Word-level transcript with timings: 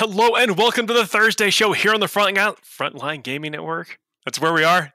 Hello 0.00 0.34
and 0.34 0.56
welcome 0.56 0.86
to 0.86 0.94
the 0.94 1.04
Thursday 1.04 1.50
show 1.50 1.72
here 1.74 1.92
on 1.92 2.00
the 2.00 2.06
Frontline 2.06 2.56
Frontline 2.62 3.22
Gaming 3.22 3.52
Network. 3.52 3.98
That's 4.24 4.40
where 4.40 4.54
we 4.54 4.64
are. 4.64 4.94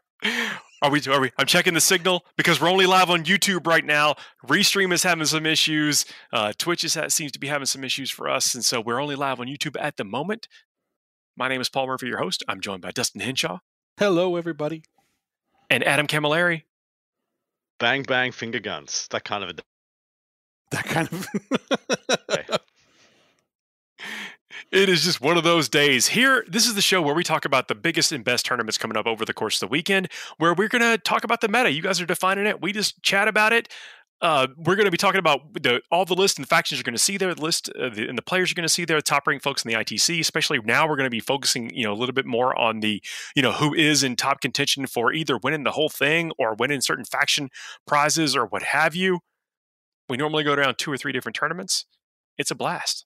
Are 0.82 0.90
we? 0.90 1.00
Are 1.08 1.22
we? 1.22 1.30
I'm 1.38 1.46
checking 1.46 1.76
the 1.76 1.80
signal 1.80 2.26
because 2.38 2.60
we're 2.60 2.72
only 2.72 2.88
live 2.88 3.12
on 3.12 3.24
YouTube 3.24 3.68
right 3.68 3.86
now. 3.86 4.16
Restream 4.48 4.92
is 4.92 5.04
having 5.04 5.26
some 5.26 5.46
issues. 5.46 6.08
Uh, 6.34 6.54
Twitch 6.58 6.84
is, 6.84 6.98
seems 7.10 7.32
to 7.34 7.40
be 7.40 7.46
having 7.46 7.68
some 7.68 7.84
issues 7.84 8.10
for 8.10 8.28
us, 8.28 8.56
and 8.56 8.66
so 8.66 8.82
we're 8.82 9.00
only 9.00 9.16
live 9.16 9.40
on 9.40 9.46
YouTube 9.46 9.80
at 9.80 9.98
the 9.98 10.04
moment. 10.04 10.48
My 11.38 11.50
name 11.50 11.62
is 11.62 11.70
Paul 11.70 11.86
Murphy, 11.86 12.08
your 12.08 12.18
host. 12.18 12.44
I'm 12.48 12.60
joined 12.60 12.82
by 12.82 12.90
Dustin 12.90 13.22
Hinshaw. 13.22 13.60
Hello, 14.00 14.38
everybody. 14.38 14.86
And 15.70 15.84
Adam 15.84 16.08
Camilleri. 16.08 16.64
Bang 17.80 18.02
bang 18.02 18.32
finger 18.32 18.60
guns. 18.60 19.08
That 19.12 19.24
kind 19.24 19.44
of 19.44 19.52
a. 19.52 19.54
That 20.72 20.86
kind 20.86 21.08
of. 21.12 21.28
okay. 22.32 22.58
It 24.72 24.90
is 24.90 25.04
just 25.04 25.22
one 25.22 25.38
of 25.38 25.44
those 25.44 25.70
days. 25.70 26.08
Here, 26.08 26.46
this 26.48 26.68
is 26.68 26.76
the 26.76 26.82
show 26.82 27.02
where 27.02 27.16
we 27.16 27.24
talk 27.24 27.46
about 27.46 27.68
the 27.68 27.76
biggest 27.76 28.12
and 28.12 28.24
best 28.24 28.46
tournaments 28.46 28.78
coming 28.78 28.98
up 28.98 29.08
over 29.08 29.26
the 29.26 29.34
course 29.34 29.62
of 29.62 29.70
the 29.70 29.72
weekend, 29.72 30.10
where 30.38 30.54
we're 30.54 30.68
going 30.68 30.82
to 30.82 30.98
talk 30.98 31.24
about 31.24 31.42
the 31.42 31.48
meta. 31.48 31.72
You 31.72 31.82
guys 31.82 32.02
are 32.02 32.06
defining 32.06 32.46
it. 32.46 32.62
We 32.62 32.72
just 32.72 33.02
chat 33.04 33.28
about 33.28 33.54
it. 33.54 33.70
Uh, 34.22 34.48
we're 34.58 34.76
going 34.76 34.86
to 34.86 34.92
be 34.92 34.98
talking 34.98 35.20
about 35.20 35.54
the, 35.62 35.82
all 35.92 36.06
the 36.06 36.16
lists 36.16 36.38
and 36.38 36.48
factions 36.48 36.80
you're 36.80 36.84
going 36.84 36.96
to 36.96 37.00
see 37.00 37.18
there, 37.18 37.36
the 37.36 37.42
list 37.42 37.70
uh, 37.80 37.90
the, 37.90 38.08
and 38.08 38.18
the 38.18 38.22
players 38.22 38.50
you're 38.50 38.56
going 38.56 38.64
to 38.64 38.74
see 38.74 38.86
there, 38.86 39.00
top 39.02 39.28
ranked 39.28 39.44
folks 39.44 39.64
in 39.64 39.70
the 39.70 39.78
ITC. 39.78 40.20
Especially 40.20 40.58
now, 40.64 40.88
we're 40.88 40.96
going 40.96 41.06
to 41.06 41.12
be 41.12 41.20
focusing, 41.20 41.70
you 41.76 41.84
know, 41.84 41.92
a 41.92 41.96
little 41.96 42.14
bit 42.14 42.26
more 42.26 42.58
on 42.58 42.80
the, 42.80 43.04
you 43.36 43.44
know, 43.44 43.52
who 43.52 43.74
is 43.74 44.04
in 44.04 44.16
top 44.16 44.40
contention 44.42 44.88
for 44.88 45.12
either 45.12 45.38
winning 45.38 45.64
the 45.64 45.72
whole 45.72 45.90
thing 45.90 46.32
or 46.40 46.56
winning 46.56 46.82
certain 46.82 47.06
faction 47.06 47.50
prizes 47.86 48.36
or 48.36 48.46
what 48.46 48.64
have 48.64 48.96
you. 48.96 49.20
We 50.08 50.18
normally 50.18 50.44
go 50.44 50.54
around 50.54 50.78
two 50.78 50.92
or 50.92 50.98
three 50.98 51.12
different 51.12 51.36
tournaments. 51.36 51.86
It's 52.38 52.52
a 52.52 52.56
blast. 52.56 53.06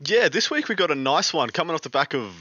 Yeah, 0.00 0.28
this 0.28 0.50
week 0.50 0.68
we 0.68 0.74
got 0.74 0.90
a 0.90 0.94
nice 0.94 1.32
one 1.32 1.50
coming 1.50 1.74
off 1.74 1.82
the 1.82 1.90
back 1.90 2.14
of 2.14 2.34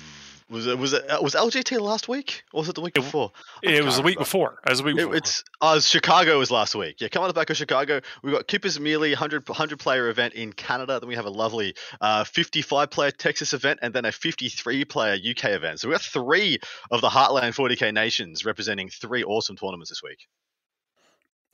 was 0.51 0.67
it 0.67 0.77
was 0.77 0.91
it 0.91 1.09
uh, 1.09 1.19
was 1.21 1.33
LGT 1.33 1.79
last 1.79 2.09
week 2.09 2.43
or 2.51 2.59
was 2.59 2.69
it 2.69 2.75
the 2.75 2.81
week 2.81 2.93
before? 2.93 3.31
It 3.63 3.83
was 3.85 3.95
the 3.95 4.01
week 4.01 4.17
before. 4.17 4.59
As 4.65 4.71
was 4.71 4.79
the 4.79 4.83
week 4.83 4.95
before. 4.97 5.15
It, 5.15 5.19
it's 5.19 5.43
uh, 5.61 5.79
Chicago 5.79 6.37
was 6.39 6.51
last 6.51 6.75
week. 6.75 6.99
Yeah, 6.99 7.07
coming 7.07 7.27
off 7.27 7.33
the 7.33 7.39
back 7.39 7.49
of 7.49 7.55
Chicago, 7.55 8.01
we 8.21 8.31
got 8.31 8.47
Kipper's 8.47 8.77
Melee 8.77 9.11
100 9.11 9.47
100 9.47 9.79
player 9.79 10.09
event 10.09 10.33
in 10.33 10.51
Canada. 10.51 10.99
Then 10.99 11.07
we 11.07 11.15
have 11.15 11.25
a 11.25 11.29
lovely 11.29 11.75
uh, 12.01 12.25
55 12.25 12.91
player 12.91 13.11
Texas 13.11 13.53
event, 13.53 13.79
and 13.81 13.93
then 13.93 14.03
a 14.03 14.11
53 14.11 14.85
player 14.85 15.13
UK 15.13 15.45
event. 15.51 15.79
So 15.79 15.87
we 15.87 15.93
got 15.93 16.01
three 16.01 16.59
of 16.91 16.99
the 16.99 17.09
Heartland 17.09 17.55
40k 17.55 17.93
nations 17.93 18.43
representing 18.43 18.89
three 18.89 19.23
awesome 19.23 19.55
tournaments 19.55 19.89
this 19.89 20.03
week. 20.03 20.27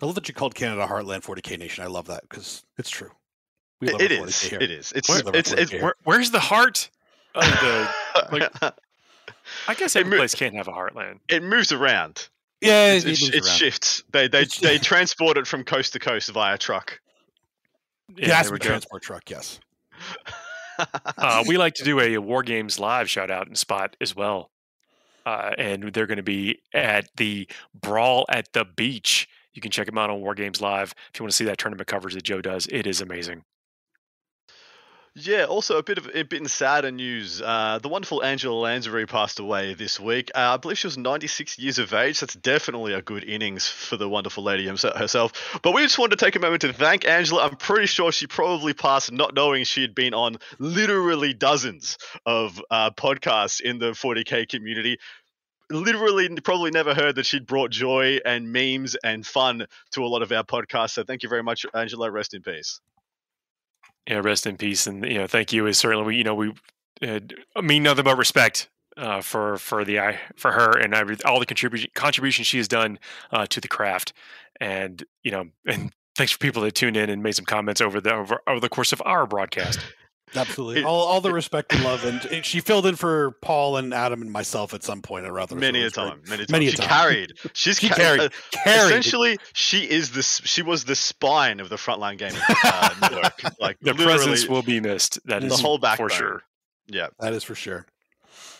I 0.02 0.06
love 0.06 0.16
that 0.16 0.28
you 0.28 0.34
called 0.34 0.56
Canada 0.56 0.88
Heartland 0.88 1.24
40k 1.24 1.60
nation. 1.60 1.84
I 1.84 1.88
love 1.88 2.08
that 2.08 2.24
because 2.28 2.66
it's 2.78 2.90
true. 2.90 3.12
It, 3.82 4.02
it 4.02 4.12
is. 4.12 4.52
It 4.52 4.72
is. 4.72 4.92
It's. 4.94 5.10
Where, 5.10 5.22
it's, 5.36 5.52
it's 5.52 5.72
where, 5.74 5.94
where's 6.04 6.32
the 6.32 6.40
heart 6.40 6.90
of 7.36 7.44
the? 7.44 7.88
Like, 8.32 8.52
I 9.68 9.76
guess 9.76 9.96
every 9.96 10.12
mo- 10.12 10.18
place 10.18 10.34
can't 10.36 10.56
have 10.56 10.68
a 10.68 10.72
heartland. 10.72 11.20
It 11.30 11.44
moves 11.44 11.72
around. 11.72 12.28
Yeah, 12.62 12.94
it, 12.94 13.06
it, 13.06 13.36
it 13.36 13.46
shifts. 13.46 14.04
They 14.12 14.28
they 14.28 14.46
they 14.62 14.78
transport 14.80 15.38
it 15.38 15.46
from 15.48 15.64
coast 15.64 15.94
to 15.94 16.00
coast 16.00 16.32
via 16.32 16.58
truck. 16.58 17.00
Yeah, 18.16 18.44
yeah 18.44 18.56
a 18.56 18.60
transport 18.60 19.04
truck. 19.04 19.30
Yes. 19.30 19.60
uh, 21.18 21.44
we 21.48 21.58
like 21.58 21.76
to 21.76 21.84
do 21.84 22.00
a, 22.00 22.16
a 22.16 22.22
War 22.22 22.44
Games 22.44 22.80
live 22.80 23.10
shout 23.10 23.30
out 23.30 23.48
and 23.48 23.58
spot 23.58 23.96
as 24.02 24.16
well, 24.16 24.52
uh, 25.26 25.52
and 25.58 25.94
they're 25.94 26.08
going 26.08 26.18
to 26.18 26.24
be 26.24 26.60
at 26.74 27.10
the 27.18 27.48
Brawl 27.80 28.26
at 28.30 28.52
the 28.54 28.66
Beach. 28.66 29.28
You 29.54 29.62
can 29.62 29.72
check 29.72 29.88
them 29.88 29.98
out 29.98 30.10
on 30.10 30.22
War 30.22 30.36
Games 30.36 30.62
Live 30.62 30.94
if 31.14 31.20
you 31.20 31.24
want 31.24 31.32
to 31.32 31.36
see 31.36 31.46
that 31.46 31.58
tournament 31.58 31.88
coverage 31.88 32.14
that 32.14 32.24
Joe 32.24 32.42
does. 32.42 32.68
It 32.68 32.86
is 32.86 33.02
amazing. 33.02 33.44
Yeah, 35.20 35.46
also 35.46 35.80
a 35.80 35.84
bit 35.84 35.98
of 35.98 36.08
a 36.14 36.22
bit 36.22 36.42
in 36.42 36.48
sadder 36.48 36.92
news. 36.92 37.42
Uh, 37.42 37.80
the 37.82 37.90
wonderful 37.90 38.24
Angela 38.24 38.54
Lansbury 38.54 39.08
passed 39.08 39.40
away 39.40 39.74
this 39.74 40.00
week. 40.00 40.30
Uh, 40.36 40.54
I 40.54 40.58
believe 40.58 40.78
she 40.78 40.86
was 40.86 40.96
96 40.96 41.58
years 41.58 41.80
of 41.80 41.92
age. 41.92 42.20
That's 42.20 42.36
definitely 42.36 42.94
a 42.94 43.02
good 43.02 43.24
innings 43.24 43.68
for 43.68 43.98
the 43.98 44.08
wonderful 44.08 44.44
lady 44.44 44.68
herself. 44.68 45.60
But 45.64 45.74
we 45.74 45.82
just 45.82 45.98
wanted 45.98 46.20
to 46.20 46.24
take 46.24 46.36
a 46.36 46.40
moment 46.40 46.62
to 46.62 46.72
thank 46.72 47.08
Angela. 47.08 47.46
I'm 47.46 47.56
pretty 47.56 47.88
sure 47.88 48.12
she 48.12 48.28
probably 48.28 48.76
passed 48.76 49.12
not 49.12 49.34
knowing 49.34 49.64
she 49.64 49.82
had 49.82 49.96
been 49.96 50.14
on 50.14 50.38
literally 50.60 51.34
dozens 51.34 51.98
of 52.28 52.62
uh, 52.70 52.92
podcasts 52.92 53.60
in 53.60 53.80
the 53.80 53.94
40k 53.94 54.48
community 54.48 55.00
literally 55.72 56.30
probably 56.42 56.70
never 56.70 56.94
heard 56.94 57.16
that 57.16 57.26
she'd 57.26 57.48
brought 57.48 57.72
joy 57.72 58.20
and 58.24 58.54
memes 58.54 58.96
and 59.04 59.26
fun 59.26 59.66
to 59.92 60.06
a 60.06 60.08
lot 60.08 60.22
of 60.22 60.32
our 60.32 60.44
podcasts. 60.44 60.92
So 60.92 61.04
thank 61.04 61.24
you 61.24 61.30
very 61.30 61.44
much, 61.44 61.66
Angela. 61.74 62.12
Rest 62.12 62.36
in 62.36 62.44
peace 62.44 62.80
yeah, 64.08 64.22
rest 64.24 64.48
in 64.48 64.58
peace, 64.58 64.88
and 64.88 65.06
you 65.06 65.18
know, 65.18 65.28
thank 65.28 65.52
you. 65.52 65.68
Is 65.68 65.78
certainly 65.78 66.06
we, 66.06 66.16
you 66.16 66.24
know 66.24 66.36
we 66.36 66.54
uh, 67.02 67.20
mean 67.62 67.84
nothing 67.84 68.06
but 68.06 68.18
respect 68.18 68.70
uh, 68.96 69.22
for 69.22 69.58
for 69.58 69.84
the 69.84 70.16
for 70.36 70.52
her 70.52 70.78
and 70.78 70.94
all 71.24 71.40
the 71.40 71.46
contribution 71.46 71.90
contribution 71.94 72.44
she 72.44 72.58
has 72.58 72.68
done 72.68 73.00
uh, 73.32 73.46
to 73.48 73.62
the 73.62 73.68
craft, 73.68 74.14
and 74.60 75.04
you 75.24 75.32
know, 75.32 75.46
and 75.66 75.92
thanks 76.16 76.32
for 76.32 76.40
people 76.40 76.62
that 76.64 76.76
tuned 76.76 76.98
in 76.98 77.10
and 77.10 77.22
made 77.22 77.36
some 77.36 77.46
comments 77.46 77.82
over 77.82 78.02
the 78.02 78.14
over, 78.14 78.42
over 78.48 78.60
the 78.60 78.70
course 78.70 78.94
of 78.94 79.02
our 79.06 79.28
broadcast. 79.28 79.80
Absolutely, 80.36 80.84
all, 80.84 81.08
all 81.08 81.22
the 81.22 81.32
respect 81.32 81.74
and 81.74 81.84
love, 81.84 82.04
and 82.04 82.46
she 82.46 82.60
filled 82.60 82.86
in 82.86 82.96
for 82.96 83.32
Paul 83.42 83.78
and 83.78 83.94
Adam 83.94 84.22
and 84.22 84.32
myself 84.32 84.74
at 84.74 84.84
some 84.84 85.02
point 85.02 85.26
or 85.26 85.32
rather. 85.32 85.56
Many 85.56 85.84
a 85.84 85.90
time, 85.90 86.22
many, 86.28 86.44
a 86.44 86.52
many 86.52 86.68
a 86.68 86.72
time. 86.72 86.84
She 86.84 86.90
carried. 86.90 87.34
She's 87.54 87.80
she 87.80 87.90
carried. 87.90 88.22
Uh, 88.22 88.30
carried. 88.52 88.86
Essentially, 88.88 89.38
she 89.54 89.90
is 89.90 90.12
the 90.12 90.24
she 90.24 90.62
was 90.62 90.86
the 90.86 90.96
spine 90.96 91.60
of 91.60 91.70
the 91.70 91.78
frontline 91.78 92.18
game 92.18 92.34
uh, 92.64 92.96
network. 93.02 93.60
Like 93.60 93.78
the 93.82 93.94
presence 93.94 94.48
will 94.48 94.64
be 94.64 94.80
missed. 94.80 95.20
That 95.26 95.44
is 95.44 95.56
the 95.56 95.62
whole 95.62 95.78
back 95.78 95.98
for 95.98 96.10
sure. 96.10 96.42
Yeah, 96.88 97.08
that 97.20 97.34
is 97.34 97.44
for 97.44 97.56
sure. 97.56 97.86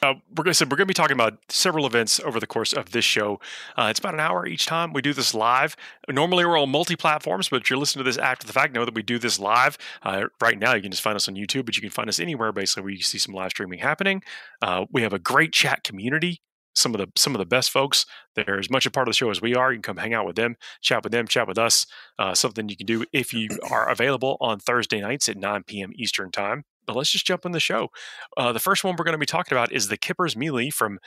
Uh, 0.02 0.14
we're 0.36 0.44
going 0.44 0.54
to 0.54 0.66
we're 0.66 0.78
going 0.78 0.80
to 0.80 0.86
be 0.86 0.94
talking 0.94 1.16
about 1.16 1.40
several 1.50 1.86
events 1.86 2.20
over 2.20 2.40
the 2.40 2.48
course 2.48 2.74
of 2.74 2.92
this 2.92 3.06
show. 3.06 3.40
Uh, 3.76 3.88
it's 3.90 4.00
about 4.00 4.14
an 4.14 4.20
hour 4.20 4.46
each 4.46 4.66
time. 4.66 4.94
We 4.94 5.02
do 5.02 5.14
this 5.14 5.34
live. 5.34 5.76
Normally 6.10 6.46
we're 6.46 6.60
on 6.60 6.70
multi 6.70 6.96
platforms, 6.96 7.50
but 7.50 7.62
if 7.62 7.70
you're 7.70 7.80
listening 7.80 8.06
to 8.06 8.10
this 8.10 8.18
after 8.18 8.46
the 8.46 8.54
fact, 8.54 8.74
know 8.74 8.86
that 8.86 8.94
we 8.94 9.02
do 9.02 9.18
this 9.18 9.40
live. 9.40 9.78
Uh, 10.04 10.26
right 10.40 10.60
now, 10.60 10.76
you 10.76 10.82
can 10.82 10.92
just 10.92 11.04
find 11.04 11.16
us 11.16 11.28
on 11.28 11.36
YouTube, 11.36 11.66
but 11.66 11.76
you 11.76 11.82
can 11.82 11.90
find 11.90 12.10
us 12.10 12.20
anywhere 12.20 12.52
basically 12.52 12.84
where 12.84 12.94
you 12.94 13.02
see 13.02 13.18
some 13.18 13.34
live 13.34 13.52
streaming 13.52 13.80
happening. 13.80 14.22
Uh, 14.62 14.86
we 14.92 15.02
have 15.02 15.14
a 15.14 15.20
great 15.20 15.52
chat 15.52 15.84
community. 15.84 16.42
Some 16.76 16.94
of 16.94 17.00
the 17.00 17.08
some 17.16 17.34
of 17.34 17.40
the 17.40 17.46
best 17.46 17.72
folks. 17.72 18.06
They're 18.36 18.60
as 18.60 18.70
much 18.70 18.86
a 18.86 18.92
part 18.92 19.08
of 19.08 19.14
the 19.14 19.18
show 19.18 19.32
as 19.32 19.42
we 19.42 19.56
are. 19.56 19.72
You 19.72 19.78
can 19.78 19.96
come 19.96 19.98
hang 19.98 20.14
out 20.14 20.28
with 20.28 20.36
them, 20.36 20.58
chat 20.82 21.04
with 21.04 21.12
them, 21.12 21.28
chat 21.28 21.48
with 21.48 21.58
us. 21.58 21.88
Uh, 22.20 22.36
something 22.36 22.70
you 22.70 22.78
can 22.78 22.86
do 22.86 23.04
if 23.12 23.34
you 23.34 23.50
are 23.72 23.90
available 23.90 24.38
on 24.40 24.60
Thursday 24.60 25.02
nights 25.02 25.28
at 25.28 25.38
9 25.38 25.64
p.m. 25.64 25.92
Eastern 25.96 26.30
time 26.32 26.66
but 26.88 26.96
let's 26.96 27.12
just 27.12 27.28
jump 27.28 27.46
in 27.46 27.52
the 27.52 27.60
show. 27.60 27.90
Uh, 28.38 28.52
the 28.52 28.60
first 28.60 28.84
one 28.84 28.96
we're 28.96 29.06
going 29.06 29.14
to 29.14 29.20
be 29.20 29.26
talking 29.26 29.56
about 29.56 29.72
is 29.72 29.90
the 29.90 29.98
Kippers 29.98 30.36
Melee 30.36 30.70
from. 30.70 31.00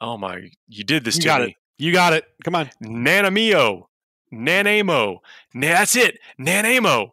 Oh 0.00 0.16
my! 0.16 0.50
You 0.68 0.84
did 0.84 1.04
this 1.04 1.18
you 1.18 1.24
got 1.24 1.42
me. 1.42 1.48
It. 1.48 1.54
You 1.78 1.92
got 1.92 2.12
it. 2.12 2.24
Come 2.44 2.54
on. 2.54 2.70
Nanamio, 2.82 3.84
Nanamo. 4.32 5.18
That's 5.54 5.96
it. 5.96 6.18
Nanamo. 6.38 7.10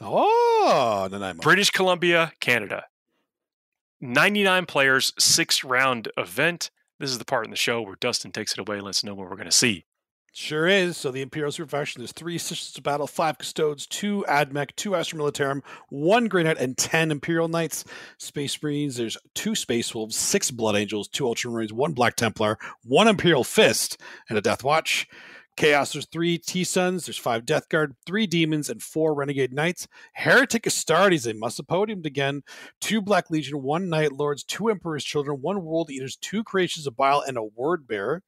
Oh, 0.00 1.08
Nanaimo. 1.10 1.42
British 1.42 1.70
Columbia, 1.70 2.32
Canada. 2.40 2.84
99 4.02 4.66
players, 4.66 5.12
six 5.18 5.64
round 5.64 6.08
event. 6.18 6.70
This 7.00 7.10
is 7.10 7.18
the 7.18 7.24
part 7.24 7.46
in 7.46 7.50
the 7.50 7.56
show 7.56 7.80
where 7.80 7.96
Dustin 7.98 8.32
takes 8.32 8.52
it 8.52 8.58
away 8.58 8.76
and 8.76 8.84
lets 8.84 8.98
us 8.98 9.04
know 9.04 9.14
what 9.14 9.28
we're 9.28 9.36
going 9.36 9.46
to 9.46 9.52
see. 9.52 9.85
Sure 10.38 10.66
is. 10.66 10.98
So 10.98 11.10
the 11.10 11.22
Imperial 11.22 11.50
Super 11.50 11.70
Faction, 11.70 12.02
there's 12.02 12.12
three 12.12 12.36
Sisters 12.36 12.76
of 12.76 12.84
Battle, 12.84 13.06
five 13.06 13.38
Custodes, 13.38 13.86
two 13.86 14.22
Admech, 14.28 14.76
two 14.76 14.94
Astra 14.94 15.18
Militarum, 15.18 15.62
one 15.88 16.26
Grey 16.28 16.42
Knight, 16.42 16.58
and 16.58 16.76
ten 16.76 17.10
Imperial 17.10 17.48
Knights. 17.48 17.86
Space 18.18 18.62
Marines, 18.62 18.96
there's 18.96 19.16
two 19.34 19.54
Space 19.54 19.94
Wolves, 19.94 20.14
six 20.14 20.50
Blood 20.50 20.76
Angels, 20.76 21.08
two 21.08 21.24
Ultramarines, 21.24 21.72
one 21.72 21.94
Black 21.94 22.16
Templar, 22.16 22.58
one 22.84 23.08
Imperial 23.08 23.44
Fist, 23.44 23.98
and 24.28 24.36
a 24.36 24.42
Death 24.42 24.62
Watch. 24.62 25.08
Chaos, 25.56 25.94
there's 25.94 26.04
three 26.04 26.36
T 26.36 26.64
Sons, 26.64 27.06
there's 27.06 27.16
five 27.16 27.46
Death 27.46 27.70
Guard, 27.70 27.96
three 28.04 28.26
Demons, 28.26 28.68
and 28.68 28.82
four 28.82 29.14
Renegade 29.14 29.54
Knights. 29.54 29.88
Heretic 30.12 30.64
Astartes, 30.64 31.24
they 31.24 31.32
must 31.32 31.56
have 31.56 31.66
podiumed 31.66 32.04
again. 32.04 32.42
Two 32.78 33.00
Black 33.00 33.30
Legion, 33.30 33.62
one 33.62 33.88
Night 33.88 34.12
Lords, 34.12 34.44
two 34.44 34.68
Emperor's 34.68 35.02
Children, 35.02 35.38
one 35.40 35.64
World 35.64 35.90
Eaters, 35.90 36.14
two 36.14 36.44
Creations 36.44 36.86
of 36.86 36.94
Bile, 36.94 37.24
and 37.26 37.38
a 37.38 37.42
Word 37.42 37.88
Bearer. 37.88 38.22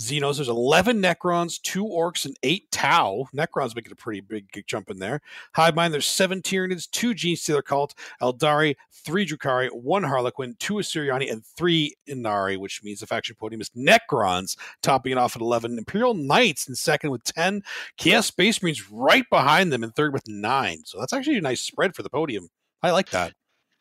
Xenos, 0.00 0.36
there's 0.36 0.48
11 0.48 1.02
Necrons, 1.02 1.60
two 1.60 1.84
Orks, 1.84 2.24
and 2.24 2.34
eight 2.42 2.70
Tau. 2.70 3.26
Necrons 3.34 3.76
making 3.76 3.92
a 3.92 3.96
pretty 3.96 4.20
big 4.20 4.48
jump 4.66 4.90
in 4.90 4.98
there. 4.98 5.20
Hive 5.54 5.74
Mind, 5.74 5.92
there's 5.92 6.06
seven 6.06 6.40
Tyranids, 6.40 6.90
two 6.90 7.12
Genestealer 7.12 7.62
Cult, 7.62 7.94
Eldari, 8.22 8.76
three 8.90 9.26
Drukhari, 9.26 9.68
one 9.70 10.02
Harlequin, 10.02 10.56
two 10.58 10.74
Asuryani, 10.74 11.30
and 11.30 11.44
three 11.44 11.94
Ynnari, 12.08 12.56
which 12.56 12.82
means 12.82 13.00
the 13.00 13.06
faction 13.06 13.36
podium 13.38 13.60
is 13.60 13.70
Necrons, 13.70 14.56
topping 14.82 15.12
it 15.12 15.18
off 15.18 15.36
at 15.36 15.42
11. 15.42 15.76
Imperial 15.76 16.14
Knights 16.14 16.66
in 16.66 16.74
second 16.74 17.10
with 17.10 17.22
10. 17.24 17.62
Chaos 17.98 18.26
Space 18.26 18.62
Marines 18.62 18.90
right 18.90 19.28
behind 19.30 19.70
them 19.70 19.84
in 19.84 19.90
third 19.90 20.14
with 20.14 20.26
nine. 20.26 20.78
So 20.86 20.98
that's 20.98 21.12
actually 21.12 21.36
a 21.36 21.42
nice 21.42 21.60
spread 21.60 21.94
for 21.94 22.02
the 22.02 22.10
podium. 22.10 22.48
I 22.82 22.92
like 22.92 23.10
that. 23.10 23.34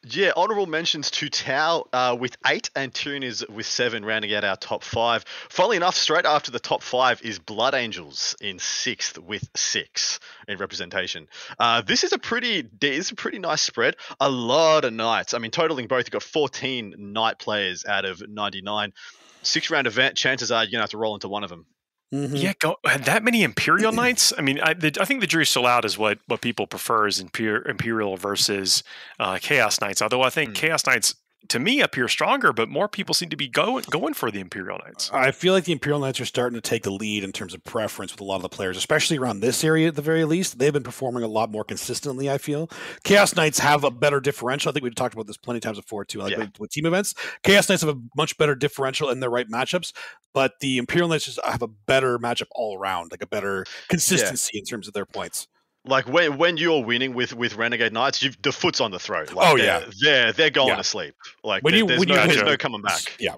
Yeah, 0.05 0.31
honourable 0.37 0.65
mentions 0.65 1.11
to 1.11 1.29
Tau 1.29 1.85
uh, 1.91 2.15
with 2.17 2.37
eight 2.47 2.69
and 2.73 2.93
Tyranids 2.93 3.47
with 3.49 3.65
seven, 3.65 4.05
rounding 4.05 4.33
out 4.33 4.45
our 4.45 4.55
top 4.55 4.81
five. 4.81 5.25
Funnily 5.49 5.75
enough, 5.75 5.95
straight 5.95 6.25
after 6.25 6.51
the 6.51 6.59
top 6.59 6.83
five 6.83 7.21
is 7.21 7.37
Blood 7.37 7.73
Angels 7.73 8.33
in 8.39 8.59
sixth 8.59 9.17
with 9.17 9.49
six 9.57 10.21
in 10.47 10.57
representation. 10.57 11.27
Uh, 11.59 11.81
this 11.81 12.05
is 12.05 12.13
a 12.13 12.17
pretty, 12.17 12.61
this 12.79 13.07
is 13.07 13.11
a 13.11 13.15
pretty 13.15 13.39
nice 13.39 13.61
spread. 13.61 13.97
A 14.21 14.29
lot 14.29 14.85
of 14.85 14.93
knights. 14.93 15.33
I 15.33 15.39
mean, 15.39 15.51
totaling 15.51 15.87
both, 15.87 16.05
you've 16.05 16.11
got 16.11 16.23
14 16.23 16.95
knight 16.97 17.37
players 17.37 17.83
out 17.83 18.05
of 18.05 18.23
99. 18.25 18.93
Six 19.41 19.69
round 19.69 19.85
event. 19.85 20.15
Chances 20.15 20.49
are 20.49 20.63
you're 20.63 20.71
gonna 20.71 20.83
have 20.83 20.91
to 20.91 20.97
roll 20.97 21.15
into 21.15 21.27
one 21.27 21.43
of 21.43 21.49
them. 21.49 21.65
Mm-hmm. 22.13 22.35
Yeah, 22.35 22.53
go, 22.57 22.77
that 22.83 23.23
many 23.23 23.43
Imperial 23.43 23.91
Knights. 23.91 24.33
I 24.35 24.41
mean, 24.41 24.59
I, 24.61 24.73
the, 24.73 24.97
I, 24.99 25.05
think 25.05 25.21
the 25.21 25.27
jury's 25.27 25.49
still 25.49 25.67
out 25.67 25.85
is 25.85 25.95
what 25.95 26.17
what 26.25 26.41
people 26.41 26.65
prefer 26.65 27.05
is 27.05 27.19
Imperial 27.19 28.17
versus 28.17 28.83
uh, 29.19 29.37
Chaos 29.39 29.79
Knights. 29.79 30.01
Although 30.01 30.23
I 30.23 30.31
think 30.31 30.51
mm. 30.51 30.55
Chaos 30.55 30.87
Knights 30.87 31.13
to 31.47 31.59
me 31.59 31.81
appear 31.81 32.07
stronger, 32.07 32.51
but 32.53 32.69
more 32.69 32.87
people 32.87 33.15
seem 33.15 33.29
to 33.29 33.35
be 33.37 33.47
going 33.47 33.83
going 33.89 34.13
for 34.13 34.29
the 34.29 34.39
Imperial 34.39 34.79
Knights. 34.85 35.09
I 35.13 35.31
feel 35.31 35.53
like 35.53 35.63
the 35.63 35.71
Imperial 35.71 35.99
Knights 35.99 36.19
are 36.19 36.25
starting 36.25 36.55
to 36.55 36.61
take 36.61 36.83
the 36.83 36.91
lead 36.91 37.23
in 37.23 37.31
terms 37.31 37.53
of 37.53 37.63
preference 37.63 38.11
with 38.11 38.21
a 38.21 38.23
lot 38.23 38.37
of 38.37 38.41
the 38.41 38.49
players, 38.49 38.77
especially 38.77 39.17
around 39.17 39.39
this 39.39 39.63
area 39.63 39.87
at 39.87 39.95
the 39.95 40.01
very 40.01 40.25
least. 40.25 40.59
They've 40.59 40.73
been 40.73 40.83
performing 40.83 41.23
a 41.23 41.27
lot 41.27 41.49
more 41.49 41.63
consistently, 41.63 42.29
I 42.29 42.37
feel. 42.37 42.69
Chaos 43.03 43.35
Knights 43.35 43.59
have 43.59 43.83
a 43.83 43.91
better 43.91 44.19
differential. 44.19 44.69
I 44.69 44.73
think 44.73 44.83
we've 44.83 44.95
talked 44.95 45.13
about 45.13 45.27
this 45.27 45.37
plenty 45.37 45.57
of 45.57 45.63
times 45.63 45.79
before 45.79 46.05
too, 46.05 46.19
like 46.19 46.37
yeah. 46.37 46.47
with, 46.59 46.71
team 46.71 46.85
events. 46.85 47.15
Chaos 47.43 47.69
Knights 47.69 47.81
have 47.81 47.95
a 47.95 48.01
much 48.15 48.37
better 48.37 48.55
differential 48.55 49.09
in 49.09 49.19
their 49.19 49.29
right 49.29 49.49
matchups, 49.49 49.93
but 50.33 50.59
the 50.59 50.77
Imperial 50.77 51.07
Knights 51.07 51.25
just 51.25 51.39
have 51.43 51.61
a 51.61 51.67
better 51.67 52.19
matchup 52.19 52.47
all 52.51 52.77
around, 52.77 53.11
like 53.11 53.23
a 53.23 53.27
better 53.27 53.65
consistency 53.87 54.51
yeah. 54.53 54.59
in 54.59 54.65
terms 54.65 54.87
of 54.87 54.93
their 54.93 55.05
points 55.05 55.47
like 55.85 56.07
when 56.07 56.37
when 56.37 56.57
you're 56.57 56.83
winning 56.83 57.13
with 57.13 57.33
with 57.33 57.55
Renegade 57.55 57.93
Knights, 57.93 58.21
you 58.21 58.31
the 58.41 58.51
foot's 58.51 58.81
on 58.81 58.91
the 58.91 58.99
throat. 58.99 59.33
Like 59.33 59.47
oh 59.47 59.57
they're, 59.57 59.65
yeah, 59.65 59.91
they're 60.01 60.33
they're 60.33 60.49
going 60.49 60.69
yeah. 60.69 60.75
to 60.75 60.83
sleep. 60.83 61.15
Like 61.43 61.63
when 61.63 61.73
you, 61.73 61.87
there's, 61.87 61.99
when 61.99 62.09
no, 62.09 62.21
you 62.21 62.27
there's 62.27 62.43
no 62.43 62.57
coming 62.57 62.81
back. 62.81 63.01
Yeah. 63.19 63.35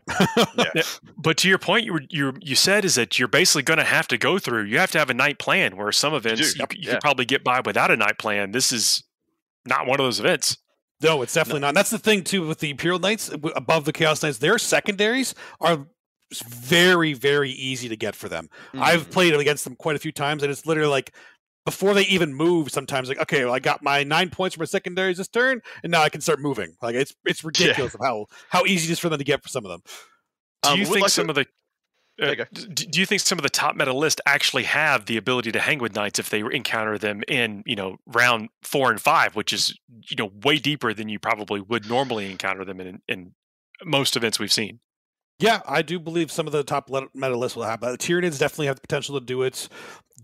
yeah. 0.75 0.83
But 1.17 1.37
to 1.37 1.49
your 1.49 1.57
point, 1.57 1.85
you 1.85 1.99
you 2.09 2.33
you 2.41 2.55
said 2.55 2.83
is 2.85 2.95
that 2.95 3.19
you're 3.19 3.27
basically 3.27 3.63
going 3.63 3.77
to 3.77 3.83
have 3.83 4.07
to 4.09 4.17
go 4.17 4.39
through. 4.39 4.63
You 4.63 4.79
have 4.79 4.91
to 4.91 4.99
have 4.99 5.09
a 5.09 5.13
knight 5.13 5.39
plan. 5.39 5.77
Where 5.77 5.91
some 5.91 6.13
events 6.13 6.55
you, 6.55 6.65
you, 6.71 6.81
you 6.81 6.89
could 6.89 7.01
probably 7.01 7.25
get 7.25 7.43
by 7.43 7.61
without 7.63 7.91
a 7.91 7.95
knight 7.95 8.17
plan. 8.17 8.51
This 8.51 8.71
is 8.71 9.03
not 9.65 9.85
one 9.85 9.99
of 9.99 10.05
those 10.05 10.19
events. 10.19 10.57
No, 11.01 11.21
it's 11.21 11.33
definitely 11.33 11.61
no. 11.61 11.67
not. 11.67 11.69
And 11.69 11.77
that's 11.77 11.89
the 11.89 11.99
thing 11.99 12.23
too 12.23 12.47
with 12.47 12.59
the 12.59 12.69
Imperial 12.69 12.99
Knights 12.99 13.29
above 13.55 13.85
the 13.85 13.93
Chaos 13.93 14.21
Knights. 14.21 14.39
Their 14.39 14.57
secondaries 14.57 15.33
are 15.59 15.85
very 16.47 17.13
very 17.13 17.51
easy 17.51 17.89
to 17.89 17.95
get 17.95 18.15
for 18.15 18.29
them. 18.29 18.49
Mm-hmm. 18.67 18.83
I've 18.83 19.09
played 19.09 19.33
against 19.33 19.63
them 19.63 19.75
quite 19.75 19.95
a 19.95 19.99
few 19.99 20.11
times, 20.11 20.43
and 20.43 20.51
it's 20.51 20.65
literally 20.65 20.89
like 20.89 21.13
before 21.65 21.93
they 21.93 22.03
even 22.03 22.33
move 22.33 22.71
sometimes 22.71 23.07
like 23.07 23.19
okay 23.19 23.45
well, 23.45 23.53
i 23.53 23.59
got 23.59 23.83
my 23.83 24.03
nine 24.03 24.29
points 24.29 24.55
for 24.55 24.61
my 24.61 24.65
secondaries 24.65 25.17
this 25.17 25.27
turn 25.27 25.61
and 25.83 25.91
now 25.91 26.01
i 26.01 26.09
can 26.09 26.21
start 26.21 26.39
moving. 26.39 26.75
Like 26.81 26.95
it's 26.95 27.13
it's 27.25 27.43
ridiculous 27.43 27.93
yeah. 27.93 27.99
of 27.99 28.05
how 28.05 28.25
how 28.49 28.65
easy 28.65 28.89
it 28.89 28.93
is 28.93 28.99
for 28.99 29.09
them 29.09 29.17
to 29.17 29.23
get 29.23 29.43
for 29.43 29.49
some 29.49 29.65
of 29.65 29.71
them. 29.71 29.81
Do 30.63 30.69
um, 30.69 30.79
you 30.79 30.85
think 30.85 31.01
like 31.01 31.09
some 31.09 31.27
to, 31.27 31.31
of 31.31 31.35
the 31.35 31.45
uh, 32.21 32.45
do 32.73 32.99
you 32.99 33.05
think 33.05 33.21
some 33.21 33.39
of 33.39 33.43
the 33.43 33.49
top 33.49 33.75
meta 33.75 33.93
list 33.93 34.21
actually 34.25 34.63
have 34.63 35.05
the 35.05 35.17
ability 35.17 35.51
to 35.51 35.59
hang 35.59 35.79
with 35.79 35.95
knights 35.95 36.19
if 36.19 36.29
they 36.29 36.39
encounter 36.39 36.97
them 36.97 37.23
in 37.27 37.63
you 37.65 37.75
know 37.75 37.97
round 38.05 38.49
four 38.61 38.91
and 38.91 39.01
five 39.01 39.35
which 39.35 39.53
is 39.53 39.77
you 40.09 40.15
know 40.17 40.31
way 40.43 40.57
deeper 40.57 40.93
than 40.93 41.09
you 41.09 41.19
probably 41.19 41.61
would 41.61 41.87
normally 41.89 42.29
encounter 42.29 42.63
them 42.63 42.79
in, 42.79 43.01
in 43.07 43.33
most 43.83 44.15
events 44.15 44.39
we've 44.39 44.53
seen 44.53 44.79
yeah, 45.41 45.61
I 45.67 45.81
do 45.81 45.99
believe 45.99 46.31
some 46.31 46.47
of 46.47 46.53
the 46.53 46.63
top 46.63 46.89
meta 46.89 47.37
lists 47.37 47.55
will 47.55 47.63
have. 47.63 47.81
But 47.81 47.99
Tyranids 47.99 48.39
definitely 48.39 48.67
have 48.67 48.75
the 48.75 48.81
potential 48.81 49.19
to 49.19 49.25
do 49.25 49.41
it. 49.41 49.67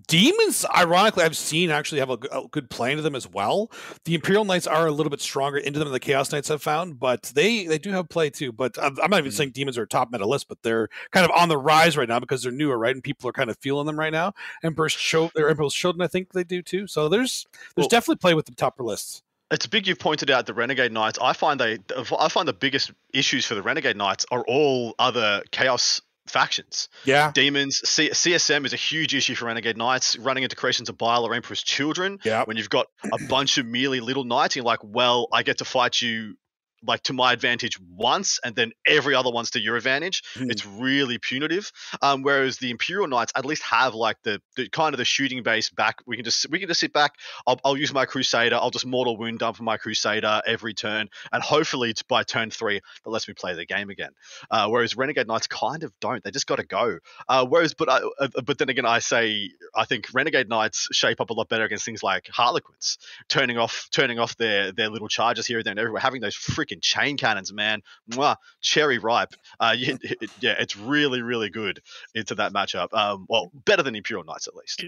Demons, 0.07 0.65
ironically, 0.73 1.25
I've 1.25 1.35
seen 1.35 1.69
actually 1.69 1.99
have 1.99 2.09
a, 2.09 2.17
a, 2.31 2.47
good 2.49 2.69
play 2.69 2.91
into 2.91 3.01
them 3.01 3.15
as 3.15 3.27
well. 3.27 3.69
The 4.05 4.15
Imperial 4.15 4.45
Knights 4.45 4.65
are 4.65 4.87
a 4.87 4.91
little 4.91 5.09
bit 5.09 5.19
stronger 5.19 5.57
into 5.57 5.79
them 5.79 5.87
than 5.87 5.93
the 5.93 5.99
Chaos 5.99 6.31
Knights 6.31 6.47
have 6.47 6.61
found, 6.61 6.97
but 6.97 7.23
they 7.35 7.65
they 7.65 7.77
do 7.77 7.91
have 7.91 8.07
play 8.07 8.29
too. 8.29 8.53
But 8.53 8.81
I'm, 8.81 8.97
I'm 9.01 9.09
not 9.09 9.17
even 9.17 9.31
mm-hmm. 9.31 9.35
saying 9.35 9.49
Demons 9.49 9.77
are 9.77 9.85
top 9.85 10.09
meta 10.09 10.25
list, 10.25 10.47
but 10.47 10.61
they're 10.61 10.87
kind 11.11 11.25
of 11.25 11.31
on 11.31 11.49
the 11.49 11.57
rise 11.57 11.97
right 11.97 12.07
now 12.07 12.19
because 12.19 12.41
they're 12.41 12.53
newer, 12.53 12.77
right? 12.77 12.95
And 12.95 13.03
people 13.03 13.27
are 13.27 13.33
kind 13.33 13.49
of 13.49 13.57
feeling 13.57 13.85
them 13.85 13.99
right 13.99 14.13
now. 14.13 14.33
Emperor's 14.63 14.93
show, 14.93 15.29
their 15.35 15.49
Emperor's 15.49 15.73
Children, 15.73 16.03
I 16.03 16.07
think 16.07 16.31
they 16.31 16.45
do 16.45 16.61
too. 16.61 16.87
So 16.87 17.09
there's 17.09 17.45
there's 17.75 17.83
well, 17.83 17.87
definitely 17.89 18.17
play 18.17 18.33
with 18.33 18.45
the 18.45 18.55
top 18.55 18.79
lists 18.79 19.23
it's 19.51 19.67
big 19.67 19.87
you've 19.87 19.99
pointed 19.99 20.29
out 20.29 20.45
the 20.45 20.53
Renegade 20.53 20.91
Knights. 20.91 21.19
I 21.21 21.33
find 21.33 21.59
they 21.59 21.79
I 22.19 22.29
find 22.29 22.47
the 22.47 22.53
biggest 22.53 22.91
issues 23.13 23.45
for 23.45 23.55
the 23.55 23.61
Renegade 23.61 23.97
Knights 23.97 24.25
are 24.31 24.43
all 24.47 24.95
other 24.99 25.43
chaos 25.51 26.01
factions. 26.27 26.89
Yeah. 27.05 27.31
Demons. 27.33 27.81
C- 27.85 28.09
CSM 28.09 28.65
is 28.65 28.73
a 28.73 28.77
huge 28.77 29.15
issue 29.15 29.35
for 29.35 29.45
Renegade 29.45 29.77
Knights. 29.77 30.17
Running 30.17 30.43
into 30.43 30.55
creations 30.55 30.89
of 30.89 30.97
Bile 30.97 31.25
or 31.25 31.33
Emperor's 31.33 31.63
Children. 31.63 32.19
Yeah. 32.23 32.43
When 32.43 32.57
you've 32.57 32.69
got 32.69 32.87
a 33.03 33.17
bunch 33.29 33.57
of 33.57 33.65
merely 33.65 34.01
little 34.01 34.25
knights, 34.25 34.55
you're 34.55 34.65
like, 34.65 34.79
well, 34.83 35.27
I 35.31 35.43
get 35.43 35.59
to 35.59 35.65
fight 35.65 36.01
you 36.01 36.35
like 36.83 37.01
to 37.03 37.13
my 37.13 37.33
advantage 37.33 37.79
once 37.79 38.39
and 38.43 38.55
then 38.55 38.71
every 38.85 39.15
other 39.15 39.31
one's 39.31 39.51
to 39.51 39.59
your 39.59 39.75
advantage. 39.75 40.23
Mm. 40.35 40.51
it's 40.51 40.65
really 40.65 41.17
punitive. 41.17 41.71
Um, 42.01 42.23
whereas 42.23 42.57
the 42.57 42.71
imperial 42.71 43.07
knights 43.07 43.31
at 43.35 43.45
least 43.45 43.63
have 43.63 43.95
like 43.95 44.17
the, 44.23 44.41
the 44.55 44.69
kind 44.69 44.93
of 44.93 44.97
the 44.97 45.05
shooting 45.05 45.43
base 45.43 45.69
back. 45.69 45.97
We 46.05 46.15
can 46.15 46.25
just 46.25 46.49
we 46.49 46.59
can 46.59 46.67
just 46.67 46.79
sit 46.79 46.93
back. 46.93 47.13
I'll, 47.45 47.59
I'll 47.63 47.77
use 47.77 47.93
my 47.93 48.05
crusader. 48.05 48.55
I'll 48.55 48.71
just 48.71 48.85
mortal 48.85 49.17
wound 49.17 49.39
dump 49.39 49.59
my 49.59 49.77
crusader 49.77 50.41
every 50.45 50.73
turn 50.73 51.09
and 51.31 51.43
hopefully 51.43 51.89
it's 51.89 52.03
by 52.03 52.23
turn 52.23 52.51
three 52.51 52.81
that 53.03 53.09
lets 53.09 53.27
me 53.27 53.33
play 53.33 53.53
the 53.53 53.65
game 53.65 53.89
again. 53.89 54.11
Uh, 54.51 54.67
whereas 54.67 54.95
renegade 54.95 55.27
knights 55.27 55.47
kind 55.47 55.83
of 55.83 55.91
don't. 55.99 56.23
They 56.23 56.31
just 56.31 56.47
got 56.47 56.57
to 56.57 56.65
go. 56.65 56.99
Uh, 57.27 57.45
whereas 57.45 57.73
but 57.73 57.89
I, 57.89 58.01
uh, 58.19 58.27
but 58.43 58.57
then 58.57 58.69
again 58.69 58.85
i 58.85 58.99
say 58.99 59.51
i 59.75 59.85
think 59.85 60.07
renegade 60.13 60.49
knights 60.49 60.87
shape 60.91 61.21
up 61.21 61.29
a 61.29 61.33
lot 61.33 61.47
better 61.47 61.63
against 61.63 61.85
things 61.85 62.03
like 62.03 62.27
harlequins 62.27 62.97
turning 63.29 63.57
off 63.57 63.87
turning 63.91 64.19
off 64.19 64.35
their 64.37 64.71
their 64.71 64.89
little 64.89 65.07
charges 65.07 65.45
here 65.45 65.57
and 65.57 65.65
there 65.65 65.71
and 65.71 65.79
everywhere 65.79 66.01
having 66.01 66.21
those 66.21 66.35
freaking 66.35 66.66
freaking 66.67 66.81
chain 66.81 67.17
cannons, 67.17 67.53
man. 67.53 67.81
Mwah, 68.11 68.37
cherry 68.61 68.97
ripe. 68.97 69.33
Uh, 69.59 69.75
yeah, 69.77 69.95
yeah, 70.39 70.55
it's 70.59 70.75
really, 70.75 71.21
really 71.21 71.49
good 71.49 71.81
into 72.15 72.35
that 72.35 72.53
matchup. 72.53 72.93
Um, 72.93 73.25
well, 73.29 73.51
better 73.65 73.83
than 73.83 73.95
Imperial 73.95 74.25
Knights 74.25 74.47
at 74.47 74.55
least. 74.55 74.83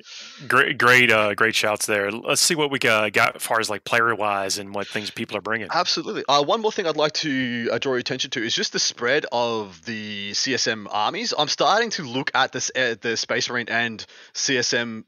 Great, 0.48 0.78
great, 0.78 1.12
uh, 1.12 1.34
great 1.34 1.56
shouts 1.56 1.86
there. 1.86 2.12
Let's 2.12 2.42
see 2.42 2.56
what 2.56 2.72
we 2.72 2.80
got, 2.80 3.14
got 3.14 3.36
as 3.36 3.42
far 3.44 3.60
as 3.60 3.70
like 3.70 3.84
player 3.84 4.14
wise 4.16 4.58
and 4.58 4.74
what 4.74 4.88
things 4.88 5.12
people 5.12 5.38
are 5.38 5.42
bringing. 5.42 5.68
Absolutely. 5.72 6.24
Uh, 6.28 6.44
one 6.44 6.62
more 6.62 6.72
thing 6.72 6.88
I'd 6.88 6.98
like 6.98 7.14
to 7.14 7.70
uh, 7.72 7.78
draw 7.78 7.94
your 7.94 8.00
attention 8.00 8.32
to 8.32 8.44
is 8.44 8.56
just 8.56 8.74
the 8.74 8.80
spread 8.80 9.26
of 9.32 9.84
the 9.86 10.32
CSM 10.32 10.88
armies. 10.90 11.34
I'm 11.38 11.48
starting 11.48 11.90
to 11.92 12.04
look 12.04 12.32
at 12.34 12.52
this 12.52 12.72
uh, 12.76 12.96
the 13.00 13.18
Space 13.18 13.50
Marine 13.50 13.70
and 13.70 14.06
CSM 14.34 15.04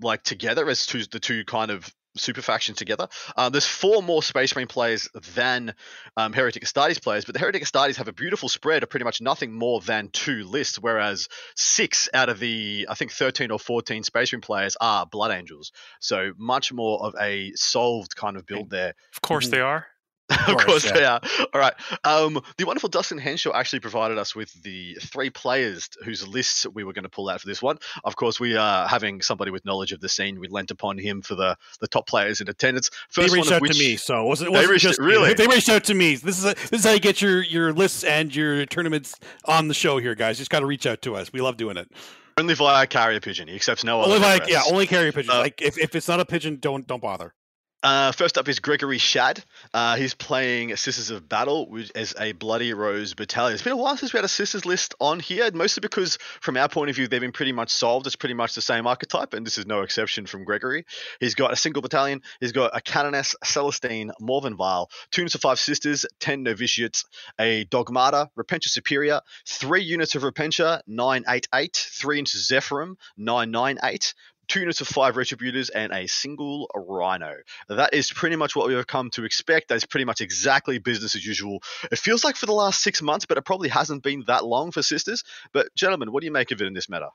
like 0.00 0.22
together 0.22 0.68
as 0.68 0.86
two 0.86 1.04
the 1.04 1.20
two 1.20 1.44
kind 1.44 1.70
of 1.70 1.92
super 2.16 2.42
faction 2.42 2.74
together. 2.74 3.08
Uh, 3.36 3.48
there's 3.48 3.66
four 3.66 4.02
more 4.02 4.22
Space 4.22 4.54
Marine 4.54 4.68
players 4.68 5.08
than 5.34 5.74
um, 6.16 6.32
Heretic 6.32 6.64
Astartes 6.64 7.02
players, 7.02 7.24
but 7.24 7.34
the 7.34 7.38
Heretic 7.38 7.62
Astartes 7.62 7.96
have 7.96 8.08
a 8.08 8.12
beautiful 8.12 8.48
spread 8.48 8.82
of 8.82 8.90
pretty 8.90 9.04
much 9.04 9.20
nothing 9.20 9.52
more 9.52 9.80
than 9.80 10.08
two 10.08 10.44
lists, 10.44 10.78
whereas 10.78 11.28
six 11.56 12.08
out 12.12 12.28
of 12.28 12.38
the, 12.38 12.86
I 12.88 12.94
think, 12.94 13.12
13 13.12 13.50
or 13.50 13.58
14 13.58 14.02
Space 14.02 14.32
Marine 14.32 14.42
players 14.42 14.76
are 14.80 15.06
Blood 15.06 15.32
Angels. 15.32 15.72
So 16.00 16.32
much 16.36 16.72
more 16.72 17.02
of 17.02 17.14
a 17.20 17.52
solved 17.54 18.16
kind 18.16 18.36
of 18.36 18.46
build 18.46 18.70
there. 18.70 18.94
Of 19.14 19.22
course 19.22 19.48
they 19.48 19.60
are. 19.60 19.86
Of 20.30 20.56
course, 20.58 20.84
yeah. 20.84 20.92
they 20.92 21.04
are. 21.04 21.20
All 21.52 21.60
right. 21.60 21.74
Um, 22.04 22.40
the 22.56 22.64
wonderful 22.64 22.88
Dustin 22.88 23.18
Henshaw 23.18 23.52
actually 23.54 23.80
provided 23.80 24.18
us 24.18 24.34
with 24.34 24.52
the 24.62 24.94
three 25.02 25.30
players 25.30 25.88
whose 26.04 26.26
lists 26.26 26.66
we 26.72 26.84
were 26.84 26.92
going 26.92 27.04
to 27.04 27.08
pull 27.08 27.28
out 27.28 27.40
for 27.40 27.46
this 27.46 27.62
one. 27.62 27.78
Of 28.04 28.16
course, 28.16 28.40
we 28.40 28.56
are 28.56 28.88
having 28.88 29.20
somebody 29.22 29.50
with 29.50 29.64
knowledge 29.64 29.92
of 29.92 30.00
the 30.00 30.08
scene. 30.08 30.40
We 30.40 30.48
lent 30.48 30.70
upon 30.70 30.98
him 30.98 31.22
for 31.22 31.34
the, 31.34 31.56
the 31.80 31.88
top 31.88 32.06
players 32.06 32.40
in 32.40 32.48
attendance. 32.48 32.90
First 33.10 33.32
they 33.32 33.38
reached 33.38 33.52
out 33.52 33.62
which, 33.62 33.78
to 33.78 33.78
me, 33.78 33.96
so 33.96 34.22
it 34.22 34.26
wasn't, 34.26 34.48
it 34.48 34.52
wasn't 34.52 34.70
reached, 34.70 34.82
just 34.82 35.00
really. 35.00 35.34
They 35.34 35.46
reached 35.46 35.68
out 35.68 35.84
to 35.84 35.94
me. 35.94 36.16
This 36.16 36.38
is 36.38 36.44
a, 36.44 36.54
this 36.54 36.80
is 36.80 36.84
how 36.84 36.92
you 36.92 37.00
get 37.00 37.20
your 37.20 37.42
your 37.42 37.72
lists 37.72 38.04
and 38.04 38.34
your 38.34 38.64
tournaments 38.66 39.18
on 39.44 39.68
the 39.68 39.74
show 39.74 39.98
here, 39.98 40.14
guys. 40.14 40.38
You 40.38 40.42
just 40.42 40.50
got 40.50 40.60
to 40.60 40.66
reach 40.66 40.86
out 40.86 41.02
to 41.02 41.16
us. 41.16 41.32
We 41.32 41.40
love 41.40 41.56
doing 41.56 41.76
it. 41.76 41.90
Only 42.38 42.54
via 42.54 42.86
carrier 42.86 43.20
pigeon. 43.20 43.48
He 43.48 43.54
accepts 43.54 43.84
no 43.84 44.02
only 44.02 44.16
other. 44.16 44.44
yeah, 44.48 44.62
only 44.66 44.86
carrier 44.86 45.12
pigeon. 45.12 45.32
Uh, 45.34 45.40
like 45.40 45.60
if, 45.60 45.78
if 45.78 45.94
it's 45.94 46.08
not 46.08 46.20
a 46.20 46.24
pigeon, 46.24 46.58
don't 46.60 46.86
don't 46.86 47.02
bother. 47.02 47.34
Uh, 47.82 48.12
first 48.12 48.38
up 48.38 48.48
is 48.48 48.60
Gregory 48.60 48.98
Shad. 48.98 49.42
Uh, 49.74 49.96
he's 49.96 50.14
playing 50.14 50.76
Sisters 50.76 51.10
of 51.10 51.28
Battle 51.28 51.68
as 51.96 52.14
a 52.16 52.30
Bloody 52.30 52.72
Rose 52.72 53.14
battalion. 53.14 53.54
It's 53.54 53.62
been 53.62 53.72
a 53.72 53.76
while 53.76 53.96
since 53.96 54.12
we 54.12 54.18
had 54.18 54.24
a 54.24 54.28
Sisters 54.28 54.64
list 54.64 54.94
on 55.00 55.18
here, 55.18 55.50
mostly 55.52 55.80
because, 55.80 56.16
from 56.40 56.56
our 56.56 56.68
point 56.68 56.90
of 56.90 56.96
view, 56.96 57.08
they've 57.08 57.20
been 57.20 57.32
pretty 57.32 57.50
much 57.50 57.70
solved. 57.70 58.06
It's 58.06 58.14
pretty 58.14 58.34
much 58.34 58.54
the 58.54 58.60
same 58.60 58.86
archetype, 58.86 59.34
and 59.34 59.44
this 59.44 59.58
is 59.58 59.66
no 59.66 59.82
exception 59.82 60.26
from 60.26 60.44
Gregory. 60.44 60.84
He's 61.18 61.34
got 61.34 61.52
a 61.52 61.56
single 61.56 61.82
battalion. 61.82 62.22
He's 62.38 62.52
got 62.52 62.70
a 62.76 62.80
Canoness, 62.80 63.34
Celestine, 63.44 64.12
Morvenn 64.20 64.56
Vahl, 64.56 64.86
two 65.10 65.22
units 65.22 65.34
of 65.34 65.40
five 65.40 65.58
Sisters, 65.58 66.06
ten 66.20 66.44
Novitiates, 66.44 67.04
a 67.40 67.64
Dogmata, 67.64 68.28
Repentia 68.38 68.68
Superior, 68.68 69.22
three 69.44 69.82
units 69.82 70.14
of 70.14 70.22
Repentia, 70.22 70.82
988, 70.86 71.74
three 71.74 72.16
units 72.16 72.34
of 72.36 72.42
Zephyrim, 72.42 72.94
998, 73.16 74.14
two 74.52 74.60
units 74.60 74.82
of 74.82 74.86
five 74.88 75.14
retributors, 75.14 75.70
and 75.70 75.92
a 75.92 76.06
single 76.06 76.70
rhino. 76.74 77.36
That 77.68 77.94
is 77.94 78.12
pretty 78.12 78.36
much 78.36 78.54
what 78.54 78.68
we 78.68 78.74
have 78.74 78.86
come 78.86 79.08
to 79.12 79.24
expect. 79.24 79.68
That's 79.68 79.86
pretty 79.86 80.04
much 80.04 80.20
exactly 80.20 80.78
business 80.78 81.14
as 81.14 81.26
usual. 81.26 81.62
It 81.90 81.98
feels 81.98 82.22
like 82.22 82.36
for 82.36 82.44
the 82.44 82.52
last 82.52 82.82
six 82.82 83.00
months, 83.00 83.24
but 83.24 83.38
it 83.38 83.46
probably 83.46 83.70
hasn't 83.70 84.02
been 84.02 84.24
that 84.26 84.44
long 84.44 84.70
for 84.70 84.82
Sisters. 84.82 85.24
But, 85.54 85.74
gentlemen, 85.74 86.12
what 86.12 86.20
do 86.20 86.26
you 86.26 86.32
make 86.32 86.50
of 86.50 86.60
it 86.60 86.66
in 86.66 86.74
this 86.74 86.90
matter? 86.90 87.08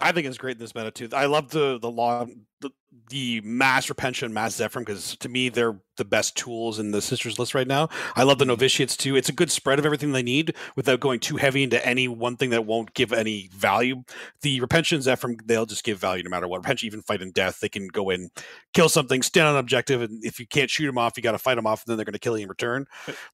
I 0.00 0.12
think 0.12 0.26
it's 0.26 0.38
great 0.38 0.52
in 0.56 0.58
this 0.58 0.74
meta 0.74 0.90
too. 0.90 1.08
I 1.12 1.26
love 1.26 1.50
the 1.50 1.78
the 1.78 1.90
long 1.90 2.42
the, 2.60 2.70
the 3.10 3.40
mass 3.42 3.86
Repentia, 3.86 4.30
mass 4.30 4.56
Zephyr 4.56 4.80
because 4.80 5.16
to 5.18 5.28
me 5.28 5.48
they're 5.48 5.80
the 5.96 6.04
best 6.04 6.36
tools 6.36 6.78
in 6.78 6.90
the 6.92 7.00
sisters 7.02 7.38
list 7.38 7.54
right 7.54 7.66
now. 7.66 7.88
I 8.16 8.22
love 8.22 8.38
the 8.38 8.44
Mm-hmm. 8.44 8.50
novitiates 8.50 8.96
too. 8.96 9.16
It's 9.16 9.28
a 9.28 9.32
good 9.32 9.50
spread 9.50 9.78
of 9.78 9.86
everything 9.86 10.12
they 10.12 10.22
need 10.22 10.54
without 10.76 11.00
going 11.00 11.20
too 11.20 11.36
heavy 11.36 11.62
into 11.62 11.84
any 11.86 12.06
one 12.08 12.36
thing 12.36 12.50
that 12.50 12.64
won't 12.66 12.94
give 12.94 13.12
any 13.12 13.48
value. 13.54 14.02
The 14.42 14.60
Repentia 14.60 15.00
Zephyr 15.00 15.34
they'll 15.44 15.66
just 15.66 15.84
give 15.84 15.98
value 15.98 16.22
no 16.22 16.30
matter 16.30 16.48
what. 16.48 16.62
Repentia 16.62 16.84
even 16.84 17.02
fight 17.02 17.22
in 17.22 17.30
death. 17.32 17.60
They 17.60 17.68
can 17.68 17.88
go 17.88 18.10
in, 18.10 18.30
kill 18.74 18.88
something, 18.88 19.22
stand 19.22 19.48
on 19.48 19.54
an 19.54 19.60
objective, 19.60 20.02
and 20.02 20.24
if 20.24 20.38
you 20.40 20.46
can't 20.46 20.70
shoot 20.70 20.86
them 20.86 20.98
off, 20.98 21.16
you 21.16 21.22
got 21.22 21.32
to 21.32 21.38
fight 21.38 21.56
them 21.56 21.66
off, 21.66 21.82
and 21.84 21.90
then 21.92 21.96
they're 21.96 22.04
going 22.04 22.12
to 22.12 22.18
kill 22.18 22.36
you 22.38 22.44
in 22.44 22.48
return. 22.48 22.86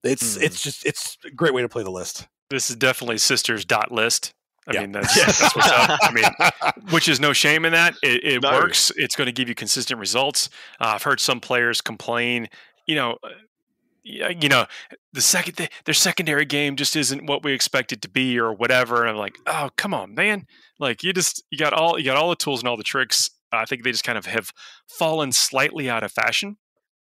It's 0.02 0.36
Mhm. 0.38 0.42
it's 0.42 0.62
just 0.62 0.84
it's 0.86 1.18
a 1.24 1.30
great 1.30 1.52
way 1.54 1.62
to 1.62 1.68
play 1.68 1.82
the 1.82 1.90
list. 1.90 2.26
This 2.50 2.68
is 2.70 2.76
definitely 2.76 3.18
sisters 3.18 3.64
dot 3.64 3.90
list. 3.92 4.32
I 4.68 4.74
Yeah. 4.74 4.80
mean, 4.82 4.92
that's, 4.92 5.14
that's 5.14 5.54
what's 5.56 5.68
up. 5.70 5.98
I 6.02 6.12
mean, 6.12 6.24
which 6.90 7.08
is 7.08 7.20
no 7.20 7.32
shame 7.32 7.64
in 7.64 7.72
that. 7.72 7.94
It, 8.02 8.24
it 8.24 8.42
No. 8.42 8.52
works. 8.52 8.90
It's 8.96 9.14
going 9.16 9.26
to 9.26 9.32
give 9.32 9.48
you 9.48 9.54
consistent 9.54 10.00
results. 10.00 10.48
Uh, 10.80 10.92
I've 10.94 11.02
heard 11.02 11.20
some 11.20 11.40
players 11.40 11.80
complain, 11.80 12.48
you 12.86 12.94
know, 12.94 13.18
uh, 13.24 14.28
you 14.38 14.48
know, 14.50 14.66
the 15.14 15.20
second 15.22 15.54
th- 15.54 15.70
their 15.86 15.94
secondary 15.94 16.44
game 16.44 16.76
just 16.76 16.94
isn't 16.94 17.26
what 17.26 17.42
we 17.42 17.52
expect 17.52 17.90
it 17.92 18.02
to 18.02 18.08
be 18.08 18.38
or 18.38 18.52
whatever. 18.52 19.00
And 19.02 19.10
I'm 19.10 19.16
like, 19.16 19.36
oh, 19.46 19.70
come 19.76 19.94
on, 19.94 20.14
man! 20.14 20.44
Like 20.78 21.02
you 21.02 21.14
just 21.14 21.42
you 21.50 21.56
got 21.56 21.72
all 21.72 21.98
you 21.98 22.04
got 22.04 22.16
all 22.18 22.28
the 22.28 22.36
tools 22.36 22.60
and 22.60 22.68
all 22.68 22.76
the 22.76 22.82
tricks. 22.82 23.30
I 23.50 23.64
think 23.64 23.82
they 23.82 23.92
just 23.92 24.04
kind 24.04 24.18
of 24.18 24.26
have 24.26 24.50
fallen 24.98 25.32
slightly 25.32 25.88
out 25.88 26.02
of 26.02 26.12
fashion, 26.12 26.58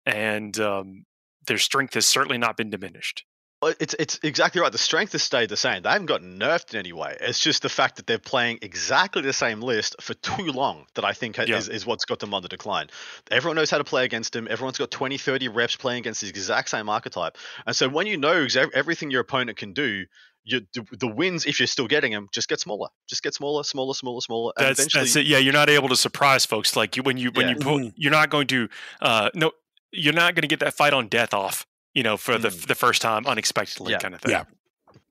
and 0.05 0.59
um, 0.59 1.05
their 1.47 1.57
strength 1.57 1.93
has 1.93 2.05
certainly 2.05 2.37
not 2.37 2.57
been 2.57 2.69
diminished. 2.69 3.23
Well, 3.61 3.73
It's 3.79 3.93
it's 3.99 4.19
exactly 4.23 4.61
right. 4.61 4.71
The 4.71 4.77
strength 4.77 5.11
has 5.11 5.21
stayed 5.23 5.49
the 5.49 5.57
same. 5.57 5.83
They 5.83 5.89
haven't 5.89 6.05
gotten 6.05 6.39
nerfed 6.39 6.73
in 6.73 6.79
any 6.79 6.93
way. 6.93 7.17
It's 7.19 7.39
just 7.39 7.61
the 7.61 7.69
fact 7.69 7.97
that 7.97 8.07
they're 8.07 8.17
playing 8.17 8.59
exactly 8.61 9.21
the 9.21 9.33
same 9.33 9.61
list 9.61 10.01
for 10.01 10.13
too 10.13 10.45
long 10.51 10.85
that 10.95 11.03
I 11.03 11.11
think 11.13 11.37
Yeah. 11.37 11.57
is, 11.57 11.67
is 11.67 11.85
what's 11.85 12.05
got 12.05 12.19
them 12.19 12.33
on 12.33 12.41
the 12.41 12.47
decline. 12.47 12.87
Everyone 13.31 13.57
knows 13.57 13.69
how 13.69 13.77
to 13.77 13.83
play 13.83 14.05
against 14.05 14.33
him. 14.35 14.47
Everyone's 14.49 14.77
got 14.77 14.91
20, 14.91 15.17
30 15.17 15.49
reps 15.49 15.75
playing 15.75 15.99
against 15.99 16.21
the 16.21 16.29
exact 16.29 16.69
same 16.69 16.87
archetype. 16.87 17.37
And 17.65 17.75
so 17.75 17.89
when 17.89 18.07
you 18.07 18.17
know 18.17 18.47
everything 18.73 19.11
your 19.11 19.21
opponent 19.21 19.57
can 19.57 19.73
do, 19.73 20.05
you, 20.45 20.61
the, 20.73 20.85
the 20.97 21.07
wins, 21.07 21.45
if 21.45 21.59
you're 21.59 21.67
still 21.67 21.87
getting 21.87 22.13
them, 22.13 22.29
just 22.31 22.47
get 22.47 22.61
smaller. 22.61 22.87
Just 23.09 23.23
get 23.23 23.33
smaller, 23.33 23.63
smaller, 23.63 23.93
smaller, 23.93 24.21
smaller. 24.21 24.53
And 24.57 24.67
That's 24.67 24.79
eventually, 24.79 25.03
that's 25.03 25.15
it. 25.17 25.25
Yeah, 25.25 25.37
you're 25.37 25.51
not 25.53 25.69
able 25.69 25.89
to 25.89 25.97
surprise 25.97 26.45
folks 26.45 26.77
like 26.77 26.95
you 26.95 27.03
when 27.03 27.17
you 27.17 27.29
when 27.31 27.47
Yeah. 27.47 27.55
you 27.55 27.59
put 27.59 27.81
Mhm. 27.81 27.93
you're 27.97 28.11
not 28.11 28.29
going 28.29 28.47
to 28.47 28.69
uh 29.01 29.29
no 29.35 29.51
you're 29.91 30.13
not 30.13 30.33
going 30.35 30.43
to 30.43 30.47
get 30.47 30.61
that 30.61 30.73
fight 30.73 30.93
on 30.93 31.07
death 31.09 31.33
off. 31.33 31.65
You 31.99 32.03
know, 32.03 32.15
for 32.17 32.37
the 32.37 32.47
Mm. 32.49 32.67
the 32.67 32.75
first 32.75 33.01
time 33.01 33.27
unexpectedly 33.27 33.91
Yeah. 33.91 33.99
kind 33.99 34.15
of 34.15 34.21
thing. 34.21 34.31
Yeah. 34.31 34.45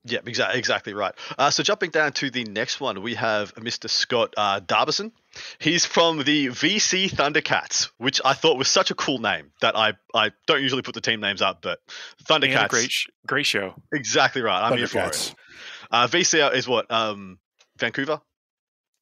Yeah, 0.05 0.19
exactly, 0.25 0.57
exactly 0.57 0.93
right. 0.93 1.13
Uh, 1.37 1.51
so 1.51 1.61
jumping 1.61 1.91
down 1.91 2.13
to 2.13 2.31
the 2.31 2.43
next 2.45 2.79
one, 2.81 3.01
we 3.03 3.13
have 3.15 3.53
Mr. 3.55 3.87
Scott 3.89 4.33
uh, 4.37 4.59
Darbison. 4.59 5.11
He's 5.59 5.85
from 5.85 6.23
the 6.23 6.47
VC 6.47 7.09
Thundercats, 7.11 7.89
which 7.97 8.19
I 8.25 8.33
thought 8.33 8.57
was 8.57 8.69
such 8.69 8.89
a 8.91 8.95
cool 8.95 9.19
name 9.19 9.51
that 9.61 9.75
I, 9.75 9.93
I 10.15 10.31
don't 10.47 10.63
usually 10.63 10.81
put 10.81 10.95
the 10.95 11.01
team 11.01 11.19
names 11.19 11.41
up, 11.43 11.61
but 11.61 11.79
Thundercats, 12.27 12.69
great 12.69 12.91
sh- 12.91 13.07
great 13.27 13.45
show. 13.45 13.75
exactly 13.93 14.41
right. 14.41 14.61
I'm 14.63 14.77
here 14.77 14.87
for 14.87 14.99
it. 14.99 15.11
Thundercats. 15.13 15.35
Uh, 15.91 16.07
VC 16.07 16.55
is 16.55 16.67
what? 16.67 16.89
Um, 16.89 17.37
Vancouver, 17.77 18.19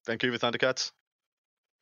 Vancouver 0.07 0.37
Thundercats. 0.39 0.91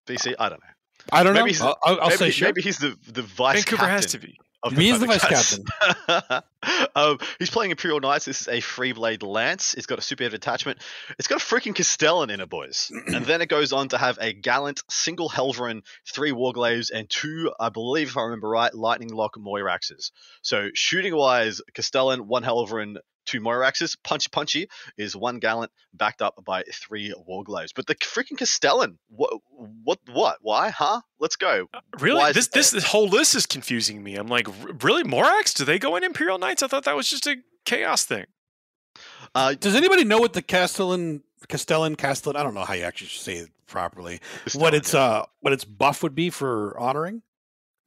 VC, 0.08 0.36
I 0.38 0.50
don't 0.50 0.60
know. 0.62 0.70
I 1.12 1.24
don't 1.24 1.34
Maybe 1.34 1.40
know. 1.42 1.46
he's- 1.48 1.62
I'll, 1.62 1.78
I'll 1.84 2.00
I'll 2.02 2.08
maybe, 2.10 2.18
say 2.18 2.32
sure. 2.32 2.48
maybe 2.50 2.62
he's 2.62 2.78
the 2.80 2.96
the 3.08 3.22
vice 3.24 3.56
Vancouver 3.64 3.78
captain. 3.88 3.96
has 3.96 4.06
to 4.08 4.20
be. 4.20 4.38
Of 4.66 4.80
is 4.80 5.00
the 5.00 5.06
vice 5.06 5.26
captain. 5.26 5.66
um, 6.96 7.20
he's 7.40 7.50
playing 7.50 7.72
Imperial 7.72 8.00
Knights. 8.00 8.26
This 8.26 8.42
is 8.42 8.48
a 8.48 8.60
free 8.60 8.92
blade 8.94 9.24
lance. 9.24 9.74
It's 9.76 9.86
got 9.86 10.00
a 10.00 10.02
super 10.02 10.24
heavy 10.24 10.36
attachment. 10.36 10.80
It's 11.20 11.28
got 11.28 11.42
a 11.42 11.46
freaking 11.46 11.76
Castellan 11.76 12.30
in 12.30 12.42
it, 12.42 12.50
boys. 12.50 12.92
and 13.08 13.26
then 13.26 13.42
it 13.42 13.50
goes 13.50 13.74
on 13.74 13.90
to 13.90 13.98
have 13.98 14.18
a 14.20 14.34
Gallant, 14.34 14.82
single 14.90 15.30
Helverin, 15.30 15.84
three 16.12 16.32
Warglaves, 16.32 16.92
and 16.94 17.10
two, 17.10 17.52
I 17.60 17.70
believe, 17.70 18.10
if 18.10 18.18
I 18.18 18.24
remember 18.24 18.50
right, 18.50 18.74
Lightning 18.74 19.14
Lock 19.14 19.36
Moiraxes. 19.38 20.12
So 20.42 20.70
shooting 20.74 21.16
wise, 21.16 21.62
Castellan, 21.74 22.28
one 22.28 22.44
Helverin, 22.44 22.96
two 23.26 23.42
Moiraxes. 23.42 23.98
Punchy 24.04 24.30
punchy 24.32 24.68
is 24.98 25.16
one 25.16 25.40
Gallant 25.40 25.72
backed 25.94 26.22
up 26.22 26.42
by 26.46 26.64
three 26.74 27.14
Warglaves. 27.28 27.72
But 27.76 27.88
the 27.88 27.96
freaking 27.96 28.38
Castellan, 28.38 28.98
what, 29.10 29.34
what, 29.84 30.00
what? 30.12 30.38
Why? 30.42 30.70
Huh? 30.70 31.02
Let's 31.20 31.36
go. 31.36 31.68
Really, 32.00 32.20
Why 32.20 32.32
this 32.32 32.48
this 32.48 32.72
this 32.72 32.86
whole 32.86 33.08
list 33.08 33.36
is 33.36 33.46
confusing 33.46 34.04
me. 34.04 34.16
I'm 34.16 34.28
like, 34.28 34.48
really, 34.84 35.04
Moirax? 35.04 35.54
Do 35.54 35.66
they 35.66 35.80
go 35.80 35.96
in 35.96 36.04
Imperial 36.04 36.38
Knights? 36.38 36.64
I 36.64 36.68
thought 36.68 36.86
that 36.86 36.96
was 36.96 37.10
just 37.10 37.28
a 37.28 37.38
chaos 37.66 38.04
thing. 38.04 38.26
Uh, 39.34 39.54
Does 39.54 39.76
anybody 39.76 40.04
know 40.04 40.20
what 40.20 40.34
the 40.34 40.42
Castellan, 40.42 41.24
Castellan, 41.50 41.96
Castellan? 41.96 42.38
I 42.38 42.44
don't 42.44 42.54
know 42.54 42.64
how 42.64 42.74
you 42.74 42.84
actually 42.84 43.10
say 43.10 43.36
it 43.38 43.50
properly. 43.68 44.22
what 44.54 44.74
Castellan, 44.74 44.74
its 44.76 44.94
uh, 44.94 45.26
what 45.42 45.54
its 45.54 45.66
buff 45.66 46.04
would 46.04 46.16
be 46.16 46.30
for 46.30 46.78
honoring? 46.80 47.22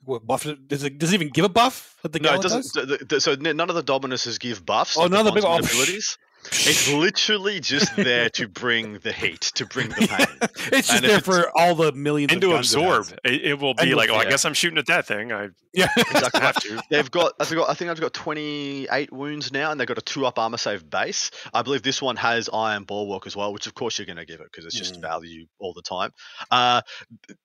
What 0.08 0.26
buff 0.26 0.46
does 0.68 0.84
it? 0.84 0.98
Does 0.98 1.12
it 1.12 1.14
even 1.16 1.28
give 1.28 1.44
a 1.44 1.48
buff 1.50 1.96
that 2.02 2.12
the 2.14 2.18
No, 2.18 2.34
it 2.34 2.40
doesn't. 2.42 2.72
does? 2.72 2.88
th- 2.88 3.08
th- 3.08 3.22
So 3.22 3.34
none 3.34 3.68
of 3.68 3.76
the 3.76 3.82
Dominuses 3.82 4.38
give 4.40 4.64
buffs. 4.64 4.96
Oh, 4.96 5.02
like 5.02 5.10
the 5.10 5.16
none 5.18 5.26
of 5.26 5.34
the 5.34 5.40
big- 5.42 5.44
abilities. 5.70 6.16
It's 6.52 6.90
literally 6.92 7.60
just 7.60 7.94
there 7.96 8.28
to 8.30 8.48
bring 8.48 8.98
the 9.00 9.12
hate, 9.12 9.40
to 9.54 9.66
bring 9.66 9.88
the 9.88 10.06
pain. 10.08 10.48
it's 10.72 10.88
just 10.88 11.02
And 11.02 11.04
there 11.04 11.20
for 11.20 11.50
all 11.56 11.74
the 11.74 11.92
millions 11.92 12.32
And 12.32 12.42
of 12.44 12.50
to 12.50 12.54
guns 12.56 12.74
absorb, 12.74 13.18
it, 13.24 13.44
it 13.44 13.58
will 13.60 13.74
be 13.74 13.90
to- 13.90 13.96
like, 13.96 14.10
oh, 14.10 14.16
I 14.16 14.24
guess 14.24 14.44
I'm 14.44 14.54
shooting 14.54 14.78
at 14.78 14.86
that 14.86 15.06
thing. 15.06 15.32
I 15.32 15.48
Yeah, 15.72 15.88
Exactly. 15.96 16.40
have 16.40 16.56
to. 16.62 16.82
They've 16.90 17.10
got, 17.10 17.32
I 17.40 17.44
think, 17.44 17.60
I 17.68 17.74
think 17.74 17.90
I've 17.90 18.00
got 18.00 18.12
28 18.14 19.12
wounds 19.12 19.52
now, 19.52 19.70
and 19.70 19.78
they've 19.80 19.86
got 19.88 19.98
a 19.98 20.02
two-up 20.02 20.38
armor 20.38 20.56
save 20.58 20.88
base. 20.88 21.30
I 21.52 21.62
believe 21.62 21.82
this 21.82 22.00
one 22.02 22.16
has 22.16 22.48
Iron 22.52 22.84
Bulwark 22.84 23.26
as 23.26 23.36
well, 23.36 23.52
which 23.52 23.66
of 23.66 23.74
course 23.74 23.98
you're 23.98 24.06
going 24.06 24.16
to 24.16 24.24
give 24.26 24.40
it 24.40 24.48
because 24.50 24.64
it's 24.66 24.76
just 24.76 24.88
Mm. 24.94 25.02
value 25.02 25.46
all 25.58 25.74
the 25.74 25.82
time. 25.82 26.12
Uh, 26.50 26.80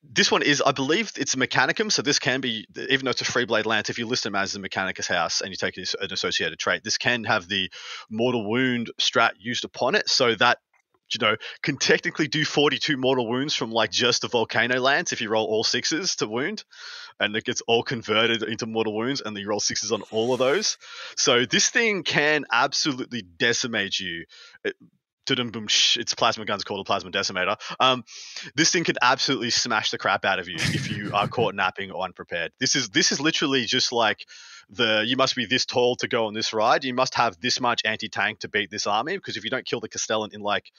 this 0.02 0.30
one 0.32 0.42
is, 0.42 0.62
I 0.64 0.72
believe, 0.72 1.12
it's 1.16 1.34
a 1.34 1.36
Mechanicum, 1.36 1.92
so 1.92 2.00
this 2.02 2.18
can 2.18 2.40
be, 2.40 2.66
even 2.76 3.04
though 3.04 3.10
it's 3.10 3.20
a 3.20 3.24
free 3.26 3.44
blade 3.44 3.66
lance, 3.66 3.90
if 3.90 3.98
you 3.98 4.06
list 4.06 4.24
them 4.24 4.34
as 4.34 4.52
the 4.52 4.60
Mechanicus 4.60 5.06
house 5.08 5.40
and 5.42 5.50
you 5.50 5.56
take 5.56 5.76
an 5.76 5.84
associated 6.10 6.58
trait, 6.58 6.82
this 6.84 6.96
can 6.98 7.24
have 7.24 7.48
the 7.48 7.70
mortal 8.10 8.48
wound 8.50 8.90
strat 9.00 9.32
used 9.38 9.64
upon 9.64 9.94
it, 9.94 10.08
so 10.08 10.34
that 10.34 10.58
you 11.12 11.18
know, 11.20 11.36
can 11.62 11.76
technically 11.76 12.28
do 12.28 12.44
42 12.44 12.96
mortal 12.96 13.28
wounds 13.28 13.54
from 13.54 13.70
like 13.70 13.90
just 13.90 14.22
the 14.22 14.28
volcano 14.28 14.80
lance 14.80 15.12
if 15.12 15.20
you 15.20 15.28
roll 15.28 15.46
all 15.46 15.64
sixes 15.64 16.16
to 16.16 16.26
wound, 16.26 16.64
and 17.20 17.36
it 17.36 17.44
gets 17.44 17.60
all 17.66 17.82
converted 17.82 18.42
into 18.42 18.66
mortal 18.66 18.96
wounds, 18.96 19.20
and 19.20 19.36
you 19.36 19.48
roll 19.48 19.60
sixes 19.60 19.92
on 19.92 20.02
all 20.10 20.32
of 20.32 20.38
those. 20.38 20.78
So 21.16 21.44
this 21.44 21.68
thing 21.68 22.02
can 22.02 22.44
absolutely 22.50 23.22
decimate 23.22 24.00
you. 24.00 24.24
It, 24.64 24.76
boom 25.26 25.66
its 25.66 26.14
plasma 26.14 26.44
gun's 26.44 26.64
called 26.64 26.80
a 26.80 26.84
plasma 26.84 27.10
decimator. 27.10 27.56
Um, 27.80 28.04
this 28.54 28.70
thing 28.70 28.84
can 28.84 28.96
absolutely 29.02 29.50
smash 29.50 29.90
the 29.90 29.98
crap 29.98 30.24
out 30.24 30.38
of 30.38 30.48
you 30.48 30.56
if 30.56 30.90
you 30.90 31.10
are 31.12 31.26
caught 31.28 31.54
napping 31.56 31.90
or 31.90 32.04
unprepared. 32.04 32.52
This 32.60 32.76
is 32.76 32.90
this 32.90 33.12
is 33.12 33.20
literally 33.20 33.64
just 33.64 33.92
like 33.92 34.26
the 34.70 35.04
you 35.06 35.16
must 35.16 35.36
be 35.36 35.46
this 35.46 35.66
tall 35.66 35.96
to 35.96 36.08
go 36.08 36.26
on 36.26 36.34
this 36.34 36.52
ride. 36.52 36.84
You 36.84 36.94
must 36.94 37.14
have 37.14 37.38
this 37.40 37.60
much 37.60 37.82
anti 37.84 38.08
tank 38.08 38.40
to 38.40 38.48
beat 38.48 38.70
this 38.70 38.86
army 38.86 39.16
because 39.16 39.36
if 39.36 39.44
you 39.44 39.50
don't 39.50 39.66
kill 39.66 39.80
the 39.80 39.88
Castellan 39.88 40.30
in 40.32 40.40
like 40.40 40.70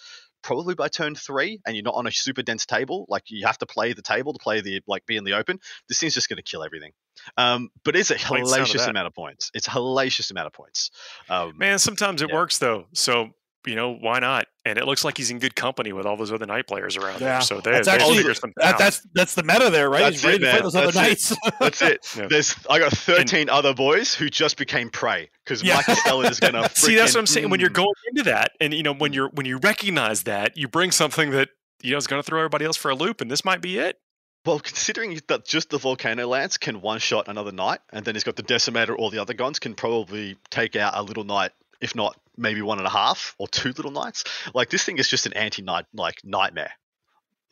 probably 0.42 0.76
by 0.76 0.88
turn 0.88 1.16
three 1.16 1.60
and 1.66 1.76
you're 1.76 1.84
not 1.84 1.96
on 1.96 2.06
a 2.06 2.12
super 2.12 2.44
dense 2.44 2.66
table, 2.68 3.06
like 3.10 3.24
you 3.28 3.46
have 3.48 3.58
to 3.58 3.66
play 3.66 3.94
the 3.94 4.02
table 4.02 4.32
to 4.34 4.40
play 4.40 4.62
the 4.62 4.82
like 4.88 5.06
be 5.06 5.18
in 5.18 5.24
the 5.24 5.34
open, 5.34 5.60
this 5.90 6.00
thing's 6.00 6.14
just 6.14 6.30
going 6.30 6.38
to 6.38 6.44
kill 6.44 6.64
everything. 6.64 6.92
Um, 7.38 7.70
but 7.84 7.96
it's 7.96 8.12
a 8.12 8.14
Like 8.14 8.22
the 8.24 8.28
sound 8.28 8.62
of 8.62 8.68
hellacious 8.70 8.88
amount 8.88 9.08
of 9.08 9.14
points. 9.16 9.50
It's 9.56 9.68
a 9.68 9.72
hellacious 9.72 10.30
amount 10.32 10.48
of 10.48 10.54
points. 10.54 10.92
Um, 11.30 11.58
Man, 11.58 11.80
sometimes 11.80 12.22
it 12.22 12.30
Yeah. 12.30 12.36
works 12.36 12.60
though. 12.60 12.86
So 12.94 13.30
you 13.68 13.76
know 13.76 13.94
why 13.94 14.20
not? 14.20 14.48
And 14.66 14.78
it 14.78 14.86
looks 14.86 15.06
like 15.06 15.18
he's 15.18 15.30
in 15.30 15.40
good 15.40 15.56
company 15.56 15.94
with 15.94 16.06
all 16.06 16.18
those 16.18 16.32
other 16.32 16.46
knight 16.46 16.68
players 16.68 16.98
around 16.98 17.22
Yeah. 17.22 17.34
there. 17.34 17.42
So 17.42 17.62
they, 17.62 17.72
That's 17.72 17.88
actually- 17.88 18.18
figure 18.18 18.34
something 18.34 18.54
that, 18.58 18.78
that's 18.78 19.06
that's 19.14 19.36
the 19.36 19.44
meta 19.44 19.70
there, 19.70 19.90
right? 19.90 20.02
That's 20.02 20.16
He's 20.18 20.26
ready 20.26 20.38
it, 20.38 20.40
to 20.40 20.46
fight 20.46 20.54
man. 20.56 20.64
those 20.64 20.76
other 20.76 20.92
That's 20.92 21.32
it. 21.32 21.38
knights. 21.44 21.58
That's 21.60 21.82
it. 21.82 22.08
Yeah. 22.18 22.28
There's 22.30 22.56
I 22.70 22.80
got 22.80 22.92
13 22.92 23.50
other 23.50 23.74
boys 23.74 24.14
who 24.14 24.30
just 24.30 24.58
became 24.58 24.90
prey 24.90 25.30
because 25.44 25.62
Yeah. 25.64 25.76
my 25.76 25.84
Castellan 25.84 26.32
is 26.32 26.40
gonna. 26.40 26.70
See, 26.74 26.96
that's 26.96 27.14
what 27.14 27.20
I'm 27.20 27.28
saying. 27.28 27.50
When 27.50 27.60
you're 27.60 27.70
mm. 27.70 27.74
going 27.74 27.94
into 28.10 28.24
that, 28.24 28.52
and 28.60 28.74
you 28.74 28.84
know, 28.84 28.94
when 28.94 29.14
you're 29.14 29.30
when 29.30 29.46
you 29.46 29.58
recognize 29.58 30.24
that, 30.24 30.58
you 30.58 30.68
bring 30.68 30.92
something 30.92 31.32
that 31.32 31.50
you 31.84 31.92
know 31.92 31.98
is 31.98 32.08
going 32.08 32.22
to 32.22 32.26
throw 32.26 32.40
everybody 32.40 32.66
else 32.66 32.78
for 32.78 32.90
a 32.90 32.96
loop, 32.96 33.22
and 33.22 33.30
this 33.30 33.44
might 33.46 33.62
be 33.62 33.78
it. 33.78 34.00
Well, 34.46 34.60
considering 34.60 35.20
that 35.28 35.46
just 35.46 35.72
the 35.72 35.80
volcano 35.80 36.28
lance 36.28 36.58
can 36.58 36.80
one 36.82 37.00
shot 37.00 37.28
another 37.28 37.52
knight, 37.52 37.80
and 37.92 38.06
then 38.06 38.14
he's 38.16 38.24
got 38.24 38.36
the 38.36 38.44
decimator, 38.44 38.96
all 38.96 39.10
the 39.10 39.18
other 39.18 39.34
guns 39.34 39.58
can 39.58 39.74
probably 39.74 40.38
take 40.52 40.76
out 40.76 40.94
a 40.96 41.02
little 41.02 41.24
knight, 41.24 41.52
if 41.82 41.96
not 41.96 42.16
maybe 42.38 42.62
one 42.62 42.78
and 42.78 42.88
a 42.88 42.92
half 42.92 43.36
or 43.38 43.48
two 43.48 43.70
little 43.70 43.92
knights. 43.92 44.24
Like 44.54 44.70
this 44.70 44.84
thing 44.84 44.98
is 44.98 45.08
just 45.08 45.26
an 45.26 45.34
anti-knight 45.34 45.86
like 45.94 46.22
nightmare. 46.24 46.72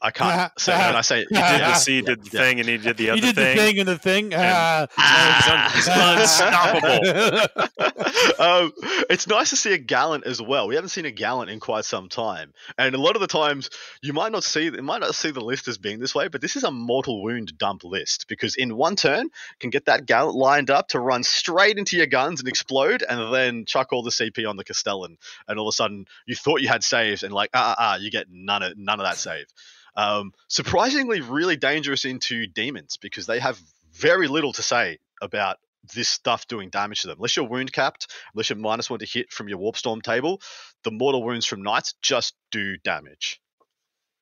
I 0.06 0.12
can't 0.12 0.52
say 0.60 0.78
when 0.78 0.96
I 0.98 1.02
say 1.02 1.20
He 1.20 1.26
did 1.28 1.36
Yeah. 1.40 1.58
the 1.70 1.74
C, 1.76 2.02
did 2.02 2.24
the 2.26 2.30
yeah. 2.38 2.42
thing, 2.44 2.60
and 2.60 2.68
he 2.68 2.78
did 2.78 2.98
the 2.98 3.10
other 3.12 3.16
you 3.16 3.22
did 3.22 3.36
thing. 3.36 3.56
the 3.58 3.64
thing 3.64 3.80
and 3.80 3.88
the 3.88 3.98
thing. 3.98 4.34
Ah, 4.36 4.88
he's 4.98 5.48
un- 5.54 5.72
he's 5.74 5.88
unstoppable. 5.92 7.80
um, 8.40 8.72
it's 9.10 9.28
nice 9.28 9.50
to 9.52 9.56
see 9.56 9.74
a 9.74 9.78
gallant 9.78 10.26
as 10.26 10.42
well. 10.42 10.68
We 10.68 10.76
haven't 10.76 10.90
seen 10.90 11.06
a 11.06 11.12
gallant 11.12 11.50
in 11.50 11.60
quite 11.60 11.86
some 11.86 12.10
time, 12.10 12.54
and 12.78 12.96
a 12.96 12.98
lot 13.00 13.16
of 13.16 13.22
the 13.22 13.28
times 13.28 13.70
you 14.02 14.14
might 14.14 14.32
not 14.32 14.44
see, 14.44 14.66
you 14.66 14.82
might 14.82 15.02
not 15.02 15.16
see 15.16 15.32
the 15.32 15.42
list 15.42 15.68
as 15.68 15.78
being 15.78 16.00
this 16.00 16.14
way, 16.14 16.28
but 16.28 16.42
this 16.42 16.56
is 16.56 16.64
a 16.64 16.72
mortal 16.72 17.24
wound 17.24 17.58
dump 17.58 17.84
list 17.84 18.28
because 18.28 18.56
in 18.56 18.76
one 18.76 18.96
turn 18.96 19.30
can 19.60 19.70
get 19.70 19.86
that 19.86 20.06
gallant 20.06 20.36
lined 20.36 20.70
up 20.70 20.90
to 20.90 21.00
run 21.00 21.24
straight 21.24 21.78
into 21.78 21.98
your 21.98 22.08
guns 22.08 22.40
and 22.40 22.50
explode, 22.50 23.04
and 23.08 23.34
then 23.34 23.66
chuck 23.66 23.94
all 23.94 24.04
the 24.04 24.12
CP 24.12 24.48
on 24.48 24.58
the 24.58 24.64
Castellan, 24.64 25.18
and 25.48 25.58
all 25.60 25.68
of 25.68 25.72
a 25.72 25.76
sudden 25.76 26.06
you 26.26 26.36
thought 26.36 26.62
you 26.62 26.68
had 26.68 26.84
saves, 26.84 27.24
and 27.24 27.34
like 27.34 27.50
ah 27.54 27.76
ah 27.78 27.94
ah, 27.94 27.96
you 27.98 28.12
get 28.12 28.28
none 28.30 28.64
of 28.64 28.78
none 28.78 29.00
of 29.00 29.06
that 29.06 29.18
save. 29.18 29.46
Um, 29.96 30.34
surprisingly, 30.48 31.22
really 31.22 31.56
dangerous 31.56 32.06
into 32.06 32.48
demons 32.48 32.98
because 32.98 33.26
they 33.26 33.40
have 33.40 33.60
very 33.94 34.28
little 34.28 34.54
to 34.54 34.64
say 34.64 34.98
about 35.22 35.58
this 35.94 36.08
stuff 36.10 36.48
doing 36.48 36.70
damage 36.70 37.02
to 37.02 37.08
them. 37.08 37.18
Unless 37.18 37.36
you're 37.36 37.46
wound 37.48 37.72
capped, 37.74 38.08
unless 38.34 38.50
you're 38.50 38.58
minus 38.58 38.90
one 38.90 39.00
to 39.00 39.06
hit 39.06 39.32
from 39.32 39.50
your 39.50 39.58
warp 39.58 39.76
storm 39.78 40.02
table, 40.02 40.42
the 40.84 40.92
mortal 40.92 41.24
wounds 41.24 41.46
from 41.46 41.62
knights 41.62 41.94
just 42.02 42.34
do 42.52 42.78
damage. 42.78 43.40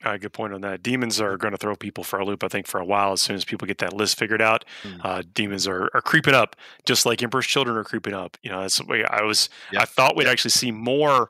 Uh, 0.03 0.17
good 0.17 0.33
point 0.33 0.51
on 0.51 0.61
that. 0.61 0.81
Demons 0.81 1.21
are 1.21 1.37
going 1.37 1.51
to 1.51 1.59
throw 1.59 1.75
people 1.75 2.03
for 2.03 2.17
a 2.17 2.25
loop, 2.25 2.43
I 2.43 2.47
think, 2.47 2.65
for 2.65 2.79
a 2.79 2.85
while. 2.85 3.11
As 3.11 3.21
soon 3.21 3.35
as 3.35 3.45
people 3.45 3.67
get 3.67 3.77
that 3.77 3.93
list 3.93 4.17
figured 4.17 4.41
out, 4.41 4.65
Mm. 4.83 4.99
uh, 5.05 5.21
demons 5.31 5.67
are, 5.67 5.91
are 5.93 6.01
creeping 6.01 6.33
up, 6.33 6.55
just 6.87 7.05
like 7.05 7.21
Emperor's 7.21 7.45
Children 7.45 7.77
are 7.77 7.83
creeping 7.83 8.15
up. 8.15 8.35
You 8.41 8.49
know, 8.49 8.61
that's 8.61 8.79
the 8.79 8.85
way 8.85 9.05
I 9.05 9.21
was. 9.21 9.47
Yeah. 9.71 9.81
I 9.81 9.85
thought 9.85 10.15
we'd 10.15 10.27
actually 10.27 10.49
see 10.51 10.71
more 10.71 11.29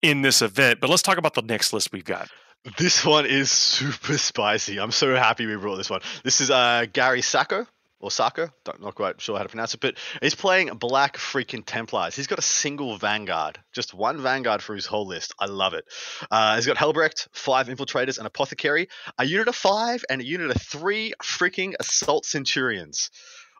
in 0.00 0.22
this 0.22 0.40
event, 0.40 0.80
but 0.80 0.88
let's 0.88 1.02
talk 1.02 1.18
about 1.18 1.34
the 1.34 1.42
next 1.42 1.74
list 1.74 1.92
we've 1.92 2.02
got. 2.04 2.30
This 2.76 3.04
one 3.04 3.26
is 3.26 3.50
super 3.50 4.18
spicy. 4.18 4.78
I'm 4.78 4.90
so 4.90 5.14
happy 5.14 5.46
we 5.46 5.56
brought 5.56 5.76
this 5.76 5.90
one. 5.90 6.00
This 6.24 6.40
is 6.40 6.50
uh, 6.50 6.86
Gary 6.92 7.22
Sacco 7.22 7.66
or 8.00 8.10
Sacco. 8.10 8.50
Don't 8.64 8.82
not 8.82 8.94
quite 8.94 9.20
sure 9.20 9.36
how 9.36 9.42
to 9.42 9.48
pronounce 9.48 9.74
it, 9.74 9.80
but 9.80 9.96
he's 10.20 10.34
playing 10.34 10.68
Black 10.76 11.16
freaking 11.16 11.62
Templars. 11.64 12.14
He's 12.14 12.26
got 12.26 12.38
a 12.38 12.42
single 12.42 12.96
Vanguard, 12.96 13.58
just 13.72 13.94
one 13.94 14.20
Vanguard 14.20 14.62
for 14.62 14.74
his 14.74 14.86
whole 14.86 15.06
list. 15.06 15.34
I 15.38 15.46
love 15.46 15.74
it. 15.74 15.84
Uh, 16.30 16.56
he's 16.56 16.66
got 16.66 16.76
Helbrecht, 16.76 17.28
five 17.32 17.68
Infiltrators, 17.68 18.18
and 18.18 18.26
Apothecary, 18.26 18.88
a 19.18 19.24
unit 19.24 19.48
of 19.48 19.56
five, 19.56 20.04
and 20.10 20.20
a 20.20 20.24
unit 20.24 20.50
of 20.50 20.60
three 20.60 21.14
freaking 21.22 21.74
Assault 21.80 22.26
Centurions. 22.26 23.10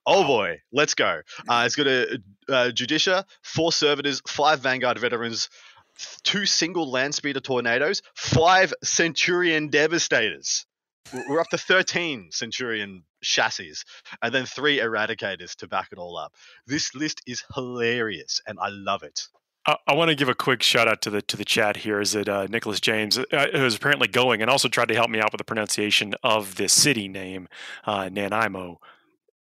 Oh 0.07 0.25
boy, 0.25 0.63
let's 0.73 0.95
go. 0.95 1.21
Uh, 1.47 1.65
he's 1.65 1.77
got 1.77 1.87
a, 1.87 2.23
uh 2.49 2.71
Judiciar, 2.71 3.25
four 3.43 3.73
Servitors, 3.73 4.23
five 4.27 4.61
Vanguard 4.61 4.99
Veterans, 4.99 5.51
two 6.23 6.47
single 6.47 6.91
land 6.91 7.15
speeder 7.15 7.41
tornadoes, 7.41 8.03
five 8.15 8.73
Centurion 8.83 9.69
Devastators. 9.69 10.67
We're 11.29 11.41
up 11.41 11.49
to 11.51 11.59
13 11.59 12.31
Centurion 12.33 13.05
chassis, 13.23 13.75
and 14.23 14.35
then 14.35 14.47
three 14.47 14.79
Eradicators 14.79 15.57
to 15.57 15.67
back 15.67 15.89
it 15.93 15.99
all 15.99 16.17
up. 16.17 16.35
This 16.67 16.95
list 16.95 17.23
is 17.27 17.43
hilarious, 17.55 18.41
and 18.47 18.59
I 18.61 18.69
love 18.69 19.03
it. 19.03 19.29
I, 19.87 19.93
want 19.93 20.09
to 20.09 20.15
give 20.15 20.31
a 20.31 20.35
quick 20.35 20.63
shout 20.63 20.89
out 20.89 21.03
to 21.03 21.11
the 21.11 21.21
to 21.23 21.37
the 21.37 21.45
chat 21.45 21.77
here. 21.77 22.01
Is 22.01 22.13
that 22.13 22.29
uh, 22.29 22.47
Nicholas 22.49 22.81
James, 22.81 23.19
uh, 23.19 23.49
who 23.53 23.67
is 23.67 23.77
apparently 23.77 24.09
going 24.09 24.41
and 24.41 24.51
also 24.51 24.69
tried 24.69 24.89
to 24.89 24.95
help 24.95 25.11
me 25.11 25.19
out 25.19 25.31
with 25.31 25.39
the 25.39 25.45
pronunciation 25.45 26.15
of 26.23 26.55
this 26.55 26.73
city 26.73 27.07
name, 27.07 27.49
uh, 27.85 28.09
Nanaimo. 28.11 28.81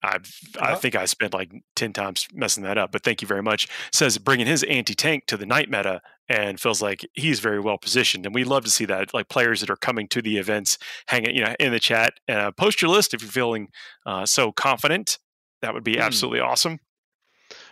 I 0.06 0.18
I 0.60 0.74
think 0.76 0.94
I 0.94 1.04
spent 1.04 1.34
like 1.34 1.50
ten 1.74 1.92
times 1.92 2.28
messing 2.32 2.62
that 2.62 2.78
up, 2.78 2.92
but 2.92 3.02
thank 3.02 3.20
you 3.22 3.28
very 3.28 3.42
much. 3.42 3.68
Says 3.92 4.18
bringing 4.18 4.46
his 4.46 4.62
anti 4.64 4.94
tank 4.94 5.26
to 5.26 5.36
the 5.36 5.46
knight 5.46 5.68
meta 5.70 6.00
and 6.28 6.60
feels 6.60 6.80
like 6.82 7.06
he's 7.14 7.40
very 7.40 7.60
well 7.60 7.78
positioned, 7.78 8.26
and 8.26 8.34
we 8.34 8.44
love 8.44 8.64
to 8.64 8.70
see 8.70 8.84
that. 8.86 9.12
Like 9.12 9.28
players 9.28 9.60
that 9.60 9.70
are 9.70 9.76
coming 9.76 10.08
to 10.08 10.22
the 10.22 10.38
events, 10.38 10.78
hanging 11.08 11.34
you 11.34 11.44
know 11.44 11.54
in 11.58 11.72
the 11.72 11.80
chat. 11.80 12.14
Uh, 12.28 12.50
post 12.52 12.80
your 12.80 12.90
list 12.90 13.14
if 13.14 13.22
you're 13.22 13.30
feeling 13.30 13.68
uh, 14.06 14.26
so 14.26 14.52
confident. 14.52 15.18
That 15.62 15.74
would 15.74 15.84
be 15.84 15.94
Hmm. 15.96 16.02
absolutely 16.02 16.40
awesome. 16.40 16.80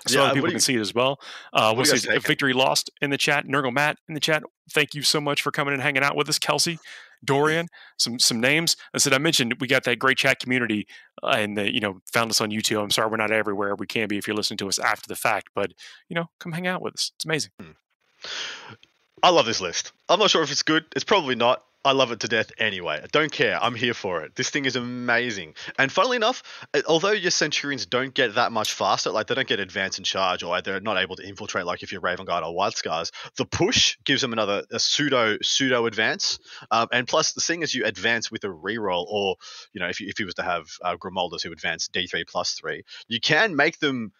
So 0.06 0.18
Yeah, 0.18 0.24
other 0.24 0.34
people 0.34 0.48
do 0.48 0.52
can 0.52 0.60
see 0.60 0.74
it 0.76 0.80
as 0.80 0.94
well. 0.94 1.18
Uh, 1.52 1.72
we'll 1.74 1.84
see 1.86 2.08
victory 2.18 2.52
lost 2.52 2.90
in 3.00 3.10
the 3.10 3.18
chat. 3.18 3.46
Nurgle 3.46 3.72
Matt 3.72 3.98
in 4.08 4.14
the 4.14 4.20
chat. 4.20 4.42
Thank 4.70 4.94
you 4.94 5.02
so 5.02 5.20
much 5.20 5.42
for 5.42 5.50
coming 5.50 5.72
and 5.74 5.82
hanging 5.82 6.02
out 6.02 6.16
with 6.16 6.28
us, 6.28 6.38
Kelsey, 6.38 6.78
Dorian. 7.24 7.68
Some 7.98 8.18
some 8.18 8.40
names. 8.40 8.76
I 8.94 8.98
said 8.98 9.12
I 9.12 9.18
mentioned 9.18 9.54
we 9.60 9.66
got 9.66 9.84
that 9.84 9.98
great 9.98 10.18
chat 10.18 10.40
community, 10.40 10.86
uh, 11.22 11.36
and 11.38 11.56
the, 11.56 11.72
you 11.72 11.80
know 11.80 12.00
found 12.12 12.30
us 12.30 12.40
on 12.40 12.50
YouTube. 12.50 12.82
I'm 12.82 12.90
sorry 12.90 13.10
we're 13.10 13.16
not 13.16 13.30
everywhere. 13.30 13.74
We 13.74 13.86
can 13.86 14.08
be 14.08 14.18
if 14.18 14.26
you're 14.26 14.36
listening 14.36 14.58
to 14.58 14.68
us 14.68 14.78
after 14.78 15.08
the 15.08 15.16
fact, 15.16 15.48
but 15.54 15.72
you 16.08 16.14
know 16.14 16.26
come 16.40 16.52
hang 16.52 16.66
out 16.66 16.82
with 16.82 16.94
us. 16.94 17.12
It's 17.16 17.24
amazing. 17.24 17.50
I 19.22 19.30
love 19.30 19.46
this 19.46 19.60
list. 19.60 19.92
I'm 20.08 20.18
not 20.18 20.30
sure 20.30 20.42
if 20.42 20.50
it's 20.50 20.62
good. 20.62 20.84
It's 20.94 21.04
probably 21.04 21.34
not. 21.34 21.62
I 21.84 21.92
love 21.92 22.12
it 22.12 22.20
to 22.20 22.28
death 22.28 22.50
anyway. 22.56 23.00
I 23.02 23.06
don't 23.12 23.30
care. 23.30 23.62
I'm 23.62 23.74
here 23.74 23.92
for 23.92 24.22
it. 24.22 24.34
This 24.36 24.48
thing 24.48 24.64
is 24.64 24.74
amazing. 24.74 25.54
And 25.78 25.92
funnily 25.92 26.16
enough, 26.16 26.42
uh, 26.72 26.80
although 26.88 27.10
your 27.10 27.30
Centurions 27.30 27.84
don't 27.84 28.14
get 28.14 28.36
that 28.36 28.52
much 28.52 28.72
faster, 28.72 29.10
like 29.10 29.26
they 29.26 29.34
don't 29.34 29.46
get 29.46 29.60
advance 29.60 29.98
and 29.98 30.06
charge, 30.06 30.42
or 30.42 30.60
they're 30.62 30.80
not 30.80 30.96
able 30.96 31.16
to 31.16 31.28
infiltrate 31.28 31.66
like 31.66 31.82
if 31.82 31.92
you're 31.92 32.00
Raven 32.00 32.24
Guard 32.24 32.42
or 32.42 32.54
White 32.54 32.72
Scars, 32.72 33.12
the 33.36 33.44
push 33.44 33.98
gives 34.04 34.22
them 34.22 34.32
another 34.32 34.64
a 34.70 34.80
pseudo 34.80 35.36
pseudo 35.42 35.84
advance. 35.84 36.38
Um, 36.70 36.88
and 36.90 37.06
plus, 37.06 37.32
the 37.32 37.42
thing 37.42 37.62
is, 37.62 37.74
you 37.74 37.84
advance 37.84 38.30
with 38.30 38.44
a 38.44 38.48
reroll, 38.48 39.04
or 39.06 39.36
you 39.74 39.80
know, 39.80 39.88
if 39.88 40.00
you, 40.00 40.08
if 40.08 40.16
he 40.16 40.24
was 40.24 40.34
to 40.34 40.42
have 40.42 40.66
uh, 40.82 40.96
who 41.02 41.52
advance 41.52 41.88
D3 41.88 42.26
plus 42.26 42.52
three, 42.52 42.84
you 43.08 43.20
can 43.20 43.56
make 43.56 43.78
them 43.78 44.12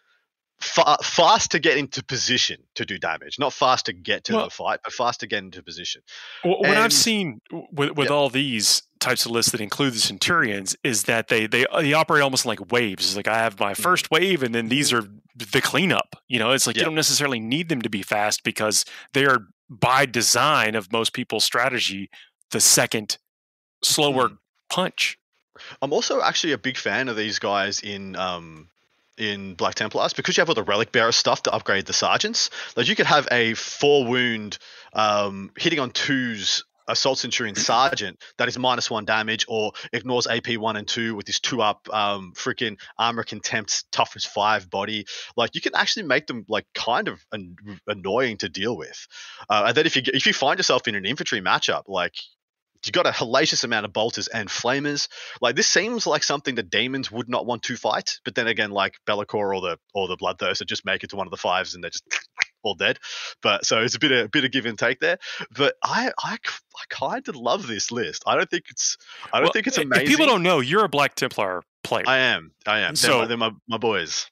fa- 0.59 0.97
fast 1.03 1.51
to 1.51 1.59
get 1.59 1.77
into 1.77 2.03
position 2.03 2.57
to 2.75 2.85
do 2.85 2.97
damage. 2.97 3.37
Not 3.39 3.53
fast 3.53 3.85
to 3.87 3.93
get 3.93 4.23
to 4.25 4.33
Well- 4.35 4.45
the 4.45 4.49
fight, 4.49 4.79
but 4.83 4.93
fast 4.93 5.19
to 5.21 5.27
get 5.27 5.39
into 5.39 5.61
position. 5.63 6.01
Wh- 6.43 6.61
What 6.61 6.77
I've 6.77 6.93
seen 6.93 7.41
with 7.71 7.91
with 7.91 8.09
Yeah. 8.09 8.15
all 8.15 8.29
these 8.29 8.83
types 8.99 9.25
of 9.25 9.31
lists 9.31 9.51
that 9.51 9.61
include 9.61 9.93
the 9.93 9.99
Centurions 9.99 10.75
is 10.83 11.03
that 11.03 11.27
they 11.27 11.47
they 11.47 11.65
they 11.79 11.93
operate 11.93 12.23
almost 12.23 12.45
like 12.45 12.71
waves. 12.71 13.05
It's 13.05 13.15
like 13.15 13.27
I 13.27 13.37
have 13.37 13.59
my 13.59 13.73
mm-hmm. 13.73 13.81
first 13.81 14.11
wave, 14.11 14.43
and 14.43 14.55
then 14.55 14.69
these 14.69 14.91
mm-hmm. 14.91 15.05
are 15.05 15.21
the 15.35 15.61
cleanup. 15.61 16.15
You 16.27 16.39
know, 16.39 16.51
it's 16.51 16.65
like 16.65 16.75
Yeah. 16.75 16.81
you 16.81 16.85
don't 16.85 16.95
necessarily 16.95 17.39
need 17.39 17.69
them 17.69 17.81
to 17.81 17.89
be 17.89 18.01
fast 18.01 18.43
because 18.43 18.85
they 19.13 19.25
are 19.25 19.47
by 19.69 20.05
design 20.05 20.75
of 20.75 20.91
most 20.91 21.13
people's 21.13 21.43
strategy 21.43 22.09
the 22.51 22.61
second 22.61 23.17
slower 23.83 24.29
mm. 24.29 24.37
punch. 24.69 25.17
I'm 25.81 25.93
also 25.93 26.21
actually 26.21 26.53
a 26.53 26.57
big 26.57 26.77
fan 26.77 27.09
of 27.09 27.15
these 27.15 27.39
guys 27.39 27.81
in 27.81 28.15
um 28.15 28.69
in 29.17 29.55
Black 29.55 29.75
Templars 29.75 30.13
because 30.13 30.37
you 30.37 30.41
have 30.41 30.49
all 30.49 30.55
the 30.55 30.63
relic 30.63 30.91
bearer 30.91 31.11
stuff 31.11 31.43
to 31.43 31.53
upgrade 31.53 31.85
the 31.85 31.93
sergeants. 31.93 32.49
Like 32.75 32.87
you 32.87 32.95
could 32.95 33.05
have 33.05 33.27
a 33.31 33.53
four 33.53 34.05
wound 34.05 34.57
um, 34.93 35.51
hitting 35.57 35.79
on 35.79 35.91
twos 35.91 36.63
assault 36.87 37.17
centurion 37.17 37.55
sergeant 37.55 38.21
that 38.37 38.47
is 38.47 38.57
minus 38.57 38.89
one 38.89 39.05
damage 39.05 39.45
or 39.47 39.71
ignores 39.91 40.27
AP 40.27 40.57
one 40.57 40.75
and 40.75 40.87
two 40.87 41.15
with 41.15 41.25
this 41.25 41.39
two 41.39 41.61
up 41.61 41.87
um 41.91 42.33
freaking 42.35 42.77
armor 42.97 43.23
contempt 43.23 43.91
toughness 43.91 44.25
five 44.25 44.69
body. 44.69 45.05
Like 45.35 45.55
you 45.55 45.61
can 45.61 45.75
actually 45.75 46.03
make 46.03 46.27
them 46.27 46.45
like 46.47 46.65
kind 46.73 47.07
of 47.07 47.25
an- 47.31 47.55
annoying 47.87 48.37
to 48.37 48.49
deal 48.49 48.77
with. 48.77 49.07
Uh, 49.49 49.65
and 49.67 49.77
then 49.77 49.85
if 49.85 49.95
you 49.95 50.03
if 50.05 50.25
you 50.25 50.33
find 50.33 50.59
yourself 50.59 50.87
in 50.87 50.95
an 50.95 51.05
infantry 51.05 51.41
matchup, 51.41 51.83
like 51.87 52.15
you 52.85 52.91
got 52.91 53.07
a 53.07 53.11
hellacious 53.11 53.63
amount 53.63 53.85
of 53.85 53.93
bolters 53.93 54.27
and 54.27 54.49
flamers. 54.49 55.07
Like 55.41 55.55
this 55.55 55.67
seems 55.67 56.05
like 56.07 56.23
something 56.23 56.55
that 56.55 56.69
demons 56.69 57.11
would 57.11 57.29
not 57.29 57.45
want 57.45 57.63
to 57.63 57.75
fight, 57.77 58.19
but 58.25 58.35
then 58.35 58.47
again, 58.47 58.71
like 58.71 58.95
Be'lakor 59.05 59.55
or 59.55 59.61
the 59.61 59.77
or 59.93 60.07
the 60.07 60.17
Bloodthirster 60.17 60.65
just 60.65 60.85
make 60.85 61.03
it 61.03 61.09
to 61.11 61.15
one 61.15 61.27
of 61.27 61.31
the 61.31 61.37
fives 61.37 61.75
and 61.75 61.83
they're 61.83 61.91
just 61.91 62.03
all 62.63 62.75
dead. 62.75 62.97
But 63.41 63.65
so 63.65 63.81
it's 63.81 63.95
a 63.95 63.99
bit 63.99 64.11
of 64.11 64.25
a 64.25 64.29
bit 64.29 64.43
of 64.45 64.51
give 64.51 64.65
and 64.65 64.77
take 64.77 64.99
there. 64.99 65.17
But 65.55 65.75
I 65.83 66.11
I, 66.23 66.33
I 66.33 66.83
kind 66.89 67.27
of 67.27 67.35
love 67.35 67.67
this 67.67 67.91
list. 67.91 68.23
I 68.25 68.35
don't 68.35 68.49
think 68.49 68.65
it's 68.69 68.97
I 69.31 69.37
don't 69.37 69.45
Well, 69.45 69.53
think 69.53 69.67
it's 69.67 69.77
amazing. 69.77 70.05
If 70.05 70.09
people 70.09 70.25
don't 70.27 70.43
know, 70.43 70.59
you're 70.59 70.85
a 70.85 70.89
Black 70.89 71.15
Templar 71.15 71.63
player. 71.83 72.03
I 72.07 72.17
am 72.17 72.51
I 72.65 72.79
am. 72.79 72.89
They're, 72.95 72.95
So- 72.95 73.19
my, 73.19 73.25
they're 73.25 73.37
my, 73.37 73.51
my 73.67 73.77
boys. 73.77 74.27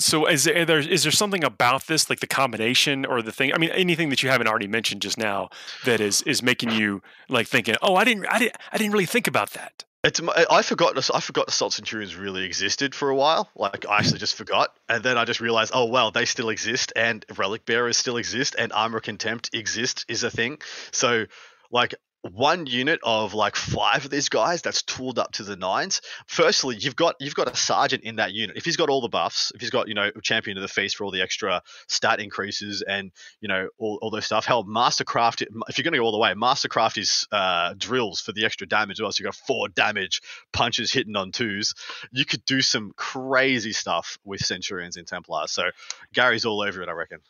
So 0.00 0.26
is 0.26 0.44
there, 0.44 0.64
there 0.64 0.78
is 0.78 1.02
there 1.02 1.12
something 1.12 1.42
about 1.42 1.88
this, 1.88 2.08
like 2.08 2.20
the 2.20 2.26
combination 2.26 3.04
or 3.04 3.20
the 3.20 3.32
thing? 3.32 3.52
I 3.52 3.58
mean, 3.58 3.70
anything 3.70 4.10
that 4.10 4.22
you 4.22 4.28
haven't 4.28 4.46
already 4.46 4.68
mentioned 4.68 5.02
just 5.02 5.18
now 5.18 5.50
that 5.84 6.00
is 6.00 6.22
is 6.22 6.42
making 6.42 6.70
you 6.70 7.02
like 7.28 7.48
thinking, 7.48 7.74
oh, 7.82 7.96
I 7.96 8.04
didn't, 8.04 8.26
I 8.26 8.38
didn't, 8.38 8.56
I 8.70 8.78
didn't 8.78 8.92
really 8.92 9.06
think 9.06 9.26
about 9.26 9.50
that. 9.50 9.84
It's 10.04 10.20
I 10.48 10.62
forgot 10.62 10.96
I 11.12 11.18
forgot 11.18 11.46
the 11.46 11.52
salt 11.52 11.72
Centurions 11.72 12.14
really 12.14 12.44
existed 12.44 12.94
for 12.94 13.10
a 13.10 13.16
while. 13.16 13.50
Like 13.56 13.84
I 13.88 13.98
actually 13.98 14.20
just 14.20 14.36
forgot, 14.36 14.72
and 14.88 15.02
then 15.02 15.18
I 15.18 15.24
just 15.24 15.40
realized, 15.40 15.72
oh 15.74 15.86
well, 15.86 16.12
they 16.12 16.24
still 16.24 16.50
exist, 16.50 16.92
and 16.94 17.24
Relic 17.36 17.66
Bearers 17.66 17.96
still 17.96 18.16
exist, 18.16 18.54
and 18.56 18.72
Armor 18.72 19.00
Contempt 19.00 19.50
exist 19.52 20.04
is 20.08 20.22
a 20.22 20.30
thing. 20.30 20.58
So 20.92 21.26
like 21.72 21.96
one 22.22 22.66
unit 22.66 23.00
of 23.02 23.34
like 23.34 23.56
five 23.56 24.04
of 24.04 24.10
these 24.10 24.28
guys 24.28 24.62
that's 24.62 24.82
tooled 24.82 25.18
up 25.18 25.32
to 25.32 25.42
the 25.44 25.56
nines. 25.56 26.00
Firstly, 26.26 26.76
you've 26.76 26.96
got 26.96 27.14
you've 27.20 27.34
got 27.34 27.52
a 27.52 27.56
sergeant 27.56 28.02
in 28.02 28.16
that 28.16 28.32
unit. 28.32 28.56
If 28.56 28.64
he's 28.64 28.76
got 28.76 28.90
all 28.90 29.00
the 29.00 29.08
buffs, 29.08 29.52
if 29.54 29.60
he's 29.60 29.70
got 29.70 29.88
you 29.88 29.94
know 29.94 30.10
champion 30.22 30.56
of 30.56 30.62
the 30.62 30.68
feast 30.68 30.96
for 30.96 31.04
all 31.04 31.10
the 31.10 31.22
extra 31.22 31.62
stat 31.88 32.20
increases 32.20 32.82
and 32.82 33.12
you 33.40 33.48
know 33.48 33.68
all, 33.78 33.98
all 34.02 34.10
those 34.10 34.26
stuff. 34.26 34.44
Hell, 34.44 34.64
Mastercraft. 34.64 35.42
If 35.68 35.78
you're 35.78 35.84
going 35.84 35.92
to 35.92 35.98
go 35.98 36.04
all 36.04 36.12
the 36.12 36.18
way, 36.18 36.32
Mastercraft 36.34 36.98
is 36.98 37.26
uh, 37.30 37.74
drills 37.76 38.20
for 38.20 38.32
the 38.32 38.44
extra 38.44 38.66
damage. 38.66 39.00
Well, 39.00 39.12
so 39.12 39.22
you 39.22 39.24
got 39.26 39.34
four 39.34 39.68
damage 39.68 40.20
punches 40.52 40.92
hitting 40.92 41.16
on 41.16 41.32
twos. 41.32 41.74
You 42.12 42.24
could 42.24 42.44
do 42.44 42.62
some 42.62 42.92
crazy 42.96 43.72
stuff 43.72 44.18
with 44.24 44.40
Centurions 44.40 44.96
in 44.96 45.04
Templars. 45.04 45.52
So 45.52 45.70
Gary's 46.12 46.44
all 46.44 46.62
over 46.62 46.82
it, 46.82 46.88
I 46.88 46.92
reckon. 46.92 47.20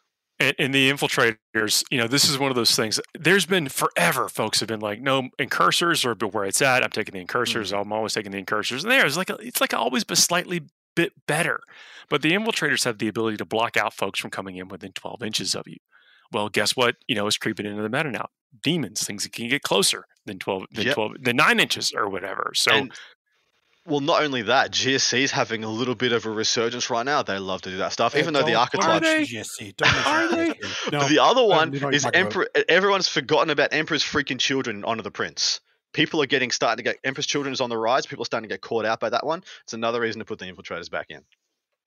And, 0.41 0.55
and 0.59 0.75
the 0.75 0.91
infiltrators, 0.91 1.85
you 1.91 1.99
know, 1.99 2.07
this 2.07 2.29
is 2.29 2.39
one 2.39 2.51
of 2.51 2.55
those 2.57 2.77
things. 2.77 3.01
There's 3.19 3.47
been 3.47 3.69
forever, 3.69 4.29
folks 4.29 4.61
have 4.61 4.69
been 4.69 4.81
like, 4.81 5.01
no, 5.01 5.31
incursors 5.39 6.05
or 6.05 6.15
where 6.15 6.45
it's 6.45 6.63
at. 6.63 6.85
I'm 6.85 6.91
taking 6.91 7.13
the 7.15 7.21
incursors. 7.21 7.73
Mm-hmm. 7.73 7.81
I'm 7.81 7.93
always 7.93 8.13
taking 8.13 8.31
the 8.33 8.39
incursors. 8.39 8.85
And 8.85 8.91
there's 8.93 9.17
like, 9.17 9.31
a, 9.31 9.37
it's 9.41 9.61
like 9.61 9.75
always 9.75 10.05
been 10.05 10.17
slightly 10.17 10.63
bit 10.95 11.13
better. 11.27 11.61
But 12.09 12.23
the 12.23 12.33
infiltrators 12.33 12.85
have 12.85 12.99
the 12.99 13.09
ability 13.09 13.37
to 13.39 13.45
block 13.45 13.77
out 13.77 13.95
folks 13.95 14.19
from 14.19 14.31
coming 14.31 14.57
in 14.57 14.69
within 14.69 14.93
12 14.93 15.23
inches 15.23 15.55
of 15.55 15.67
you. 15.67 15.77
Well, 16.33 16.49
guess 16.49 16.77
what? 16.77 16.97
You 17.07 17.15
know, 17.15 17.27
it's 17.27 17.39
creeping 17.39 17.67
into 17.67 17.83
the 17.83 17.89
meta 17.89 18.11
now. 18.11 18.29
Demons, 18.63 19.05
things 19.05 19.25
that 19.25 19.33
can 19.33 19.49
get 19.49 19.63
closer 19.63 20.05
than 20.27 20.39
12, 20.39 20.65
than 20.73 20.87
Yep. 20.87 20.95
12, 20.95 21.13
than 21.23 21.37
nine 21.37 21.61
inches 21.61 21.93
or 21.97 22.09
whatever. 22.09 22.53
So, 22.55 22.73
And- 22.73 22.93
well, 23.89 24.01
not 24.01 24.23
only 24.23 24.43
that, 24.43 24.71
GSC's 24.71 25.31
having 25.31 25.65
a 25.65 25.69
little 25.69 25.95
bit 25.95 26.13
of 26.13 26.27
a 26.27 26.31
resurgence 26.31 26.91
right 26.91 27.05
now. 27.05 27.23
They 27.23 27.39
love 27.39 27.63
to 27.63 27.71
do 27.71 27.79
that 27.79 27.93
stuff, 27.93 28.15
even 28.17 28.35
though 28.35 28.41
the 28.43 28.53
Don't- 28.53 28.57
archetypes. 28.61 29.07
they? 29.07 29.25
GSC. 29.25 29.77
Don't 29.77 30.07
Are 30.07 30.29
they? 30.29 30.47
No, 30.93 31.01
But 31.01 31.09
the 31.09 31.19
other 31.21 31.45
one 31.45 31.71
don't 31.71 31.81
know 31.81 31.87
what 31.89 31.95
is 31.95 32.05
you're 32.05 32.13
talking 32.13 32.27
about. 32.27 32.47
Emperor. 32.55 32.65
Everyone's 32.69 33.09
forgotten 33.09 33.51
about 33.51 33.73
Emperor's 33.73 34.03
freaking 34.05 34.39
children 34.39 34.77
in 34.79 34.85
Honor 34.85 35.03
the 35.03 35.11
Prince. 35.11 35.61
people 35.95 36.23
are 36.23 36.27
getting 36.27 36.51
starting 36.51 36.77
to 36.77 36.83
get 36.91 36.99
Emperor's 37.03 37.27
Children 37.27 37.53
is 37.53 37.61
on 37.61 37.71
the 37.71 37.77
rise. 37.79 38.07
People 38.07 38.23
are 38.23 38.27
starting 38.27 38.49
to 38.49 38.53
get 38.55 38.61
caught 38.61 38.85
out 38.85 39.01
by 39.01 39.09
that 39.09 39.25
one. 39.25 39.43
It's 39.65 39.73
another 39.73 40.01
reason 40.01 40.19
to 40.19 40.25
put 40.27 40.39
the 40.39 40.45
infiltrators 40.45 40.91
back 40.91 41.07
in. 41.09 41.23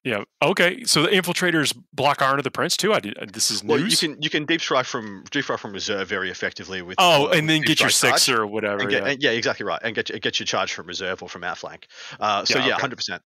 Yeah. 0.04 0.24
Okay. 0.42 0.84
So 0.86 1.04
the 1.04 1.10
infiltrators 1.10 1.78
block 1.94 2.22
Honor 2.24 2.42
the 2.42 2.50
Prince 2.50 2.76
too. 2.76 2.92
I 2.92 3.00
did, 3.00 3.18
uh, 3.20 3.28
this 3.32 3.52
is 3.52 3.64
Well, 3.64 3.80
you 3.80 3.96
can 3.96 4.20
you 4.22 4.30
can 4.32 4.46
deep 4.46 4.60
strike 4.62 4.88
from 4.88 5.24
deep 5.30 5.44
strike 5.44 5.60
from 5.60 5.74
reserve 5.74 6.08
very 6.08 6.32
effectively 6.32 6.82
with 6.82 6.96
oh, 6.98 7.28
uh, 7.28 7.34
and 7.34 7.48
then 7.48 7.62
get 7.62 7.80
your 7.80 7.90
six 7.92 8.28
or 8.28 8.48
whatever. 8.48 8.80
get, 8.86 9.04
yeah. 9.04 9.10
and- 9.10 9.22
yeah, 9.22 9.30
exactly 9.32 9.64
right, 9.66 9.80
and 9.84 9.94
get 9.94 10.08
get 10.22 10.40
your 10.40 10.46
charge 10.46 10.74
from 10.74 10.88
reserve 10.88 11.22
or 11.22 11.30
from 11.30 11.44
outflank. 11.44 11.88
Uh, 12.20 12.44
so 12.46 12.58
Yeah, 12.58 12.66
yeah, 12.66 12.74
okay. 12.74 12.82
hundred 12.82 12.96
percent. 12.96 13.22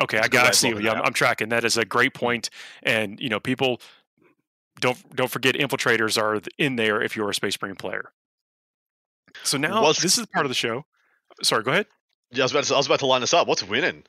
Okay, 0.00 0.16
It's 0.16 0.24
I 0.24 0.26
a 0.26 0.30
good 0.30 0.36
way 0.38 0.42
got 0.44 0.54
see. 0.54 0.68
Yeah, 0.80 0.92
I'm. 0.92 1.02
I'm 1.02 1.12
tracking. 1.12 1.50
That 1.50 1.64
is 1.64 1.76
a 1.76 1.84
great 1.84 2.14
point. 2.14 2.48
point, 2.48 2.50
and 2.84 3.20
you 3.20 3.28
know, 3.28 3.40
people 3.40 3.80
don't 4.80 5.14
don't 5.14 5.30
forget 5.30 5.56
infiltrators 5.56 6.20
are 6.20 6.40
in 6.56 6.76
there 6.76 7.02
if 7.02 7.16
you're 7.16 7.28
a 7.28 7.34
Space 7.34 7.60
Marine 7.60 7.76
player. 7.76 8.12
So 9.42 9.58
now 9.58 9.82
Was- 9.82 9.98
this 9.98 10.16
is 10.16 10.24
part 10.26 10.46
of 10.46 10.50
the 10.50 10.54
show. 10.54 10.84
Sorry, 11.42 11.62
go 11.62 11.70
ahead. 11.72 11.86
Yeah, 12.30 12.42
I 12.42 12.44
was 12.44 12.52
about 12.52 12.64
to, 12.64 12.74
I 12.74 12.76
was 12.78 12.86
about 12.86 12.98
to 13.00 13.06
line 13.06 13.20
this 13.20 13.34
up. 13.34 13.46
What's 13.46 13.62
winning? 13.62 14.04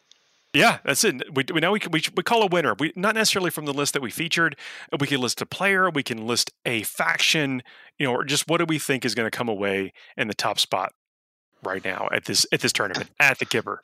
Yeah, 0.54 0.80
that's 0.84 1.04
it. 1.04 1.34
We, 1.34 1.46
we 1.54 1.60
now 1.60 1.72
we 1.72 1.80
can 1.80 1.92
we, 1.92 2.02
we 2.16 2.24
call 2.24 2.42
a 2.42 2.48
winner. 2.48 2.74
We 2.80 2.92
not 2.96 3.14
necessarily 3.14 3.52
from 3.52 3.66
the 3.66 3.74
list 3.74 3.94
that 3.94 4.02
we 4.02 4.10
featured. 4.10 4.56
We 5.00 5.06
can 5.06 5.22
list 5.22 5.42
a 5.42 5.46
player. 5.46 5.90
We 5.90 6.02
can 6.02 6.26
list 6.26 6.52
a 6.66 6.82
faction. 6.84 7.62
You 8.00 8.08
know, 8.08 8.14
or 8.14 8.24
just 8.24 8.48
what 8.48 8.58
do 8.58 8.66
we 8.66 8.80
think 8.80 9.06
is 9.06 9.14
going 9.14 9.30
to 9.30 9.36
come 9.36 9.48
away 9.48 9.94
in 10.18 10.28
the 10.28 10.34
top 10.34 10.60
spot 10.60 10.94
right 11.64 11.84
now 11.84 12.08
at 12.12 12.26
this 12.26 12.48
at 12.52 12.62
this 12.62 12.74
tournament 12.74 13.10
at 13.20 13.38
the 13.38 13.46
Kipper. 13.46 13.84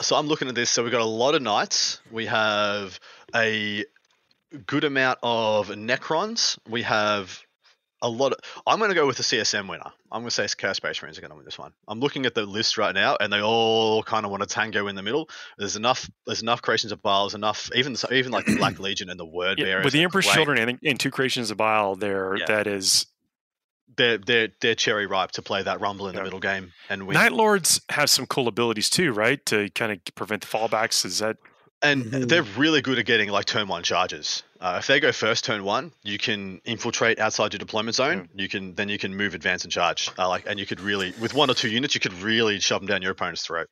So 0.00 0.16
I'm 0.16 0.26
looking 0.26 0.48
at 0.48 0.54
this. 0.54 0.70
So 0.70 0.82
we've 0.82 0.92
got 0.92 1.00
a 1.00 1.06
lot 1.06 1.34
of 1.34 1.40
knights. 1.40 2.00
We 2.10 2.26
have 2.26 2.98
a 3.34 3.84
good 4.66 4.84
amount 4.84 5.18
of 5.22 5.68
Necrons. 5.68 6.58
We 6.68 6.82
have 6.82 7.43
a 8.04 8.08
lot 8.08 8.32
of. 8.32 8.38
I'm 8.66 8.78
going 8.78 8.90
to 8.90 8.94
go 8.94 9.06
with 9.06 9.16
the 9.16 9.22
CSM 9.22 9.68
winner. 9.68 9.90
I'm 10.12 10.20
going 10.20 10.26
to 10.26 10.30
say 10.30 10.46
Chaos 10.56 10.76
Space 10.76 11.00
Marines 11.02 11.18
are 11.18 11.20
going 11.22 11.30
to 11.30 11.36
win 11.36 11.44
this 11.44 11.58
one. 11.58 11.72
I'm 11.88 11.98
looking 12.00 12.26
at 12.26 12.34
the 12.34 12.42
list 12.44 12.76
right 12.78 12.94
now, 12.94 13.16
and 13.20 13.32
they 13.32 13.40
all 13.40 14.02
kind 14.02 14.24
of 14.24 14.30
want 14.30 14.42
to 14.42 14.48
tango 14.48 14.86
in 14.88 14.94
the 14.94 15.02
middle. 15.02 15.28
There's 15.58 15.74
enough. 15.76 16.08
There's 16.26 16.42
enough 16.42 16.62
creations 16.62 16.92
of 16.92 17.02
Biles. 17.02 17.34
Enough. 17.34 17.70
Even 17.74 17.96
even 18.12 18.30
like 18.30 18.44
the 18.46 18.56
Black 18.56 18.78
Legion 18.86 19.10
and 19.10 19.18
the 19.18 19.24
Word 19.24 19.58
Yeah, 19.58 19.64
Bearers. 19.64 19.84
with 19.84 19.92
the 19.94 20.02
Emperor's 20.02 20.26
Quake, 20.26 20.34
Children 20.36 20.58
and, 20.68 20.78
and 20.84 21.00
two 21.00 21.10
creations 21.10 21.50
of 21.50 21.56
Bile, 21.56 21.96
there 21.96 22.36
Yeah. 22.36 22.44
that 22.46 22.66
is 22.66 23.06
They're 23.96 24.18
they're 24.18 24.48
they're 24.60 24.74
cherry 24.74 25.06
ripe 25.06 25.32
to 25.32 25.42
play 25.42 25.62
that 25.62 25.80
rumble 25.80 26.06
in 26.08 26.14
Yeah. 26.14 26.20
the 26.20 26.24
middle 26.24 26.40
game 26.40 26.72
and 26.90 27.06
win. 27.06 27.14
Night 27.14 27.32
Lords 27.32 27.80
have 27.90 28.10
some 28.10 28.26
cool 28.26 28.48
abilities 28.48 28.90
too, 28.90 29.12
right? 29.12 29.44
To 29.46 29.70
kind 29.70 29.92
of 29.92 29.98
prevent 30.14 30.42
the 30.42 30.48
fallbacks. 30.48 31.04
Is 31.04 31.20
that 31.20 31.36
And 31.84 32.04
Mhm. 32.06 32.28
they're 32.28 32.42
really 32.42 32.80
good 32.80 32.98
at 32.98 33.04
getting 33.04 33.28
like 33.28 33.44
turn 33.44 33.68
one 33.68 33.82
charges. 33.82 34.42
Uh, 34.60 34.76
if 34.78 34.86
they 34.86 34.98
go 35.00 35.12
first 35.12 35.44
turn 35.44 35.62
one, 35.64 35.92
you 36.02 36.16
can 36.18 36.60
infiltrate 36.64 37.18
outside 37.18 37.52
your 37.52 37.58
deployment 37.58 37.94
zone. 37.94 38.28
You 38.34 38.48
can 38.48 38.74
then 38.74 38.88
you 38.88 38.98
can 38.98 39.14
move, 39.14 39.34
advance, 39.34 39.64
and 39.64 39.72
charge. 39.72 40.10
Uh, 40.18 40.28
like, 40.28 40.44
and 40.46 40.58
you 40.58 40.64
could 40.66 40.80
really 40.80 41.12
with 41.20 41.34
one 41.34 41.50
or 41.50 41.54
two 41.54 41.68
units, 41.68 41.94
you 41.94 42.00
could 42.00 42.14
really 42.14 42.58
shove 42.60 42.80
them 42.80 42.88
down 42.88 43.02
your 43.02 43.12
opponent's 43.12 43.42
throat. 43.44 43.68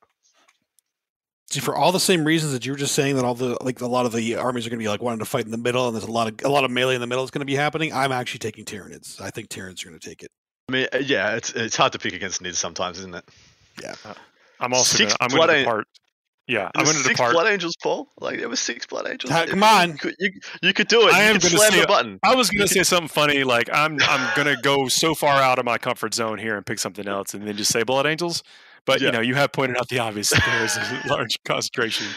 See, 1.49 1.59
for 1.59 1.75
all 1.75 1.91
the 1.91 1.99
same 1.99 2.23
reasons 2.25 2.51
that 2.53 2.65
you 2.65 2.71
were 2.71 2.77
just 2.77 2.95
saying 2.95 3.15
that 3.15 3.25
all 3.25 3.35
the 3.35 3.57
like 3.61 3.81
a 3.81 3.87
lot 3.87 4.05
of 4.05 4.11
the 4.11 4.35
armies 4.35 4.65
are 4.65 4.69
going 4.69 4.79
to 4.79 4.83
be 4.83 4.87
like 4.89 5.01
wanting 5.01 5.19
to 5.19 5.25
fight 5.25 5.45
in 5.45 5.51
the 5.51 5.57
middle, 5.57 5.87
and 5.87 5.95
there's 5.95 6.03
a 6.07 6.11
lot 6.11 6.27
of 6.27 6.35
a 6.45 6.49
lot 6.49 6.63
of 6.63 6.71
melee 6.71 6.95
in 6.95 7.01
the 7.01 7.07
middle 7.07 7.23
is 7.23 7.31
going 7.31 7.41
to 7.41 7.45
be 7.45 7.55
happening. 7.55 7.91
I'm 7.93 8.11
actually 8.11 8.39
taking 8.39 8.63
Tyranids. 8.65 9.19
I 9.21 9.29
think 9.31 9.49
Tyranids 9.49 9.83
are 9.85 9.89
going 9.89 9.99
to 9.99 10.09
take 10.09 10.23
it. 10.23 10.29
I 10.69 10.71
mean, 10.71 10.87
uh, 10.93 10.97
yeah, 10.99 11.35
it's 11.35 11.51
it's 11.51 11.75
hard 11.75 11.91
to 11.93 11.99
pick 11.99 12.13
against 12.13 12.41
Nids 12.41 12.55
sometimes, 12.55 12.99
isn't 12.99 13.15
it? 13.15 13.25
Yeah. 13.81 13.95
I'm 14.59 14.73
also 14.73 14.97
Six 14.97 15.13
gonna, 15.13 15.29
I'm 15.31 15.35
blood 15.35 15.47
going 15.47 15.49
to 15.49 15.55
an- 15.57 15.63
depart. 15.65 15.87
Yeah, 16.47 16.63
There 16.63 16.71
I'm 16.75 16.81
was 16.81 16.91
going 16.91 17.03
to 17.03 17.07
six 17.07 17.17
depart. 17.19 17.33
blood 17.33 17.47
angels, 17.47 17.75
Paul. 17.81 18.09
Like 18.19 18.39
there 18.39 18.49
was 18.49 18.59
six 18.59 18.85
blood 18.85 19.07
angels. 19.09 19.31
If 19.31 19.49
come 19.49 19.59
you 19.59 19.65
on. 19.65 19.97
could- 19.97 20.15
you, 20.19 20.31
you 20.61 20.73
could 20.73 20.87
do 20.89 21.07
it. 21.07 21.13
I 21.13 21.23
you 21.23 21.29
am 21.29 21.37
gonna 21.39 21.57
slam 21.57 21.71
say- 21.71 21.81
the 21.81 21.87
button. 21.87 22.19
I 22.23 22.35
was 22.35 22.49
going 22.49 22.67
to 22.67 22.73
say 22.73 22.83
something 22.83 23.07
funny, 23.07 23.43
like 23.45 23.69
I'm 23.71 23.97
I'm 24.01 24.35
going 24.35 24.53
to 24.53 24.61
go 24.61 24.87
so 24.89 25.15
far 25.15 25.41
out 25.41 25.57
of 25.59 25.63
my 25.65 25.77
comfort 25.77 26.13
zone 26.13 26.37
here 26.37 26.57
and 26.57 26.65
pick 26.65 26.79
something 26.79 27.07
else, 27.07 27.33
and 27.33 27.47
then 27.47 27.55
just 27.55 27.71
say 27.71 27.83
Blood 27.83 28.05
Angels. 28.05 28.43
But 28.85 28.99
Yeah. 28.99 29.05
you 29.07 29.11
know, 29.13 29.21
you 29.21 29.35
have 29.35 29.53
pointed 29.53 29.77
out 29.77 29.87
the 29.87 29.99
obvious. 29.99 30.31
that 30.31 30.43
There 30.45 30.65
is 30.65 30.75
a 30.75 31.07
large 31.13 31.37
concentration. 31.45 32.07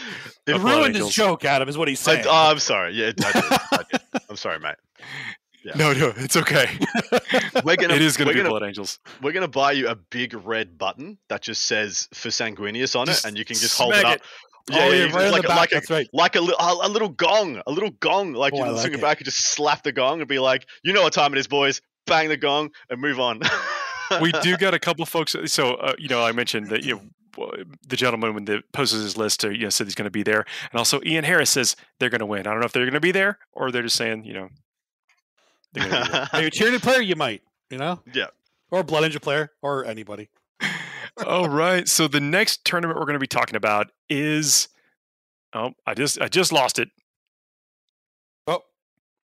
It 0.45 0.55
of 0.57 0.61
Blood 0.61 0.79
ruined 0.79 0.95
his 0.95 1.07
joke, 1.13 1.45
Adam. 1.45 1.69
Is 1.69 1.77
what 1.77 1.87
he's 1.87 2.05
I, 2.05 2.15
saying. 2.15 2.25
oh, 2.27 2.51
I'm 2.51 2.59
sorry. 2.59 2.93
Yeah, 2.95 3.07
I 3.07 3.11
did. 3.13 3.43
I 3.45 3.83
did. 3.89 4.01
I'm 4.29 4.35
sorry, 4.35 4.59
mate. 4.59 4.75
Yeah. 5.67 5.73
No, 5.75 5.91
no, 5.91 6.13
it's 6.15 6.37
okay. 6.37 6.69
We're 7.65 7.75
gonna. 7.75 7.93
it 7.93 8.01
is 8.01 8.15
going 8.15 8.29
to 8.29 8.33
be 8.33 8.37
gonna 8.39 8.49
Blood 8.49 8.63
Angels. 8.63 8.99
We're 9.21 9.33
gonna 9.33 9.49
buy 9.49 9.73
you 9.73 9.89
a 9.89 9.95
big 9.95 10.33
red 10.33 10.77
button 10.77 11.17
that 11.27 11.41
just 11.41 11.65
says 11.65 12.07
for 12.13 12.29
Sanguinius 12.29 12.97
on 12.97 13.05
Just 13.07 13.25
it, 13.25 13.27
and 13.27 13.37
you 13.37 13.43
can 13.43 13.57
just 13.57 13.77
hold 13.77 13.93
it 13.93 14.05
up. 14.05 14.21
oh, 14.71 14.75
yeah, 14.75 14.87
you 14.87 15.03
right 15.07 15.11
just 15.11 15.31
like, 15.33 15.43
a- 15.43 15.47
back. 15.47 15.57
like 15.57 15.73
a 15.73 15.93
right. 15.93 16.07
like 16.13 16.35
a, 16.37 16.39
a, 16.39 16.87
little 16.87 17.09
gong, 17.09 17.61
a 17.67 17.71
little 17.71 17.89
gong. 17.89 18.31
Like 18.31 18.53
Oh, 18.53 18.59
you 18.59 18.63
swing 18.63 18.75
like 18.77 18.85
it 18.85 18.93
it. 18.93 19.01
back 19.01 19.17
and 19.17 19.25
just 19.25 19.39
slap 19.39 19.83
the 19.83 19.91
gong 19.91 20.21
and 20.21 20.29
be 20.29 20.39
like, 20.39 20.65
you 20.83 20.93
know 20.93 21.03
what 21.03 21.11
time 21.11 21.33
it 21.33 21.37
is, 21.37 21.47
boys. 21.47 21.81
Bang 22.05 22.29
the 22.29 22.37
gong 22.37 22.69
and 22.89 23.01
move 23.01 23.19
on. 23.19 23.41
we 24.21 24.31
do 24.31 24.55
got 24.55 24.73
a 24.73 24.79
couple 24.79 25.03
of 25.03 25.09
folks. 25.17 25.35
So 25.47 25.73
uh, 25.73 25.95
you 25.97 26.07
know, 26.07 26.23
I 26.23 26.31
mentioned 26.31 26.67
that 26.69 26.83
you 26.85 27.01
know, 27.37 27.51
the 27.85 27.97
gentleman 27.97 28.33
when 28.33 28.45
the 28.45 28.63
posted 28.71 29.01
his 29.01 29.17
list, 29.17 29.41
to 29.41 29.51
you 29.51 29.63
know, 29.63 29.69
said 29.69 29.85
he's 29.87 29.95
going 29.95 30.05
to 30.05 30.11
be 30.11 30.23
there, 30.23 30.45
and 30.71 30.77
also 30.77 31.01
Ian 31.05 31.25
Harris 31.25 31.49
says 31.49 31.75
they're 31.99 32.09
going 32.09 32.19
to 32.19 32.25
win. 32.25 32.47
I 32.47 32.51
don't 32.51 32.61
know 32.61 32.65
if 32.65 32.71
they're 32.71 32.85
going 32.85 32.93
to 32.93 33.01
be 33.01 33.11
there 33.11 33.37
or 33.51 33.69
they're 33.69 33.83
just 33.83 33.97
saying, 33.97 34.23
you 34.23 34.33
know, 34.33 34.49
they're 35.73 35.89
going 35.89 36.03
to 36.03 36.09
be 36.09 36.11
there. 36.11 36.29
Maybe 36.33 36.47
a 36.47 36.51
Tyranid 36.51 36.81
player, 36.81 37.01
you 37.01 37.15
might, 37.15 37.41
you 37.69 37.77
know, 37.77 38.01
yeah. 38.13 38.27
or 38.71 38.79
a 38.79 38.83
Blood 38.83 39.05
Angel 39.05 39.19
player, 39.19 39.51
or 39.61 39.85
anybody. 39.85 40.29
All 41.25 41.49
right. 41.49 41.87
So 41.87 42.07
the 42.07 42.19
next 42.19 42.65
tournament 42.65 42.99
we're 42.99 43.05
going 43.05 43.13
to 43.13 43.19
be 43.19 43.27
talking 43.27 43.55
about 43.55 43.91
is 44.09 44.67
oh, 45.53 45.71
I 45.85 45.93
just 45.93 46.21
I 46.21 46.27
just 46.27 46.51
lost 46.51 46.79
it. 46.79 46.89
Oh, 48.45 48.63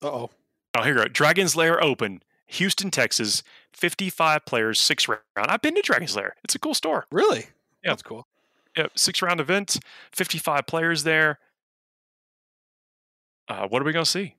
uh 0.01 0.07
oh. 0.07 0.29
Oh, 0.77 0.83
here 0.83 0.95
we 0.95 1.01
go. 1.01 1.07
Dragon's 1.07 1.55
Lair 1.55 1.83
Open, 1.83 2.21
Houston, 2.47 2.91
Texas. 2.91 3.43
55 3.73 4.45
players, 4.45 4.79
six 4.79 5.07
round. 5.07 5.21
I've 5.37 5.61
been 5.61 5.75
to 5.75 5.81
Dragon's 5.81 6.15
Lair. 6.15 6.35
It's 6.43 6.55
a 6.55 6.59
cool 6.59 6.73
store. 6.73 7.05
Really? 7.11 7.47
Yeah. 7.83 7.91
That's 7.91 8.03
cool. 8.03 8.27
Yeah, 8.77 8.87
six 8.95 9.21
round 9.21 9.41
event, 9.41 9.79
55 10.13 10.65
players 10.65 11.03
there. 11.03 11.39
Uh, 13.49 13.67
what 13.67 13.81
are 13.81 13.85
we 13.85 13.91
going 13.91 14.05
to 14.05 14.09
see? 14.09 14.35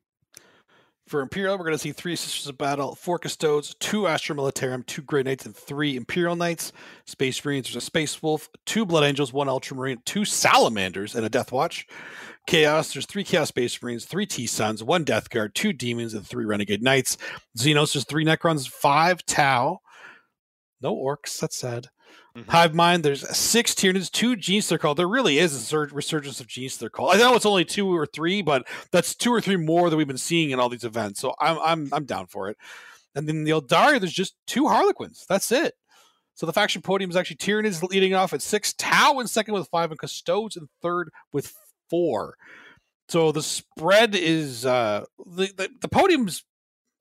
For 1.09 1.21
Imperial, 1.21 1.59
we're 1.59 1.65
going 1.65 1.75
to 1.75 1.79
see 1.79 1.93
three 1.93 2.17
Sisters 2.17 2.47
of 2.47 2.57
Battle, 2.57 2.95
four 2.95 3.19
Custodes, 3.19 3.75
two 3.81 4.07
Astra 4.07 4.37
Militarum, 4.37 4.87
two 4.87 5.03
Grey 5.03 5.23
Knights, 5.23 5.45
and 5.45 5.55
three 5.55 5.97
Imperial 5.97 6.37
Knights. 6.37 6.73
Space 7.07 7.45
Marines, 7.45 7.67
there's 7.67 7.77
a 7.77 7.81
Space 7.81 8.23
Wolf, 8.23 8.49
two 8.67 8.87
Blood 8.87 9.05
Angels, 9.05 9.33
one 9.33 9.49
Ultramarine, 9.49 9.99
two 10.05 10.25
Salamanders, 10.25 11.15
and 11.15 11.27
a 11.27 11.29
Death 11.29 11.51
Watch. 11.51 11.87
Chaos, 12.47 12.93
there's 12.93 13.07
three 13.07 13.25
Chaos 13.25 13.49
Space 13.49 13.83
Marines, 13.83 14.05
three 14.05 14.27
T 14.27 14.47
Sons, 14.47 14.83
one 14.83 15.05
Death 15.05 15.29
Guard, 15.29 15.55
two 15.55 15.73
Demons, 15.73 16.15
and 16.15 16.27
three 16.27 16.45
Renegade 16.45 16.83
Knights. 16.83 17.19
Xenos, 17.59 17.93
there's 17.93 18.05
three 18.05 18.25
Necrons, 18.25 18.69
five 18.69 19.25
Tau. 19.27 19.81
No 20.81 20.97
Orks, 20.97 21.39
that's 21.39 21.57
sad. 21.57 21.89
Mhm. 22.37 22.49
Hive 22.49 22.75
Mind, 22.75 23.05
there's 23.05 23.29
six 23.37 23.75
Tyranids, 23.75 24.11
two 24.11 24.37
Genestealer 24.37 24.81
Cult. 24.81 24.97
There 24.97 25.09
really 25.09 25.39
is 25.39 25.55
a 25.55 25.59
surge, 25.59 25.93
resurgence 25.93 26.41
of 26.41 26.47
Genestealer 26.47 26.91
Cult. 26.91 27.15
I 27.15 27.19
know 27.19 27.35
it's 27.35 27.45
only 27.45 27.65
two 27.65 27.95
or 27.95 28.07
three, 28.07 28.41
but 28.41 28.67
that's 28.91 29.15
two 29.15 29.31
or 29.33 29.41
three 29.41 29.57
more 29.57 29.91
that 29.91 29.97
we've 29.97 30.07
been 30.07 30.17
seeing 30.17 30.51
in 30.51 30.59
all 30.59 30.71
these 30.71 30.85
events. 30.85 31.21
So 31.21 31.35
I'm 31.41 31.59
I'm 31.59 31.89
I'm 31.93 32.05
down 32.07 32.27
for 32.27 32.49
it. 32.49 32.57
And 33.15 33.29
then 33.29 33.45
the 33.45 33.51
Eldari, 33.51 34.01
there's 34.01 34.13
just 34.15 34.35
two 34.47 34.69
Harlequins. 34.69 35.27
That's 35.29 35.53
it. 35.53 35.75
So 36.35 36.47
the 36.47 36.53
faction 36.55 36.81
podium 36.81 37.11
is 37.11 37.17
actually 37.17 37.37
Tyranids 37.37 37.83
leading 37.83 38.15
off 38.15 38.33
at 38.33 38.41
six, 38.41 38.73
Tau 38.73 39.21
in 39.21 39.27
second 39.27 39.53
with 39.53 39.69
five, 39.69 39.91
and 39.91 40.01
Custodes 40.01 40.57
in 40.57 40.69
third 40.81 41.11
with 41.33 41.53
four. 41.91 42.37
So 43.09 43.31
the 43.33 43.43
spread 43.43 44.15
is 44.15 44.65
uh 44.65 45.05
the, 45.27 45.53
the, 45.55 45.69
the 45.83 45.89
podium's 45.89 46.45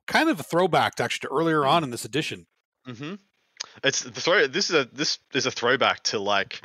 kind 0.08 0.30
of 0.30 0.41
a 0.41 0.43
throwback 0.43 0.95
to 0.95 1.04
actually 1.04 1.30
to 1.30 1.34
earlier 1.34 1.65
on 1.65 1.86
in 1.86 1.91
this 1.91 2.04
edition. 2.04 2.47
hmm 2.86 3.15
It's 3.84 4.02
the 4.02 4.12
throw. 4.22 4.48
This 4.48 4.70
is 4.70 4.76
a 4.76 4.86
this 4.94 5.20
is 5.34 5.46
a 5.46 5.52
throwback 5.52 6.04
to 6.04 6.20
like 6.20 6.62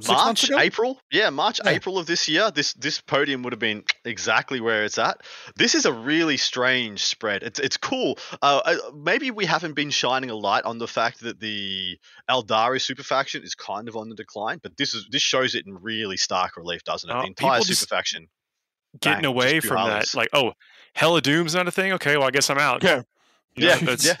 Six 0.00 0.08
March. 0.08 0.50
April. 0.50 1.00
Yeah, 1.12 1.30
March, 1.30 1.60
Yeah. 1.64 1.70
April 1.70 1.98
of 1.98 2.06
this 2.06 2.28
year. 2.28 2.50
This 2.50 2.72
this 2.74 3.00
podium 3.00 3.44
would 3.44 3.52
have 3.52 3.60
been 3.60 3.84
exactly 4.04 4.60
where 4.60 4.82
it's 4.84 4.98
at. 4.98 5.20
This 5.54 5.76
is 5.76 5.86
a 5.86 5.92
really 5.92 6.36
strange 6.36 7.04
spread. 7.04 7.44
It's 7.44 7.60
it's 7.60 7.76
cool. 7.76 8.18
Uh, 8.42 8.60
uh, 8.64 8.76
maybe 8.92 9.30
we 9.30 9.44
haven't 9.46 9.74
been 9.74 9.90
shining 9.90 10.30
a 10.30 10.34
light 10.34 10.64
on 10.64 10.78
the 10.78 10.88
fact 10.88 11.20
that 11.20 11.38
the 11.38 11.96
Eldari 12.28 12.80
super 12.80 13.04
faction 13.04 13.44
is 13.44 13.54
kind 13.54 13.88
of 13.88 13.94
on 13.94 14.08
the 14.08 14.16
decline, 14.16 14.58
but 14.60 14.76
this 14.76 14.94
is 14.94 15.06
this 15.12 15.22
shows 15.22 15.54
it 15.54 15.64
in 15.64 15.80
really 15.80 16.16
stark 16.16 16.56
relief, 16.56 16.82
doesn't 16.82 17.08
it? 17.08 17.12
Oh, 17.14 17.20
the 17.20 17.26
entire 17.28 17.50
people 17.58 17.64
super 17.64 17.74
just 17.76 17.88
faction. 17.88 18.28
Getting 19.00 19.22
Bang, 19.22 19.26
away 19.26 19.60
from 19.60 19.76
Harleys. 19.76 20.10
that, 20.10 20.18
like, 20.18 20.30
oh, 20.32 20.54
Hail 20.94 21.16
of 21.16 21.22
Doom's 21.22 21.54
not 21.54 21.68
a 21.68 21.72
thing. 21.72 21.92
Okay, 21.92 22.16
well, 22.16 22.26
I 22.26 22.30
guess 22.32 22.50
I'm 22.50 22.58
out. 22.58 22.82
Yeah. 22.82 23.02
You 23.54 23.66
know, 23.68 23.74
Yeah, 23.74 23.78
that's- 23.78 24.04
yeah. 24.06 24.16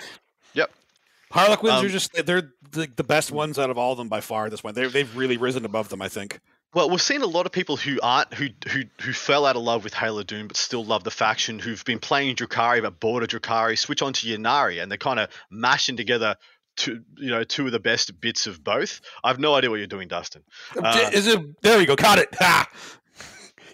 Harlequins 1.34 1.80
Um, 1.80 1.86
are 1.86 1.88
just 1.88 2.12
they're 2.26 2.52
the, 2.70 2.88
the 2.96 3.04
best 3.04 3.32
ones 3.32 3.58
out 3.58 3.70
of 3.70 3.76
all 3.76 3.92
of 3.92 3.98
them 3.98 4.08
by 4.08 4.20
far 4.20 4.44
at 4.44 4.50
this 4.50 4.60
point. 4.60 4.76
They 4.76 4.86
they've 4.86 5.16
really 5.16 5.36
risen 5.36 5.64
above 5.64 5.88
them, 5.88 6.00
I 6.00 6.08
think. 6.08 6.40
Well, 6.72 6.90
we've 6.90 7.02
seen 7.02 7.22
a 7.22 7.26
lot 7.26 7.46
of 7.46 7.52
people 7.52 7.76
who 7.76 7.98
aren't 8.02 8.34
who 8.34 8.48
who 8.68 8.82
who 9.00 9.12
fell 9.12 9.44
out 9.46 9.56
of 9.56 9.62
love 9.62 9.84
with 9.84 9.94
Hail 9.94 10.18
of 10.18 10.26
Doom, 10.26 10.48
but 10.48 10.56
still 10.56 10.84
love 10.84 11.04
the 11.04 11.10
faction. 11.10 11.58
Who've 11.58 11.84
been 11.84 11.98
playing 11.98 12.36
Drukhari 12.36 12.82
but 12.82 13.00
bored 13.00 13.22
of 13.22 13.28
Drukhari, 13.28 13.78
switch 13.78 14.02
onto 14.02 14.26
Ynnari, 14.28 14.82
and 14.82 14.90
they're 14.90 14.98
kind 14.98 15.18
of 15.20 15.28
mashing 15.50 15.96
together 15.96 16.36
two 16.76 17.02
you 17.16 17.30
know 17.30 17.44
two 17.44 17.66
of 17.66 17.72
the 17.72 17.80
best 17.80 18.20
bits 18.20 18.46
of 18.46 18.62
both. 18.64 19.00
I 19.22 19.28
have 19.28 19.38
no 19.38 19.54
idea 19.54 19.70
what 19.70 19.76
you're 19.76 19.86
doing, 19.86 20.08
Dustin. 20.08 20.42
Uh, 20.76 21.10
Is 21.12 21.26
it 21.26 21.40
there 21.62 21.80
You 21.80 21.86
go, 21.86 21.96
caught 21.96 22.18
it. 22.18 22.28
Ha! 22.40 22.68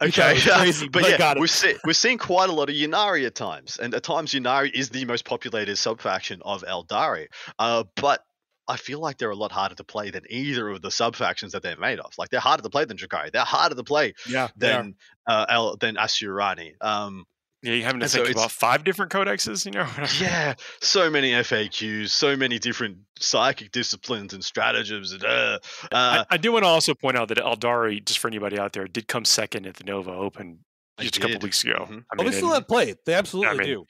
Thought 0.01 0.13
crazy, 0.59 0.89
but 0.89 1.03
but 1.03 1.19
yeah, 1.19 1.35
we're, 1.37 1.47
see, 1.47 1.75
we're 1.85 1.93
seeing 1.93 2.19
quite 2.19 2.49
a 2.49 2.53
lot 2.53 2.71
of 2.71 2.75
Ynnari 2.75 3.27
at 3.27 3.35
times, 3.35 3.79
and 3.79 3.95
at 3.95 4.03
times 4.03 4.33
Ynnari 4.33 4.73
is 4.73 4.89
the 4.89 5.05
most 5.05 5.25
populated 5.25 5.77
subfaction 5.77 6.41
of 6.45 6.63
Eldari. 6.63 7.27
Uh, 7.59 7.85
but 7.97 8.25
I 8.67 8.77
feel 8.77 9.01
like 9.01 9.19
they're 9.19 9.31
a 9.31 9.37
lot 9.37 9.53
harder 9.53 9.75
to 9.75 9.85
play 9.85 10.11
than 10.11 10.23
either 10.31 10.69
of 10.69 10.81
the 10.81 10.89
subfactions 10.89 11.51
that 11.51 11.63
they're 11.63 11.77
made 11.77 11.99
of. 11.99 12.13
Like 12.17 12.31
they're 12.31 12.41
harder 12.41 12.63
to 12.63 12.71
play 12.71 12.85
than 12.85 12.97
Drukhari. 12.97 13.33
They're 13.33 13.43
harder 13.43 13.75
to 13.75 13.85
play 13.85 14.15
Yeah, 14.29 14.49
than 14.57 14.95
uh, 15.27 15.47
El, 15.49 15.77
than 15.77 15.97
Asuryani. 15.97 16.75
Um, 16.81 17.27
Yeah, 17.62 17.75
you 17.75 17.83
having 17.85 18.01
to 18.01 18.05
And 18.05 18.11
think 18.12 18.25
it's- 18.31 18.37
about 18.42 18.51
five 18.51 18.85
different 18.85 19.12
codexes, 19.12 19.66
you 19.66 19.73
know? 19.73 19.87
yeah, 20.20 20.55
so 20.81 21.11
many 21.11 21.33
FAQs, 21.33 22.09
so 22.09 22.35
many 22.37 22.59
different 22.59 22.99
psychic 23.18 23.70
disciplines 23.70 24.33
and 24.33 24.42
stratagems. 24.42 25.12
And, 25.12 25.23
uh, 25.25 25.59
uh, 25.83 25.88
I, 25.92 26.25
I 26.31 26.37
do 26.38 26.53
want 26.53 26.64
to 26.64 26.68
also 26.68 26.94
point 26.94 27.18
out 27.18 27.29
that 27.29 27.37
Aldari, 27.38 28.03
just 28.05 28.18
for 28.18 28.29
anybody 28.29 28.59
out 28.59 28.73
there, 28.73 28.87
did 28.88 29.09
come 29.09 29.25
second 29.27 29.66
at 29.66 29.77
the 29.77 29.85
Nova 29.85 30.11
Open 30.11 30.61
just 30.99 31.16
a 31.18 31.20
couple 31.20 31.35
did. 31.35 31.42
weeks 31.42 31.62
ago. 31.62 31.87
Mhm. 31.90 32.05
I 32.11 32.16
oh, 32.18 32.25
they 32.25 32.33
still 32.33 32.53
have 32.53 32.66
play. 32.66 32.94
They 33.05 33.14
absolutely 33.14 33.59
mean, 33.59 33.66
do. 33.66 33.85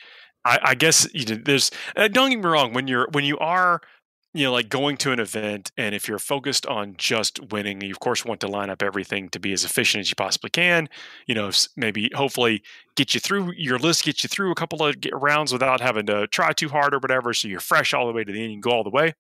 I, 0.45 0.59
I 0.63 0.75
guess 0.75 1.07
you 1.13 1.25
know, 1.27 1.43
there's. 1.45 1.71
Uh, 1.95 2.09
don't 2.09 2.31
get 2.31 2.39
me 2.41 2.47
wrong. 2.49 2.73
When 2.73 2.89
you're 2.89 3.07
when 3.13 3.25
you 3.25 3.39
are, 3.39 3.83
you 4.33 4.45
know, 4.45 4.53
like 4.53 4.69
going 4.69 4.97
to 4.99 5.11
an 5.11 5.19
event, 5.19 5.73
and 5.77 5.93
if 5.93 6.07
you're 6.07 6.21
focused 6.21 6.65
on 6.67 6.95
just 6.97 7.41
winning, 7.51 7.81
you 7.81 7.91
of 7.91 7.99
course 7.99 8.25
want 8.25 8.41
to 8.41 8.49
line 8.49 8.71
up 8.71 8.81
everything 8.81 9.29
to 9.31 9.41
be 9.41 9.53
as 9.53 9.65
efficient 9.65 10.01
as 10.01 10.11
you 10.11 10.15
possibly 10.15 10.51
can. 10.51 10.89
You 11.27 11.35
know, 11.35 11.51
maybe 11.77 12.11
hopefully 12.15 12.63
get 12.95 13.13
you 13.13 13.21
through 13.21 13.53
your 13.57 13.79
list, 13.79 14.05
get 14.05 14.23
you 14.23 14.29
through 14.29 14.53
a 14.53 14.55
couple 14.55 14.85
of 14.85 14.95
rounds 15.13 15.53
without 15.53 15.81
having 15.81 16.07
to 16.07 16.29
try 16.29 16.53
too 16.53 16.69
hard 16.69 16.95
or 16.95 16.99
whatever. 16.99 17.35
So 17.35 17.49
you're 17.49 17.61
fresh 17.61 17.93
all 17.93 18.07
the 18.07 18.13
way 18.13 18.23
to 18.23 18.33
the 18.33 18.41
end. 18.41 18.53
You 18.53 18.57
can 18.57 18.61
go 18.61 18.71
all 18.71 18.85
the 18.85 18.91
way. 18.91 19.15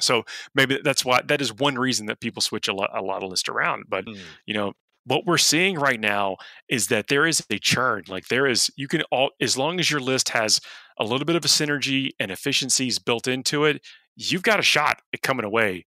So 0.00 0.24
maybe 0.56 0.80
that's 0.82 1.04
why 1.04 1.20
that 1.26 1.40
is 1.40 1.52
one 1.52 1.76
reason 1.76 2.06
that 2.06 2.18
people 2.18 2.42
switch 2.42 2.66
a 2.66 2.74
lot 2.74 2.90
a 2.92 3.00
lot 3.00 3.22
of 3.22 3.30
list 3.30 3.48
around. 3.48 3.84
But 3.88 4.06
mm, 4.06 4.18
you 4.44 4.54
know 4.54 4.72
what 5.06 5.26
we're 5.26 5.38
seeing 5.38 5.78
right 5.78 6.00
now 6.00 6.36
is 6.68 6.86
that 6.88 7.08
there 7.08 7.26
is 7.26 7.44
a 7.50 7.58
churn 7.58 8.04
like 8.08 8.28
there 8.28 8.46
is 8.46 8.70
you 8.76 8.88
can 8.88 9.02
all 9.10 9.30
as 9.40 9.56
long 9.58 9.78
as 9.78 9.90
your 9.90 10.00
list 10.00 10.30
has 10.30 10.60
a 10.98 11.04
little 11.04 11.24
bit 11.26 11.36
of 11.36 11.44
a 11.44 11.48
synergy 11.48 12.10
and 12.18 12.30
efficiencies 12.30 12.98
built 12.98 13.26
into 13.28 13.64
it 13.64 13.82
you've 14.16 14.42
got 14.42 14.58
a 14.58 14.62
shot 14.62 15.00
at 15.12 15.22
coming 15.22 15.44
away 15.44 15.84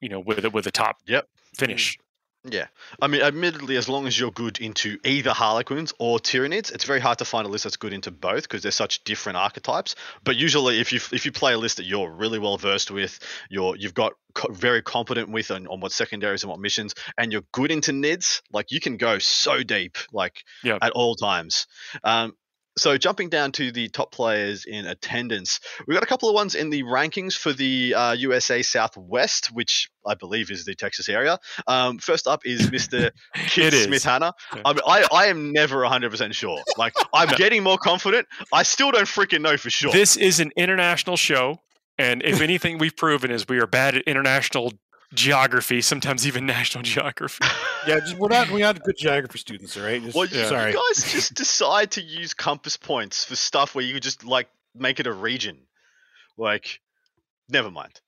you 0.00 0.08
know 0.08 0.20
with 0.20 0.44
a- 0.44 0.50
with 0.50 0.66
a 0.66 0.70
top 0.70 0.96
Yep. 1.06 1.26
finish 1.58 1.98
Yeah, 2.44 2.68
I 3.02 3.06
mean, 3.06 3.20
admittedly, 3.20 3.76
as 3.76 3.86
long 3.86 4.06
as 4.06 4.18
you're 4.18 4.30
good 4.30 4.60
into 4.60 4.98
either 5.04 5.30
Harlequins 5.30 5.92
or 5.98 6.18
Tyranids, 6.18 6.72
it's 6.72 6.84
very 6.84 6.98
hard 7.00 7.18
to 7.18 7.26
find 7.26 7.46
a 7.46 7.50
list 7.50 7.64
that's 7.64 7.76
good 7.76 7.92
into 7.92 8.10
both 8.10 8.44
because 8.44 8.62
they're 8.62 8.72
such 8.72 9.04
different 9.04 9.36
archetypes. 9.36 9.94
But 10.24 10.36
usually, 10.36 10.80
if 10.80 10.90
you 10.90 11.00
if 11.12 11.26
you 11.26 11.32
play 11.32 11.52
a 11.52 11.58
list 11.58 11.76
that 11.76 11.84
you're 11.84 12.10
really 12.10 12.38
well 12.38 12.56
versed 12.56 12.90
with, 12.90 13.18
you're 13.50 13.76
you've 13.76 13.92
got 13.92 14.14
co- 14.32 14.50
very 14.52 14.80
competent 14.80 15.28
with 15.28 15.50
on, 15.50 15.66
on 15.66 15.80
what 15.80 15.92
secondaries 15.92 16.42
and 16.42 16.50
what 16.50 16.60
missions, 16.60 16.94
and 17.18 17.30
you're 17.30 17.44
good 17.52 17.70
into 17.70 17.92
Nids, 17.92 18.40
like 18.50 18.70
you 18.72 18.80
can 18.80 18.96
go 18.96 19.18
so 19.18 19.62
deep, 19.62 19.98
like 20.10 20.42
Yeah. 20.64 20.78
at 20.80 20.92
all 20.92 21.16
times. 21.16 21.66
Um, 22.04 22.34
so 22.78 22.96
jumping 22.96 23.28
down 23.28 23.52
to 23.52 23.72
the 23.72 23.88
top 23.88 24.12
players 24.12 24.64
in 24.64 24.86
attendance, 24.86 25.60
we've 25.86 25.94
got 25.96 26.02
a 26.02 26.06
couple 26.06 26.28
of 26.28 26.34
ones 26.34 26.54
in 26.54 26.70
the 26.70 26.82
rankings 26.84 27.34
for 27.36 27.52
the 27.52 27.94
uh, 27.94 28.12
USA 28.12 28.62
Southwest, 28.62 29.48
which 29.52 29.90
I 30.06 30.14
believe 30.14 30.50
is 30.50 30.64
the 30.64 30.74
Texas 30.74 31.08
area. 31.08 31.38
Um, 31.66 31.98
first 31.98 32.26
up 32.26 32.46
is 32.46 32.62
Mr. 32.70 33.10
Is. 33.56 33.84
Smith 33.84 34.04
Hanna. 34.04 34.32
Yeah. 34.54 34.62
I, 34.64 34.72
mean, 34.72 34.82
I, 34.86 35.06
I 35.12 35.26
am 35.26 35.52
never 35.52 35.78
100% 35.82 36.32
sure. 36.34 36.60
Like, 36.76 36.94
I'm 37.12 37.28
No. 37.28 37.36
getting 37.36 37.62
more 37.62 37.78
confident. 37.78 38.26
I 38.52 38.62
still 38.62 38.90
don't 38.90 39.04
freaking 39.06 39.40
know 39.42 39.56
for 39.56 39.70
sure. 39.70 39.92
this 39.92 40.16
is 40.16 40.40
an 40.40 40.52
international 40.56 41.16
show 41.16 41.60
and 41.98 42.22
if 42.22 42.40
anything 42.40 42.78
we've 42.78 42.96
proven 42.96 43.30
is 43.30 43.46
we 43.46 43.58
are 43.58 43.66
bad 43.66 43.94
at 43.96 44.02
international 44.04 44.72
geography 45.14 45.80
sometimes 45.80 46.26
even 46.26 46.46
national 46.58 46.82
geography 46.82 47.44
Yeah, 47.86 48.00
just 48.00 48.16
we're 48.16 48.28
not 48.28 48.50
we're 48.50 48.60
not 48.60 48.82
good 48.82 48.96
geography 48.96 49.38
students, 49.38 49.76
all 49.76 49.84
right? 49.84 50.02
Just, 50.02 50.16
well, 50.16 50.26
you, 50.26 50.44
sorry. 50.44 50.72
you 50.72 50.76
guys 50.94 51.12
just 51.12 51.34
decide 51.34 51.90
to 51.92 52.02
use 52.02 52.34
compass 52.34 52.76
points 52.76 53.24
for 53.24 53.36
stuff 53.36 53.74
where 53.74 53.84
you 53.84 53.94
could 53.94 54.02
just, 54.02 54.24
like, 54.24 54.48
make 54.74 55.00
it 55.00 55.06
a 55.06 55.12
region. 55.12 55.58
Like, 56.36 56.80
never 57.48 57.70
mind. 57.70 58.00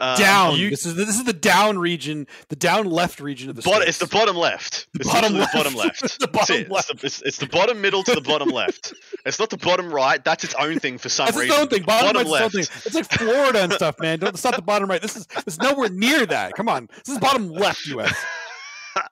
Um, 0.00 0.18
down. 0.18 0.56
you- 0.56 0.70
this 0.70 0.84
is 0.86 0.96
the, 0.96 1.04
this 1.04 1.16
is 1.16 1.24
the 1.24 1.32
down 1.32 1.78
region, 1.78 2.26
the 2.48 2.56
down 2.56 2.86
left 2.90 3.20
region 3.20 3.48
of 3.48 3.56
the. 3.56 3.62
Bottom, 3.62 3.86
it's 3.88 3.98
the 3.98 4.06
bottom 4.06 4.36
left. 4.36 4.88
The 4.92 5.00
It's 5.00 5.12
bottom 5.12 5.34
left. 5.34 5.52
the 5.52 5.58
bottom 5.58 5.74
left. 5.76 6.18
The 6.20 6.28
bottom 6.28 6.56
it. 6.56 6.70
left. 6.70 6.90
It's, 6.90 7.00
the, 7.00 7.06
it's, 7.06 7.22
it's 7.22 7.38
the 7.38 7.46
bottom 7.46 7.80
middle 7.80 8.02
to 8.02 8.14
the 8.14 8.20
bottom 8.20 8.48
left. 8.48 8.92
It's 9.24 9.38
not 9.38 9.50
the 9.50 9.56
bottom 9.56 9.92
right. 9.94 10.22
That's 10.24 10.42
its 10.44 10.54
own 10.54 10.78
thing 10.80 10.98
for 10.98 11.08
some 11.08 11.26
That's 11.26 11.36
its 11.36 11.44
reason. 11.44 11.60
own 11.60 11.68
thing. 11.68 11.82
Bottom, 11.84 12.12
Bottom 12.14 12.32
right's 12.32 12.54
its 12.54 12.54
left. 12.54 12.82
thing. 12.82 12.82
It's 12.86 12.94
like 12.94 13.10
Florida 13.20 13.62
and 13.62 13.72
stuff, 13.72 13.98
man. 14.00 14.18
Don't 14.18 14.30
it's 14.34 14.44
not 14.44 14.56
the 14.56 14.62
bottom 14.62 14.90
right. 14.90 15.00
This 15.00 15.16
is 15.16 15.26
it's 15.46 15.58
nowhere 15.58 15.88
near 15.90 16.26
that. 16.26 16.54
Come 16.54 16.68
on, 16.68 16.88
this 17.04 17.14
is 17.14 17.18
bottom 17.18 17.50
left 17.50 17.86
U.S. 17.86 18.12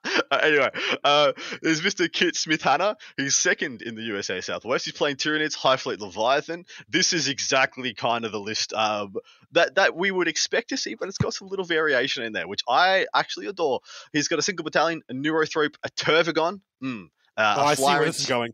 Uh, 0.31 0.37
anyway, 0.37 0.69
uh, 1.03 1.31
there's 1.61 1.81
Mr. 1.81 2.11
Kit 2.11 2.35
Smith 2.35 2.63
Hanna. 2.63 2.97
He's 3.17 3.35
second 3.35 3.83
in 3.83 3.93
the 3.93 4.01
USA 4.01 4.41
Southwest. 4.41 4.85
He's 4.85 4.93
playing 4.95 5.17
Tyranids, 5.17 5.53
Hive 5.53 5.81
Fleet 5.81 6.01
Leviathan. 6.01 6.65
This 6.89 7.13
is 7.13 7.27
exactly 7.27 7.93
kind 7.93 8.25
of 8.25 8.31
the 8.31 8.39
list 8.39 8.73
um, 8.73 9.15
that 9.51 9.75
that 9.75 9.95
we 9.95 10.09
would 10.09 10.27
expect 10.27 10.69
to 10.69 10.77
see, 10.77 10.95
but 10.95 11.07
it's 11.07 11.19
got 11.19 11.35
some 11.35 11.49
little 11.49 11.65
variation 11.65 12.23
in 12.23 12.33
there, 12.33 12.47
which 12.47 12.61
I 12.67 13.05
actually 13.13 13.45
adore. 13.45 13.81
He's 14.11 14.27
got 14.27 14.39
a 14.39 14.41
single 14.41 14.63
battalion, 14.63 15.03
a 15.07 15.13
Neurothrope, 15.13 15.75
a 15.83 15.89
Tervigon. 15.89 16.61
Mm, 16.83 17.09
uh, 17.37 17.55
Oh, 17.57 17.61
a 17.61 17.65
I 17.65 17.73
see 17.75 17.83
where 17.83 18.05
this 18.05 18.19
is 18.19 18.25
going. 18.25 18.53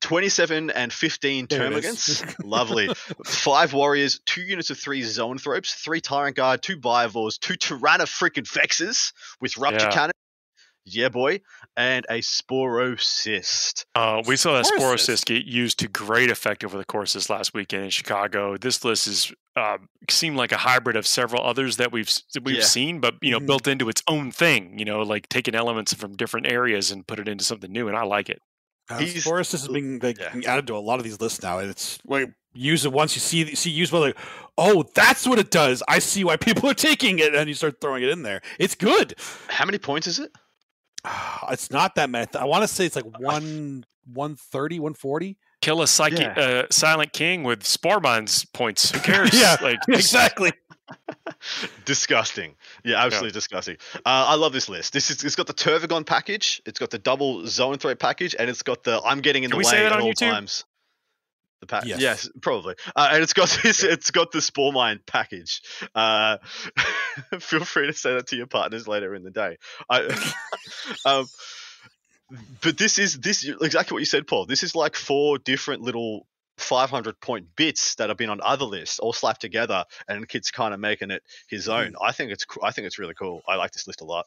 27 0.00 0.70
and 0.70 0.92
15 0.92 1.46
There 1.48 1.60
termagants. 1.60 2.34
Lovely. 2.44 2.88
Five 3.24 3.72
warriors, 3.72 4.20
two 4.26 4.42
units 4.42 4.70
of 4.70 4.78
three 4.78 5.00
zoanthropes, 5.02 5.72
three 5.74 6.00
tyrant 6.00 6.36
guard, 6.36 6.60
two 6.62 6.76
biovores, 6.76 7.38
two 7.38 7.54
tyranna 7.54 8.04
freaking 8.04 8.46
vexes 8.46 9.12
with 9.40 9.56
rupture 9.56 9.86
Yeah. 9.86 9.92
cannon. 9.92 10.10
Yeah, 10.86 11.08
boy. 11.08 11.40
And 11.76 12.04
a 12.10 12.20
sporocyst. 12.20 13.84
Uh, 13.94 14.22
we 14.26 14.36
saw 14.36 14.52
that 14.54 14.66
Sporocyst. 14.66 14.78
Sporocyst 15.22 15.24
get 15.26 15.44
used 15.46 15.78
to 15.80 15.88
great 15.88 16.30
effect 16.30 16.64
over 16.64 16.76
the 16.76 16.84
course 16.84 17.14
this 17.14 17.30
last 17.30 17.54
weekend 17.54 17.84
in 17.84 17.90
Chicago. 17.90 18.56
This 18.56 18.84
list 18.84 19.06
is 19.06 19.32
uh, 19.56 19.78
seemed 20.10 20.36
like 20.36 20.50
a 20.52 20.56
hybrid 20.56 20.96
of 20.96 21.06
several 21.06 21.42
others 21.44 21.76
that 21.76 21.92
we've 21.92 22.10
we've 22.42 22.56
Yeah. 22.56 22.62
seen, 22.64 23.00
but 23.00 23.14
you 23.22 23.30
know, 23.30 23.38
Mhm. 23.40 23.46
built 23.46 23.68
into 23.68 23.88
its 23.88 24.02
own 24.08 24.30
thing. 24.32 24.78
You 24.78 24.84
know, 24.84 25.02
like 25.02 25.28
taking 25.28 25.54
elements 25.54 25.94
from 25.94 26.16
different 26.16 26.48
areas 26.48 26.90
and 26.90 27.06
put 27.06 27.18
it 27.20 27.28
into 27.28 27.44
something 27.44 27.70
new, 27.70 27.86
and 27.88 27.96
I 27.96 28.02
like 28.02 28.28
it. 28.28 28.40
Uh, 28.90 28.98
He's- 28.98 29.22
Forest 29.24 29.54
is 29.54 29.68
being 29.68 29.98
like, 30.00 30.18
yeah. 30.18 30.30
being 30.30 30.44
added 30.44 30.66
to 30.66 30.76
a 30.76 30.78
lot 30.78 30.98
of 30.98 31.04
these 31.04 31.20
lists 31.20 31.42
now, 31.42 31.58
and 31.60 31.70
it's 31.70 31.98
like 32.04 32.30
use 32.52 32.84
it 32.84 32.92
once 32.92 33.14
you 33.16 33.20
see 33.20 33.54
see 33.54 33.70
use 33.70 33.90
well 33.90 34.02
like 34.02 34.16
oh 34.58 34.84
that's 34.94 35.26
what 35.26 35.38
it 35.38 35.50
does. 35.50 35.82
I 35.88 35.98
see 36.00 36.22
why 36.24 36.36
people 36.36 36.68
are 36.68 36.74
taking 36.74 37.18
it, 37.20 37.34
and 37.34 37.48
you 37.48 37.54
start 37.54 37.80
throwing 37.80 38.02
it 38.02 38.08
in 38.10 38.22
there. 38.22 38.42
It's 38.58 38.74
good. 38.74 39.14
How 39.48 39.64
many 39.64 39.78
points 39.78 40.06
is 40.08 40.18
it? 40.18 40.32
It's 41.50 41.70
not 41.70 41.94
that 41.96 42.08
many. 42.10 42.26
I 42.34 42.44
want 42.44 42.62
to 42.62 42.68
say 42.68 42.86
it's 42.86 42.96
like 42.96 43.18
one 43.20 43.84
130, 44.12 44.78
140. 44.80 45.36
Kill 45.60 45.82
a 45.82 45.86
psychic 45.86 46.18
Yeah. 46.20 46.42
uh, 46.42 46.66
silent 46.70 47.12
king 47.12 47.42
with 47.42 47.64
spore 47.66 48.00
mines 48.00 48.44
points. 48.46 48.90
Who 48.90 48.98
cares? 49.12 49.30
Yeah, 49.38 49.56
like 49.62 49.78
Exactly. 49.88 50.52
disgusting. 51.84 52.54
Yeah, 52.84 53.02
absolutely 53.04 53.32
disgusting. 53.32 53.76
Uh, 53.96 54.00
I 54.04 54.34
love 54.34 54.52
this 54.52 54.68
list. 54.68 54.92
This 54.92 55.10
is 55.10 55.24
it's 55.24 55.36
got 55.36 55.46
the 55.46 55.54
Tervigon 55.54 56.04
package, 56.06 56.60
it's 56.66 56.78
got 56.78 56.90
the 56.90 56.98
double 56.98 57.42
zoanthrope 57.42 57.98
package, 57.98 58.34
and 58.38 58.48
it's 58.50 58.62
got 58.62 58.84
the 58.84 59.00
I'm 59.04 59.20
getting 59.20 59.44
in 59.44 59.50
Can 59.50 59.56
the 59.58 59.58
we 59.58 59.64
way 59.64 59.70
say 59.70 59.82
that 59.82 59.92
at 59.92 59.98
on 59.98 60.02
all 60.02 60.12
YouTube? 60.12 60.30
times. 60.30 60.64
The 61.64 61.76
pack, 61.76 61.86
Yes. 61.86 62.00
yes. 62.00 62.28
probably. 62.42 62.74
Uh, 62.94 63.08
and 63.12 63.22
it's 63.22 63.32
got 63.32 63.48
this. 63.62 63.82
It's 63.82 64.10
got 64.10 64.32
the 64.32 64.42
Spore 64.42 64.72
Mine 64.72 65.00
package. 65.06 65.62
Uh, 65.94 66.38
feel 67.38 67.64
free 67.64 67.86
to 67.86 67.92
say 67.92 68.14
that 68.14 68.28
to 68.28 68.36
your 68.36 68.46
partners 68.46 68.86
later 68.86 69.14
in 69.14 69.22
the 69.22 69.30
day. 69.30 69.56
I, 69.88 70.02
um, 71.06 71.26
but 72.62 72.76
this 72.76 72.98
is 72.98 73.18
this 73.18 73.44
exactly 73.44 73.94
what 73.94 74.00
you 74.00 74.06
said, 74.06 74.26
Paul. 74.26 74.46
This 74.46 74.62
is 74.62 74.74
like 74.74 74.96
four 74.96 75.38
different 75.38 75.82
little 75.82 76.26
500 76.58 77.20
point 77.20 77.46
bits 77.56 77.96
that 77.96 78.10
have 78.10 78.18
been 78.18 78.30
on 78.30 78.40
other 78.42 78.64
lists 78.64 79.00
all 79.00 79.12
slapped 79.12 79.40
together 79.40 79.84
and 80.06 80.28
kid's 80.28 80.52
kind 80.52 80.72
of 80.72 80.78
making 80.78 81.10
it 81.10 81.20
his 81.48 81.68
own 81.68 81.94
i 82.00 82.12
think 82.12 82.30
it's 82.30 82.46
i 82.62 82.70
think 82.70 82.86
it's 82.86 82.96
really 82.96 83.12
cool 83.14 83.42
i 83.48 83.56
like 83.56 83.72
this 83.72 83.88
list 83.88 84.02
a 84.02 84.04
lot 84.04 84.26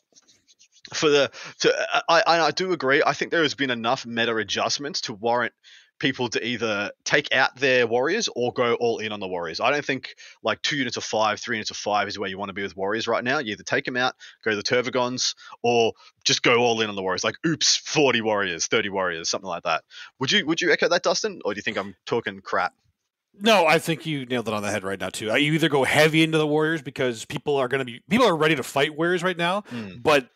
for 0.93 1.07
the 1.09 1.31
to, 1.59 1.73
I 2.09 2.21
i 2.25 2.51
do 2.51 2.73
agree 2.73 3.01
i 3.05 3.13
think 3.13 3.31
there 3.31 3.43
has 3.43 3.55
been 3.55 3.69
enough 3.69 4.05
meta 4.05 4.35
adjustments 4.35 4.99
to 5.01 5.13
warrant 5.13 5.53
people 5.99 6.29
to 6.29 6.45
either 6.45 6.91
take 7.03 7.33
out 7.33 7.55
their 7.55 7.87
warriors 7.87 8.29
or 8.35 8.53
go 8.53 8.75
all 8.75 8.99
in 8.99 9.11
on 9.11 9.19
the 9.19 9.27
warriors. 9.27 9.59
I 9.59 9.71
don't 9.71 9.83
think 9.83 10.15
like 10.43 10.61
two 10.61 10.77
units 10.77 10.97
of 10.97 11.03
five 11.03 11.39
three 11.39 11.55
units 11.57 11.71
of 11.71 11.77
five 11.77 12.07
is 12.07 12.19
where 12.19 12.29
you 12.29 12.37
want 12.37 12.49
to 12.49 12.53
be 12.53 12.61
with 12.63 12.77
warriors 12.77 13.07
right 13.07 13.23
now. 13.23 13.39
You 13.39 13.53
either 13.53 13.63
take 13.63 13.85
them 13.85 13.97
out 13.97 14.13
go 14.43 14.51
to 14.51 14.57
the 14.57 14.63
tervigons 14.63 15.35
or 15.63 15.93
just 16.23 16.43
go 16.43 16.57
all 16.57 16.79
in 16.81 16.89
on 16.89 16.95
the 16.95 17.01
warriors. 17.01 17.23
Like 17.23 17.35
oops 17.45 17.77
40 17.77 18.21
warriors 18.21 18.67
30 18.67 18.89
warriors 18.89 19.29
something 19.29 19.47
like 19.49 19.63
that. 19.63 19.83
Would 20.19 20.31
you 20.31 20.45
would 20.45 20.61
you 20.61 20.71
echo 20.71 20.87
that 20.89 21.03
dustin 21.03 21.41
or 21.45 21.53
do 21.53 21.57
you 21.57 21.61
think 21.63 21.77
i'm 21.77 21.95
talking 22.05 22.41
crap? 22.41 22.73
No, 23.39 23.67
I 23.67 23.77
think 23.77 24.05
you 24.07 24.25
nailed 24.25 24.47
it 24.47 24.53
on 24.53 24.63
the 24.63 24.71
head 24.71 24.83
right 24.83 24.99
now 24.99 25.09
too. 25.09 25.29
Uh, 25.31 25.35
You 25.35 25.53
either 25.53 25.69
go 25.69 25.83
heavy 25.83 26.23
into 26.23 26.39
the 26.39 26.47
Warriors 26.47 26.81
because 26.81 27.23
people 27.25 27.55
are 27.57 27.67
going 27.67 27.79
to 27.79 27.85
be 27.85 28.01
people 28.09 28.25
are 28.25 28.35
ready 28.35 28.55
to 28.55 28.63
fight 28.63 28.97
Warriors 28.97 29.21
right 29.21 29.37
now, 29.37 29.61
Mm. 29.71 30.01
but 30.01 30.27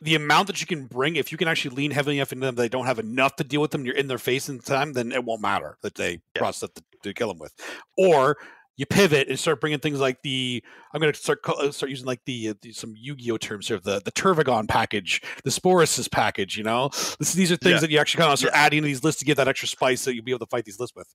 the 0.00 0.14
amount 0.14 0.46
that 0.46 0.60
you 0.60 0.66
can 0.66 0.86
bring, 0.86 1.16
if 1.16 1.32
you 1.32 1.38
can 1.38 1.48
actually 1.48 1.74
lean 1.74 1.90
heavily 1.90 2.16
enough 2.18 2.32
into 2.32 2.46
them, 2.46 2.54
they 2.54 2.68
don't 2.68 2.86
have 2.86 2.98
enough 2.98 3.36
to 3.36 3.44
deal 3.44 3.60
with 3.60 3.72
them. 3.72 3.84
You're 3.84 3.96
in 3.96 4.06
their 4.06 4.18
face 4.18 4.48
in 4.48 4.60
time, 4.60 4.92
then 4.92 5.10
it 5.12 5.24
won't 5.24 5.42
matter 5.42 5.76
that 5.82 5.94
they 5.96 6.20
Yeah. 6.36 6.50
stuff 6.52 6.72
to, 6.74 6.82
to 7.02 7.12
kill 7.14 7.28
them 7.28 7.38
with. 7.38 7.52
Or 7.96 8.36
you 8.76 8.86
pivot 8.86 9.26
and 9.28 9.36
start 9.36 9.60
bringing 9.60 9.80
things 9.80 9.98
like 9.98 10.22
the 10.22 10.62
I'm 10.94 11.00
going 11.00 11.12
to 11.12 11.18
start 11.18 11.40
uh, 11.48 11.72
start 11.72 11.90
using 11.90 12.06
like 12.06 12.20
the, 12.26 12.50
uh, 12.50 12.54
the 12.62 12.72
some 12.72 12.94
Yu-Gi-Oh 12.96 13.38
terms 13.38 13.66
here, 13.66 13.80
the 13.80 14.00
the 14.04 14.12
Tervigon 14.12 14.68
package, 14.68 15.20
the 15.42 15.50
Sporus 15.50 16.08
package. 16.10 16.56
You 16.56 16.62
know, 16.62 16.90
this, 17.18 17.32
these 17.32 17.50
are 17.50 17.56
things 17.56 17.72
Yeah. 17.74 17.80
that 17.80 17.90
you 17.90 17.98
actually 17.98 18.20
kind 18.20 18.32
of 18.32 18.38
start 18.38 18.54
adding 18.54 18.82
to 18.82 18.86
these 18.86 19.02
lists 19.02 19.18
to 19.18 19.24
get 19.24 19.36
that 19.38 19.48
extra 19.48 19.66
spice 19.66 20.04
that 20.04 20.14
you'll 20.14 20.24
be 20.24 20.30
able 20.30 20.46
to 20.46 20.50
fight 20.50 20.64
these 20.64 20.78
lists 20.78 20.94
with. 20.94 21.08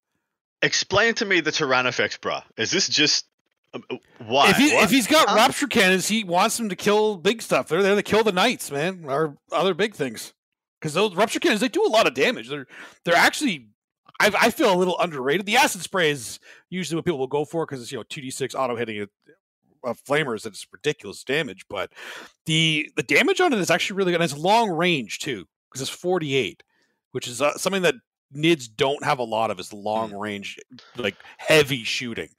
explain 0.61 1.13
to 1.15 1.25
me 1.25 1.39
the 1.39 1.51
Tyrannofex, 1.51 2.19
bruh. 2.19 2.43
Is 2.57 2.71
this 2.71 2.89
just 2.89 3.25
Why? 4.19 4.51
if, 4.51 4.57
he, 4.57 4.73
What? 4.73 4.83
if 4.85 4.91
he's 4.91 5.07
got 5.07 5.29
Huh? 5.29 5.35
rupture 5.35 5.67
cannons, 5.67 6.07
he 6.07 6.23
wants 6.23 6.57
them 6.57 6.69
to 6.69 6.75
kill 6.75 7.17
big 7.17 7.41
stuff. 7.41 7.67
They're 7.67 7.81
there 7.83 7.95
to 7.95 8.03
kill 8.03 8.23
the 8.23 8.31
knights, 8.31 8.71
man, 8.71 9.05
or 9.07 9.37
other 9.51 9.73
big 9.73 9.95
things. 9.95 10.33
Because 10.79 10.93
those 10.93 11.15
rupture 11.15 11.39
cannons, 11.39 11.61
they 11.61 11.69
do 11.69 11.85
a 11.85 11.87
lot 11.89 12.07
of 12.07 12.13
damage. 12.13 12.49
They're 12.49 12.67
they're 13.05 13.15
actually, 13.15 13.69
I, 14.19 14.31
I 14.39 14.49
feel 14.51 14.73
a 14.73 14.75
little 14.77 14.99
underrated. 14.99 15.45
The 15.45 15.55
acid 15.57 15.81
spray 15.81 16.11
is 16.11 16.39
usually 16.69 16.97
what 16.97 17.05
people 17.05 17.19
will 17.19 17.27
go 17.27 17.45
for 17.45 17.65
because 17.65 17.81
it's 17.81 17.91
you 17.91 17.97
know 17.97 18.03
two 18.03 18.21
d 18.21 18.29
six 18.31 18.53
auto 18.53 18.75
hitting 18.75 18.97
it. 18.97 19.09
Uh, 19.85 19.93
flamers 20.07 20.43
that's 20.43 20.65
ridiculous 20.71 21.25
damage, 21.25 21.65
but 21.69 21.91
the 22.45 22.89
the 22.95 23.03
damage 23.03 23.41
on 23.41 23.51
it 23.51 23.59
is 23.59 23.69
actually 23.69 23.97
really 23.97 24.11
good. 24.13 24.21
And 24.21 24.23
it's 24.31 24.37
long 24.39 24.69
range 24.69 25.19
too 25.19 25.45
because 25.69 25.81
it's 25.81 25.89
forty 25.89 26.35
eight, 26.35 26.63
which 27.11 27.27
is 27.27 27.41
uh, 27.41 27.57
something 27.57 27.81
that 27.81 27.95
nids 28.33 28.69
don't 28.73 29.03
have 29.03 29.19
a 29.19 29.23
lot 29.23 29.51
of. 29.51 29.59
Is 29.59 29.73
long 29.73 30.13
range, 30.13 30.57
like 30.95 31.15
heavy 31.37 31.83
shooting. 31.83 32.29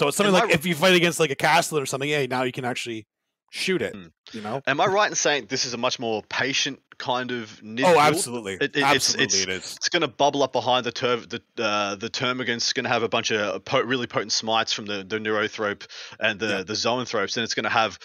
So 0.00 0.08
it's 0.08 0.16
something 0.16 0.34
Am 0.34 0.40
like 0.40 0.50
r- 0.50 0.54
if 0.54 0.64
you 0.64 0.74
fight 0.74 0.94
against 0.94 1.20
like 1.20 1.30
a 1.30 1.34
castle 1.36 1.78
or 1.78 1.84
something, 1.84 2.08
hey, 2.08 2.26
now 2.26 2.42
you 2.44 2.52
can 2.52 2.64
actually 2.64 3.06
shoot 3.50 3.82
it. 3.82 3.94
Mm. 3.94 4.12
You 4.32 4.40
know? 4.40 4.62
Am 4.66 4.80
I 4.80 4.86
right 4.86 5.10
in 5.10 5.14
saying 5.14 5.46
this 5.50 5.66
is 5.66 5.74
a 5.74 5.76
much 5.76 5.98
more 5.98 6.22
patient 6.30 6.80
kind 6.96 7.30
of 7.32 7.62
nid 7.62 7.84
Oh, 7.84 7.98
absolutely, 8.00 8.54
It- 8.54 8.62
it- 8.62 8.76
it's- 8.76 8.94
absolutely, 8.94 9.24
it's- 9.24 9.42
it 9.42 9.48
is. 9.50 9.76
It's 9.76 9.88
going 9.90 10.00
to 10.02 10.08
bubble 10.08 10.42
up 10.42 10.52
behind 10.52 10.86
the 10.86 10.92
ter- 10.92 11.16
the 11.16 11.42
uh, 11.58 11.96
the 11.96 12.08
termagants. 12.08 12.56
It's 12.56 12.72
going 12.72 12.84
to 12.84 12.90
have 12.90 13.02
a 13.02 13.08
bunch 13.10 13.30
of 13.30 13.62
po- 13.66 13.82
really 13.82 14.06
potent 14.06 14.32
smites 14.32 14.72
from 14.72 14.86
the 14.86 15.04
the 15.04 15.18
neurothrope 15.18 15.86
and 16.18 16.40
the 16.40 16.46
Yeah. 16.48 16.62
the 16.62 16.72
zoanthropes, 16.74 17.36
and 17.36 17.44
it's 17.44 17.54
going 17.54 17.64
to 17.64 17.70
have 17.70 17.98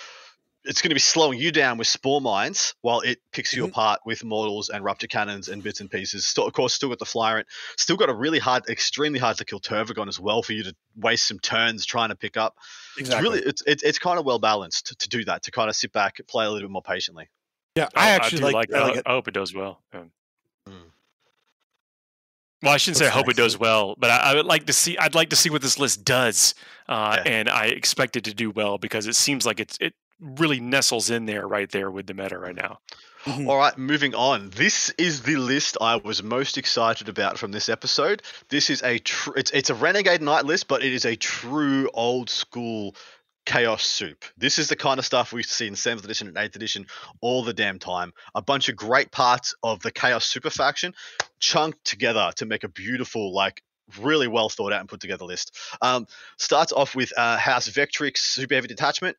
it's 0.68 0.82
going 0.82 0.90
to 0.90 0.96
be 0.96 1.00
slowing 1.00 1.40
you 1.40 1.52
down 1.52 1.78
with 1.78 1.88
spore 1.88 2.20
mines 2.22 2.74
while 2.82 3.02
it 3.02 3.20
picks 3.32 3.54
you 3.54 3.64
Mhm. 3.66 3.70
apart 3.70 4.00
with 4.06 4.24
mortals 4.24 4.70
and 4.70 4.84
rupture 4.84 5.08
cannons 5.08 5.48
and 5.50 5.62
bits 5.64 5.80
and 5.82 5.90
pieces. 5.92 6.26
Still, 6.28 6.46
of 6.48 6.54
course, 6.54 6.74
still 6.74 6.90
got 6.90 7.00
the 7.00 7.06
flyrant. 7.06 7.48
Still 7.78 7.96
got 7.98 8.10
a 8.10 8.14
really 8.14 8.40
hard, 8.40 8.68
extremely 8.70 9.20
hard 9.20 9.38
to 9.38 9.46
kill 9.46 9.60
Tervigon 9.60 10.08
as 10.08 10.20
well 10.20 10.42
for 10.44 10.54
you 10.54 10.64
to 10.64 10.76
waste 10.98 11.28
some 11.28 11.40
turns 11.40 11.86
trying 11.86 12.10
to 12.10 12.16
pick 12.16 12.36
up. 12.38 12.58
Exactly. 12.98 13.04
It's 13.16 13.24
really 13.24 13.50
it's 13.50 13.64
it's, 13.68 13.84
it's 13.84 14.00
kind 14.00 14.20
of 14.20 14.26
well 14.26 14.40
balanced 14.40 14.88
to, 14.88 14.96
to 14.96 15.10
do 15.10 15.24
that 15.26 15.44
to 15.44 15.52
kind 15.52 15.70
of 15.70 15.76
sit 15.76 15.92
back, 15.92 16.20
play 16.28 16.46
a 16.46 16.50
little 16.50 16.68
bit 16.68 16.72
more 16.74 16.82
patiently. 16.82 17.30
yeah, 17.76 17.90
I 17.96 18.10
actually 18.12 18.40
do 18.40 18.50
like, 18.52 18.74
I 18.74 18.78
I, 18.78 18.82
like 18.88 18.96
it. 18.98 19.04
I 19.06 19.12
hope 19.12 19.28
it 19.28 19.34
does 19.34 19.54
well. 19.54 19.82
Yeah. 19.94 20.04
Mm. 20.70 20.92
Well, 22.64 22.74
I 22.74 22.78
shouldn't 22.78 22.98
say 22.98 23.06
I 23.06 23.08
Looks 23.10 23.16
hope 23.18 23.30
it 23.30 23.36
does 23.36 23.60
well, 23.60 23.96
but 23.98 24.10
I, 24.10 24.32
I 24.32 24.36
would 24.36 24.46
like 24.46 24.66
to 24.66 24.74
see. 24.74 24.98
I'd 24.98 25.14
like 25.14 25.30
to 25.30 25.36
see 25.36 25.50
what 25.50 25.62
this 25.62 25.78
list 25.78 26.04
does, 26.04 26.56
uh, 26.88 27.18
Yeah. 27.24 27.32
and 27.32 27.50
I 27.50 27.66
expect 27.66 28.16
it 28.16 28.24
to 28.24 28.34
do 28.34 28.50
well 28.50 28.78
because 28.78 29.08
it 29.08 29.16
seems 29.16 29.46
like 29.46 29.60
it's 29.60 29.78
it 29.80 29.94
really 30.20 30.60
nestles 30.60 31.10
in 31.10 31.26
there 31.26 31.48
right 31.48 31.70
there 31.72 31.92
with 31.92 32.08
the 32.08 32.14
meta 32.14 32.38
right 32.38 32.56
now. 32.56 32.80
Mhm. 33.26 33.48
All 33.50 33.58
right, 33.58 33.76
moving 33.78 34.14
on. 34.14 34.52
This 34.52 34.92
is 34.98 35.24
the 35.24 35.36
list 35.38 35.78
I 35.82 35.96
was 35.96 36.22
most 36.22 36.58
excited 36.58 37.10
about 37.10 37.40
from 37.40 37.52
this 37.52 37.70
episode. 37.70 38.22
This 38.50 38.70
is 38.70 38.84
a 38.84 39.00
tr- 39.00 39.36
it's 39.36 39.52
it's 39.52 39.70
a 39.72 39.76
Renegade 39.76 40.22
Knight 40.22 40.46
list, 40.46 40.68
but 40.68 40.84
it 40.84 40.94
is 40.94 41.06
a 41.06 41.16
true 41.16 41.90
old 41.94 42.30
school 42.30 42.96
chaos 43.48 43.84
soup. 43.84 44.26
This 44.38 44.58
is 44.60 44.70
the 44.70 44.76
kind 44.76 45.00
of 45.00 45.06
stuff 45.06 45.32
we 45.34 45.44
see 45.44 45.68
in 45.68 45.76
seventh 45.76 46.06
edition 46.06 46.28
and 46.28 46.38
eighth 46.38 46.56
edition 46.56 46.86
all 47.22 47.44
the 47.44 47.54
damn 47.54 47.80
time. 47.80 48.14
A 48.36 48.42
bunch 48.42 48.70
of 48.70 48.76
great 48.76 49.12
parts 49.12 49.54
of 49.64 49.82
the 49.82 49.92
chaos 49.92 50.26
super 50.26 50.50
faction 50.50 50.94
chunked 51.40 51.84
together 51.84 52.32
to 52.38 52.46
make 52.46 52.64
a 52.64 52.70
beautiful 52.70 53.34
like 53.34 53.62
really 54.02 54.28
well 54.28 54.50
thought 54.50 54.74
out 54.74 54.80
and 54.80 54.90
put 54.90 55.00
together 55.00 55.26
list. 55.26 55.56
Um, 55.82 56.08
starts 56.38 56.72
off 56.72 56.96
with 56.96 57.14
uh, 57.18 57.38
House 57.38 57.70
Vextrix 57.70 58.18
Super 58.18 58.56
Heavy 58.56 58.68
Detachment, 58.68 59.16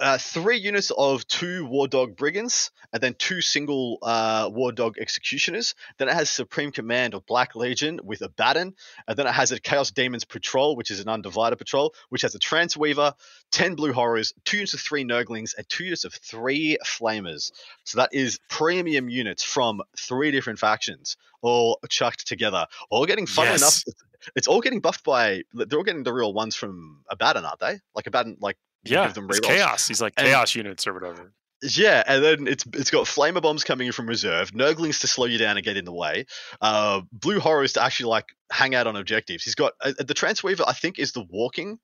uh, 0.00 0.18
three 0.18 0.56
units 0.58 0.90
of 0.96 1.26
two 1.26 1.64
War 1.66 1.88
Dog 1.88 2.16
Brigands, 2.16 2.70
and 2.92 3.02
then 3.02 3.14
two 3.14 3.40
single 3.40 3.98
uh, 4.02 4.48
War 4.52 4.72
Dog 4.72 4.96
Executioners. 4.98 5.74
Then 5.98 6.08
it 6.08 6.14
has 6.14 6.30
Supreme 6.30 6.72
Command 6.72 7.14
of 7.14 7.26
Black 7.26 7.54
Legion 7.54 8.00
with 8.04 8.22
Abaddon, 8.22 8.74
and 9.06 9.16
then 9.16 9.26
it 9.26 9.32
has 9.32 9.52
a 9.52 9.60
Chaos 9.60 9.90
Demons 9.90 10.24
Patrol, 10.24 10.76
which 10.76 10.90
is 10.90 11.00
an 11.00 11.08
undivided 11.08 11.58
patrol, 11.58 11.94
which 12.08 12.22
has 12.22 12.34
a 12.34 12.38
Tranceweaver, 12.38 13.14
10 13.52 13.74
Blue 13.74 13.92
Horrors, 13.92 14.32
two 14.44 14.58
units 14.58 14.74
of 14.74 14.80
three 14.80 15.04
Nurglings, 15.04 15.54
and 15.56 15.68
two 15.68 15.84
units 15.84 16.04
of 16.04 16.14
three 16.14 16.78
Flamers. 16.84 17.52
So 17.84 17.98
that 17.98 18.10
is 18.12 18.38
premium 18.48 19.08
units 19.08 19.42
from 19.42 19.82
three 19.98 20.30
different 20.30 20.58
factions, 20.58 21.16
all 21.42 21.78
chucked 21.88 22.26
together, 22.26 22.66
all 22.90 23.06
getting, 23.06 23.26
fun 23.26 23.46
Yes. 23.46 23.60
enough, 23.60 23.96
it's 24.34 24.48
all 24.48 24.60
getting 24.60 24.80
buffed 24.80 25.04
by, 25.04 25.42
they're 25.52 25.78
all 25.78 25.84
getting 25.84 26.02
the 26.02 26.12
real 26.12 26.32
ones 26.32 26.56
from 26.56 27.04
Abaddon, 27.10 27.44
aren't 27.44 27.60
they? 27.60 27.78
Like 27.94 28.06
Abaddon, 28.06 28.36
like, 28.40 28.56
Yeah, 28.90 29.06
give 29.06 29.14
them 29.14 29.26
it's 29.30 29.40
chaos. 29.40 29.88
He's 29.88 30.00
like 30.00 30.14
And- 30.16 30.26
chaos 30.26 30.54
units 30.54 30.86
or 30.86 30.94
whatever. 30.94 31.32
Yeah, 31.62 32.02
and 32.06 32.22
then 32.22 32.46
it's 32.46 32.64
it's 32.74 32.90
got 32.90 33.06
flamer 33.06 33.40
bombs 33.40 33.64
coming 33.64 33.86
in 33.86 33.92
from 33.94 34.06
reserve, 34.06 34.50
Nurglings 34.52 35.00
to 35.00 35.06
slow 35.06 35.24
you 35.24 35.38
down 35.38 35.56
and 35.56 35.64
get 35.64 35.78
in 35.78 35.86
the 35.86 35.92
way, 35.92 36.26
uh, 36.60 37.00
blue 37.12 37.40
horrors 37.40 37.72
to 37.74 37.82
actually 37.82 38.10
like 38.10 38.26
hang 38.52 38.74
out 38.74 38.86
on 38.86 38.94
objectives. 38.94 39.42
He's 39.42 39.54
got 39.54 39.72
uh, 39.82 39.92
the 39.98 40.12
Tranceweaver, 40.12 40.64
I 40.66 40.74
think, 40.74 40.98
is 40.98 41.12
the 41.12 41.22
walking, 41.22 41.78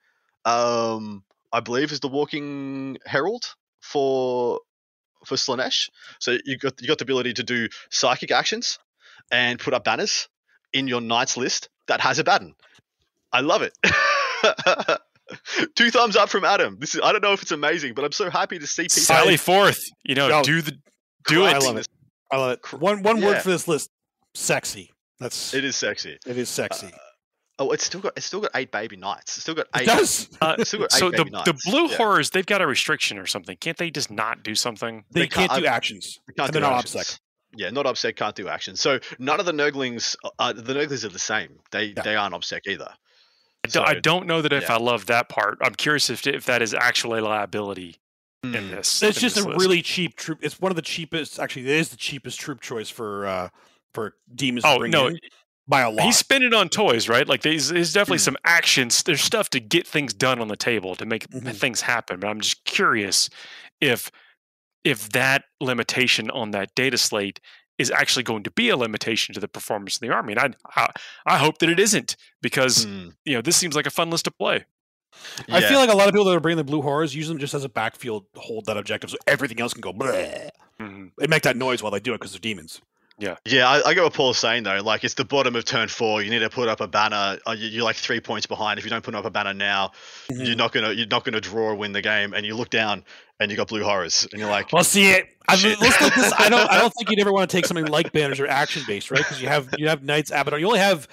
um, 0.44 1.24
I 1.52 1.60
believe, 1.60 1.90
is 1.90 2.00
the 2.00 2.08
walking 2.08 2.98
herald 3.06 3.54
for 3.80 4.60
for 5.24 5.36
Slaanesh. 5.36 5.88
So 6.18 6.36
you 6.44 6.58
got 6.58 6.80
you 6.82 6.86
got 6.86 6.98
the 6.98 7.04
ability 7.04 7.32
to 7.34 7.42
do 7.42 7.68
psychic 7.90 8.30
actions 8.30 8.78
and 9.30 9.58
put 9.58 9.72
up 9.72 9.84
banners 9.84 10.28
in 10.74 10.86
your 10.86 11.00
knights 11.00 11.38
list 11.38 11.70
that 11.88 12.02
has 12.02 12.18
Abaddon. 12.18 12.54
I 13.32 13.40
love 13.40 13.62
it. 13.62 13.72
Two 15.76 15.90
thumbs 15.90 16.16
up 16.16 16.28
from 16.28 16.44
Adam. 16.44 16.76
This 16.78 16.94
is 16.94 17.00
I 17.02 17.12
don't 17.12 17.22
know 17.22 17.32
if 17.32 17.42
it's 17.42 17.52
amazing, 17.52 17.94
but 17.94 18.04
I'm 18.04 18.12
so 18.12 18.30
happy 18.30 18.58
to 18.58 18.66
see 18.66 18.84
people. 18.84 19.02
Sally 19.02 19.36
forth, 19.36 19.82
you 20.04 20.14
know, 20.14 20.28
No. 20.28 20.42
do 20.42 20.60
the 20.62 20.76
do 21.28 21.44
I 21.44 21.56
it. 21.56 21.62
love 21.62 21.76
it. 21.76 21.88
I 22.30 22.36
love 22.38 22.52
it. 22.52 22.72
One 22.80 23.02
one 23.02 23.18
yeah. 23.18 23.26
word 23.26 23.42
for 23.42 23.50
this 23.50 23.68
list: 23.68 23.90
sexy. 24.34 24.90
That's 25.20 25.54
It 25.54 25.64
is 25.64 25.76
sexy. 25.76 26.18
it 26.26 26.36
is 26.38 26.48
sexy. 26.48 26.90
Oh, 27.58 27.70
it's 27.70 27.84
still 27.84 28.00
got 28.00 28.14
it's 28.16 28.26
still 28.26 28.40
got 28.40 28.50
eight 28.54 28.72
baby 28.72 28.96
knights. 28.96 29.36
It's 29.36 29.42
still 29.42 29.54
got 29.54 29.66
eight. 29.76 29.82
it 29.82 29.86
does. 29.86 30.28
Uh, 30.40 30.56
It's 30.58 30.70
still 30.70 30.80
got 30.80 30.90
so 30.92 31.08
eight 31.08 31.16
the 31.16 31.24
baby 31.24 31.36
the 31.44 31.54
blue 31.66 31.86
Yeah. 31.88 31.96
horrors, 31.96 32.30
they've 32.30 32.46
got 32.46 32.60
a 32.62 32.66
restriction 32.66 33.18
or 33.18 33.26
something. 33.26 33.56
Can't 33.58 33.76
they 33.76 33.90
just 33.90 34.10
not 34.10 34.42
do 34.42 34.54
something? 34.54 35.04
They, 35.12 35.20
They 35.20 35.26
can't- 35.28 35.50
can't, 35.50 35.62
do 35.62 35.68
I- 35.68 35.70
actions. 35.72 36.18
They 36.26 36.32
can't 36.34 36.48
and 36.48 36.54
they're 36.54 36.62
do 36.62 36.66
not 36.70 36.78
actions. 36.80 37.04
obsec. 37.04 37.18
Yeah, 37.54 37.70
not 37.70 37.84
obsec 37.84 38.16
can't 38.16 38.34
do 38.34 38.48
actions. 38.48 38.80
So 38.80 38.98
none 39.18 39.38
of 39.38 39.44
the 39.46 39.52
Nurglings, 39.52 40.16
uh, 40.38 40.54
the 40.54 40.72
Nurglings 40.72 41.04
are 41.04 41.10
the 41.10 41.18
same. 41.18 41.58
They 41.70 41.92
Yeah. 41.94 42.02
they 42.02 42.16
aren't 42.16 42.34
obsec 42.34 42.60
either. 42.66 42.88
I 43.64 43.68
don't, 43.68 43.88
I 43.88 43.94
don't 44.00 44.26
know 44.26 44.42
that 44.42 44.52
if 44.52 44.64
yeah. 44.64 44.74
I 44.74 44.78
love 44.78 45.06
that 45.06 45.28
part. 45.28 45.58
I'm 45.60 45.74
curious 45.74 46.10
if 46.10 46.26
if 46.26 46.44
that 46.46 46.62
is 46.62 46.74
actually 46.74 47.20
a 47.20 47.24
liability 47.24 47.96
in 48.42 48.52
Mm. 48.52 48.70
this. 48.70 49.02
It's 49.02 49.16
in 49.18 49.20
just 49.20 49.36
this 49.36 49.44
a 49.44 49.48
list. 49.48 49.60
really 49.60 49.82
cheap 49.82 50.16
troop. 50.16 50.40
It's 50.42 50.60
one 50.60 50.72
of 50.72 50.76
the 50.76 50.82
cheapest. 50.82 51.38
Actually, 51.38 51.62
it 51.62 51.76
is 51.76 51.90
the 51.90 51.96
cheapest 51.96 52.40
troop 52.40 52.60
choice 52.60 52.90
for 52.90 53.26
uh 53.26 53.48
for 53.94 54.14
demons. 54.34 54.64
to 54.64 54.70
Oh 54.70 54.78
bring 54.78 54.90
no, 54.90 55.06
in 55.08 55.18
by 55.68 55.82
a 55.82 55.90
lot. 55.90 56.04
he's 56.04 56.16
spending 56.16 56.52
on 56.52 56.68
toys, 56.68 57.08
right? 57.08 57.28
Like 57.28 57.42
there's, 57.42 57.68
there's 57.68 57.92
definitely 57.92 58.18
Hmm. 58.18 58.22
some 58.24 58.36
actions. 58.44 59.04
There's 59.04 59.20
stuff 59.20 59.48
to 59.50 59.60
get 59.60 59.86
things 59.86 60.12
done 60.12 60.40
on 60.40 60.48
the 60.48 60.56
table 60.56 60.96
to 60.96 61.06
make 61.06 61.28
Mhm. 61.28 61.54
things 61.54 61.82
happen. 61.82 62.18
But 62.18 62.28
I'm 62.28 62.40
just 62.40 62.64
curious 62.64 63.30
if 63.80 64.10
if 64.82 65.08
that 65.10 65.44
limitation 65.60 66.28
on 66.30 66.50
that 66.50 66.74
data 66.74 66.98
slate 66.98 67.38
is 67.78 67.90
actually 67.90 68.22
going 68.22 68.42
to 68.44 68.50
be 68.50 68.68
a 68.68 68.76
limitation 68.76 69.34
to 69.34 69.40
the 69.40 69.48
performance 69.48 69.96
of 69.96 70.00
the 70.00 70.10
army. 70.10 70.34
And 70.34 70.40
I 70.40 70.82
I, 70.82 70.88
I 71.26 71.38
hope 71.38 71.58
that 71.58 71.68
it 71.68 71.80
isn't 71.80 72.16
because 72.40 72.86
Mm. 72.86 73.12
you 73.24 73.34
know 73.34 73.42
this 73.42 73.56
seems 73.56 73.74
like 73.74 73.86
a 73.86 73.90
fun 73.90 74.10
list 74.10 74.24
to 74.26 74.30
play. 74.30 74.64
I 75.50 75.60
feel 75.60 75.78
like 75.78 75.90
a 75.90 75.94
lot 75.96 76.08
of 76.08 76.12
people 76.14 76.24
that 76.24 76.34
are 76.36 76.40
bringing 76.40 76.56
the 76.56 76.64
blue 76.64 76.80
horrors 76.82 77.14
use 77.14 77.28
them 77.28 77.38
just 77.38 77.54
as 77.54 77.64
a 77.64 77.68
backfield 77.68 78.24
hold 78.34 78.64
that 78.66 78.76
objective, 78.76 79.10
so 79.10 79.18
everything 79.26 79.60
else 79.60 79.72
can 79.74 79.80
go. 79.82 79.92
Bleh. 79.92 80.48
Mhm. 80.80 81.10
They 81.18 81.26
make 81.26 81.42
that 81.42 81.56
noise 81.56 81.82
while 81.82 81.92
they 81.92 82.00
do 82.00 82.12
it 82.14 82.18
because 82.18 82.32
they're 82.32 82.40
demons. 82.40 82.80
Yeah, 83.46 83.68
I, 83.68 83.88
I 83.90 83.94
get 83.94 84.02
what 84.02 84.12
Paul's 84.14 84.38
saying 84.38 84.62
though. 84.64 84.80
Like 84.82 85.04
it's 85.04 85.14
the 85.14 85.24
bottom 85.24 85.54
of 85.56 85.64
turn 85.64 85.88
four. 85.88 86.22
You 86.22 86.30
need 86.30 86.40
to 86.40 86.50
put 86.50 86.68
up 86.68 86.80
a 86.80 86.88
banner. 86.88 87.38
Uh, 87.46 87.52
you, 87.52 87.68
you're 87.68 87.84
like 87.84 87.96
three 87.96 88.20
points 88.20 88.46
behind. 88.46 88.78
If 88.78 88.84
you 88.84 88.90
don't 88.90 89.02
put 89.04 89.14
up 89.14 89.24
a 89.24 89.30
banner 89.30 89.54
now, 89.54 89.92
Mm-hmm. 90.30 90.44
you're 90.44 90.56
not 90.56 90.72
gonna 90.72 90.92
you're 90.92 91.06
not 91.06 91.24
gonna 91.24 91.40
draw 91.40 91.68
or 91.70 91.74
win 91.74 91.92
the 91.92 92.02
game. 92.02 92.32
And 92.34 92.44
you 92.46 92.54
look 92.54 92.70
down 92.70 93.04
and 93.40 93.50
you 93.50 93.56
got 93.56 93.68
blue 93.68 93.82
horrors, 93.82 94.26
and 94.32 94.40
you're 94.40 94.50
like, 94.50 94.72
Well, 94.72 94.84
see 94.84 95.10
it. 95.10 95.26
I 95.48 95.52
mean, 95.54 95.62
Shit. 95.62 95.80
list 95.80 96.00
like 96.00 96.14
this. 96.14 96.32
I 96.38 96.48
don't. 96.48 96.70
I 96.70 96.78
don't 96.78 96.92
think 96.92 97.10
you'd 97.10 97.18
ever 97.20 97.32
want 97.32 97.50
to 97.50 97.56
take 97.56 97.66
something 97.66 97.86
like 97.86 98.12
banners 98.12 98.38
or 98.40 98.46
action 98.46 98.82
based, 98.86 99.10
right? 99.10 99.18
Because 99.18 99.40
you 99.42 99.48
have 99.48 99.74
you 99.78 99.88
have 99.88 100.02
knights, 100.02 100.30
abaddon. 100.30 100.60
You 100.60 100.66
only 100.66 100.78
have 100.78 101.08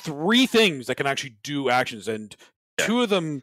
three 0.00 0.46
things 0.46 0.86
that 0.86 0.96
can 0.96 1.06
actually 1.06 1.36
do 1.42 1.68
actions, 1.70 2.08
and 2.08 2.34
Yeah. 2.78 2.86
two 2.86 3.02
of 3.02 3.08
them 3.10 3.42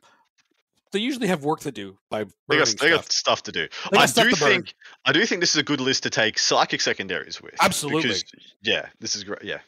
they 0.91 0.99
usually 0.99 1.27
have 1.27 1.43
work 1.43 1.59
to 1.61 1.71
do 1.71 1.97
by 2.09 2.23
they 2.23 2.29
burning 2.47 2.65
got, 2.65 2.67
they 2.67 2.87
stuff. 2.87 2.91
got 2.91 3.11
stuff 3.11 3.43
to 3.43 3.51
do. 3.51 3.67
They 3.91 3.97
got 3.97 4.03
I 4.03 4.05
stuff 4.07 4.23
do 4.25 4.31
to 4.31 4.39
burn. 4.39 4.49
think 4.49 4.73
I 5.05 5.11
do 5.11 5.25
think 5.25 5.41
this 5.41 5.51
is 5.51 5.57
a 5.57 5.63
good 5.63 5.81
list 5.81 6.03
to 6.03 6.09
take 6.09 6.37
psychic 6.39 6.81
secondaries 6.81 7.41
with. 7.41 7.53
Absolutely. 7.61 8.01
Because, 8.09 8.23
yeah, 8.61 8.87
this 8.99 9.15
is 9.15 9.23
great. 9.23 9.43
Yeah. 9.43 9.59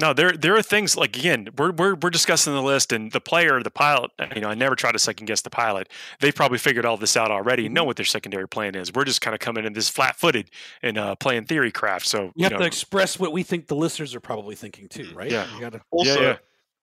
No, 0.00 0.12
there 0.12 0.30
there 0.30 0.54
are 0.54 0.62
things 0.62 0.96
like 0.96 1.16
again, 1.16 1.48
we're 1.58 1.72
we're 1.72 1.96
we're 1.96 2.10
discussing 2.10 2.52
the 2.52 2.62
list 2.62 2.92
and 2.92 3.10
the 3.10 3.20
player, 3.20 3.60
the 3.64 3.70
pilot. 3.70 4.12
You 4.32 4.40
know, 4.42 4.48
I 4.48 4.54
never 4.54 4.76
try 4.76 4.92
to 4.92 4.98
second 4.98 5.26
guess 5.26 5.40
the 5.40 5.50
pilot. 5.50 5.88
They 6.20 6.30
probably 6.30 6.58
figured 6.58 6.86
all 6.86 6.96
this 6.96 7.16
out 7.16 7.32
already 7.32 7.66
and 7.66 7.74
know 7.74 7.80
Mm-hmm. 7.80 7.86
what 7.88 7.96
their 7.96 8.04
secondary 8.06 8.46
plan 8.46 8.76
is. 8.76 8.92
We're 8.92 9.02
just 9.04 9.20
kind 9.22 9.34
of 9.34 9.40
coming 9.40 9.64
in 9.64 9.72
this 9.72 9.88
flat 9.88 10.14
footed 10.14 10.50
and 10.82 10.98
uh, 10.98 11.16
playing 11.16 11.46
theory 11.46 11.72
craft. 11.72 12.06
So 12.06 12.30
You 12.36 12.44
have 12.44 12.52
know, 12.52 12.58
to 12.58 12.64
express 12.64 13.18
what 13.18 13.32
we 13.32 13.42
think 13.42 13.66
the 13.66 13.74
listeners 13.74 14.14
are 14.14 14.20
probably 14.20 14.54
thinking 14.54 14.86
too, 14.86 15.10
right? 15.16 15.32
Yeah. 15.32 15.52
You 15.52 15.60
gotta, 15.60 15.80
Also, 15.90 16.20
yeah. 16.20 16.36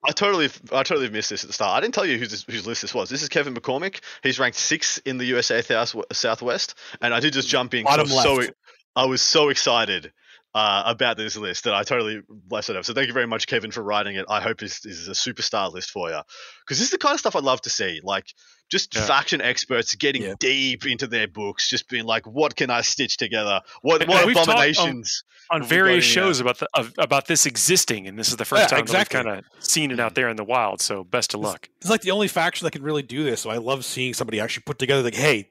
I 0.03 0.11
totally, 0.11 0.49
I 0.71 0.83
totally 0.83 1.09
missed 1.09 1.29
this 1.29 1.43
at 1.43 1.47
the 1.47 1.53
start. 1.53 1.77
I 1.77 1.81
didn't 1.81 1.95
tell 1.95 2.05
you 2.05 2.17
whose 2.17 2.43
whose 2.43 2.67
list 2.67 2.81
this 2.81 2.93
was. 2.93 3.09
This 3.09 3.23
is 3.23 3.29
Kevin 3.29 3.55
McCormick. 3.55 4.01
He's 4.21 4.39
ranked 4.39 4.57
six 4.57 4.99
in 4.99 5.17
the 5.17 5.25
USA 5.25 5.61
South, 5.61 5.95
Southwest, 6.11 6.75
and 7.01 7.13
I 7.13 7.19
did 7.19 7.33
just 7.33 7.47
jump 7.47 7.73
in. 7.73 7.85
'cause 7.85 7.93
I 7.93 7.97
Bottom 7.97 8.13
was 8.15 8.23
so. 8.47 8.53
I 8.95 9.05
was 9.05 9.21
so 9.21 9.49
excited 9.49 10.13
uh, 10.55 10.83
about 10.85 11.17
this 11.17 11.35
list 11.35 11.65
that 11.65 11.73
I 11.73 11.83
totally 11.83 12.21
blessed 12.29 12.69
it 12.69 12.77
up. 12.77 12.85
So 12.85 12.93
thank 12.93 13.07
you 13.07 13.13
very 13.13 13.27
much, 13.27 13.45
Kevin, 13.45 13.71
for 13.71 13.83
writing 13.83 14.15
it. 14.15 14.25
I 14.29 14.39
hope 14.39 14.57
this, 14.57 14.79
this 14.79 14.97
is 14.97 15.09
a 15.09 15.11
superstar 15.11 15.71
list 15.71 15.91
for 15.91 16.09
you 16.09 16.21
because 16.61 16.79
this 16.79 16.85
is 16.87 16.91
the 16.91 16.97
kind 16.97 17.13
of 17.13 17.19
stuff 17.19 17.35
I'd 17.35 17.43
love 17.43 17.59
to 17.63 17.69
see. 17.69 17.99
Like 18.01 18.25
just 18.71 18.95
Yeah. 18.95 19.05
faction 19.05 19.41
experts 19.41 19.93
getting 19.95 20.21
Yeah. 20.23 20.35
deep 20.39 20.85
into 20.85 21.07
their 21.07 21.27
books, 21.27 21.69
just 21.69 21.89
being 21.89 22.05
like, 22.05 22.25
what 22.25 22.55
can 22.55 22.69
I 22.69 22.81
stitch 22.81 23.17
together? 23.17 23.59
What 23.81 24.01
And- 24.01 24.09
what 24.09 24.19
and 24.19 24.27
we've 24.27 24.35
talked 24.37 24.47
on- 24.47 24.53
abominations? 24.55 25.23
on 25.51 25.61
various 25.61 26.05
got 26.05 26.21
any, 26.21 26.27
shows 26.27 26.39
about 26.39 26.57
the 26.59 26.67
of, 26.73 26.91
about 26.97 27.27
this 27.27 27.45
existing, 27.45 28.07
and 28.07 28.17
this 28.17 28.29
is 28.29 28.37
the 28.37 28.45
first 28.45 28.61
Yeah, 28.63 28.67
time 28.67 28.79
exactly. 28.79 29.17
that 29.19 29.25
we've 29.25 29.33
kind 29.35 29.45
of 29.57 29.63
seen 29.63 29.91
it 29.91 29.99
out 29.99 30.15
there 30.15 30.29
in 30.29 30.37
the 30.37 30.43
wild. 30.45 30.81
So 30.81 31.03
best 31.03 31.33
of 31.35 31.41
This- 31.41 31.49
luck. 31.51 31.69
It's 31.81 31.89
like 31.89 32.01
the 32.01 32.11
only 32.11 32.29
faction 32.29 32.65
that 32.65 32.71
can 32.71 32.81
really 32.81 33.03
do 33.03 33.25
this. 33.25 33.41
So 33.41 33.49
I 33.49 33.57
love 33.57 33.83
seeing 33.83 34.13
somebody 34.13 34.39
actually 34.39 34.63
put 34.65 34.79
together 34.79 35.03
like, 35.03 35.13
hey, 35.15 35.49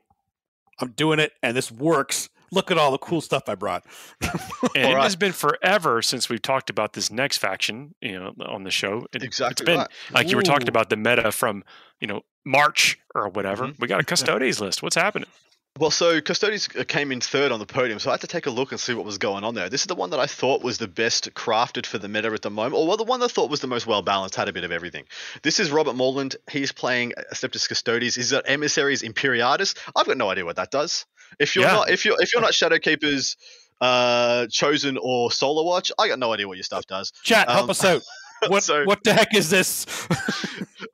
I'm 0.81 0.93
doing 0.93 1.19
it 1.21 1.33
and 1.43 1.55
this 1.57 1.71
works. 1.71 2.31
Look 2.55 2.71
at 2.71 2.79
all 2.79 2.91
the 2.93 2.99
cool 2.99 3.21
stuff 3.21 3.49
I 3.49 3.55
brought. 3.55 3.85
And 4.23 4.31
it 4.75 4.97
has 4.97 5.17
been 5.17 5.33
forever 5.33 6.01
since 6.03 6.29
we've 6.29 6.41
talked 6.43 6.71
about 6.71 6.93
this 6.93 7.11
next 7.11 7.39
faction, 7.39 7.95
you 8.01 8.19
know, 8.19 8.33
on 8.47 8.63
the 8.65 8.71
show. 8.71 9.07
It, 9.13 9.23
Exactly 9.23 9.53
It's 9.53 9.61
been 9.63 9.79
right. 9.79 9.89
like 10.13 10.31
you 10.31 10.37
were 10.37 10.43
talking 10.43 10.69
about 10.69 10.91
the 10.91 10.97
meta 10.97 11.33
from, 11.33 11.65
you 12.01 12.07
know, 12.07 12.23
March 12.47 12.99
or 13.15 13.29
whatever. 13.29 13.67
Mhm. 13.67 13.79
We 13.81 13.89
got 13.89 14.01
a 14.01 14.05
Custodes 14.13 14.61
list. 14.61 14.83
What's 14.83 14.97
happening? 14.97 15.29
Well, 15.77 15.91
so 15.91 16.20
Custodes 16.20 16.68
uh, 16.79 16.85
came 16.87 17.11
in 17.11 17.20
third 17.20 17.51
on 17.51 17.59
the 17.59 17.66
podium, 17.66 17.99
so 17.99 18.09
I 18.09 18.12
had 18.12 18.20
to 18.20 18.29
take 18.29 18.47
a 18.47 18.51
look 18.51 18.70
and 18.70 18.81
see 18.81 18.95
what 18.95 19.05
was 19.05 19.18
going 19.18 19.43
on 19.43 19.57
there. 19.57 19.68
This 19.68 19.81
is 19.81 19.87
the 19.89 19.97
one 19.97 20.11
that 20.11 20.20
I 20.20 20.27
thought 20.27 20.62
was 20.62 20.79
the 20.79 20.87
best 20.87 21.35
crafted 21.35 21.85
for 21.85 21.99
the 21.99 22.07
meta 22.07 22.31
at 22.33 22.43
the 22.43 22.51
moment, 22.51 22.75
or 22.75 22.87
well, 22.87 22.97
the 22.97 23.03
one 23.03 23.18
that 23.18 23.27
I 23.27 23.29
thought 23.29 23.51
was 23.51 23.59
the 23.59 23.66
most 23.66 23.85
well 23.85 24.01
balanced, 24.01 24.37
had 24.37 24.49
a 24.49 24.53
bit 24.53 24.62
of 24.62 24.70
everything. 24.70 25.03
This 25.43 25.59
is 25.59 25.72
Robert 25.72 25.97
Morland. 25.97 26.37
He's 26.49 26.70
playing 26.70 27.14
Ascleptus 27.33 27.68
Custodes. 27.68 28.14
He's 28.14 28.31
got 28.31 28.45
Emissaries 28.49 29.03
Imperatus. 29.03 29.77
I've 29.97 30.07
got 30.07 30.16
no 30.16 30.31
idea 30.31 30.45
what 30.45 30.55
that 30.57 30.70
does. 30.70 31.07
If 31.41 31.57
you're 31.57 31.64
Yeah. 31.64 31.72
not, 31.72 31.91
if 31.91 32.05
you're, 32.05 32.22
if 32.22 32.33
you're 32.33 32.43
not 32.43 32.53
Shadowkeepers, 32.53 33.35
uh, 33.81 34.47
Chosen 34.53 34.97
or 34.97 35.33
Solar 35.33 35.64
Watch, 35.64 35.91
I 35.99 36.07
got 36.07 36.20
no 36.20 36.33
idea 36.33 36.47
what 36.47 36.57
your 36.57 36.62
stuff 36.62 36.87
does. 36.87 37.12
Chat, 37.25 37.49
help 37.51 37.64
Um, 37.64 37.70
us 37.70 37.85
out. 37.85 38.03
What 38.47 38.62
so- 38.62 38.85
what 38.85 39.03
the 39.03 39.12
heck 39.14 39.35
is 39.35 39.51
this? 39.51 39.87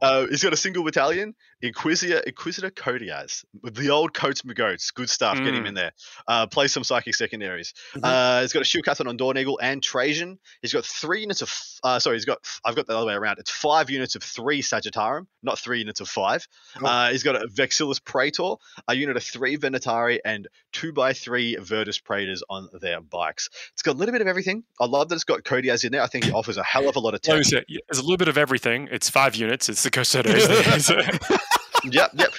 Uh, 0.03 0.26
he's 0.28 0.43
got 0.43 0.53
a 0.55 0.57
single 0.57 0.83
battalion, 0.83 1.35
Inquisitor, 1.63 2.19
Inquisitor 2.21 2.71
Coteaz, 2.71 3.45
the 3.63 3.91
old 3.91 4.15
Coats 4.15 4.43
McGoats. 4.43 4.93
Good 4.95 5.11
stuff. 5.11 5.37
Get 5.39 5.49
him 5.55 5.65
Mm. 5.65 5.69
in 5.69 5.75
there. 5.75 5.93
Uh, 6.27 6.47
play 6.47 6.69
some 6.69 6.85
psychic 6.85 7.15
secondaries. 7.15 7.75
Mhm. 7.95 8.01
Uh, 8.05 8.41
he's 8.43 8.53
got 8.53 8.63
a 8.63 8.65
shield 8.65 8.85
captain 8.85 9.07
on 9.07 9.17
Dawn 9.17 9.37
Eagle 9.37 9.59
and 9.63 9.83
Trajan. 9.83 10.39
He's 10.63 10.73
got 10.73 10.85
three 10.85 11.21
units 11.21 11.43
of. 11.43 11.53
Uh, 11.83 11.99
sorry, 11.99 12.17
he's 12.17 12.25
got. 12.25 12.39
I've 12.65 12.77
got 12.77 12.87
the 12.87 12.97
other 12.97 13.07
way 13.07 13.15
around. 13.15 13.39
It's 13.39 13.51
five 13.51 13.91
units 13.91 14.15
of 14.15 14.23
three 14.23 14.63
Sagittarum, 14.63 15.27
not 15.43 15.59
three 15.59 15.79
units 15.81 16.01
of 16.01 16.09
five. 16.09 16.47
Oh. 16.83 16.87
Uh, 16.87 17.11
he's 17.11 17.23
got 17.23 17.37
a 17.37 17.47
Vexillus 17.49 18.03
Praetor, 18.05 18.55
a 18.89 18.95
unit 18.95 19.17
of 19.17 19.23
three 19.25 19.57
Venatari, 19.57 20.19
and 20.25 20.49
two 20.73 20.93
by 20.93 21.13
three 21.13 21.57
Vertus 21.57 21.99
Praetors 21.99 22.43
on 22.49 22.69
their 22.81 23.01
bikes. 23.01 23.49
It's 23.75 23.83
got 23.83 23.93
a 23.97 23.99
little 23.99 24.13
bit 24.13 24.21
of 24.23 24.27
everything. 24.29 24.65
I 24.81 24.87
love 24.87 25.09
that 25.11 25.15
it's 25.17 25.25
got 25.25 25.43
Coteaz 25.43 25.85
in 25.85 25.93
there. 25.93 26.03
I 26.03 26.07
think 26.07 26.25
he 26.25 26.33
offers 26.33 26.57
a 26.57 26.63
hell 26.63 26.89
of 26.89 26.97
a 26.97 27.01
lot 27.01 27.15
of 27.15 27.21
tech. 27.23 27.35
There's 27.35 27.53
a 27.53 28.03
little 28.03 28.17
bit 28.17 28.29
of 28.29 28.39
everything. 28.39 28.89
It's 28.91 29.11
five 29.11 29.35
units. 29.37 29.69
It's 29.69 29.83
the 29.83 29.91
Custodes. 29.91 30.91
yep, 31.85 32.11
yep. 32.14 32.31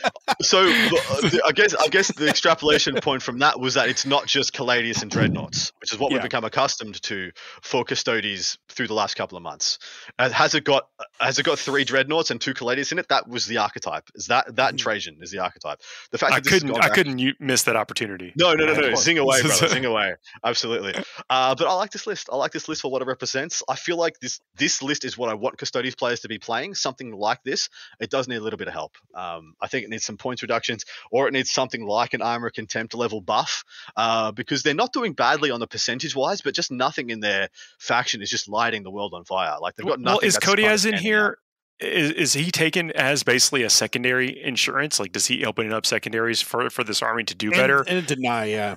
So 0.42 0.66
the- 0.66 1.30
the- 1.32 1.42
I 1.46 1.52
guess 1.52 1.74
I 1.76 1.88
guess 1.88 2.08
the 2.14 2.28
extrapolation 2.28 2.96
point 2.96 3.22
from 3.22 3.40
that 3.40 3.60
was 3.60 3.76
that 3.76 3.90
it's 3.90 4.06
not 4.06 4.26
just 4.28 4.54
Caladius 4.54 5.02
and 5.02 5.12
Dreadnoughts, 5.12 5.72
which 5.82 5.92
is 5.94 6.00
what 6.00 6.12
we've 6.12 6.22
become 6.22 6.44
accustomed 6.44 7.02
to 7.04 7.32
for 7.62 7.84
Custodes 7.84 8.58
through 8.70 8.88
the 8.88 8.94
last 8.94 9.16
couple 9.16 9.38
of 9.38 9.44
months. 9.44 9.80
Uh, 10.20 10.30
has 10.30 10.56
it 10.56 10.64
got 10.64 10.88
has 11.20 11.40
it 11.40 11.44
got 11.44 11.60
three 11.60 11.84
Dreadnoughts 11.84 12.32
and 12.32 12.40
two 12.42 12.54
Caladius 12.54 12.92
in 12.92 13.00
it? 13.00 13.08
That 13.10 13.28
was 13.28 13.46
the 13.46 13.58
archetype. 13.58 14.04
Is 14.16 14.28
that 14.28 14.56
that 14.56 14.72
and 14.72 14.80
Trajan 14.80 15.18
is 15.22 15.32
the 15.32 15.40
archetype? 15.40 15.80
The 16.12 16.18
fact 16.18 16.34
I 16.34 16.40
couldn't. 16.42 16.72
I 16.76 16.80
back- 16.80 16.94
couldn't 16.94 17.36
miss 17.40 17.64
that 17.64 17.76
opportunity. 17.76 18.34
no, 18.36 18.54
no, 18.54 18.66
no, 18.66 18.74
Yeah, 18.74 18.90
no. 18.90 18.96
Zing 18.96 19.18
away, 19.18 19.42
brother. 19.44 19.68
Zing 19.68 19.86
away. 19.86 20.14
Absolutely. 20.44 20.94
Uh, 21.30 21.56
but 21.56 21.68
I 21.68 21.74
like 21.74 21.92
this 21.92 22.08
list. 22.08 22.30
I 22.32 22.36
like 22.36 22.52
this 22.52 22.68
list 22.68 22.82
for 22.82 22.92
what 22.92 23.02
it 23.02 23.08
represents. 23.08 23.64
I 23.70 23.76
feel 23.76 23.98
like 23.98 24.20
this 24.20 24.40
this 24.56 24.82
list 24.82 25.06
is 25.06 25.18
what 25.18 25.30
I 25.30 25.34
want 25.34 25.58
Custodes 25.58 25.96
players 25.96 26.22
to 26.22 26.28
be 26.28 26.38
playing. 26.38 26.76
Something 26.76 27.12
like 27.12 27.44
this. 27.44 27.70
It 28.00 28.10
does 28.10 28.28
need 28.28 28.38
a 28.38 28.42
little 28.42 28.58
bit 28.58 28.68
of 28.68 28.74
help. 28.74 28.94
Um, 29.16 29.31
I 29.62 29.68
think 29.68 29.86
it 29.86 29.90
needs 29.90 30.06
some 30.06 30.18
points 30.18 30.42
reductions, 30.42 30.86
or 31.12 31.28
it 31.28 31.34
needs 31.34 31.52
something 31.52 31.86
like 31.86 32.14
an 32.14 32.22
armor 32.22 32.50
contempt 32.50 32.94
level 32.94 33.22
buff, 33.22 33.64
uh, 33.96 34.32
because 34.32 34.64
they're 34.64 34.74
not 34.74 34.94
doing 34.94 35.14
badly 35.14 35.52
on 35.52 35.60
the 35.60 35.68
percentage 35.68 36.16
wise, 36.16 36.42
but 36.42 36.54
just 36.54 36.72
nothing 36.72 37.10
in 37.10 37.20
their 37.20 37.50
faction 37.80 38.22
is 38.22 38.30
just 38.30 38.48
lighting 38.50 38.84
the 38.84 38.92
world 38.92 39.14
on 39.14 39.24
fire. 39.26 39.56
Like 39.62 39.76
they've 39.76 39.86
got 39.86 40.00
nothing. 40.00 40.18
well, 40.18 40.28
is 40.28 40.34
that's 40.36 40.46
Coteaz 40.46 40.86
in 40.86 40.98
here? 40.98 41.38
Is, 41.80 42.12
is 42.12 42.34
he 42.34 42.52
taken 42.52 42.92
as 42.92 43.24
basically 43.24 43.64
a 43.64 43.70
secondary 43.70 44.44
insurance? 44.44 45.00
Like, 45.00 45.12
does 45.12 45.26
he 45.26 45.44
open 45.46 45.72
up 45.74 45.86
secondaries 45.86 46.42
for 46.42 46.70
for 46.70 46.84
this 46.84 47.02
army 47.02 47.24
to 47.26 47.36
do 47.36 47.48
And- 47.48 47.56
better? 47.56 47.84
And, 47.88 48.06
deny, 48.06 48.46
yeah. 48.46 48.76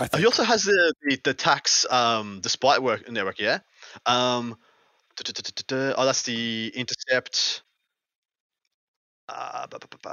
I 0.00 0.08
think. 0.08 0.20
He 0.20 0.26
also 0.26 0.42
has 0.42 0.64
the 0.64 0.92
the, 1.02 1.20
the 1.22 1.34
tax 1.34 1.86
um 1.90 2.40
the 2.42 2.48
spy 2.48 2.78
work 2.78 3.08
network, 3.10 3.38
yeah. 3.38 3.60
Um, 4.06 4.56
oh, 5.20 6.04
that's 6.04 6.22
the 6.22 6.72
intercept. 6.74 7.62
Uh, 9.26 9.66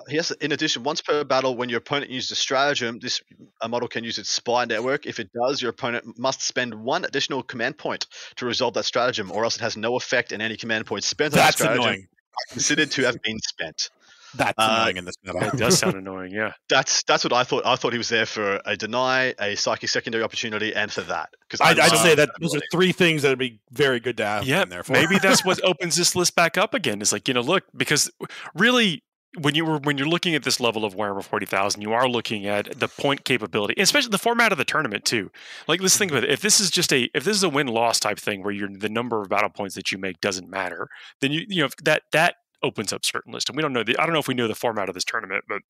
he 0.07 0.15
has, 0.15 0.31
in 0.31 0.53
addition, 0.53 0.83
once 0.83 1.01
per 1.01 1.23
battle, 1.25 1.57
when 1.57 1.67
your 1.67 1.79
opponent 1.79 2.11
uses 2.11 2.31
a 2.31 2.35
stratagem, 2.35 2.97
this 2.99 3.21
a 3.61 3.67
model 3.67 3.89
can 3.89 4.05
use 4.05 4.17
its 4.17 4.29
spy 4.29 4.63
network. 4.63 5.05
If 5.05 5.19
it 5.19 5.29
does, 5.33 5.61
your 5.61 5.71
opponent 5.71 6.17
must 6.17 6.41
spend 6.41 6.73
one 6.73 7.03
additional 7.03 7.43
command 7.43 7.77
point 7.77 8.07
to 8.37 8.45
resolve 8.45 8.73
that 8.75 8.85
stratagem, 8.85 9.29
or 9.31 9.43
else 9.43 9.57
it 9.57 9.61
has 9.61 9.75
no 9.75 9.97
effect, 9.97 10.31
and 10.31 10.41
any 10.41 10.55
command 10.55 10.85
points 10.85 11.07
spent 11.07 11.33
on 11.33 11.39
that 11.39 11.53
stratagem 11.53 11.83
annoying. 11.83 12.07
are 12.09 12.53
considered 12.53 12.91
to 12.91 13.03
have 13.03 13.21
been 13.21 13.39
spent. 13.39 13.89
That's 14.35 14.53
Uh, 14.57 14.77
annoying 14.81 14.97
in 14.97 15.05
this 15.05 15.15
meta. 15.23 15.47
It 15.53 15.57
does 15.57 15.77
sound 15.79 15.95
annoying. 15.95 16.31
Yeah. 16.31 16.53
That's 16.69 17.03
that's 17.03 17.23
what 17.23 17.33
I 17.33 17.43
thought. 17.43 17.65
I 17.65 17.75
thought 17.75 17.91
he 17.91 17.97
was 17.97 18.09
there 18.09 18.25
for 18.25 18.61
a 18.65 18.77
deny, 18.77 19.33
a 19.39 19.55
psychic 19.55 19.89
secondary 19.89 20.23
opportunity, 20.23 20.73
and 20.73 20.91
for 20.91 21.01
that. 21.01 21.29
Because 21.41 21.59
I'd, 21.61 21.79
I'd 21.79 21.97
say 21.97 22.15
that 22.15 22.29
those 22.39 22.51
those 22.51 22.61
are 22.61 22.65
three 22.71 22.91
things 22.91 23.23
that 23.23 23.29
would 23.29 23.39
be 23.39 23.59
very 23.71 23.99
good 23.99 24.17
to 24.17 24.25
have 24.25 24.43
Yeah, 24.45 24.63
in 24.63 24.69
there 24.69 24.83
for. 24.83 24.93
maybe 24.93 25.17
that's 25.19 25.43
what 25.43 25.61
opens 25.65 25.95
this 25.95 26.15
list 26.15 26.35
back 26.35 26.57
up 26.57 26.73
again. 26.73 27.01
Is 27.01 27.11
like 27.11 27.27
you 27.27 27.33
know, 27.33 27.41
look, 27.41 27.63
because 27.75 28.09
really, 28.55 29.03
when 29.39 29.55
you 29.55 29.63
were 29.65 29.77
when 29.79 29.97
you're 29.97 30.07
looking 30.07 30.35
at 30.35 30.43
this 30.43 30.59
level 30.59 30.83
of 30.85 30.93
Warhammer 30.95 31.23
forty 31.23 31.45
thousand, 31.45 31.81
you 31.81 31.91
are 31.93 32.07
looking 32.07 32.45
at 32.47 32.79
the 32.79 32.87
point 32.87 33.23
capability, 33.25 33.73
especially 33.81 34.09
the 34.11 34.17
format 34.17 34.51
of 34.51 34.57
the 34.57 34.65
tournament 34.65 35.05
too. 35.05 35.31
Like 35.67 35.81
let's 35.81 35.97
think 35.97 36.11
about 36.11 36.23
it. 36.23 36.29
If 36.31 36.41
this 36.41 36.59
is 36.59 36.69
just 36.69 36.91
a 36.93 37.09
if 37.13 37.23
this 37.23 37.35
is 37.37 37.43
a 37.43 37.49
win 37.49 37.67
loss 37.67 37.99
type 37.99 38.19
thing 38.19 38.43
where 38.43 38.53
you're 38.53 38.69
the 38.69 38.89
number 38.89 39.21
of 39.21 39.29
battle 39.29 39.49
points 39.49 39.75
that 39.75 39.91
you 39.91 39.97
make 39.97 40.19
doesn't 40.21 40.49
matter, 40.49 40.87
then 41.21 41.31
you 41.31 41.45
you 41.47 41.61
know 41.63 41.69
that 41.83 42.03
that 42.11 42.35
opens 42.63 42.93
up 42.93 43.05
certain 43.05 43.33
list. 43.33 43.49
And 43.49 43.55
we 43.55 43.61
don't 43.61 43.73
know 43.73 43.83
the 43.83 43.97
I 43.99 44.05
don't 44.05 44.13
know 44.13 44.19
if 44.19 44.27
we 44.27 44.33
know 44.33 44.47
the 44.47 44.55
format 44.55 44.89
of 44.89 44.95
this 44.95 45.03
tournament, 45.05 45.45
but 45.47 45.61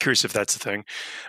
curious 0.00 0.24
if 0.24 0.32
that's 0.32 0.54
the 0.54 0.58
thing 0.58 0.84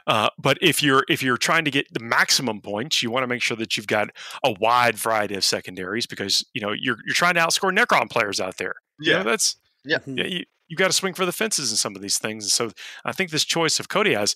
uh, 0.08 0.28
but 0.40 0.58
if 0.60 0.82
you're 0.82 1.04
if 1.08 1.22
you're 1.22 1.38
trying 1.38 1.64
to 1.64 1.70
get 1.70 1.86
the 1.94 2.00
maximum 2.00 2.60
points 2.60 3.04
you 3.04 3.12
want 3.12 3.22
to 3.22 3.28
make 3.28 3.42
sure 3.42 3.56
that 3.56 3.78
you've 3.78 3.86
got 3.86 4.10
a 4.44 4.54
wide 4.60 4.96
variety 4.98 5.36
of 5.36 5.44
secondaries 5.44 6.08
because 6.08 6.44
you 6.56 6.62
know 6.62 6.72
you're 6.72 6.98
you're 7.06 7.14
trying 7.14 7.36
to 7.36 7.40
outscore 7.40 7.72
necron 7.72 8.10
players 8.10 8.40
out 8.40 8.58
there 8.58 8.74
You 9.00 9.12
know, 9.12 9.18
Yeah. 9.20 9.24
that's 9.24 9.58
Yeah. 9.84 10.00
Mhm. 10.00 10.18
yeah, 10.18 10.26
you, 10.26 10.44
you 10.68 10.76
got 10.76 10.88
to 10.88 10.94
swing 10.94 11.14
for 11.14 11.28
the 11.28 11.32
fences 11.32 11.70
in 11.70 11.78
some 11.78 11.96
of 11.96 12.02
these 12.02 12.18
things 12.18 12.44
and 12.46 12.52
so 12.52 12.72
i 13.06 13.12
think 13.12 13.30
this 13.30 13.46
choice 13.46 13.80
of 13.80 13.88
Coteaz, 13.88 14.36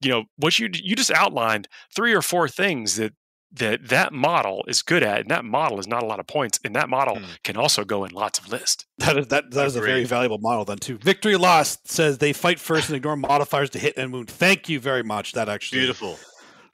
you 0.00 0.08
know 0.10 0.24
what 0.36 0.58
you 0.58 0.70
you 0.72 0.94
just 0.96 1.10
outlined 1.10 1.68
three 1.94 2.14
or 2.14 2.22
four 2.22 2.48
things 2.48 2.96
that 2.96 3.12
that 3.54 3.88
that 3.88 4.12
model 4.12 4.64
is 4.66 4.82
good 4.82 5.02
at 5.02 5.20
and 5.20 5.30
that 5.30 5.44
model 5.44 5.78
is 5.78 5.86
not 5.86 6.02
a 6.02 6.06
lot 6.06 6.18
of 6.20 6.26
points 6.26 6.58
and 6.64 6.74
that 6.74 6.88
model 6.88 7.18
Hmm. 7.18 7.24
can 7.44 7.56
also 7.56 7.84
go 7.84 8.04
in 8.04 8.10
lots 8.12 8.38
of 8.38 8.48
lists 8.48 8.86
That 8.98 9.16
is 9.18 9.26
that, 9.28 9.50
that 9.50 9.66
is 9.66 9.76
a 9.76 9.80
very 9.80 10.04
valuable 10.04 10.38
model 10.38 10.64
then 10.64 10.78
too. 10.78 10.98
Victory 10.98 11.36
Lost 11.36 11.90
says 11.90 12.18
they 12.18 12.32
fight 12.32 12.58
first 12.60 12.88
and 12.88 12.96
ignore 12.96 13.16
modifiers 13.16 13.70
to 13.70 13.78
hit 13.78 13.96
and 13.96 14.12
wound. 14.12 14.30
Thank 14.30 14.68
you 14.68 14.80
very 14.80 15.02
much. 15.02 15.32
That 15.32 15.48
actually 15.48 15.80
Beautiful. 15.80 16.18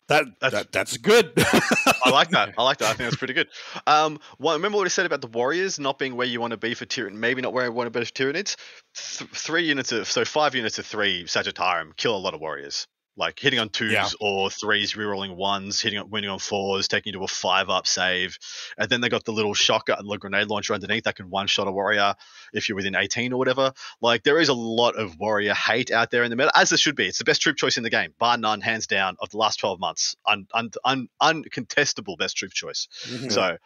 That, 0.09 0.25
That's- 0.41 0.53
that 0.63 0.73
that's 0.73 0.97
good. 0.97 1.33
I 1.37 2.09
like 2.11 2.31
that. 2.31 2.55
I 2.57 2.63
like 2.63 2.79
that. 2.79 2.87
I 2.87 2.89
think 2.95 3.11
that's 3.11 3.17
pretty 3.17 3.35
good. 3.35 3.49
Um, 3.87 4.19
well, 4.39 4.55
remember 4.57 4.79
what 4.79 4.87
I 4.87 4.89
said 4.89 5.05
about 5.05 5.21
the 5.21 5.27
Warriors 5.27 5.79
not 5.79 5.99
being 5.99 6.17
where 6.17 6.27
you 6.27 6.41
want 6.41 6.53
to 6.53 6.57
be 6.57 6.73
for 6.73 6.87
Tyranid, 6.87 7.13
maybe 7.13 7.43
not 7.43 7.53
where 7.53 7.67
you 7.67 7.73
want 7.73 7.93
to 7.93 7.99
be 7.99 8.05
for 8.07 8.11
Tyranids? 8.13 8.57
Th- 8.97 9.29
three 9.33 9.65
units 9.65 9.93
of, 9.93 10.09
so 10.09 10.25
five 10.25 10.55
units 10.55 10.79
of 10.79 10.87
three 10.87 11.25
Sagittarum 11.25 11.95
kill 11.97 12.17
a 12.17 12.19
lot 12.19 12.33
of 12.33 12.41
Warriors. 12.41 12.87
Like 13.19 13.39
hitting 13.41 13.59
on 13.59 13.69
twos 13.69 13.91
Yeah. 13.93 14.09
or 14.21 14.49
threes, 14.49 14.95
rerolling 14.95 15.35
ones, 15.35 15.81
hitting 15.81 15.99
on, 15.99 16.09
winning 16.09 16.31
on 16.31 16.39
fours, 16.39 16.87
taking 16.87 17.13
you 17.13 17.19
to 17.19 17.25
a 17.25 17.29
five 17.29 17.69
up 17.69 17.87
save. 17.89 18.39
And 18.79 18.89
then 18.89 19.01
they 19.01 19.09
got 19.09 19.25
the 19.25 19.33
little 19.33 19.55
shotgun, 19.55 19.99
and 19.99 20.09
the 20.09 20.17
grenade 20.19 20.47
launcher 20.47 20.73
underneath 20.73 21.03
that 21.05 21.17
can 21.17 21.29
one 21.29 21.49
shot 21.49 21.67
a 21.67 21.73
warrior 21.73 22.15
if 22.53 22.69
you're 22.69 22.77
within 22.77 22.95
18 22.95 23.33
or 23.33 23.37
whatever. 23.39 23.73
Like 24.01 24.23
there 24.23 24.39
is 24.39 24.49
a 24.49 24.55
lot 24.55 24.95
of 24.95 25.19
warrior 25.19 25.53
hate 25.55 25.91
out 25.91 26.11
there 26.13 26.23
in 26.23 26.31
the 26.31 26.37
meta, 26.37 26.53
as 26.57 26.69
there 26.71 26.79
should 26.79 26.95
be. 26.95 27.07
It's 27.09 27.19
the 27.19 27.25
best 27.25 27.43
troop 27.43 27.57
choice 27.57 27.77
in 27.77 27.83
the 27.83 27.91
game, 27.91 28.15
bar 28.21 28.39
none, 28.39 28.61
hands 28.61 28.87
down, 28.87 29.17
of 29.21 29.31
the 29.31 29.37
last 29.39 29.59
12 29.59 29.81
months. 29.81 30.15
Un, 30.27 30.47
un, 30.55 30.71
un, 30.85 31.09
uncontestable 31.21 32.17
best 32.19 32.37
troop 32.37 32.53
choice. 32.53 32.87
Mhm. 33.09 33.33
So, 33.33 33.57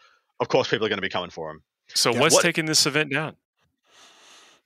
of 0.41 0.49
course, 0.49 0.69
people 0.71 0.87
are 0.87 0.89
going 0.89 0.97
to 0.99 1.03
be 1.03 1.09
coming 1.11 1.31
for 1.31 1.51
him. 1.51 1.63
so 1.95 2.11
Yeah, 2.13 2.21
what's 2.21 2.35
what- 2.37 2.43
taking 2.43 2.65
this 2.65 2.87
event 2.87 3.13
down 3.13 3.37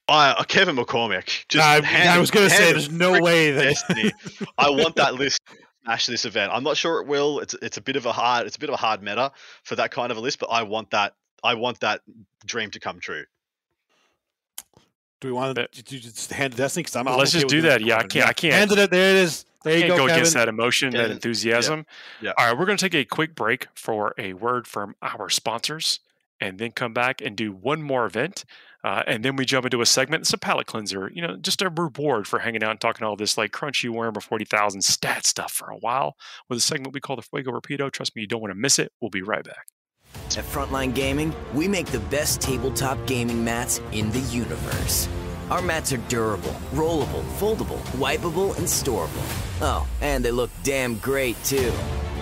Uh, 0.09 0.34
uh, 0.38 0.44
Kevin 0.44 0.76
McCormick. 0.76 1.46
Just 1.48 1.64
I, 1.64 1.80
hand- 1.84 2.09
I 2.09 2.18
was 2.18 2.30
going 2.30 2.48
to 2.48 2.54
say, 2.54 2.72
there's 2.72 2.90
no 2.90 3.20
way 3.20 3.50
that 3.50 3.62
destiny. 3.64 4.12
I 4.59 4.70
want 4.70 4.94
that 4.96 5.14
list 5.14 5.40
to 5.50 5.57
smash 5.84 6.07
this 6.07 6.24
event. 6.24 6.52
I'm 6.54 6.62
not 6.62 6.76
sure 6.76 7.00
it 7.00 7.09
will. 7.09 7.40
It's 7.40 7.54
it's 7.54 7.76
a 7.76 7.80
bit 7.80 7.96
of 7.96 8.07
a 8.07 8.12
hard 8.12 8.46
it's 8.46 8.57
a 8.57 8.59
bit 8.61 8.68
of 8.68 8.74
a 8.74 8.78
hard 8.78 9.02
meta 9.02 9.32
for 9.64 9.74
that 9.76 9.90
kind 9.90 10.12
of 10.12 10.18
a 10.18 10.20
list, 10.20 10.38
but 10.38 10.46
I 10.46 10.62
want 10.62 10.90
that 10.92 11.14
I 11.42 11.54
want 11.54 11.80
that 11.80 12.02
dream 12.44 12.70
to 12.70 12.80
come 12.80 13.00
true. 13.00 13.24
Do 15.20 15.28
we 15.28 15.32
want 15.32 15.57
to 15.57 15.82
just 15.82 16.30
hand 16.30 16.52
to 16.52 16.59
Destiny? 16.59 16.82
Because 16.82 16.96
I'm 16.96 17.07
Let's 17.07 17.34
okay 17.34 17.40
just 17.42 17.48
do 17.48 17.62
that. 17.62 17.80
Yeah, 17.80 17.96
I 17.98 18.02
can't- 18.04 18.28
I 18.28 18.32
can't. 18.34 18.54
Hand 18.54 18.72
it. 18.72 18.90
There 18.90 19.11
it 19.11 19.16
is. 19.16 19.44
There 19.64 19.74
you 19.74 19.80
Can't 19.80 19.90
go, 19.92 19.96
go 19.96 20.02
Kevin. 20.07 20.14
against 20.20 20.34
that 20.34 20.48
emotion, 20.48 20.90
that 20.92 20.98
Kevin, 20.98 21.12
enthusiasm. 21.12 21.86
yeah. 22.20 22.32
All 22.38 22.46
right, 22.46 22.57
we're 22.57 22.66
going 22.66 22.78
to 22.78 22.84
take 22.84 22.94
a 22.94 23.04
quick 23.04 23.34
break 23.34 23.66
for 23.74 24.14
a 24.16 24.34
word 24.34 24.68
from 24.68 24.94
our 25.02 25.28
sponsors 25.28 25.98
and 26.40 26.59
then 26.61 26.70
come 26.70 26.92
back 26.92 27.20
and 27.20 27.34
do 27.34 27.50
one 27.50 27.82
more 27.82 28.07
event. 28.07 28.44
Uh, 28.87 29.03
and 29.09 29.24
then 29.24 29.34
we 29.34 29.45
jump 29.45 29.66
into 29.66 29.80
a 29.80 29.87
segment. 29.87 30.20
It's 30.20 30.32
a 30.32 30.39
palate 30.39 30.68
cleanser, 30.68 31.11
you 31.12 31.20
know, 31.20 31.34
just 31.34 31.61
a 31.61 31.68
reward 31.68 32.28
for 32.28 32.39
hanging 32.39 32.62
out 32.62 32.70
and 32.70 32.80
talking 32.80 33.05
all 33.05 33.16
this 33.16 33.37
like 33.37 33.51
crunchy 33.51 33.91
Warhammer 33.91 34.22
40,000 34.22 34.80
stat 34.80 35.26
stuff 35.26 35.51
for 35.51 35.70
a 35.70 35.76
while 35.76 36.14
with 36.49 36.59
a 36.59 36.62
segment 36.62 36.95
we 36.95 37.01
call 37.01 37.16
the 37.16 37.22
Fuego 37.22 37.51
Rapido. 37.51 37.91
Trust 37.91 38.14
me, 38.14 38.22
you 38.22 38.28
don't 38.28 38.41
want 38.41 38.53
to 38.53 38.55
miss 38.55 38.78
it. 38.78 38.93
We'll 39.01 39.11
be 39.11 39.22
right 39.22 39.43
back. 39.43 39.66
At 40.39 40.45
Frontline 40.45 40.95
Gaming, 40.95 41.34
we 41.53 41.66
make 41.66 41.87
the 41.87 41.99
best 41.99 42.41
tabletop 42.41 43.05
gaming 43.09 43.43
mats 43.43 43.80
in 43.91 44.12
the 44.12 44.20
universe. 44.20 45.09
Our 45.51 45.62
mats 45.62 45.93
are 45.93 45.97
durable, 45.97 46.55
rollable, 46.70 47.24
foldable, 47.39 47.80
wipeable, 47.99 48.57
and 48.57 48.68
storable. 48.68 49.61
Oh, 49.62 49.84
and 50.01 50.24
they 50.24 50.30
look 50.30 50.51
damn 50.62 50.99
great 50.99 51.43
too. 51.43 51.72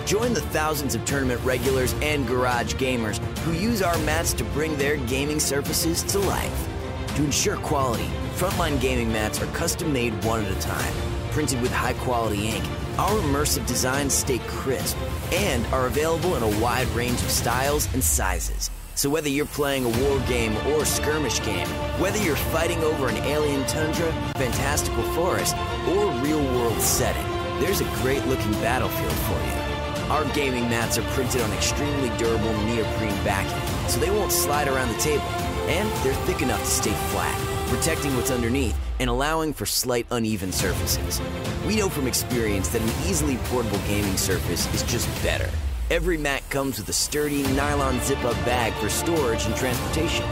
Join 0.05 0.35
the 0.35 0.41
thousands 0.41 0.93
of 0.93 1.03
tournament 1.03 1.43
regulars 1.43 1.93
and 1.93 2.27
garage 2.27 2.75
gamers 2.75 3.17
who 3.39 3.53
use 3.53 3.81
our 3.81 3.97
mats 3.99 4.33
to 4.33 4.43
bring 4.43 4.77
their 4.77 4.97
gaming 4.97 5.39
surfaces 5.39 6.03
to 6.03 6.19
life. 6.19 6.69
To 7.15 7.23
ensure 7.23 7.57
quality, 7.57 8.07
Frontline 8.35 8.79
Gaming 8.79 9.11
mats 9.11 9.41
are 9.41 9.47
custom 9.47 9.91
made 9.91 10.13
one 10.23 10.45
at 10.45 10.55
a 10.55 10.59
time, 10.61 10.93
printed 11.31 11.59
with 11.59 11.71
high 11.71 11.93
quality 11.93 12.49
ink. 12.49 12.63
Our 12.99 13.17
immersive 13.19 13.65
designs 13.65 14.13
stay 14.13 14.37
crisp 14.45 14.95
and 15.33 15.65
are 15.67 15.87
available 15.87 16.35
in 16.35 16.43
a 16.43 16.61
wide 16.61 16.87
range 16.89 17.19
of 17.23 17.31
styles 17.31 17.91
and 17.95 18.03
sizes. 18.03 18.69
So 18.93 19.09
whether 19.09 19.27
you're 19.27 19.47
playing 19.47 19.85
a 19.85 20.03
war 20.03 20.19
game 20.27 20.55
or 20.67 20.85
skirmish 20.85 21.43
game, 21.43 21.67
whether 21.99 22.19
you're 22.19 22.35
fighting 22.35 22.83
over 22.83 23.07
an 23.07 23.17
alien 23.17 23.65
tundra, 23.65 24.11
fantastical 24.35 25.03
forest, 25.13 25.55
or 25.89 26.11
real 26.21 26.43
world 26.53 26.79
setting, 26.79 27.25
there's 27.59 27.81
a 27.81 27.85
great 28.03 28.23
looking 28.27 28.51
battlefield 28.53 29.11
for 29.11 29.33
you. 29.33 29.64
Our 30.09 30.23
gaming 30.35 30.69
mats 30.69 30.99
are 30.99 31.09
printed 31.13 31.41
on 31.41 31.51
extremely 31.53 32.15
durable 32.19 32.53
neoprene 32.65 33.15
backing, 33.23 33.89
so 33.89 33.99
they 33.99 34.11
won't 34.11 34.31
slide 34.31 34.67
around 34.67 34.93
the 34.93 34.99
table. 34.99 35.23
And 35.65 35.89
they're 36.03 36.13
thick 36.25 36.43
enough 36.43 36.59
to 36.59 36.69
stay 36.69 36.93
flat, 37.09 37.35
protecting 37.69 38.15
what's 38.15 38.29
underneath 38.29 38.77
and 38.99 39.09
allowing 39.09 39.51
for 39.51 39.65
slight 39.65 40.05
uneven 40.11 40.51
surfaces. 40.51 41.19
We 41.65 41.77
know 41.77 41.89
from 41.89 42.05
experience 42.05 42.69
that 42.69 42.83
an 42.83 43.09
easily 43.09 43.37
portable 43.45 43.79
gaming 43.87 44.15
surface 44.15 44.71
is 44.75 44.83
just 44.83 45.09
better. 45.23 45.49
Every 45.89 46.17
mat 46.17 46.47
comes 46.51 46.77
with 46.77 46.87
a 46.89 46.93
sturdy 46.93 47.41
nylon 47.53 47.99
zip-up 48.01 48.35
bag 48.45 48.73
for 48.73 48.89
storage 48.89 49.45
and 49.47 49.55
transportation. 49.55 50.25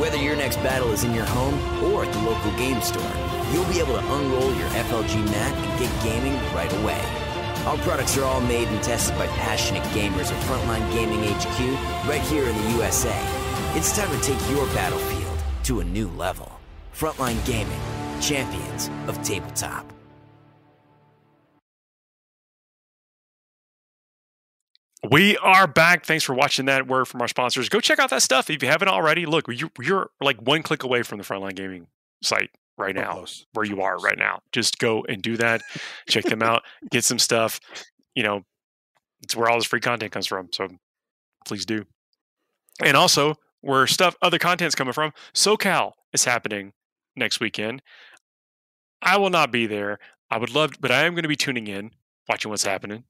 Whether 0.00 0.16
your 0.16 0.34
next 0.34 0.56
battle 0.56 0.90
is 0.90 1.04
in 1.04 1.14
your 1.14 1.26
home 1.26 1.54
or 1.84 2.04
at 2.04 2.12
the 2.12 2.20
local 2.22 2.50
game 2.58 2.80
store, 2.82 3.12
you'll 3.52 3.64
be 3.66 3.78
able 3.78 3.94
to 3.94 4.12
unroll 4.12 4.54
your 4.54 4.68
FLG 4.70 5.24
mat 5.26 5.54
and 5.54 5.78
get 5.78 6.02
gaming 6.02 6.34
right 6.52 6.72
away. 6.82 7.29
Our 7.66 7.76
products 7.78 8.16
are 8.16 8.24
all 8.24 8.40
made 8.40 8.68
and 8.68 8.82
tested 8.82 9.16
by 9.18 9.26
passionate 9.26 9.82
gamers 9.92 10.32
at 10.32 10.42
Frontline 10.44 10.90
Gaming 10.94 11.20
HQ 11.22 12.08
right 12.08 12.22
here 12.22 12.48
in 12.48 12.56
the 12.56 12.70
USA. 12.70 13.14
It's 13.74 13.94
time 13.94 14.10
to 14.10 14.24
take 14.24 14.40
your 14.50 14.64
battlefield 14.68 15.38
to 15.64 15.80
a 15.80 15.84
new 15.84 16.08
level. 16.12 16.50
Frontline 16.94 17.44
Gaming, 17.44 17.78
champions 18.18 18.88
of 19.06 19.22
tabletop. 19.22 19.92
We 25.10 25.36
are 25.38 25.66
back. 25.66 26.06
Thanks 26.06 26.24
for 26.24 26.34
watching 26.34 26.64
that 26.66 26.86
word 26.86 27.06
from 27.06 27.20
our 27.20 27.28
sponsors. 27.28 27.68
Go 27.68 27.80
check 27.80 27.98
out 27.98 28.08
that 28.08 28.22
stuff 28.22 28.48
if 28.48 28.62
you 28.62 28.68
haven't 28.68 28.88
already. 28.88 29.26
Look, 29.26 29.48
you're, 29.48 29.70
you're 29.78 30.10
like 30.20 30.40
one 30.40 30.62
click 30.62 30.82
away 30.82 31.02
from 31.02 31.18
the 31.18 31.24
Frontline 31.24 31.56
Gaming 31.56 31.88
site 32.22 32.50
right 32.80 32.94
now, 32.94 33.12
close. 33.12 33.46
where 33.52 33.64
you 33.64 33.82
are 33.82 33.98
right 33.98 34.18
now. 34.18 34.40
Just 34.52 34.78
go 34.78 35.04
and 35.08 35.22
do 35.22 35.36
that. 35.36 35.62
check 36.08 36.24
them 36.24 36.42
out. 36.42 36.62
Get 36.90 37.04
some 37.04 37.18
stuff. 37.18 37.60
You 38.14 38.22
know, 38.22 38.42
it's 39.22 39.36
where 39.36 39.48
all 39.48 39.58
this 39.58 39.66
free 39.66 39.80
content 39.80 40.12
comes 40.12 40.26
from. 40.26 40.48
So 40.52 40.68
please 41.46 41.64
do. 41.64 41.84
And 42.82 42.96
also, 42.96 43.34
where 43.60 43.86
stuff, 43.86 44.16
other 44.22 44.38
content's 44.38 44.74
coming 44.74 44.94
from, 44.94 45.12
SoCal 45.34 45.92
is 46.12 46.24
happening 46.24 46.72
next 47.14 47.40
weekend. 47.40 47.82
I 49.02 49.16
will 49.18 49.30
not 49.30 49.52
be 49.52 49.66
there. 49.66 49.98
I 50.30 50.38
would 50.38 50.54
love, 50.54 50.72
but 50.80 50.90
I 50.90 51.04
am 51.04 51.14
going 51.14 51.22
to 51.22 51.28
be 51.28 51.36
tuning 51.36 51.66
in, 51.66 51.90
watching 52.28 52.50
what's 52.50 52.64
happening. 52.64 53.04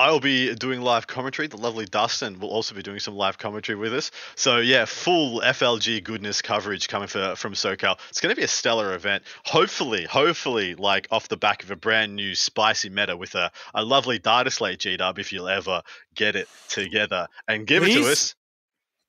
I 0.00 0.10
will 0.10 0.20
be 0.20 0.54
doing 0.54 0.80
live 0.80 1.06
commentary. 1.06 1.46
The 1.46 1.58
lovely 1.58 1.84
Dustin 1.84 2.40
will 2.40 2.48
also 2.48 2.74
be 2.74 2.80
doing 2.80 3.00
some 3.00 3.16
live 3.16 3.36
commentary 3.36 3.76
with 3.76 3.92
us. 3.92 4.10
So 4.34 4.56
yeah, 4.56 4.86
full 4.86 5.42
FLG 5.42 6.02
goodness 6.02 6.40
coverage 6.40 6.88
coming 6.88 7.06
for, 7.06 7.36
from 7.36 7.52
SoCal. 7.52 7.98
It's 8.08 8.18
going 8.18 8.34
to 8.34 8.36
be 8.36 8.42
a 8.42 8.48
stellar 8.48 8.94
event. 8.94 9.24
Hopefully, 9.44 10.04
hopefully, 10.04 10.74
like 10.74 11.06
off 11.10 11.28
the 11.28 11.36
back 11.36 11.62
of 11.62 11.70
a 11.70 11.76
brand 11.76 12.16
new 12.16 12.34
spicy 12.34 12.88
meta 12.88 13.14
with 13.14 13.34
a, 13.34 13.52
a 13.74 13.84
lovely 13.84 14.18
data 14.18 14.50
slate 14.50 14.78
G 14.78 14.96
Dub 14.96 15.18
if 15.18 15.34
you'll 15.34 15.50
ever 15.50 15.82
get 16.14 16.34
it 16.34 16.48
together 16.68 17.28
and 17.46 17.66
give 17.66 17.82
it 17.82 17.92
to 17.92 18.10
us. 18.10 18.34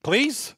Please? 0.04 0.56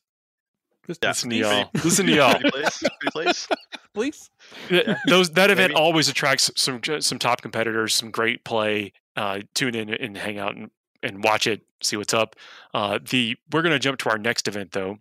Just 0.88 1.02
Yeah. 1.04 1.10
Listen 1.10 1.30
to 1.30 1.36
y'all. 1.36 1.70
Listen 1.84 2.06
to 2.08 2.12
y'all. 2.16 2.40
Please, 2.52 2.84
please. 3.12 3.48
Please? 3.94 4.30
Th- 4.70 4.88
Those 5.08 5.32
that 5.32 5.50
event 5.50 5.74
Maybe. 5.74 5.82
always 5.82 6.10
attracts 6.10 6.52
some 6.56 6.82
some 7.00 7.20
top 7.20 7.42
competitors, 7.42 7.94
some 7.96 8.12
great 8.12 8.44
play. 8.44 8.92
Uh, 9.16 9.42
tune 9.54 9.76
in 9.76 9.90
and 9.94 10.18
hang 10.18 10.40
out 10.40 10.56
and, 10.56 10.72
and 11.04 11.24
watch 11.24 11.46
it, 11.48 11.62
see 11.82 11.96
what's 11.96 12.14
up. 12.14 12.36
Uh, 12.74 13.00
the 13.10 13.38
we're 13.52 13.62
gonna 13.62 13.80
jump 13.80 14.00
to 14.00 14.10
our 14.10 14.18
next 14.18 14.48
event 14.48 14.72
though, 14.72 14.98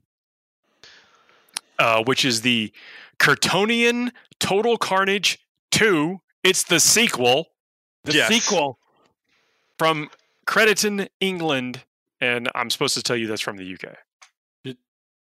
uh, 1.78 2.02
which 2.04 2.24
is 2.24 2.42
the 2.42 2.72
Curtonian 3.18 4.10
Total 4.38 4.76
Carnage 4.76 5.38
Two. 5.70 6.20
It's 6.44 6.62
the 6.64 6.78
sequel 6.80 7.48
The 8.04 8.14
Yes. 8.14 8.28
sequel. 8.28 8.78
from 9.78 10.10
Crediton, 10.46 11.08
England, 11.20 11.82
and 12.20 12.48
I'm 12.54 12.68
supposed 12.70 12.94
to 12.94 13.02
tell 13.02 13.16
you 13.16 13.26
that's 13.26 13.40
from 13.40 13.56
the 13.56 13.64
UK. 13.74 13.96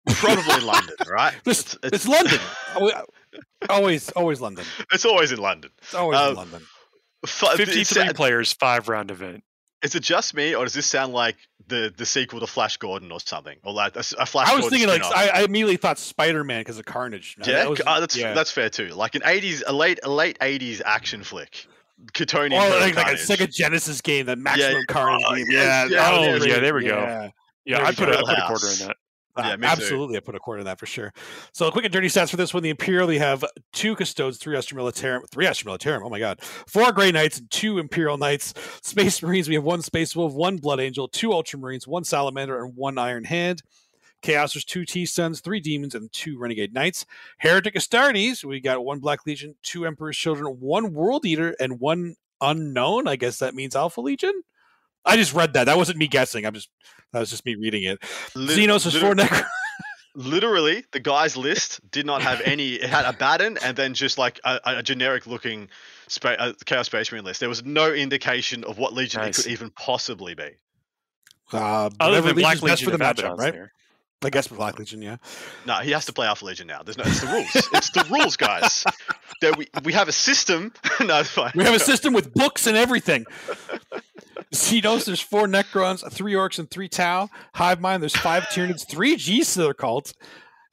Probably 0.07 0.61
London, 0.61 0.97
right? 1.09 1.35
This, 1.45 1.77
it's, 1.83 2.07
London. 2.07 2.41
Always, 3.69 4.11
always 4.13 4.41
London. 4.41 4.65
It's 4.93 5.05
always 5.05 5.33
in 5.33 5.39
London. 5.39 5.71
It's 5.79 5.95
always 5.95 6.19
Uh, 6.19 6.31
in 6.31 6.37
London. 6.37 6.63
Fu- 7.27 7.57
Fifty 7.57 7.81
it's- 7.81 8.13
players, 8.13 8.53
five 8.53 8.89
round 8.89 9.11
event. 9.11 9.43
Is 9.83 9.95
it 9.95 10.03
just 10.03 10.35
me, 10.35 10.55
or 10.55 10.65
does 10.65 10.73
this 10.73 10.87
sound 10.87 11.13
like 11.13 11.37
the 11.67 11.93
the 11.97 12.07
sequel 12.07 12.41
to 12.41 12.47
Flash 12.47 12.77
Gordon 12.79 13.13
or 13.13 13.21
something, 13.21 13.59
or 13.63 13.73
like 13.73 13.95
a, 13.95 14.01
a 14.19 14.27
Flash? 14.27 14.49
I 14.49 14.55
was 14.55 14.63
Gordon 14.63 14.71
thinking 14.71 14.89
like? 14.89 15.05
I, 15.05 15.41
I 15.41 15.43
immediately 15.43 15.77
thought 15.77 15.99
Spider 15.99 16.45
Man 16.45 16.61
because 16.61 16.79
of 16.79 16.87
Carnage. 16.87 17.37
No, 17.39 17.47
yeah, 17.47 17.59
that 17.59 17.71
was- 17.71 17.81
uh, 17.87 18.01
that's 18.01 18.17
yeah. 18.17 18.33
that's 18.33 18.51
fair 18.51 18.71
too. 18.71 18.89
Like 18.89 19.15
an 19.17 19.23
'80s, 19.23 19.63
a 19.67 19.73
late 19.73 20.01
a 20.03 20.11
late 20.11 20.39
'80s 20.39 20.81
action 20.85 21.23
flick, 21.23 21.67
Catonian. 22.13 22.53
or 22.53 22.81
like, 22.81 22.95
like 22.95 23.13
a 23.13 23.17
Sega 23.17 23.53
Genesis 23.53 24.01
game, 24.01 24.27
the 24.27 24.37
Maximum 24.37 24.85
Carnage 24.89 25.25
oh, 25.27 25.35
game. 25.35 25.47
Yeah, 25.51 25.87
yeah, 25.87 26.11
oh, 26.11 26.35
yeah, 26.45 26.59
there 26.59 26.75
we 26.75 26.85
go. 26.85 26.99
Yeah. 26.99 27.31
Yeah, 27.67 27.85
I 27.85 27.93
put 27.93 28.09
a, 28.09 28.13
go. 28.13 28.19
I 28.19 28.23
put 28.23 28.39
a 28.39 28.47
quarter 28.47 28.67
in 28.69 28.87
that. 28.87 28.97
Yeah, 29.37 29.53
ah, 29.53 29.57
too. 29.57 29.65
absolutely. 29.65 30.17
I 30.17 30.21
put 30.21 30.35
a 30.35 30.39
quarter 30.39 30.61
in 30.61 30.65
that 30.67 30.79
for 30.79 30.87
sure. 30.87 31.13
So, 31.53 31.71
quick 31.71 31.85
and 31.85 31.93
dirty 31.93 32.09
stats 32.09 32.31
for 32.31 32.37
this 32.37 32.55
one. 32.55 32.63
The 32.63 32.71
Imperial, 32.71 33.07
they 33.07 33.19
have 33.19 33.45
two 33.73 33.95
Custodes, 33.95 34.39
three 34.39 34.57
Astra 34.57 34.79
Militarum, 34.79 35.29
three 35.31 35.47
Astra 35.47 35.71
Militarum. 35.71 36.03
Oh 36.05 36.11
my 36.11 36.19
God. 36.19 36.41
Four 36.43 36.93
Grey 36.93 37.13
Knights 37.13 37.39
and 37.39 37.51
two 37.51 37.79
Imperial 37.79 38.19
Knights. 38.19 38.55
Space 38.83 39.23
Marines, 39.23 39.49
we 39.49 39.55
have 39.55 39.65
one 39.65 39.83
Space 39.83 40.17
Wolf, 40.17 40.33
one 40.33 40.57
Blood 40.57 40.81
Angel, 40.81 41.09
two 41.09 41.31
Ultramarines, 41.31 41.87
one 41.87 42.05
Salamander, 42.05 42.63
and 42.63 42.77
one 42.77 42.99
Iron 42.99 43.25
Hand. 43.25 43.63
Chaos, 44.23 44.55
there's 44.55 44.65
two 44.65 44.85
T 44.85 45.07
Sons, 45.07 45.41
three 45.41 45.61
Demons, 45.61 45.95
and 45.95 46.11
two 46.13 46.39
Renegade 46.39 46.73
Knights. 46.73 47.07
Heretic 47.39 47.75
Astartes, 47.75 48.45
we 48.45 48.61
got 48.61 48.85
one 48.85 48.99
Black 48.99 49.27
Legion, 49.27 49.55
two 49.63 49.87
Emperor's 49.87 50.17
Children, 50.17 50.57
one 50.59 50.93
World 50.93 51.25
Eater, 51.25 51.55
and 51.61 51.79
one 51.79 52.17
Unknown. 52.41 53.07
I 53.07 53.17
guess 53.17 53.39
that 53.39 53.55
means 53.55 53.77
Alpha 53.77 54.01
Legion. 54.01 54.43
I 55.07 55.17
just 55.17 55.33
read 55.33 55.53
that. 55.55 55.65
That 55.65 55.77
wasn't 55.77 55.99
me 55.99 56.09
guessing. 56.09 56.45
I'm 56.45 56.55
just 56.55 56.69
that 57.13 57.21
was 57.21 57.31
just 57.31 57.45
me 57.47 57.55
reading 57.55 57.85
it. 57.85 57.99
Lit- 58.35 58.59
Xenos 58.59 58.87
is 58.87 58.95
liter- 58.95 59.01
four 59.07 59.15
Necro. 59.15 59.47
literally, 60.17 60.85
the 60.93 61.01
guy's 61.01 61.37
list 61.37 61.81
did 61.91 62.07
not 62.07 62.23
have 62.23 62.41
any. 62.45 62.75
It 62.75 62.89
had 62.89 63.05
Abaddon 63.05 63.59
and 63.63 63.77
then 63.77 63.95
just 63.95 64.19
like 64.19 64.41
a, 64.45 64.61
a 64.65 64.83
generic 64.83 65.27
looking 65.27 65.69
spa- 66.09 66.37
uh, 66.39 66.53
Chaos 66.65 66.87
Space 66.87 67.11
Marine 67.13 67.25
list. 67.25 67.41
There 67.41 67.49
was 67.49 67.65
no 67.65 67.93
indication 67.93 68.65
of 68.65 68.79
what 68.79 68.93
Legion 68.93 69.23
Nice. 69.23 69.39
it 69.39 69.43
could 69.43 69.53
even 69.53 69.71
possibly 69.71 70.35
be. 70.35 70.51
Uh, 71.53 71.57
Other 71.57 71.91
whatever 71.99 72.27
than 72.29 72.37
Black 72.37 72.55
Legion's 72.61 72.61
best 72.61 72.63
Legion, 72.83 72.91
for 72.93 72.99
the 72.99 73.05
if 73.05 73.17
matchup, 73.17 73.39
right? 73.39 73.53
there. 73.53 73.73
I 74.25 74.31
guess 74.31 74.47
for 74.49 74.55
Black 74.57 74.79
Legion, 74.79 75.03
yeah. 75.03 75.19
No, 75.67 75.75
he 75.75 75.91
has 75.91 76.07
to 76.07 76.13
play 76.13 76.27
Alpha 76.27 76.45
Legion 76.47 76.67
now. 76.67 76.83
There's 76.83 76.97
no. 76.97 77.05
It's 77.07 77.21
the 77.21 77.27
rules. 77.29 77.55
it's 77.55 77.91
the 77.91 78.05
rules, 78.11 78.37
guys. 78.37 78.83
There 79.43 79.53
we 79.57 79.69
we 79.85 79.93
have 79.93 80.09
a 80.09 80.13
system. 80.13 80.73
no, 81.05 81.21
it's 81.21 81.31
fine. 81.31 81.53
We 81.55 81.65
have 81.65 81.75
a 81.75 81.79
system 81.79 82.15
with 82.15 82.33
books 82.33 82.67
and 82.67 82.77
everything. 82.77 83.27
Xenos, 84.55 85.05
there's 85.05 85.21
four 85.21 85.47
Necrons, 85.47 86.09
three 86.13 86.35
Orks, 86.35 86.59
and 86.59 86.71
three 86.71 86.89
Tau. 86.89 87.29
Hive 87.55 87.81
Mind, 87.81 88.03
there's 88.03 88.17
five 88.17 88.45
Tyranids, 88.45 88.89
three 88.89 89.17
G 89.17 89.43
Slither 89.43 89.75
cults. 89.75 90.15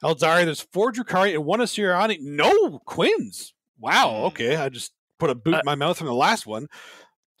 Aeldari, 0.02 0.44
there's 0.44 0.60
four 0.60 0.92
Drukhari 0.92 1.34
and 1.34 1.44
one 1.44 1.60
Asuryani. 1.60 2.18
No 2.20 2.78
Quins. 2.86 3.52
Wow. 3.78 4.10
Hmm. 4.20 4.24
Okay, 4.26 4.56
I 4.56 4.68
just 4.68 4.92
put 5.18 5.30
a 5.30 5.34
boot 5.34 5.54
Uh, 5.54 5.58
in 5.58 5.62
my 5.64 5.74
mouth 5.74 5.98
from 5.98 6.06
the 6.06 6.14
last 6.14 6.46
one, 6.46 6.68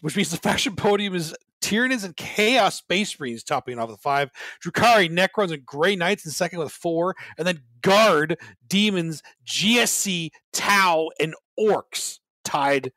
which 0.00 0.16
means 0.16 0.30
the 0.30 0.36
faction 0.38 0.74
podium 0.74 1.14
is 1.14 1.34
Tyranids 1.62 2.04
and 2.04 2.16
Chaos 2.16 2.76
Space 2.76 3.18
Marines 3.18 3.42
topping 3.44 3.78
off 3.78 3.88
the 3.88 3.96
five. 3.96 4.30
Drukhari, 4.64 5.08
Necrons, 5.10 5.52
and 5.52 5.64
Grey 5.64 5.94
Knights 5.96 6.24
in 6.26 6.32
second 6.32 6.58
with 6.58 6.72
four, 6.72 7.14
and 7.38 7.46
then 7.46 7.60
Guard, 7.80 8.38
Demons, 8.66 9.22
GSC, 9.46 10.30
Tau, 10.52 11.10
and 11.20 11.34
Orks 11.58 12.18
tied 12.44 12.92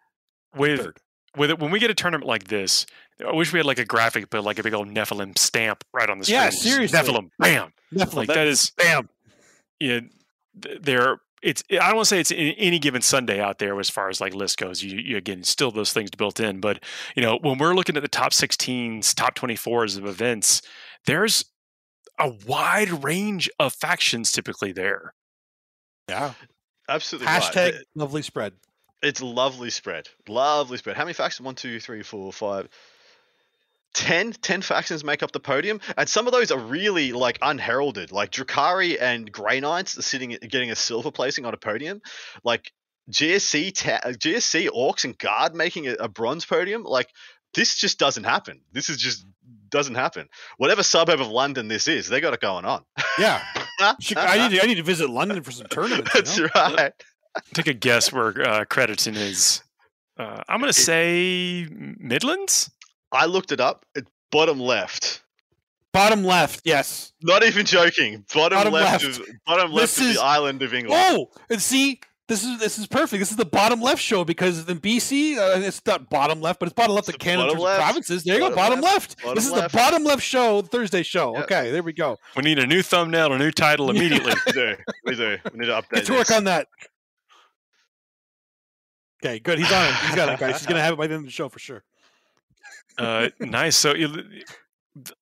with 0.56 0.80
Third. 0.82 0.98
with 1.38 1.52
it, 1.52 1.60
when 1.60 1.72
we 1.72 1.80
get 1.80 1.92
a 1.92 1.94
tournament 1.94 2.28
like 2.28 2.46
this, 2.46 2.86
I 3.26 3.34
wish 3.34 3.51
we 3.53 3.59
had 3.59 3.65
like 3.65 3.80
a 3.80 3.86
graphic, 3.86 4.30
but 4.30 4.43
like 4.43 4.59
a 4.59 4.63
big 4.63 4.74
old 4.74 4.88
Nephilim 4.89 5.38
stamp 5.38 5.84
right 5.93 6.09
on 6.09 6.20
the 6.20 6.26
screen. 6.26 6.36
Yeah, 6.39 6.49
seriously. 6.49 6.97
Nephilim, 6.99 7.30
bam! 7.39 7.72
Nephilim, 7.93 8.13
Like 8.15 8.28
that- 8.28 8.36
that 8.36 8.47
is, 8.47 8.72
bam. 8.78 9.09
yeah. 9.80 10.01
There, 10.82 11.18
it's. 11.43 11.63
I 11.72 11.76
don't 11.76 11.95
want 11.97 12.05
to 12.05 12.09
say 12.09 12.20
it's 12.20 12.32
in 12.32 12.53
any 12.57 12.80
given 12.80 13.01
Sunday 13.03 13.39
out 13.39 13.59
there 13.59 13.80
as 13.80 13.89
far 13.91 14.09
as 14.09 14.20
like 14.20 14.34
list 14.34 14.57
goes. 14.57 14.82
You, 14.84 14.97
you 14.97 15.18
again, 15.18 15.43
still 15.43 15.70
those 15.72 15.93
things 15.93 16.09
built 16.11 16.39
in, 16.39 16.59
but 16.59 16.84
you 17.15 17.22
know 17.22 17.38
when 17.41 17.57
we're 17.59 17.76
looking 17.76 17.95
at 17.95 18.01
the 18.01 18.07
top 18.07 18.32
16s, 18.32 19.13
top 19.13 19.36
24s 19.36 19.97
of 19.97 20.05
events, 20.07 20.63
there's 21.05 21.45
a 22.20 22.30
wide 22.47 23.03
range 23.03 23.49
of 23.59 23.74
factions 23.74 24.32
typically 24.32 24.72
there. 24.72 25.13
Yeah. 26.09 26.34
Absolutely. 26.89 27.28
Hashtag 27.28 27.72
Th- 27.74 27.84
lovely 27.95 28.22
spread. 28.24 28.53
It's 29.03 29.22
lovely 29.22 29.70
spread. 29.70 30.07
Lovely 30.28 30.78
spread. 30.80 30.97
How 30.97 31.03
many 31.03 31.13
factions? 31.13 31.45
One, 31.45 31.53
two, 31.53 31.80
three, 31.80 32.01
four, 32.01 32.34
five. 32.34 32.68
Ten, 33.94 34.32
ten 34.32 34.62
factions 34.62 35.04
make 35.04 35.24
up 35.24 35.32
the 35.32 35.40
podium, 35.40 35.80
and 35.98 36.08
some 36.08 36.28
of 36.28 36.34
those 36.34 36.52
are 36.52 36.60
really 36.60 37.14
like 37.14 37.40
unheralded. 37.42 38.12
Like 38.12 38.32
Drukhari 38.32 39.02
and 39.02 39.32
Grey 39.32 39.60
Knights 39.60 39.98
are 39.98 40.04
sitting, 40.04 40.38
getting 40.48 40.70
a 40.70 40.76
silver 40.76 41.10
placing 41.12 41.46
on 41.46 41.54
a 41.54 41.58
podium. 41.58 42.02
Like 42.44 42.72
GSC, 43.12 43.74
ta- 43.74 44.08
GSC 44.10 44.70
Orks 44.70 45.04
and 45.04 45.18
Guard 45.18 45.56
making 45.56 45.88
a, 45.88 45.94
a 45.94 46.08
bronze 46.08 46.46
podium. 46.46 46.84
Like 46.84 47.10
this 47.54 47.76
just 47.76 47.98
doesn't 47.98 48.26
happen. 48.26 48.62
This 48.72 48.90
is 48.90 48.98
just 48.98 49.26
doesn't 49.70 49.96
happen. 49.96 50.28
Whatever 50.58 50.84
suburb 50.84 51.20
of 51.20 51.28
London 51.28 51.68
this 51.68 51.88
is, 51.88 52.08
they 52.08 52.22
got 52.22 52.34
it 52.34 52.40
going 52.40 52.66
on. 52.66 52.84
Yeah. 53.18 53.42
I 53.80 53.96
need 54.50 54.56
to, 54.58 54.64
I 54.64 54.66
need 54.68 54.76
to 54.76 54.84
visit 54.84 55.10
London 55.10 55.42
for 55.44 55.52
some 55.52 55.68
tournaments. 55.68 56.38
you 56.38 56.50
That's 56.54 56.70
know? 56.72 56.76
right. 56.76 56.94
Take 57.54 57.68
a 57.68 57.74
guess 57.74 58.12
where 58.12 58.30
uh, 58.30 58.66
Crediton 58.66 59.16
is. 59.16 59.64
Uh, 60.18 60.42
I'm 60.48 60.60
going 60.60 60.72
to 60.72 60.80
say 60.80 61.68
Midlands. 61.72 62.72
I 63.12 63.26
looked 63.26 63.51
it 63.51 63.60
up. 63.60 63.86
It, 63.95 64.08
bottom 64.32 64.60
left. 64.60 65.24
Bottom 65.93 66.24
left, 66.24 66.62
yes. 66.66 67.14
Not 67.24 67.43
even 67.43 67.66
joking. 67.66 68.24
Bottom, 68.34 68.58
Bottom 68.58 68.74
left, 68.74 69.03
left. 69.03 69.20
of 69.20 69.26
bottom 69.45 69.72
left 69.72 69.95
This 69.95 69.97
of 69.99 70.08
is- 70.12 70.16
the 70.18 70.22
island 70.24 70.62
of 70.62 70.74
England. 70.74 71.01
Oh, 71.16 71.28
and 71.49 71.62
see, 71.62 72.01
this 72.28 72.43
is 72.43 72.60
this 72.60 72.78
is 72.78 72.86
perfect. 72.88 73.20
This 73.22 73.32
is 73.32 73.38
the 73.38 73.45
bottom 73.45 73.82
left 73.82 74.01
show 74.01 74.26
because 74.26 74.68
in 74.70 74.80
BC, 74.80 75.38
uh, 75.38 75.60
it's 75.62 75.82
not 75.86 76.10
bottom 76.10 76.41
left, 76.41 76.60
but 76.60 76.66
it's 76.68 76.74
bottom 76.74 76.93
left 76.93 77.08
It's 77.08 77.16
of 77.16 77.20
the 77.20 77.24
Canada 77.24 77.43
in 77.43 77.58
bottom 77.58 77.64
left. 77.64 77.82
provinces. 77.82 78.24
There 78.26 78.36
you 78.36 78.41
go, 78.41 78.53
Bottom 78.53 78.82
bottom 78.82 78.82
left. 78.82 78.93
left. 79.12 79.22
Bottom 79.24 79.36
this 79.36 79.45
is 79.45 79.51
left. 79.53 79.72
the 79.72 79.78
bottom 79.78 80.03
left 80.03 80.22
show, 80.22 80.62
Thursday 80.62 81.03
show. 81.03 81.34
Yep. 81.36 81.43
Okay, 81.45 81.72
there 81.72 81.82
we 81.82 81.93
go. 81.93 82.18
We 82.36 82.43
need 82.43 82.60
a 82.60 82.68
new 82.68 82.82
thumbnail, 82.84 83.32
a 83.32 83.38
new 83.39 83.51
title 83.51 83.89
immediately. 83.95 84.34
We 84.45 84.51
do. 84.51 84.76
We 85.05 85.16
do. 85.16 85.38
We 85.53 85.60
need 85.60 85.66
to 85.68 85.72
update 85.72 85.89
Get 85.93 86.05
to 86.08 86.14
work 86.14 86.28
this. 86.28 86.36
on 86.38 86.43
that. 86.43 86.68
Okay, 89.24 89.39
good. 89.39 89.58
He's 89.58 89.72
on 89.72 89.86
it. 89.88 89.93
He's 90.05 90.16
got 90.16 90.30
it, 90.30 90.39
guys. 90.39 90.58
He's 90.60 90.68
gonna 90.68 90.82
have 90.84 90.93
it 90.93 90.97
by 90.97 91.08
the 91.08 91.14
end 91.16 91.22
of 91.22 91.26
the 91.26 91.32
show 91.32 91.49
for 91.49 91.60
sure. 91.60 91.84
Uh, 92.98 93.30
nice. 93.39 93.76
So 93.76 93.93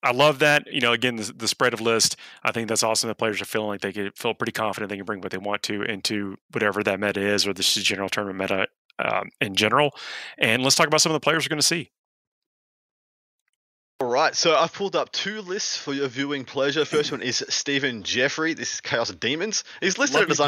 I 0.03 0.11
love 0.11 0.39
that. 0.39 0.67
You 0.71 0.81
know, 0.81 0.93
again, 0.93 1.17
the, 1.17 1.33
the 1.35 1.47
spread 1.47 1.73
of 1.73 1.81
list. 1.81 2.15
I 2.43 2.51
think 2.51 2.67
that's 2.67 2.83
awesome. 2.83 3.07
The 3.07 3.15
players 3.15 3.41
are 3.41 3.45
feeling 3.45 3.69
like 3.69 3.81
they 3.81 3.93
can 3.93 4.11
feel 4.11 4.33
pretty 4.33 4.51
confident 4.51 4.89
they 4.89 4.97
can 4.97 5.05
bring 5.05 5.21
what 5.21 5.31
they 5.31 5.37
want 5.37 5.63
to 5.63 5.81
into 5.83 6.37
whatever 6.51 6.83
that 6.83 6.99
meta 6.99 7.21
is, 7.21 7.45
or 7.45 7.53
this 7.53 7.75
is 7.75 7.83
general 7.83 8.09
tournament 8.09 8.39
meta 8.39 8.67
um, 8.99 9.29
in 9.41 9.55
general. 9.55 9.91
And 10.37 10.63
let's 10.63 10.75
talk 10.75 10.87
about 10.87 11.01
some 11.01 11.11
of 11.11 11.15
the 11.15 11.23
players 11.23 11.45
we're 11.45 11.49
going 11.49 11.59
to 11.59 11.63
see. 11.63 11.91
All 14.01 14.09
right, 14.09 14.35
so 14.35 14.55
I've 14.55 14.73
pulled 14.73 14.95
up 14.95 15.09
two 15.13 15.41
lists 15.41 15.77
for 15.77 15.93
your 15.93 16.09
viewing 16.09 16.43
pleasure. 16.43 16.83
First 16.83 17.11
one 17.13 17.21
is 17.21 17.43
Stephen 17.47 18.03
Jeffrey. 18.03 18.53
This 18.53 18.73
is 18.73 18.81
Chaos 18.81 19.09
Demons. 19.11 19.63
He's 19.79 19.97
listed 19.97 20.19
Love 20.19 20.29
it 20.29 20.31
as 20.31 20.39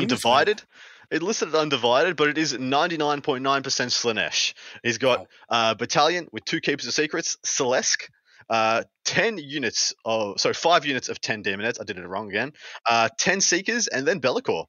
man. 0.59 0.67
Undivided. 1.11 1.23
It 1.23 1.25
listed 1.25 1.47
as 1.49 1.55
undivided, 1.55 2.15
but 2.15 2.29
it 2.29 2.37
is 2.37 2.53
99.9% 2.53 3.41
Slaanesh. 3.41 4.53
He's 4.83 4.97
got 4.97 5.19
Wow. 5.19 5.27
uh, 5.49 5.73
Battalion 5.75 6.27
with 6.31 6.45
two 6.45 6.59
Keepers 6.61 6.87
of 6.87 6.93
Secrets, 6.93 7.37
Syll'Esske, 7.45 8.09
uh, 8.49 8.83
10 9.05 9.37
units 9.37 9.93
of, 10.05 10.39
sorry, 10.39 10.53
5 10.53 10.85
units 10.85 11.09
of 11.09 11.19
10 11.21 11.43
Demonettes. 11.43 11.79
I 11.81 11.83
did 11.83 11.97
it 11.97 12.07
wrong 12.07 12.29
again. 12.29 12.53
Uh, 12.85 13.09
10 13.19 13.41
Seekers, 13.41 13.87
and 13.87 14.07
then 14.07 14.19
Be'lakor. 14.19 14.65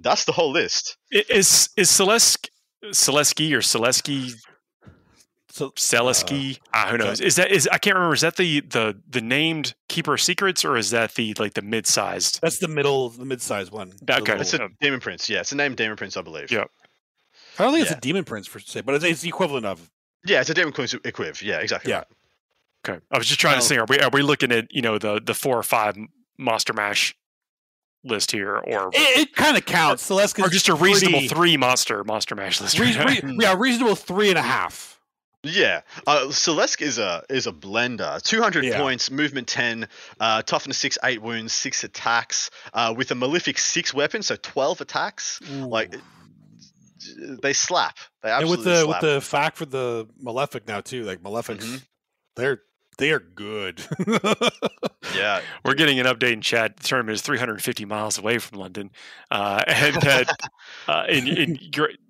That's 0.00 0.24
the 0.24 0.32
whole 0.32 0.50
list. 0.52 0.96
Is 1.10 1.68
is 1.76 1.88
Celeste 1.88 2.50
Celesky 2.86 3.52
or 3.52 3.60
Celesky 3.60 4.32
So 5.52 5.68
Celesky? 5.72 6.58
ah, 6.72 6.88
who 6.90 6.96
knows? 6.96 7.20
Is 7.20 7.36
that 7.36 7.50
is 7.50 7.68
I 7.70 7.76
can't 7.76 7.94
remember. 7.94 8.14
Is 8.14 8.22
that 8.22 8.36
the 8.36 8.60
the 8.60 8.98
the 9.06 9.20
named 9.20 9.74
Keeper 9.86 10.14
of 10.14 10.20
Secrets 10.22 10.64
or 10.64 10.78
is 10.78 10.88
that 10.92 11.14
the 11.14 11.34
like 11.38 11.52
the 11.52 11.60
mid 11.60 11.86
sized? 11.86 12.40
that's 12.40 12.58
the 12.58 12.68
middle, 12.68 13.10
the 13.10 13.26
mid-sized 13.26 13.70
one. 13.70 13.92
Okay. 14.08 14.32
It's 14.40 14.54
a 14.54 14.70
Demon 14.80 15.00
Prince. 15.00 15.28
Yeah, 15.28 15.40
it's 15.40 15.52
a 15.52 15.56
name 15.56 15.74
Demon 15.74 15.98
Prince, 15.98 16.16
I 16.16 16.22
believe. 16.22 16.50
Yeah. 16.50 16.64
I 17.58 17.64
don't 17.64 17.74
think 17.74 17.84
yeah. 17.84 17.90
it's 17.90 17.98
a 17.98 18.00
demon 18.00 18.24
prince 18.24 18.46
for 18.46 18.60
say, 18.60 18.80
but 18.80 18.94
it's, 18.94 19.04
it's 19.04 19.20
the 19.20 19.28
equivalent 19.28 19.66
of. 19.66 19.90
Yeah, 20.24 20.40
it's 20.40 20.48
a 20.48 20.54
Demon 20.54 20.72
Prince 20.72 20.94
equiv. 20.94 21.42
Yeah, 21.42 21.58
exactly. 21.58 21.90
Yeah. 21.90 21.96
right. 21.98 22.06
Okay, 22.88 23.04
I 23.10 23.18
was 23.18 23.26
just 23.26 23.38
trying 23.38 23.56
to 23.56 23.62
say, 23.62 23.76
are 23.76 23.84
we 23.86 23.98
are 23.98 24.08
we 24.10 24.22
looking 24.22 24.52
at 24.52 24.72
you 24.72 24.80
know 24.80 24.96
the 24.96 25.20
the 25.22 25.34
four 25.34 25.58
or 25.58 25.62
five 25.62 25.98
Monster 26.38 26.72
Mash 26.72 27.14
list 28.04 28.30
here, 28.30 28.56
or 28.56 28.88
It, 28.94 29.18
it 29.18 29.36
kind 29.36 29.58
of 29.58 29.66
counts. 29.66 30.02
Celeste 30.04 30.40
or 30.40 30.48
just 30.48 30.70
a 30.70 30.74
reasonable 30.74 31.18
pretty- 31.18 31.28
three 31.28 31.56
Monster 31.58 32.02
Monster 32.04 32.34
Mash 32.36 32.58
list? 32.60 32.78
Rea- 32.78 32.96
right? 32.96 33.22
re- 33.22 33.36
yeah, 33.38 33.54
reasonable 33.58 33.96
three 33.96 34.30
and 34.30 34.38
a 34.38 34.42
half. 34.42 34.91
Yeah, 35.44 35.80
uh, 36.06 36.26
Syll'Esske 36.28 36.82
is 36.82 36.98
a 36.98 37.24
is 37.28 37.48
a 37.48 37.52
blender. 37.52 38.22
Two 38.22 38.40
hundred 38.40 38.64
Yeah. 38.64 38.78
points, 38.78 39.10
movement 39.10 39.48
ten, 39.48 39.88
uh, 40.20 40.42
toughness 40.42 40.78
six, 40.78 40.98
eight 41.02 41.20
wounds, 41.20 41.52
six 41.52 41.82
attacks, 41.82 42.50
uh, 42.72 42.94
with 42.96 43.10
a 43.10 43.16
malefic 43.16 43.58
six 43.58 43.92
weapon, 43.92 44.22
so 44.22 44.36
twelve 44.36 44.80
attacks. 44.80 45.40
Like 45.50 45.96
they 47.42 47.52
slap. 47.52 47.96
They 48.22 48.30
and 48.30 48.48
with 48.48 48.62
the 48.62 48.84
slap. 48.84 49.02
with 49.02 49.10
the 49.14 49.20
fact 49.20 49.56
for 49.56 49.66
the 49.66 50.06
malefic 50.20 50.68
now 50.68 50.80
too, 50.80 51.02
like 51.02 51.22
malefics, 51.22 51.64
Mhm. 51.64 51.82
they're 52.36 52.62
they 52.98 53.10
are 53.10 53.18
good. 53.20 53.82
yeah, 55.14 55.40
We're 55.64 55.74
getting 55.74 55.98
an 56.00 56.06
update 56.06 56.32
in 56.32 56.40
chat. 56.40 56.76
The 56.76 56.82
tournament 56.84 57.14
is 57.14 57.22
350 57.22 57.84
miles 57.84 58.18
away 58.18 58.38
from 58.38 58.58
London, 58.60 58.90
uh, 59.30 59.62
and 59.66 59.96
that 60.02 60.28
uh, 60.88 61.04
in, 61.08 61.26
in 61.26 61.56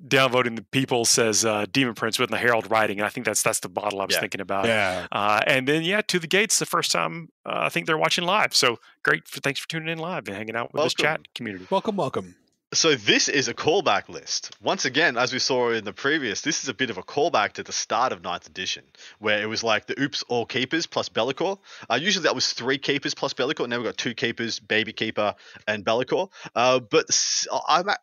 downvoting 0.07 0.57
the 0.57 0.63
people 0.71 1.05
says 1.05 1.45
uh, 1.45 1.67
Demon 1.73 1.95
Prince 1.95 2.19
with 2.19 2.31
the 2.31 2.37
Herald 2.39 2.71
riding. 2.71 2.99
And 2.99 3.07
I 3.07 3.09
think 3.09 3.27
that's 3.27 3.43
that's 3.43 3.61
the 3.61 3.69
bottle 3.69 4.01
I 4.01 4.07
was 4.07 4.15
Yeah. 4.15 4.21
thinking 4.21 4.41
about. 4.41 4.67
yeah, 4.67 5.07
Uh, 5.13 5.41
and 5.47 5.67
then 5.67 5.83
yeah, 5.83 6.01
to 6.03 6.19
the 6.19 6.27
gates 6.27 6.59
the 6.59 6.67
first 6.67 6.93
time 6.93 7.29
uh, 7.47 7.51
I 7.63 7.69
think 7.69 7.87
they're 7.87 7.99
watching 7.99 8.25
live. 8.25 8.55
So 8.55 8.79
great! 9.03 9.27
For, 9.29 9.41
thanks 9.41 9.61
for 9.61 9.69
tuning 9.69 9.89
in 9.89 9.99
live 9.99 10.27
and 10.29 10.37
hanging 10.37 10.57
out 10.57 10.73
with 10.73 10.83
this 10.85 10.95
chat 10.95 11.21
community. 11.35 11.67
welcome, 11.71 11.97
welcome. 11.97 12.35
So 12.75 12.95
this 12.95 13.29
is 13.29 13.49
a 13.49 13.55
callback 13.55 14.09
list. 14.09 14.57
Once 14.63 14.87
again, 14.87 15.19
as 15.19 15.31
we 15.31 15.39
saw 15.39 15.71
in 15.73 15.85
the 15.85 15.93
previous, 15.93 16.41
this 16.41 16.63
is 16.63 16.71
a 16.71 16.75
bit 16.75 16.89
of 16.89 16.97
a 16.97 17.03
callback 17.03 17.53
to 17.55 17.63
the 17.63 17.73
start 17.73 18.13
of 18.13 18.23
ninth 18.23 18.47
edition, 18.47 18.83
where 19.19 19.43
it 19.43 19.47
was 19.47 19.63
like 19.63 19.87
the 19.87 20.01
oops 20.01 20.23
all 20.29 20.47
keepers 20.47 20.87
plus 20.87 21.11
Be'lakor. 21.11 21.59
Uh, 21.91 21.97
usually 22.01 22.23
that 22.23 22.35
was 22.35 22.53
three 22.55 22.79
keepers 22.79 23.13
plus 23.15 23.35
Be'lakor. 23.35 23.69
Now 23.69 23.77
we've 23.77 23.85
got 23.85 23.99
two 23.99 24.15
keepers, 24.15 24.59
Baby 24.59 24.95
Keeper 24.95 25.35
and 25.69 25.85
Be'lakor. 25.85 26.29
Uh, 26.57 26.81
but 26.81 27.05
s- 27.11 27.47
I'm 27.69 27.91
a- 27.91 27.97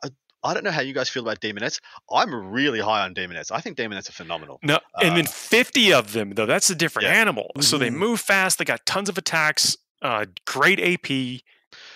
I 0.43 0.53
don't 0.53 0.63
know 0.63 0.71
how 0.71 0.81
you 0.81 0.93
guys 0.93 1.09
feel 1.09 1.23
about 1.23 1.41
Demonettes. 1.41 1.79
I'm 2.09 2.33
really 2.33 2.79
high 2.79 3.01
on 3.03 3.13
Demonettes. 3.15 3.51
I 3.51 3.59
think 3.61 3.75
Demonettes 3.75 4.07
are 4.09 4.13
phenomenal. 4.13 4.59
No, 4.63 4.79
and 5.01 5.17
then 5.17 5.25
Uh, 5.27 5.31
50 5.31 5.91
of 5.93 6.13
them 6.13 6.29
though. 6.35 6.45
That's 6.45 6.69
a 6.69 6.75
different 6.75 7.07
Yeah. 7.09 7.15
animal. 7.15 7.51
So 7.59 7.77
they 7.79 7.89
Mhm. 7.89 7.93
move 7.95 8.21
fast. 8.21 8.59
They 8.59 8.65
got 8.65 8.85
tons 8.85 9.09
of 9.09 9.17
attacks. 9.17 9.75
Uh, 10.01 10.27
great 10.45 10.79
AP. 10.79 11.41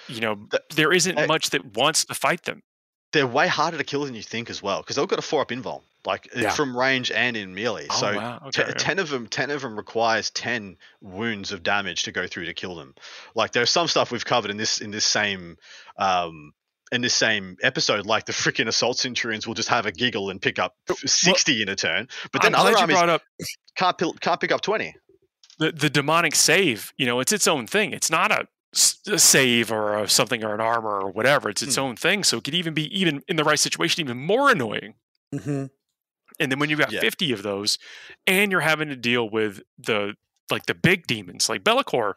You 0.08 0.22
know, 0.22 0.36
The- 0.52 0.62
there 0.76 0.92
isn't 0.94 1.28
much 1.28 1.50
that 1.52 1.76
wants 1.78 2.06
to 2.06 2.14
fight 2.14 2.44
them. 2.44 2.64
They're 3.12 3.28
way 3.28 3.48
harder 3.48 3.78
to 3.78 3.84
kill 3.84 4.06
than 4.06 4.16
you 4.16 4.24
think 4.24 4.50
as 4.50 4.62
well, 4.64 4.82
because 4.82 4.96
they've 4.96 5.08
got 5.08 5.20
a 5.20 5.22
four 5.22 5.42
up 5.42 5.50
invuln, 5.50 5.84
like 6.04 6.28
uh, 6.36 6.40
Yeah. 6.40 6.50
from 6.52 6.76
range 6.76 7.12
and 7.12 7.38
in 7.38 7.54
melee. 7.54 7.86
Oh, 7.92 7.96
so 8.00 8.16
wow. 8.16 8.42
Okay. 8.48 8.64
yeah. 8.68 8.74
ten 8.74 8.98
of 8.98 9.10
them, 9.10 9.28
ten 9.28 9.52
of 9.52 9.62
them 9.62 9.76
requires 9.78 10.32
ten 10.32 10.78
wounds 11.00 11.52
of 11.52 11.62
damage 11.62 12.04
to 12.04 12.12
go 12.12 12.26
through 12.26 12.46
to 12.46 12.54
kill 12.56 12.74
them. 12.76 12.96
Like 13.36 13.52
there's 13.52 13.70
some 13.70 13.88
stuff 13.88 14.12
we've 14.12 14.26
covered 14.26 14.50
in 14.50 14.58
this 14.58 14.82
in 14.82 14.90
this 14.90 15.06
same 15.06 15.58
um 15.98 16.54
in 16.92 17.02
this 17.02 17.14
same 17.14 17.56
episode, 17.62 18.06
like 18.08 18.26
the 18.26 18.34
freaking 18.34 18.68
assault 18.68 18.98
centurions 18.98 19.46
will 19.48 19.56
just 19.56 19.70
have 19.70 19.86
a 19.86 19.92
giggle 19.92 20.30
and 20.32 20.42
pick 20.42 20.58
up 20.58 20.76
f- 20.90 20.98
sixty 21.06 21.62
in 21.62 21.70
a 21.70 21.76
turn, 21.76 22.08
but 22.32 22.42
then 22.42 22.56
I'm 22.56 22.62
other 22.62 22.78
armies 22.78 22.98
up 22.98 23.22
can't 23.78 24.20
can't 24.22 24.40
pick 24.42 24.52
up 24.52 24.62
twenty. 24.62 24.96
the, 25.60 25.72
the 25.72 25.90
demonic 25.90 26.34
save. 26.34 26.94
You 26.98 27.06
know, 27.06 27.20
it's 27.20 27.32
its 27.32 27.48
own 27.48 27.68
thing. 27.68 27.94
It's 27.94 28.10
not 28.10 28.32
a 28.32 28.48
save 28.74 29.72
or 29.72 29.98
a 29.98 30.10
something 30.10 30.44
or 30.44 30.54
an 30.54 30.62
armor 30.62 31.00
or 31.02 31.10
whatever. 31.12 31.50
It's 31.50 31.62
its 31.62 31.76
Hmm. 31.76 31.82
own 31.82 31.96
thing. 31.96 32.24
So 32.24 32.38
it 32.38 32.44
could 32.44 32.56
even 32.56 32.74
be 32.74 32.86
even 32.98 33.24
in 33.28 33.36
the 33.36 33.44
right 33.44 33.60
situation, 33.60 34.02
even 34.02 34.18
more 34.18 34.50
annoying. 34.52 34.96
Mm-hmm. 35.34 35.66
And 36.40 36.52
then 36.52 36.60
when 36.60 36.70
you've 36.70 36.80
got 36.80 36.92
Yeah. 36.92 37.00
50 37.02 37.32
of 37.32 37.44
those 37.44 37.78
and 38.26 38.52
you're 38.52 38.62
having 38.62 38.90
to 38.90 38.96
deal 38.96 39.30
with 39.30 39.62
the 39.78 40.16
like 40.50 40.66
the 40.66 40.74
big 40.76 41.08
demons, 41.08 41.48
like 41.50 41.64
Be'lakor 41.64 42.14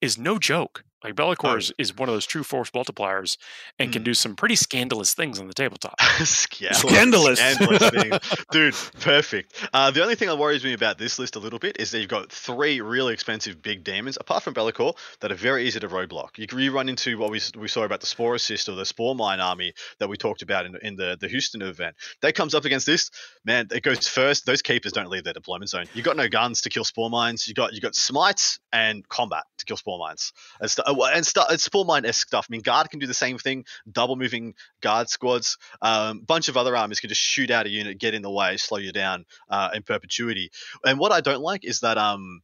is 0.00 0.18
no 0.18 0.38
joke. 0.38 0.84
Like 1.04 1.14
Be'lakor 1.14 1.52
Oh. 1.54 1.56
is, 1.56 1.72
is 1.78 1.96
one 1.96 2.08
of 2.08 2.14
those 2.14 2.26
true 2.26 2.42
force 2.42 2.70
multipliers 2.70 3.36
and 3.78 3.92
can 3.92 4.02
Mm. 4.02 4.06
do 4.06 4.14
some 4.14 4.34
pretty 4.34 4.56
scandalous 4.56 5.14
things 5.14 5.38
on 5.38 5.46
the 5.46 5.54
tabletop. 5.54 5.94
Scandalous. 6.24 6.80
Scandalous. 6.80 7.38
Scandalous 7.38 7.90
things. 7.90 8.44
Dude, 8.50 8.74
perfect. 9.00 9.54
Uh, 9.72 9.90
the 9.90 10.02
only 10.02 10.14
thing 10.14 10.28
that 10.28 10.36
worries 10.36 10.64
me 10.64 10.72
about 10.72 10.98
this 10.98 11.18
list 11.18 11.36
a 11.36 11.38
little 11.38 11.58
bit 11.58 11.76
is 11.78 11.90
that 11.92 12.00
you've 12.00 12.08
got 12.08 12.32
three 12.32 12.80
really 12.80 13.12
expensive 13.12 13.62
big 13.62 13.84
demons, 13.84 14.18
apart 14.20 14.42
from 14.42 14.54
Be'lakor, 14.54 14.94
that 15.20 15.30
are 15.30 15.36
very 15.36 15.66
easy 15.66 15.78
to 15.80 15.88
roadblock. 15.88 16.30
You, 16.36 16.46
you 16.58 16.72
run 16.72 16.88
into 16.88 17.16
what 17.18 17.30
we, 17.30 17.40
we 17.56 17.68
saw 17.68 17.84
about 17.84 18.00
the 18.00 18.06
Spore 18.06 18.34
Assist 18.34 18.68
or 18.68 18.74
the 18.74 18.84
Spore 18.84 19.14
Mine 19.14 19.40
army 19.40 19.72
that 19.98 20.08
we 20.08 20.16
talked 20.16 20.42
about 20.42 20.66
in, 20.66 20.76
in 20.82 20.96
the, 20.96 21.16
the 21.20 21.28
Houston 21.28 21.62
event. 21.62 21.94
That 22.22 22.34
comes 22.34 22.54
up 22.54 22.64
against 22.64 22.86
this, 22.86 23.10
man, 23.44 23.68
it 23.70 23.82
goes 23.82 24.08
first. 24.08 24.46
Those 24.46 24.62
keepers 24.62 24.92
don't 24.92 25.08
leave 25.10 25.24
their 25.24 25.32
deployment 25.32 25.70
zone. 25.70 25.84
You've 25.94 26.04
got 26.04 26.16
no 26.16 26.28
guns 26.28 26.62
to 26.62 26.70
kill 26.70 26.84
Spore 26.84 27.10
Mines. 27.10 27.46
You 27.46 27.54
got 27.54 27.72
you 27.72 27.80
got 27.80 27.94
smites 27.94 28.58
and 28.72 29.08
combat 29.08 29.44
to 29.58 29.64
kill 29.64 29.76
Spore 29.76 29.98
Mines. 29.98 30.32
And, 30.60 30.70
st- 30.70 30.87
and 30.88 31.26
st- 31.26 31.46
it's 31.50 31.64
Spore 31.64 31.84
Mine 31.84 32.04
esque 32.04 32.26
stuff. 32.26 32.46
I 32.48 32.52
mean, 32.52 32.60
Guard 32.62 32.90
can 32.90 32.98
do 32.98 33.06
the 33.06 33.14
same 33.14 33.38
thing, 33.38 33.64
double 33.90 34.16
moving 34.16 34.54
Guard 34.80 35.08
squads. 35.08 35.58
Um, 35.82 36.20
bunch 36.20 36.48
of 36.48 36.56
other 36.56 36.76
armies 36.76 37.00
can 37.00 37.08
just 37.08 37.20
shoot 37.20 37.50
out 37.50 37.66
a 37.66 37.70
unit, 37.70 37.98
get 37.98 38.14
in 38.14 38.22
the 38.22 38.30
way, 38.30 38.56
slow 38.56 38.78
you 38.78 38.92
down 38.92 39.24
uh, 39.50 39.70
in 39.74 39.82
perpetuity. 39.82 40.50
And 40.84 40.98
what 40.98 41.12
I 41.12 41.20
don't 41.20 41.40
like 41.42 41.64
is 41.64 41.80
that 41.80 41.98
um, 41.98 42.42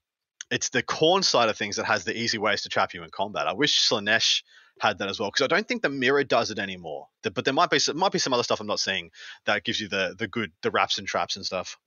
it's 0.51 0.70
the 0.70 0.82
Khorne 0.82 1.24
side 1.24 1.49
of 1.49 1.57
things 1.57 1.76
that 1.76 1.86
has 1.86 2.05
the 2.05 2.16
easy 2.16 2.38
ways 2.38 2.62
to 2.62 2.68
trap 2.68 2.95
you 2.95 3.03
in 3.03 3.11
combat. 3.11 3.47
I 3.47 3.55
wish 3.55 3.88
Slaanesh 3.88 4.42
had 4.80 4.99
that 4.99 5.09
as 5.09 5.20
well 5.20 5.30
because 5.30 5.45
I 5.45 5.47
don't 5.49 5.66
think 5.66 5.82
the 5.82 5.88
mirror 5.88 6.24
does 6.24 6.51
it 6.51 6.59
anymore. 6.59 7.09
The- 7.22 7.30
But 7.30 7.45
there 7.45 7.55
might 7.55 7.70
be 7.70 7.78
some, 7.78 7.97
might 7.97 8.12
be 8.12 8.18
some 8.18 8.32
other 8.32 8.42
stuff 8.42 8.61
I'm 8.61 8.66
not 8.66 8.80
seeing 8.80 9.11
that 9.47 9.64
gives 9.64 9.80
you 9.80 9.88
the 9.88 10.14
the 10.18 10.26
good 10.28 10.53
the 10.62 10.70
wraps 10.70 10.99
and 10.99 11.07
traps 11.07 11.36
and 11.36 11.47
stuff. 11.47 11.78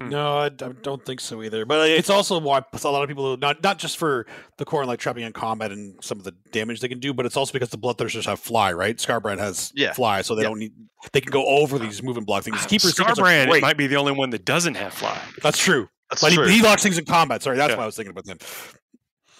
Hmm. 0.00 0.08
No, 0.08 0.38
I, 0.38 0.46
I 0.46 0.48
don't 0.48 1.04
think 1.04 1.20
so 1.20 1.42
either. 1.42 1.66
But 1.66 1.90
it's 1.90 2.08
also 2.08 2.40
why 2.40 2.62
a 2.84 2.88
lot 2.90 3.02
of 3.02 3.08
people 3.08 3.36
not 3.36 3.62
not 3.62 3.78
just 3.78 3.98
for 3.98 4.26
the 4.56 4.64
core 4.64 4.80
and 4.80 4.88
like 4.88 4.98
trapping 5.00 5.22
in 5.24 5.32
combat 5.32 5.70
and 5.70 6.02
some 6.02 6.18
of 6.18 6.24
the 6.24 6.32
damage 6.50 6.80
they 6.80 6.88
can 6.88 6.98
do, 6.98 7.12
but 7.12 7.26
it's 7.26 7.36
also 7.36 7.52
because 7.52 7.68
the 7.68 7.76
bloodthirsters 7.78 8.24
have 8.24 8.40
fly, 8.40 8.72
right? 8.72 8.96
Skarbrand 8.96 9.38
has 9.38 9.70
Yeah. 9.74 9.92
fly, 9.92 10.22
so 10.22 10.34
they 10.34 10.42
Yeah. 10.42 10.48
don't 10.48 10.58
need 10.60 10.72
they 11.12 11.20
can 11.20 11.30
go 11.30 11.44
over 11.46 11.78
these 11.78 12.02
moving 12.02 12.24
block 12.24 12.44
things. 12.44 12.64
Keepers 12.66 12.94
Skarbrand 12.94 13.60
might 13.60 13.76
be 13.76 13.86
the 13.86 13.96
only 13.96 14.12
one 14.12 14.30
that 14.30 14.44
doesn't 14.46 14.76
have 14.76 14.94
fly. 14.94 15.20
That's 15.42 15.58
true. 15.58 15.88
That's 16.10 16.22
But 16.22 16.32
true. 16.32 16.46
he, 16.46 16.56
he 16.58 16.62
locks 16.62 16.82
things 16.82 16.96
in 16.96 17.04
combat. 17.04 17.42
Sorry, 17.42 17.56
that's 17.56 17.70
Yeah. 17.70 17.76
what 17.76 17.82
I 17.82 17.86
was 17.86 17.96
thinking 17.96 18.10
about 18.12 18.24
then. 18.24 18.38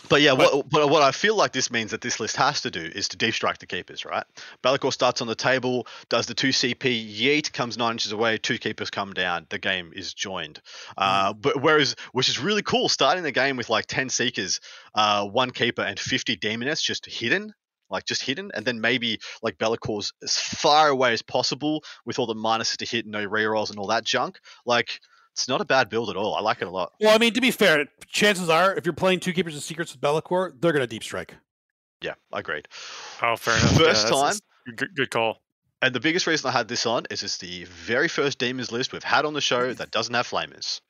But 0.09 0.21
yeah, 0.21 0.35
But- 0.35 0.55
what, 0.55 0.69
but 0.71 0.89
what 0.91 1.03
I 1.03 1.13
feel 1.13 1.37
like 1.37 1.53
this 1.53 1.71
means 1.71 1.93
that 1.93 2.01
this 2.01 2.21
list 2.21 2.37
has 2.37 2.61
to 2.63 2.71
do 2.71 2.81
is 2.81 3.09
to 3.09 3.17
deep 3.17 3.35
strike 3.35 3.59
the 3.59 3.67
keepers, 3.67 4.05
right? 4.05 4.25
Be'lakor 4.63 4.93
starts 4.93 5.21
on 5.21 5.27
the 5.29 5.35
table, 5.35 5.87
does 6.09 6.27
the 6.27 6.35
two 6.35 6.49
CP, 6.51 7.19
Yeet 7.19 7.53
comes 7.53 7.79
nine 7.79 7.93
inches 7.93 8.13
away, 8.13 8.39
two 8.39 8.59
keepers 8.59 8.91
come 8.91 9.13
down, 9.13 9.47
the 9.49 9.59
game 9.59 9.93
is 9.95 10.13
joined. 10.13 10.61
Uh, 10.99 11.33
but 11.33 11.61
whereas, 11.63 11.97
which 12.13 12.29
is 12.29 12.39
really 12.39 12.63
cool, 12.63 12.89
starting 12.89 13.23
the 13.23 13.33
game 13.33 13.57
with 13.57 13.71
like 13.71 13.87
ten 13.87 14.09
seekers, 14.09 14.61
uh, 14.95 15.25
one 15.27 15.51
keeper, 15.51 15.83
and 15.83 15.99
fifty 15.99 16.37
Demonettes 16.37 16.83
just 16.83 17.07
hidden. 17.07 17.55
Like 17.91 18.07
just 18.07 18.23
hidden, 18.23 18.51
and 18.55 18.65
then 18.65 18.81
maybe 18.81 19.21
like 19.43 19.59
Be'lakor's 19.59 20.15
as 20.23 20.39
far 20.39 20.89
away 20.89 21.13
as 21.13 21.21
possible 21.21 21.85
with 22.07 22.19
all 22.19 22.25
the 22.27 22.35
minuses 22.35 22.79
to 22.79 22.87
hit, 22.87 23.05
no 23.05 23.27
rerolls 23.29 23.69
and 23.69 23.79
all 23.79 23.89
that 23.89 24.03
junk. 24.03 24.41
Like 24.65 24.99
it's 25.33 25.49
not 25.49 25.61
a 25.61 25.65
bad 25.65 25.89
build 25.89 26.11
at 26.11 26.17
all. 26.17 26.35
I 26.35 26.41
like 26.41 26.61
it 26.63 26.69
a 26.69 26.71
lot. 26.71 26.93
Well, 27.01 27.15
I 27.15 27.19
mean, 27.19 27.33
to 27.35 27.41
be 27.41 27.51
fair, 27.51 27.87
chances 28.07 28.49
are 28.49 28.75
if 28.75 28.85
you're 28.87 28.93
playing 28.93 29.21
two 29.21 29.33
keepers 29.33 29.57
of 29.57 29.63
secrets 29.63 29.93
with 29.93 30.01
Be'lakor, 30.01 30.53
they're 30.61 30.73
gonna 30.73 30.87
deep 30.87 31.03
strike. 31.05 31.35
Yeah, 32.03 32.15
I 32.33 32.41
agreed. 32.41 32.69
Oh, 33.23 33.37
fair 33.37 33.57
enough. 33.57 33.77
First 33.77 34.07
that's- 34.09 34.11
time? 34.11 34.75
Good, 34.77 34.95
good 34.95 35.11
call. 35.11 35.39
And 35.81 35.93
the 35.95 36.01
biggest 36.01 36.29
reason 36.29 36.49
I 36.49 36.53
had 36.53 36.69
this 36.69 36.87
on 36.87 37.05
is 37.11 37.25
it's 37.25 37.39
the 37.39 37.65
very 37.65 38.07
first 38.07 38.39
demons 38.39 38.71
list 38.71 38.93
we've 38.93 39.03
had 39.03 39.25
on 39.25 39.35
the 39.35 39.41
show 39.41 39.73
that 39.75 39.91
doesn't 39.91 40.15
have 40.15 40.29
flamers. 40.29 40.81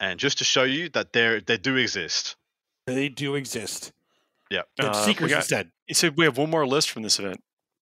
And 0.00 0.18
just 0.18 0.38
to 0.38 0.44
show 0.44 0.62
you 0.64 0.88
that 0.90 1.12
they 1.12 1.40
they 1.46 1.58
do 1.58 1.76
exist. 1.76 2.36
They 2.86 3.10
do 3.10 3.34
exist. 3.34 3.92
Yeah. 4.50 4.62
They 4.78 4.84
have 4.84 4.94
Uh, 4.96 4.98
we 5.00 5.04
secrets 5.12 5.32
got- 5.32 5.38
instead. 5.40 5.70
You 5.88 5.94
said 5.94 6.14
we 6.16 6.24
have 6.24 6.38
one 6.38 6.48
more 6.48 6.66
list 6.66 6.90
from 6.90 7.02
this 7.02 7.18
event. 7.18 7.42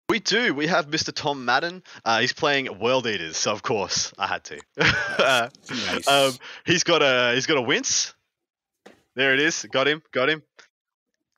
We 0.09 0.19
do. 0.19 0.53
We 0.53 0.67
have 0.67 0.87
Mr. 0.87 1.11
Tom 1.13 1.45
Madden. 1.45 1.81
Uh, 2.03 2.19
he's 2.19 2.33
playing 2.33 2.79
World 2.79 3.07
Eaters, 3.07 3.37
so 3.37 3.51
of 3.51 3.63
course 3.63 4.13
I 4.19 4.27
had 4.27 4.43
to. 4.45 4.59
Uh, 4.77 5.49
Nice. 5.69 6.07
um, 6.07 6.33
he's 6.65 6.83
got 6.83 7.01
a 7.01 7.33
he's 7.33 7.47
got 7.47 7.57
a 7.57 7.61
wince. 7.61 8.13
There 9.15 9.33
it 9.33 9.39
is. 9.39 9.65
Got 9.71 9.87
him. 9.87 10.03
Got 10.11 10.29
him. 10.29 10.43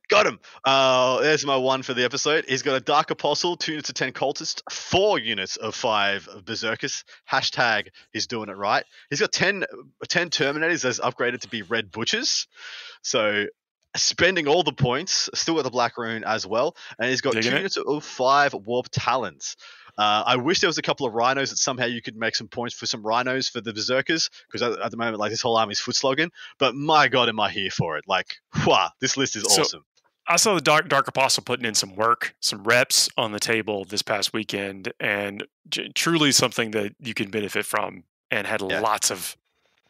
Got 0.10 0.26
him. 0.26 0.40
Uh, 0.66 1.20
there's 1.22 1.46
my 1.46 1.58
one 1.58 1.84
for 1.84 1.94
the 1.94 2.04
episode. 2.06 2.46
He's 2.48 2.64
got 2.64 2.76
a 2.76 2.80
Dark 2.80 3.12
Apostle, 3.12 3.58
two 3.58 3.74
units 3.74 3.90
of 3.90 3.96
10 3.96 4.14
cultists, 4.14 4.62
four 4.72 5.20
units 5.20 5.58
of 5.58 5.76
five 5.76 6.28
Berserkers. 6.46 7.04
Hashtag 7.30 7.90
he's 8.14 8.26
doing 8.28 8.48
it 8.50 8.56
right. 8.56 8.86
He's 9.10 9.20
got 9.20 9.34
10, 9.34 9.66
10 10.08 10.30
Terminators 10.30 10.82
that's 10.82 11.00
upgraded 11.02 11.42
to 11.42 11.50
be 11.50 11.62
Red 11.62 11.92
Butchers. 11.92 12.48
So 13.02 13.48
spending 13.96 14.48
all 14.48 14.64
the 14.64 14.74
points, 14.74 15.30
still 15.34 15.56
got 15.56 15.64
the 15.64 15.70
Black 15.72 15.98
Rune 15.98 16.24
as 16.24 16.46
well. 16.46 16.76
And 17.00 17.10
he's 17.10 17.22
got 17.22 17.34
Digging 17.34 17.52
two 17.52 17.56
it. 17.56 17.60
units 17.60 17.78
of 17.78 18.04
five 18.04 18.54
Warp 18.54 18.88
Talons. 18.92 19.56
Uh, 19.98 20.24
I 20.28 20.36
wish 20.36 20.60
there 20.60 20.68
was 20.68 20.78
a 20.78 20.84
couple 20.84 21.08
of 21.08 21.14
rhinos 21.14 21.50
that 21.50 21.58
somehow 21.58 21.86
you 21.86 22.04
could 22.04 22.16
make 22.16 22.36
some 22.36 22.48
points 22.48 22.76
for 22.76 22.86
some 22.86 23.02
rhinos 23.02 23.50
for 23.50 23.62
the 23.62 23.74
berserkers 23.74 24.30
because 24.48 24.62
at, 24.62 24.80
at 24.80 24.92
the 24.92 24.98
moment, 24.98 25.18
like 25.18 25.32
this 25.32 25.42
whole 25.42 25.58
army's 25.58 25.80
foot 25.80 25.96
slogging. 25.96 26.30
But 26.60 26.76
my 26.76 27.08
god, 27.08 27.30
am 27.30 27.40
I 27.40 27.50
here 27.50 27.72
for 27.72 27.98
it? 27.98 28.04
Like, 28.08 28.36
wow, 28.68 28.90
this 29.02 29.18
list 29.18 29.36
is 29.36 29.44
So- 29.52 29.62
awesome. 29.62 29.86
I 30.30 30.36
saw 30.36 30.54
the 30.56 30.62
Dark 30.62 30.90
Dark 30.90 31.08
Apostle 31.08 31.44
putting 31.46 31.66
in 31.66 31.74
some 31.74 31.96
work, 31.96 32.36
some 32.42 32.66
reps 32.66 33.08
on 33.18 33.32
the 33.32 33.40
table 33.40 33.86
this 33.86 34.02
past 34.02 34.34
weekend, 34.34 34.92
and 35.00 35.48
j- 35.70 35.90
truly 35.96 36.34
something 36.34 36.72
that 36.72 36.94
you 37.00 37.14
can 37.14 37.30
benefit 37.32 37.66
from, 37.66 38.04
and 38.30 38.46
had 38.46 38.62
Yeah. 38.62 38.82
lots 38.82 39.10
of 39.10 39.38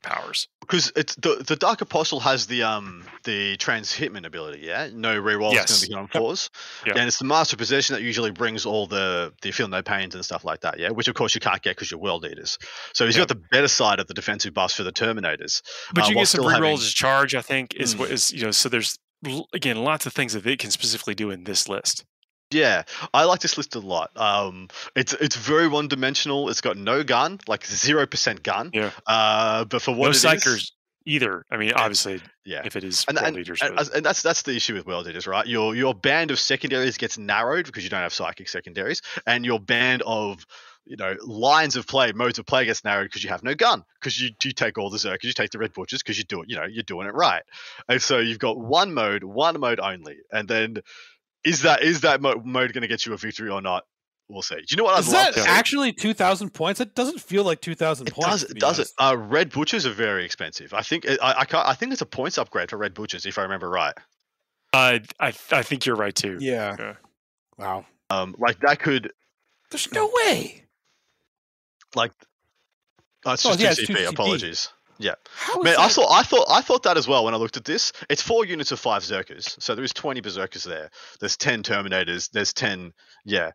powers. 0.08 0.47
Because 0.62 0.91
it's 0.95 1.16
the 1.16 1.43
the 1.47 1.55
Dark 1.55 1.82
Apostle 1.82 2.20
has 2.22 2.47
the 2.47 2.64
um 2.64 3.03
the 3.24 3.55
transhitment 3.58 4.26
ability, 4.26 4.62
yeah. 4.64 4.89
No 4.93 5.22
reroll 5.22 5.49
is 5.49 5.53
Yes. 5.53 5.70
going 5.70 5.80
to 5.80 5.88
be 5.88 5.93
hit 5.93 5.99
on 5.99 6.08
fours, 6.08 6.49
Yeah. 6.86 6.93
and 6.95 7.08
it's 7.08 7.20
the 7.20 7.26
Master 7.26 7.55
Possession 7.58 7.93
that 7.95 8.01
usually 8.01 8.32
brings 8.32 8.66
all 8.66 8.88
the 8.88 9.34
the 9.41 9.51
feel 9.51 9.68
no 9.68 9.82
pains 9.82 10.16
and 10.16 10.24
stuff 10.26 10.43
like 10.43 10.62
that, 10.62 10.80
yeah. 10.80 10.89
Which 10.89 11.08
of 11.08 11.16
course 11.16 11.36
you 11.36 11.41
can't 11.41 11.62
get 11.62 11.76
because 11.76 11.91
you're 11.91 11.99
World 11.99 12.26
Eaters. 12.26 12.58
So 12.93 13.05
he's 13.05 13.16
Yeah. 13.16 13.22
got 13.22 13.28
the 13.30 13.41
better 13.51 13.68
side 13.68 13.99
of 13.99 14.08
the 14.08 14.14
defensive 14.14 14.53
buffs 14.53 14.74
for 14.76 14.84
the 14.84 14.91
Terminators. 14.91 15.62
But 15.93 16.05
Uh, 16.05 16.08
you 16.10 16.16
get 16.16 16.28
some 16.28 16.39
still 16.41 16.49
having- 16.49 16.64
rerolls 16.76 16.80
as 16.86 16.93
charge. 16.93 17.36
I 17.36 17.41
think 17.41 17.74
is 17.76 17.95
Mm. 17.95 17.99
what 17.99 18.12
is 18.12 18.32
you 18.32 18.43
know. 18.43 18.51
So 18.51 18.70
there's 18.70 18.97
again 19.53 19.78
lots 19.78 20.05
of 20.05 20.14
things 20.14 20.34
that 20.34 20.43
they 20.43 20.55
can 20.58 20.72
specifically 20.72 21.16
do 21.16 21.32
in 21.32 21.43
this 21.45 21.68
list. 21.68 22.03
Yeah, 22.51 22.83
I 23.13 23.25
like 23.25 23.41
this 23.41 23.57
list 23.57 23.75
a 23.75 23.79
lot. 23.79 24.11
Um, 24.15 24.69
it's 24.95 25.13
it's 25.13 25.35
very 25.35 25.67
one 25.67 25.87
dimensional. 25.87 26.49
It's 26.49 26.61
got 26.61 26.77
no 26.77 27.03
gun, 27.03 27.39
like 27.47 27.65
zero 27.65 28.05
percent 28.07 28.41
gun. 28.43 28.71
Yeah. 28.73 28.91
Uh, 29.05 29.65
but 29.65 29.81
for 29.81 29.91
what 29.91 30.05
no 30.05 30.09
it 30.11 30.15
is- 30.15 30.23
psychers 30.23 30.71
either. 31.05 31.45
I 31.51 31.57
mean, 31.57 31.73
obviously, 31.73 32.21
yeah. 32.45 32.61
if 32.65 32.75
it 32.75 32.83
is 32.83 33.05
And, 33.07 33.15
world 33.15 33.27
and, 33.27 33.35
leaders, 33.35 33.61
and, 33.61 33.77
and 33.95 34.05
that's 34.05 34.21
that's 34.21 34.43
the 34.43 34.55
issue 34.55 34.73
with 34.75 34.85
world 34.85 35.07
eaters, 35.07 35.27
right? 35.27 35.45
Your 35.45 35.75
your 35.75 35.93
band 35.93 36.31
of 36.31 36.39
secondaries 36.39 36.97
gets 36.97 37.17
narrowed 37.17 37.65
because 37.65 37.83
you 37.83 37.89
don't 37.89 38.01
have 38.01 38.13
psychic 38.13 38.47
secondaries, 38.49 39.01
and 39.25 39.45
your 39.45 39.59
band 39.59 40.03
of 40.05 40.45
you 40.85 40.95
know 40.95 41.15
lines 41.25 41.75
of 41.75 41.85
play, 41.85 42.13
modes 42.13 42.39
of 42.39 42.45
play 42.45 42.63
gets 42.63 42.85
narrowed 42.85 43.07
because 43.07 43.23
you 43.25 43.29
have 43.29 43.43
no 43.43 43.55
gun, 43.55 43.83
because 43.99 44.21
you 44.21 44.29
you 44.43 44.53
take 44.53 44.77
all 44.77 44.89
the 44.89 44.97
zerkers, 44.97 45.23
you 45.25 45.33
take 45.33 45.51
the 45.51 45.59
red 45.59 45.73
butchers, 45.73 46.01
because 46.01 46.17
you 46.17 46.23
do 46.23 46.41
it, 46.43 46.49
you 46.49 46.55
know, 46.55 46.63
you're 46.65 46.83
doing 46.83 47.07
it 47.07 47.13
right, 47.13 47.43
and 47.89 48.01
so 48.01 48.19
you've 48.19 48.39
got 48.39 48.57
one 48.57 48.93
mode, 48.93 49.23
one 49.25 49.59
mode 49.59 49.81
only, 49.81 50.17
and 50.31 50.47
then 50.47 50.77
is 51.47 51.61
that 51.63 51.81
is 51.83 52.01
that 52.01 52.21
mode 52.21 52.43
going 52.73 52.81
to 52.81 52.87
get 52.87 53.05
you 53.05 53.13
a 53.13 53.17
victory 53.17 53.49
or 53.49 53.61
not? 53.61 53.83
We'll 54.29 54.41
see. 54.41 54.55
Do 54.55 54.63
you 54.71 54.77
know 54.77 54.83
what 54.83 54.95
I'd 54.95 54.99
Is 54.99 55.13
love 55.13 55.35
that 55.35 55.47
actually 55.47 55.93
two 55.93 56.13
thousand 56.13 56.49
points? 56.53 56.81
It 56.81 56.95
doesn't 56.95 57.21
feel 57.21 57.43
like 57.43 57.61
two 57.61 57.75
thousand 57.75 58.07
It 58.07 58.13
points. 58.13 58.29
does. 58.29 58.43
It 58.43 58.59
does 58.59 58.79
it. 58.79 58.89
honest. 58.99 59.21
Uh, 59.21 59.25
red 59.25 59.51
butchers 59.51 59.85
are 59.85 59.91
very 59.93 60.25
expensive. 60.25 60.73
I 60.73 60.81
think 60.81 61.05
I, 61.09 61.17
I 61.39 61.45
can't, 61.45 61.65
I 61.65 61.73
think 61.73 61.93
it's 61.93 62.01
a 62.01 62.05
points 62.05 62.37
upgrade 62.37 62.69
for 62.69 62.77
red 62.77 62.93
butchers 62.93 63.25
if 63.25 63.37
I 63.37 63.43
remember 63.43 63.69
right. 63.69 63.93
uh, 64.73 64.99
I 65.19 65.27
I 65.51 65.63
think 65.63 65.85
you're 65.85 65.95
right 65.95 66.13
too. 66.13 66.37
Yeah. 66.41 66.75
Yeah. 66.77 66.93
Wow. 67.57 67.85
Um, 68.09 68.35
like 68.37 68.59
that 68.59 68.79
could 68.79 69.11
There's 69.71 69.91
no 69.93 70.11
way. 70.25 70.65
like. 71.95 72.11
Oh, 73.25 73.31
it's 73.33 73.45
Oh, 73.45 73.49
just 73.55 73.59
yeah, 73.61 73.73
two 73.73 73.81
it's 73.81 73.87
two 73.87 73.93
CP. 73.93 74.05
CP. 74.07 74.09
Apologies. 74.11 74.69
Yeah, 74.99 75.13
How 75.35 75.59
is 75.59 75.63
man. 75.63 75.75
I 75.77 75.87
thought 75.87 76.07
I 76.11 76.23
thought 76.23 76.45
I 76.49 76.61
thought 76.61 76.83
that 76.83 76.97
as 76.97 77.07
well 77.07 77.25
when 77.25 77.33
I 77.33 77.37
looked 77.37 77.57
at 77.57 77.65
this. 77.65 77.91
It's 78.09 78.21
four 78.21 78.45
units 78.45 78.71
of 78.71 78.79
five 78.79 79.03
Zerkers, 79.03 79.55
so 79.61 79.75
there 79.75 79.83
is 79.83 79.93
twenty 79.93 80.21
Berserkers 80.21 80.63
there. 80.63 80.89
There's 81.19 81.37
ten 81.37 81.61
Terminators. 81.63 82.29
There's 82.31 82.53
ten. 82.53 82.93
Yeah, 83.25 83.51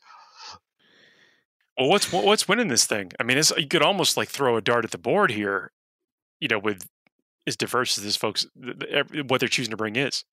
Well, 1.78 1.88
what's 1.88 2.12
what's 2.12 2.46
winning 2.46 2.68
this 2.68 2.86
thing? 2.86 3.12
I 3.18 3.24
mean, 3.24 3.38
it's, 3.38 3.52
you 3.56 3.66
could 3.66 3.82
almost 3.82 4.16
like 4.16 4.28
throw 4.28 4.56
a 4.56 4.60
dart 4.60 4.84
at 4.84 4.90
the 4.90 4.98
board 4.98 5.30
here. 5.30 5.72
You 6.40 6.48
know, 6.48 6.58
with 6.58 6.86
as 7.46 7.56
diverse 7.56 7.98
as 7.98 8.04
this 8.04 8.16
folks, 8.16 8.46
th- 8.62 8.78
th- 8.78 8.92
ev- 8.92 9.30
what 9.30 9.40
they're 9.40 9.48
choosing 9.48 9.70
to 9.70 9.76
bring 9.76 9.96
is. 9.96 10.24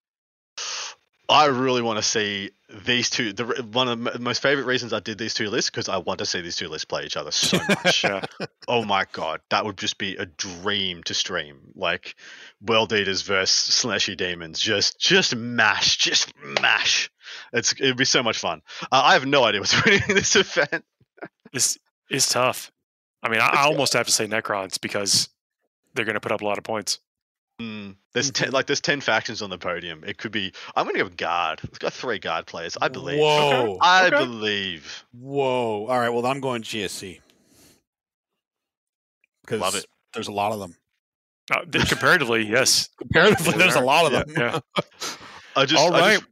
I 1.30 1.46
really 1.46 1.84
want 1.84 1.98
to 1.98 2.04
see 2.04 2.50
these 2.86 3.12
two. 3.12 3.34
The 3.34 3.46
one 3.72 3.88
of 3.88 4.14
the 4.14 4.20
most 4.20 4.42
favorite 4.42 4.66
reasons 4.66 4.94
I 4.94 5.00
did 5.00 5.20
these 5.20 5.36
two 5.36 5.50
lists 5.50 5.70
because 5.70 5.88
I 5.88 5.98
want 5.98 6.20
to 6.20 6.26
see 6.26 6.42
these 6.42 6.56
two 6.56 6.68
lists 6.68 6.86
play 6.86 7.06
each 7.06 7.16
other 7.18 7.30
so 7.30 7.60
much. 7.70 8.04
Oh 8.68 8.84
my 8.84 9.06
god, 9.12 9.42
that 9.52 9.64
would 9.64 9.78
just 9.78 10.00
be 10.00 10.16
a 10.16 10.26
dream 10.26 11.04
to 11.04 11.14
stream. 11.14 11.60
Like 11.76 12.16
World 12.66 12.92
Eaters 12.94 13.22
versus 13.22 13.76
Slashy 13.76 14.18
Demons, 14.18 14.60
just 14.60 15.00
just 15.00 15.36
mash, 15.36 15.98
just 15.98 16.34
mash. 16.62 17.12
It's 17.54 17.74
it'd 17.74 17.96
be 17.96 18.06
so 18.06 18.24
much 18.24 18.40
fun. 18.40 18.64
Uh, 18.92 19.02
I 19.06 19.14
have 19.14 19.28
no 19.28 19.44
idea 19.44 19.62
what's 19.62 19.86
winning 19.86 20.02
this 20.08 20.36
event. 20.36 20.84
This 21.54 21.78
is 22.10 22.28
tough. 22.28 22.72
I 23.22 23.30
mean, 23.30 23.42
I, 23.42 23.50
I 23.50 23.64
almost 23.66 23.94
have 23.94 24.08
to 24.08 24.12
say 24.12 24.26
Necrons 24.26 24.82
because 24.82 25.30
they're 25.94 26.06
going 26.06 26.16
to 26.16 26.22
put 26.22 26.32
up 26.32 26.42
a 26.42 26.46
lot 26.46 26.58
of 26.58 26.64
points. 26.64 27.00
Mm, 27.60 27.95
there's 28.14 28.32
Mm-hmm. 28.32 28.43
ten, 28.45 28.51
like 28.53 28.68
there's 28.68 28.80
ten 28.82 29.01
factions 29.01 29.41
on 29.41 29.49
the 29.49 29.57
podium. 29.57 30.03
It 30.05 30.18
could 30.18 30.32
be. 30.32 30.53
I'm 30.76 30.86
gonna 30.86 30.99
go 30.99 31.10
guard. 31.10 31.60
It's 31.64 31.78
got 31.78 31.91
three 31.93 32.20
guard 32.20 32.45
players. 32.45 32.78
I 32.82 32.88
believe. 32.88 33.20
Whoa. 33.20 33.78
I 33.82 34.07
Okay. 34.07 34.18
believe. 34.18 35.03
Whoa. 35.14 35.86
All 35.88 35.99
right. 35.99 36.10
Well, 36.10 36.26
I'm 36.26 36.39
going 36.39 36.62
GSC. 36.64 37.20
Because 39.41 39.62
Love 39.62 39.76
it. 39.76 39.86
there's 40.14 40.28
a 40.28 40.32
lot 40.32 40.51
of 40.53 40.60
them. 40.60 40.76
Uh, 41.51 41.62
comparatively, 41.88 42.43
yes. 42.45 42.89
Comparatively, 42.99 43.53
there's 43.57 43.76
a 43.76 43.82
lot 43.82 44.05
of 44.05 44.12
them. 44.12 44.36
yeah. 44.38 44.60
I 45.55 45.66
just. 45.66 45.82
All 45.82 45.93
I 45.95 46.14
just 46.16 46.26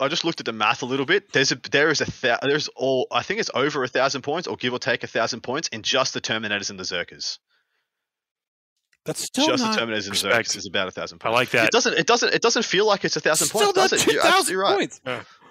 I 0.00 0.08
just 0.08 0.24
looked 0.24 0.40
at 0.40 0.46
the 0.46 0.52
math 0.52 0.82
a 0.82 0.86
little 0.86 1.06
bit. 1.06 1.32
There's 1.32 1.52
a 1.52 1.56
there 1.70 1.90
is 1.90 2.00
a 2.00 2.10
thou- 2.20 2.38
there's 2.42 2.68
all 2.68 3.06
I 3.12 3.22
think 3.22 3.40
it's 3.40 3.50
over 3.54 3.82
a 3.84 3.88
thousand 3.88 4.22
points 4.22 4.48
or 4.48 4.56
give 4.56 4.72
or 4.72 4.78
take 4.78 5.02
a 5.04 5.06
thousand 5.06 5.42
points 5.42 5.68
in 5.68 5.82
just 5.82 6.14
the 6.14 6.20
Terminators 6.20 6.70
and 6.70 6.78
the 6.78 6.84
Zerkers. 6.84 7.38
That's 9.04 9.20
still 9.22 9.46
just 9.46 9.62
not. 9.62 9.74
the 9.74 9.80
Terminators 9.80 10.02
and 10.04 10.10
Respect. 10.10 10.56
Is 10.56 10.66
about 10.66 10.88
a 10.88 10.90
thousand 10.90 11.18
points. 11.18 11.32
I 11.34 11.38
like 11.38 11.50
that. 11.50 11.64
It 11.66 11.70
doesn't 11.72 11.94
it 11.98 12.06
doesn't 12.06 12.32
it 12.34 12.42
doesn't 12.42 12.64
feel 12.64 12.86
like 12.86 13.04
it's 13.04 13.16
a 13.16 13.20
thousand 13.20 13.48
Still 13.48 13.60
points, 13.72 13.76
not 13.76 13.90
does 13.90 14.00
it? 14.06 14.12
You're 14.12 14.22
2,000 14.22 14.38
absolutely 14.38 14.56
right. 14.56 14.76
points. 14.76 15.00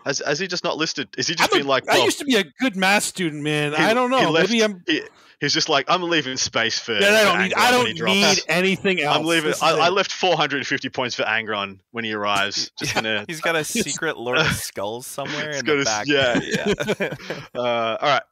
Has, 0.05 0.19
has 0.25 0.37
he 0.39 0.47
just 0.47 0.63
not 0.65 0.75
listed? 0.77 1.07
Is 1.17 1.27
he 1.27 1.35
just 1.35 1.49
I'm 1.49 1.57
a- 1.57 1.59
been 1.61 1.67
like, 1.67 1.87
I 1.89 1.97
used 2.03 2.19
to 2.19 2.25
be 2.25 2.35
a 2.35 2.43
good 2.59 2.75
math 2.75 3.03
student, 3.03 3.41
man. 3.41 3.71
He- 3.71 3.77
I 3.77 3.93
don't 3.93 4.09
know. 4.11 4.31
left- 4.31 4.49
Maybe 4.49 4.61
I'm. 4.61 4.83
he, 4.85 5.01
he's 5.39 5.53
just 5.53 5.69
like, 5.69 5.85
I'm 5.87 6.03
leaving 6.03 6.35
space 6.35 6.77
for. 6.77 6.91
Yeah, 6.93 7.07
I 7.07 7.23
don't 7.23 7.41
need. 7.41 7.53
I 7.53 7.71
don't 7.71 8.05
need 8.05 8.39
anything 8.49 8.99
else. 8.99 9.15
I'm 9.17 9.23
leaving. 9.23 9.53
I, 9.61 9.71
I 9.79 9.89
left 9.89 10.11
450 10.11 10.89
points 10.89 11.15
for 11.15 11.23
Angron 11.23 11.79
when 11.91 12.03
he 12.03 12.11
arrives. 12.13 12.69
Just 12.79 12.95
gonna. 12.95 13.23
He's 13.29 13.39
got 13.39 13.55
a 13.55 13.63
secret 13.63 14.17
Lord 14.17 14.39
of 14.39 14.47
Skulls 14.53 15.07
somewhere 15.07 15.51
in 15.51 15.65
the 15.65 15.79
a- 15.79 15.83
back. 15.85 16.05
yeah, 16.07 17.13
Uh, 17.55 17.97
all 18.01 18.09
right. 18.09 18.23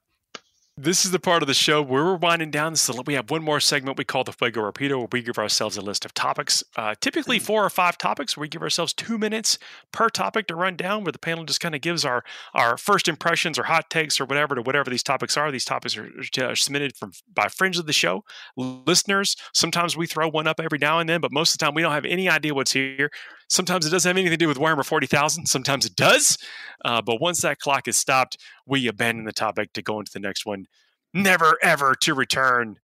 This 0.84 1.06
is 1.06 1.12
the 1.12 1.20
part 1.20 1.44
of 1.44 1.48
the 1.48 1.54
show 1.54 1.80
where 1.84 2.04
we're 2.04 2.16
winding 2.16 2.50
down. 2.50 2.76
So 2.76 3.04
we 3.06 3.14
have 3.14 3.30
one 3.30 3.44
more 3.44 3.60
segment 3.60 4.00
we 4.00 4.04
call 4.04 4.24
the 4.24 4.34
Fuego 4.34 4.62
Rapido, 4.62 4.98
where 4.98 5.08
we 5.12 5.22
give 5.22 5.38
ourselves 5.38 5.78
a 5.78 5.82
list 5.82 6.06
of 6.06 6.14
topics, 6.16 6.64
uh, 6.76 6.96
typically 7.00 7.38
four 7.38 7.64
or 7.64 7.70
five 7.70 8.00
topics. 8.00 8.36
Where 8.36 8.42
we 8.42 8.48
give 8.48 8.64
ourselves 8.64 8.92
two 8.92 9.20
minutes 9.20 9.60
per 9.92 10.10
topic 10.10 10.48
to 10.48 10.56
run 10.56 10.76
down, 10.76 11.04
where 11.04 11.12
the 11.12 11.20
panel 11.20 11.44
just 11.46 11.60
kind 11.60 11.76
of 11.76 11.82
gives 11.82 12.04
our 12.04 12.24
our 12.56 12.78
first 12.78 13.08
impressions 13.08 13.60
or 13.60 13.64
hot 13.64 13.92
takes 13.92 14.20
or 14.20 14.26
whatever 14.26 14.56
to 14.56 14.64
whatever 14.64 14.90
these 14.90 15.04
topics 15.04 15.38
are. 15.38 15.52
These 15.52 15.66
topics 15.66 15.96
are 15.96 16.10
uh, 16.42 16.56
submitted 16.56 16.96
from 16.96 17.12
by 17.32 17.48
friends 17.48 17.78
of 17.78 17.86
the 17.86 17.94
show, 17.94 18.24
listeners. 18.58 19.36
Sometimes 19.54 19.96
we 19.96 20.08
throw 20.08 20.30
one 20.30 20.48
up 20.48 20.60
every 20.60 20.80
now 20.80 20.98
and 20.98 21.08
then, 21.08 21.22
but 21.22 21.32
most 21.32 21.54
of 21.54 21.60
the 21.60 21.66
time 21.66 21.76
we 21.76 21.84
don't 21.84 21.94
have 21.94 22.06
any 22.06 22.28
idea 22.28 22.56
what's 22.56 22.72
here. 22.72 23.12
Sometimes 23.52 23.86
it 23.86 23.90
doesn't 23.90 24.08
have 24.08 24.16
anything 24.16 24.32
to 24.32 24.38
do 24.38 24.48
with 24.48 24.58
Warhammer 24.58 24.86
40,000. 24.86 25.46
Sometimes 25.46 25.86
it 25.86 25.98
does. 25.98 26.38
Uh, 26.86 27.02
but 27.02 27.20
once 27.20 27.42
that 27.42 27.60
clock 27.60 27.86
is 27.86 27.98
stopped, 27.98 28.38
we 28.66 28.88
abandon 28.88 29.26
the 29.26 29.34
topic 29.34 29.74
to 29.74 29.82
go 29.82 30.00
into 30.00 30.10
the 30.14 30.22
next 30.22 30.46
one. 30.46 30.68
Never, 31.14 31.58
ever 31.62 31.94
to 32.04 32.14
return. 32.14 32.78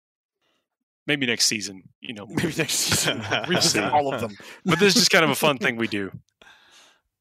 Maybe 1.06 1.26
next 1.26 1.46
season, 1.46 1.84
you 2.02 2.14
know. 2.14 2.26
Maybe 2.28 2.54
next 2.58 2.74
season. 2.74 3.24
Revisit 3.48 3.86
all 3.86 4.14
of 4.14 4.20
them. 4.20 4.36
But 4.66 4.80
this 4.80 4.90
is 4.90 5.04
just 5.04 5.10
kind 5.10 5.24
of 5.24 5.32
a 5.32 5.36
fun 5.36 5.58
thing 5.58 5.78
we 5.78 5.88
do. 5.88 6.12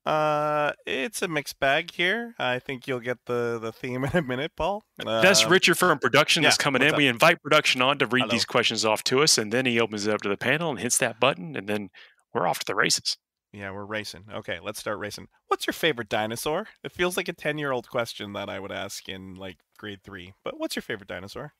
Uh, 0.06 0.70
it's 0.86 1.20
a 1.20 1.26
mixed 1.26 1.58
bag 1.58 1.90
here. 1.90 2.32
I 2.38 2.60
think 2.60 2.86
you'll 2.86 3.00
get 3.00 3.18
the 3.26 3.58
the 3.60 3.72
theme 3.72 4.04
in 4.04 4.16
a 4.16 4.22
minute, 4.22 4.52
Paul. 4.56 4.84
That's 5.04 5.42
Um, 5.44 5.50
Richard 5.50 5.78
from 5.78 5.98
production 5.98 6.44
that's 6.44 6.56
yeah, 6.56 6.62
coming 6.62 6.82
in. 6.82 6.90
up? 6.90 6.96
We 6.96 7.08
invite 7.08 7.42
production 7.42 7.82
on 7.82 7.98
to 7.98 8.06
read 8.06 8.20
Hello. 8.20 8.30
these 8.30 8.44
questions 8.44 8.84
off 8.84 9.02
to 9.02 9.20
us, 9.24 9.36
and 9.36 9.52
then 9.52 9.66
he 9.66 9.80
opens 9.80 10.06
it 10.06 10.14
up 10.14 10.22
to 10.22 10.28
the 10.28 10.36
panel 10.36 10.70
and 10.70 10.78
hits 10.78 10.96
that 10.98 11.18
button, 11.18 11.56
and 11.56 11.68
then 11.68 11.88
we're 12.32 12.46
off 12.46 12.60
to 12.60 12.64
the 12.64 12.76
races. 12.76 13.16
Yeah, 13.56 13.70
we're 13.70 13.86
racing. 13.86 14.24
Okay, 14.32 14.58
let's 14.62 14.78
start 14.78 14.98
racing. 14.98 15.28
What's 15.48 15.66
your 15.66 15.72
favorite 15.72 16.10
dinosaur? 16.10 16.66
It 16.84 16.92
feels 16.92 17.16
like 17.16 17.28
a 17.28 17.32
10 17.32 17.56
year 17.56 17.72
old 17.72 17.88
question 17.88 18.34
that 18.34 18.50
I 18.50 18.60
would 18.60 18.70
ask 18.72 19.08
in 19.08 19.34
like 19.36 19.56
grade 19.78 20.00
three. 20.04 20.34
But 20.44 20.58
what's 20.60 20.76
your 20.76 20.82
favorite 20.82 21.08
dinosaur? 21.08 21.54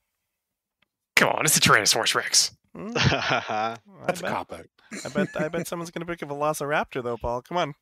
Come 1.17 1.31
on, 1.31 1.47
it's 1.47 1.57
a 1.57 1.61
Tyrannosaurus 1.61 2.15
Rex. 2.15 2.55
Hmm, 2.75 2.89
That's 2.93 3.13
I 3.13 3.79
a 4.07 4.13
bet, 4.15 4.31
cop 4.31 4.53
out. 4.53 4.67
I 5.05 5.09
bet. 5.09 5.29
I 5.41 5.49
bet 5.49 5.67
someone's 5.67 5.91
gonna 5.91 6.05
pick 6.05 6.21
a 6.21 6.27
Velociraptor 6.27 7.03
though, 7.03 7.17
Paul. 7.17 7.41
Come 7.41 7.57
on. 7.57 7.75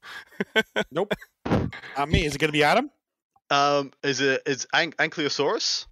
Nope. 0.93 1.15
Not 1.99 2.09
me. 2.09 2.25
Is 2.25 2.37
it 2.37 2.39
going 2.39 2.49
to 2.51 2.53
be 2.53 2.63
Adam? 2.63 2.91
um, 3.51 3.91
is 4.05 4.21
it 4.21 4.43
is 4.47 4.67
An- 4.73 4.93
Ankylosaurus? 4.93 5.87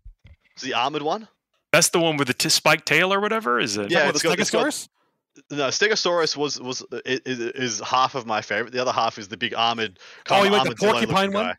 Is 0.56 0.62
the 0.62 0.74
armored 0.74 1.02
one? 1.02 1.26
That's 1.72 1.88
the 1.88 1.98
one 1.98 2.16
with 2.18 2.28
the 2.28 2.34
t- 2.34 2.48
spiked 2.50 2.86
tail 2.86 3.12
or 3.12 3.20
whatever. 3.20 3.58
Is 3.58 3.76
it? 3.76 3.90
Yeah, 3.90 4.04
Oh, 4.04 4.08
it's 4.10 4.22
the 4.22 4.28
got- 4.28 4.38
it's 4.38 4.50
got- 4.50 4.66
Stegosaurus? 4.66 4.88
No, 5.50 5.68
Stegosaurus 5.68 6.36
was 6.36 6.60
was 6.60 6.84
is, 7.06 7.38
is 7.38 7.80
half 7.80 8.14
of 8.14 8.26
my 8.26 8.42
favorite. 8.42 8.72
The 8.72 8.80
other 8.82 8.92
half 8.92 9.18
is 9.18 9.28
the 9.28 9.36
big 9.36 9.54
armored. 9.54 9.98
Oh, 10.30 10.42
you 10.42 10.46
of 10.46 10.52
like 10.52 10.68
the 10.68 10.74
porcupine 10.76 11.32
one? 11.32 11.46
guy. 11.46 11.54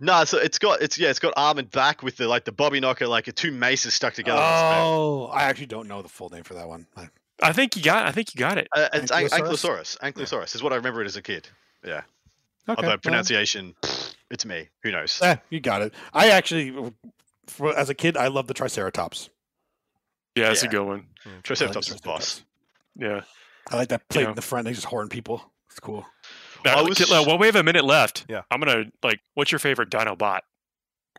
No, 0.00 0.24
so 0.24 0.38
it's 0.38 0.58
got 0.58 0.80
it's 0.82 0.98
yeah, 0.98 1.10
it's 1.10 1.18
got 1.18 1.34
armored 1.36 1.70
back 1.70 2.02
with 2.02 2.16
the 2.16 2.26
like 2.28 2.44
the 2.44 2.52
Bobby 2.52 2.80
Knocker, 2.80 3.06
like 3.06 3.32
two 3.34 3.52
maces 3.52 3.94
stuck 3.94 4.14
together. 4.14 4.40
on 4.40 4.44
its 4.52 4.62
back. 4.62 4.82
Oh, 4.82 5.26
I 5.26 5.44
actually 5.44 5.66
don't 5.66 5.86
know 5.88 6.02
the 6.02 6.08
full 6.08 6.30
name 6.30 6.42
for 6.44 6.54
that 6.54 6.68
one. 6.68 6.86
I- 6.96 7.08
I 7.42 7.52
think 7.52 7.74
you 7.76 7.82
got. 7.82 8.06
I 8.06 8.12
think 8.12 8.32
you 8.32 8.38
got 8.38 8.58
it. 8.58 8.68
Uh, 8.74 8.88
it's 8.92 9.10
An- 9.10 9.24
Ankylosaurus? 9.26 9.98
Ankylosaurus. 9.98 9.98
Ankylosaurus 9.98 10.54
is 10.54 10.62
what 10.62 10.72
I 10.72 10.76
remember 10.76 11.02
it 11.02 11.06
as 11.06 11.16
a 11.16 11.20
kid. 11.22 11.48
Yeah. 11.84 12.02
Okay, 12.68 12.76
Although 12.78 12.88
well, 12.90 12.98
pronunciation, 12.98 13.74
it's 14.30 14.46
me. 14.46 14.68
Who 14.84 14.92
knows? 14.92 15.20
eh, 15.20 15.36
you 15.50 15.58
got 15.58 15.82
it. 15.82 15.92
I 16.12 16.30
actually, 16.30 16.72
for, 17.48 17.76
as 17.76 17.90
a 17.90 17.94
kid, 17.94 18.16
I 18.16 18.28
loved 18.28 18.48
the 18.48 18.54
Triceratops. 18.54 19.30
Yeah, 20.36 20.46
that's 20.48 20.62
Yeah. 20.62 20.68
a 20.68 20.72
good 20.72 20.84
one. 20.84 21.06
Triceratops 21.42 21.88
I 21.90 21.94
is 21.94 21.94
like 21.96 22.02
boss. 22.04 22.44
Yeah. 22.96 23.22
I 23.70 23.76
like 23.76 23.88
that 23.88 24.08
plate 24.08 24.24
know. 24.24 24.30
in 24.30 24.36
the 24.36 24.42
front. 24.42 24.66
They 24.66 24.72
just 24.72 24.86
horn 24.86 25.08
people. 25.08 25.52
It's 25.70 25.80
cool. 25.80 26.04
Now, 26.64 26.78
I 26.78 26.82
was- 26.82 26.98
Kitla, 26.98 27.26
well, 27.26 27.38
we 27.38 27.46
have 27.46 27.56
a 27.56 27.62
minute 27.62 27.84
left. 27.84 28.26
Yeah. 28.28 28.42
I'm 28.50 28.60
gonna 28.60 28.84
like. 29.02 29.20
What's 29.34 29.50
your 29.52 29.58
favorite 29.58 29.90
Dinobot? 29.90 30.40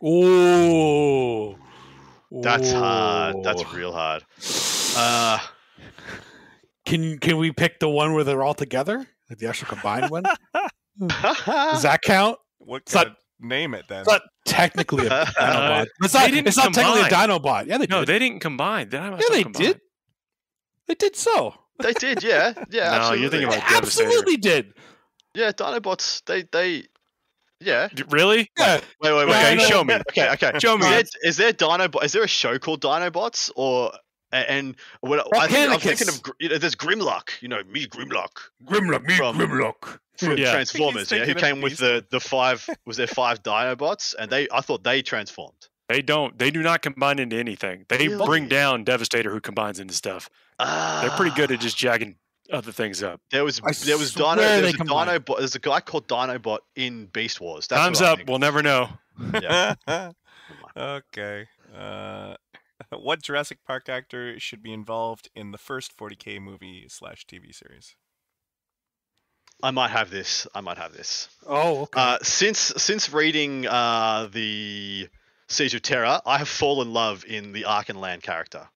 Oh, 0.04 1.58
That's 2.32 2.72
hard. 2.72 3.44
That's 3.44 3.64
real 3.74 3.92
hard. 3.94 4.24
Uh, 4.98 5.40
Can 6.86 7.18
can 7.20 7.38
we 7.38 7.52
pick 7.52 7.80
the 7.80 7.90
one 7.90 8.14
where 8.14 8.24
they're 8.24 8.44
all 8.44 8.54
together? 8.54 9.06
Like 9.30 9.40
the 9.40 9.48
actual 9.48 9.68
combined 9.68 10.10
one? 10.12 10.24
Does 11.00 11.82
that 11.84 12.00
count? 12.04 12.38
What 12.60 12.84
It's 12.84 12.94
not- 12.94 13.16
name 13.40 13.74
it 13.74 13.86
then? 13.90 14.02
It's 14.02 14.10
not 14.10 14.22
technically 14.46 15.08
a 15.08 15.10
Dinobot. 15.26 15.88
It's 16.04 16.14
not, 16.14 16.30
didn't 16.30 16.48
it's 16.48 16.58
not 16.58 16.74
technically 16.74 17.02
a 17.02 17.10
combine. 17.10 17.30
Dinobot. 17.30 17.68
Yeah, 17.68 17.78
they 17.80 17.88
No, 17.88 18.00
did. 18.02 18.08
they 18.08 18.20
didn't 18.20 18.40
combine. 18.42 18.90
They 18.90 18.98
yeah, 18.98 19.18
they 19.32 19.44
did. 19.44 19.82
They 20.88 20.94
did 20.96 21.16
so. 21.16 21.54
They 21.80 21.94
did, 21.94 22.24
yeah, 22.24 22.54
yeah. 22.70 22.92
No, 22.92 22.96
absolutely. 22.98 23.22
you're 23.22 23.30
thinking 23.32 23.48
about 23.50 23.70
Devastator. 23.70 24.08
absolutely 24.08 24.38
did. 24.38 24.74
Yeah, 25.34 25.52
Dinobots. 25.52 26.24
They 26.26 26.44
they. 26.52 26.86
Yeah. 27.62 27.88
Really? 28.10 28.50
Yeah. 28.58 28.80
Wait, 29.02 29.14
wait, 29.14 29.28
wait. 29.28 29.30
Yeah, 29.30 29.42
Okay, 29.48 29.56
know. 29.56 29.64
show 29.66 29.84
me. 29.84 29.94
Okay, 30.10 30.30
okay. 30.32 30.60
Show 30.60 30.76
Is 30.78 30.84
me. 30.84 30.90
there, 30.90 31.04
is 31.24 31.38
there 31.38 31.54
Dinobot? 31.54 32.04
Is 32.04 32.12
there 32.12 32.24
a 32.24 32.28
show 32.28 32.58
called 32.60 32.82
Dinobots 32.82 33.50
or? 33.56 33.92
a- 34.34 34.52
And 34.52 34.76
what 35.02 35.26
I 35.38 35.48
think 35.48 35.72
I'm 35.72 35.80
thinking 35.80 36.10
of, 36.10 36.22
you 36.40 36.50
know, 36.50 36.58
there's 36.58 36.76
Grimlock. 36.76 37.30
You 37.42 37.48
know, 37.48 37.62
me 37.70 37.88
Grimlock 37.88 38.30
Grimlock, 38.66 39.04
me, 39.06 39.16
From- 39.16 39.38
Grimlock. 39.38 40.00
from 40.18 40.38
Yeah. 40.38 40.52
Transformers. 40.52 41.10
Yeah, 41.12 41.26
who 41.26 41.34
came 41.34 41.62
with 41.62 41.78
the 41.78 42.06
the 42.10 42.20
five? 42.20 42.68
Was 42.86 42.98
there 42.98 43.08
five 43.08 43.42
Dinobots? 43.44 44.16
And 44.20 44.30
they, 44.30 44.48
I 44.52 44.62
thought 44.62 44.84
they 44.84 45.02
transformed. 45.02 45.68
They 45.88 46.02
don't. 46.02 46.38
They 46.38 46.52
do 46.52 46.62
not 46.62 46.82
combine 46.82 47.20
into 47.20 47.38
anything. 47.38 47.86
They 47.90 48.08
Really? 48.10 48.26
bring 48.26 48.48
down 48.50 48.84
Devastator, 48.84 49.32
who 49.32 49.40
combines 49.40 49.80
into 49.80 49.94
stuff. 49.94 50.30
They're 50.60 51.10
pretty 51.12 51.36
good 51.36 51.52
at 51.52 51.60
just 51.60 51.78
jagging 51.78 52.16
other 52.52 52.72
things 52.72 53.04
up. 53.04 53.22
There 53.32 53.44
was 53.44 53.60
I 53.64 53.72
there 53.86 53.98
was 53.98 54.14
Dino. 54.14 54.34
swear 54.34 54.36
There 54.36 54.64
was 54.64 54.74
a 54.74 54.78
combine. 54.78 55.08
Dinobot. 55.08 55.38
There's 55.40 55.56
a 55.56 55.60
guy 55.60 55.80
called 55.80 56.08
Dinobot 56.08 56.60
in 56.76 57.08
Beast 57.08 57.42
Wars. 57.42 57.68
That's 57.68 57.82
Time's 57.82 58.02
up. 58.02 58.20
We'll 58.28 58.40
never 58.40 58.62
know. 58.62 58.90
Yeah. 59.34 59.76
okay. 60.78 61.48
Uh, 61.76 62.36
what 62.92 63.22
Jurassic 63.22 63.60
Park 63.66 63.90
actor 63.90 64.40
should 64.40 64.62
be 64.62 64.74
involved 64.74 65.30
in 65.36 65.52
the 65.52 65.58
first 65.58 65.98
40k 65.98 66.42
movie 66.42 66.86
slash 66.90 67.26
TV 67.26 67.54
series? 67.54 67.96
I 69.64 69.72
might 69.72 69.92
have 69.92 70.12
this. 70.12 70.48
I 70.54 70.62
might 70.62 70.78
have 70.78 70.94
this. 70.94 71.30
Oh, 71.48 71.84
okay. 71.84 72.00
Uh, 72.00 72.18
since 72.22 72.60
since 72.60 73.12
reading 73.12 73.66
uh, 73.66 74.28
the 74.32 75.08
Siege 75.48 75.76
of 75.76 75.82
Terra, 75.82 76.22
I 76.26 76.38
have 76.38 76.50
fallen 76.50 76.90
in 76.90 76.94
love 76.94 77.26
in 77.26 77.54
the 77.54 77.64
Arkhan 77.64 77.96
Land 77.96 78.22
character. 78.22 78.68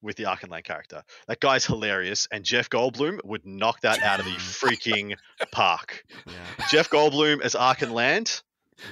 With 0.00 0.14
the 0.16 0.24
Arkhan 0.24 0.48
Land 0.50 0.62
character, 0.64 1.02
that 1.26 1.40
guy's 1.40 1.66
hilarious, 1.66 2.28
and 2.30 2.44
Jeff 2.44 2.70
Goldblum 2.70 3.18
would 3.24 3.44
knock 3.44 3.80
that 3.80 4.00
out 4.02 4.20
of 4.20 4.26
the 4.26 4.30
freaking 4.38 5.16
park. 5.50 6.04
Yeah. 6.26 6.32
Jeff 6.70 6.88
Goldblum 6.88 7.40
as 7.42 7.54
Arkhan 7.54 7.90
Land, 7.90 8.42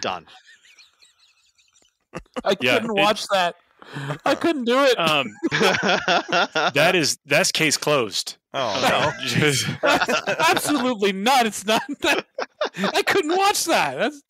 done. 0.01 0.27
I 2.45 2.57
yeah, 2.61 2.75
couldn't 2.75 2.91
it- 2.99 3.01
watch 3.01 3.25
that. 3.33 3.55
I 4.25 4.35
couldn't 4.35 4.65
do 4.65 4.79
it. 4.83 4.99
Um, 4.99 5.33
that 6.75 6.93
is 6.97 7.19
that's 7.25 7.53
case 7.53 7.77
closed. 7.77 8.37
Oh 8.53 8.81
no! 8.91 9.13
just- 9.29 9.69
Absolutely 9.85 11.13
not. 11.13 11.47
It's 11.47 11.65
not. 11.65 11.83
That, 12.01 12.27
I 12.79 13.03
couldn't 13.03 13.37
watch 13.37 13.65
that. 13.67 13.97
That's 13.97 14.23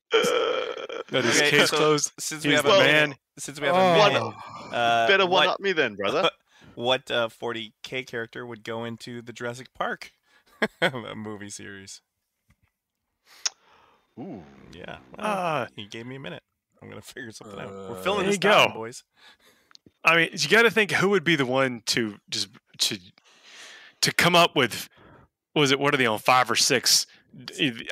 that 1.10 1.24
is 1.24 1.36
Okay, 1.40 1.50
case 1.50 1.70
so 1.70 1.76
closed. 1.78 2.12
Since 2.18 2.44
we 2.44 2.50
He's 2.50 2.60
have 2.60 2.66
a 2.66 2.78
man. 2.80 3.02
minute, 3.10 3.18
since 3.38 3.58
we 3.60 3.66
have 3.66 3.76
a 3.76 3.78
Oh. 3.78 4.08
minute, 4.08 4.34
uh, 4.74 5.06
Better 5.06 5.24
one 5.24 5.46
what, 5.46 5.54
up 5.54 5.60
me 5.60 5.72
then, 5.72 5.94
brother. 5.94 6.28
What 6.76 7.10
uh, 7.10 7.28
40k 7.28 8.06
character 8.06 8.46
would 8.46 8.62
go 8.62 8.84
into 8.84 9.20
the 9.22 9.32
Jurassic 9.32 9.74
Park 9.74 10.12
movie 11.16 11.50
series? 11.50 12.00
Ooh. 14.18 14.42
Yeah. 14.72 14.98
well, 15.18 15.26
Uh, 15.26 15.66
he 15.76 15.86
gave 15.86 16.06
me 16.06 16.16
a 16.16 16.20
minute. 16.20 16.42
I'm 16.80 16.88
gonna 16.88 17.00
figure 17.02 17.32
something 17.32 17.58
out. 17.58 17.68
Uh, 17.68 17.86
We're 17.90 18.02
filling 18.02 18.20
there 18.20 18.26
this 18.28 18.36
you 18.36 18.40
down, 18.40 18.68
go. 18.68 18.74
boys. 18.74 19.02
I 20.04 20.16
mean, 20.16 20.28
you 20.32 20.48
got 20.48 20.62
to 20.62 20.70
think 20.70 20.92
who 20.92 21.08
would 21.10 21.24
be 21.24 21.36
the 21.36 21.46
one 21.46 21.82
to 21.86 22.16
just 22.30 22.48
to 22.78 22.98
to 24.02 24.12
come 24.14 24.36
up 24.36 24.54
with 24.54 24.88
was 25.54 25.70
it? 25.72 25.80
What 25.80 25.94
are 25.94 25.96
they 25.96 26.06
on 26.06 26.18
five 26.18 26.50
or 26.50 26.54
six 26.56 27.06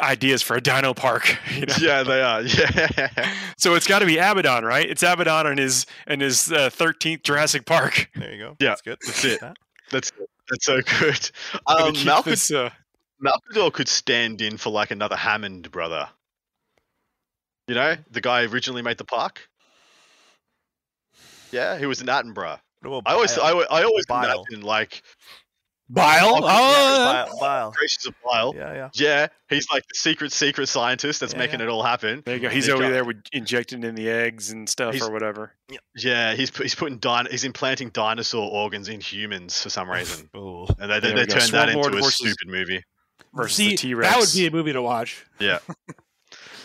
ideas 0.01 0.42
for 0.42 0.57
a 0.57 0.61
dino 0.61 0.95
park? 0.95 1.38
You 1.55 1.66
know? 1.66 1.74
yeah, 1.80 2.03
they 2.03 2.22
are. 2.22 2.42
Yeah. 2.42 3.34
So 3.59 3.74
it's 3.74 3.86
got 3.86 4.01
to 4.01 4.07
be 4.07 4.18
Abaddon, 4.18 4.64
right? 4.64 4.88
It's 4.88 5.03
Abaddon 5.03 5.47
and 5.47 5.59
his 5.59 5.86
and 6.07 6.20
his 6.20 6.51
uh, 6.53 6.70
thirteenth 6.70 7.22
Jurassic 7.22 7.66
Park. 7.66 8.11
There 8.16 8.32
you 8.32 8.38
go. 8.38 8.57
Yeah, 8.61 8.70
That's 8.70 8.82
good. 8.82 8.99
that's 9.07 9.24
it. 9.24 9.40
That- 9.40 9.57
That's 9.90 10.12
that's 10.51 10.64
so 10.66 10.80
good. 10.82 11.30
Gonna 11.66 11.84
Um, 11.99 12.05
Malcolm, 12.05 12.30
this, 12.30 12.51
uh, 12.51 12.70
Malcador 13.24 13.72
could 13.72 13.88
stand 13.88 14.40
in 14.42 14.57
for 14.59 14.70
like 14.70 14.90
another 14.90 15.16
Hammond 15.16 15.70
brother. 15.70 16.09
You 17.68 17.74
know, 17.74 17.97
the 18.11 18.20
guy 18.20 18.45
who 18.47 18.53
originally 18.53 18.82
made 18.82 18.99
the 18.99 19.05
park. 19.05 19.49
Yeah, 21.51 21.78
he 21.78 21.86
was 21.86 22.01
an 22.01 22.09
Attenborough. 22.09 22.59
I 22.84 23.14
always, 23.14 23.38
I, 23.38 23.51
I 23.53 23.82
always 23.84 24.05
Bile. 24.07 24.45
imagine 24.51 24.66
like 24.66 25.03
Bile. 25.95 26.34
Oh, 26.34 26.38
Oh, 26.42 27.12
Bile, 27.28 27.38
Bile. 27.40 27.70
Gracious 27.76 28.07
of 28.07 28.14
Bile. 28.24 28.53
Yeah, 28.57 28.72
yeah. 28.74 28.88
Yeah, 28.95 29.26
he's 29.49 29.66
like 29.70 29.82
the 29.88 29.95
secret, 29.95 30.32
secret 30.32 30.66
scientist 30.68 31.20
that's 31.20 31.32
Yeah, 31.32 31.38
making 31.38 31.61
yeah. 31.61 31.66
it 31.66 31.68
all 31.70 31.82
happen. 31.82 32.22
there 32.26 32.34
you 32.36 32.40
go. 32.42 32.49
He's 32.49 32.64
He's 32.66 32.74
over 32.74 32.82
got- 32.84 32.90
there 32.90 33.05
with 33.05 33.22
injecting 33.32 33.82
in 33.84 33.95
the 33.95 34.09
eggs 34.11 34.51
and 34.51 34.68
stuff 34.68 35.01
or 35.01 35.11
whatever. 35.11 35.53
Yeah, 35.97 36.34
he's 36.34 36.55
he's 36.57 36.74
putting 36.74 36.99
din- 36.99 37.28
he's 37.30 37.45
implanting 37.45 37.90
dinosaur 37.90 38.51
organs 38.51 38.88
in 38.88 39.01
humans 39.01 39.62
for 39.62 39.70
some 39.70 39.88
reason, 39.90 40.28
Ooh. 40.36 40.66
and 40.78 40.90
they, 40.90 41.01
There 41.01 41.01
they, 41.01 41.14
we 41.14 41.26
go. 41.26 41.34
turned 41.38 41.53
that 41.53 41.74
Lord 41.74 41.95
into 41.95 42.07
a 42.07 42.11
stupid 42.11 42.49
movie. 42.49 42.82
Versus 43.32 43.57
See, 43.57 43.70
the 43.70 43.76
T 43.76 43.95
Rex. 43.95 44.12
that 44.12 44.20
would 44.20 44.32
be 44.32 44.47
a 44.47 44.51
movie 44.51 44.72
to 44.72 44.82
watch. 44.82 45.24
Yeah, 45.40 45.59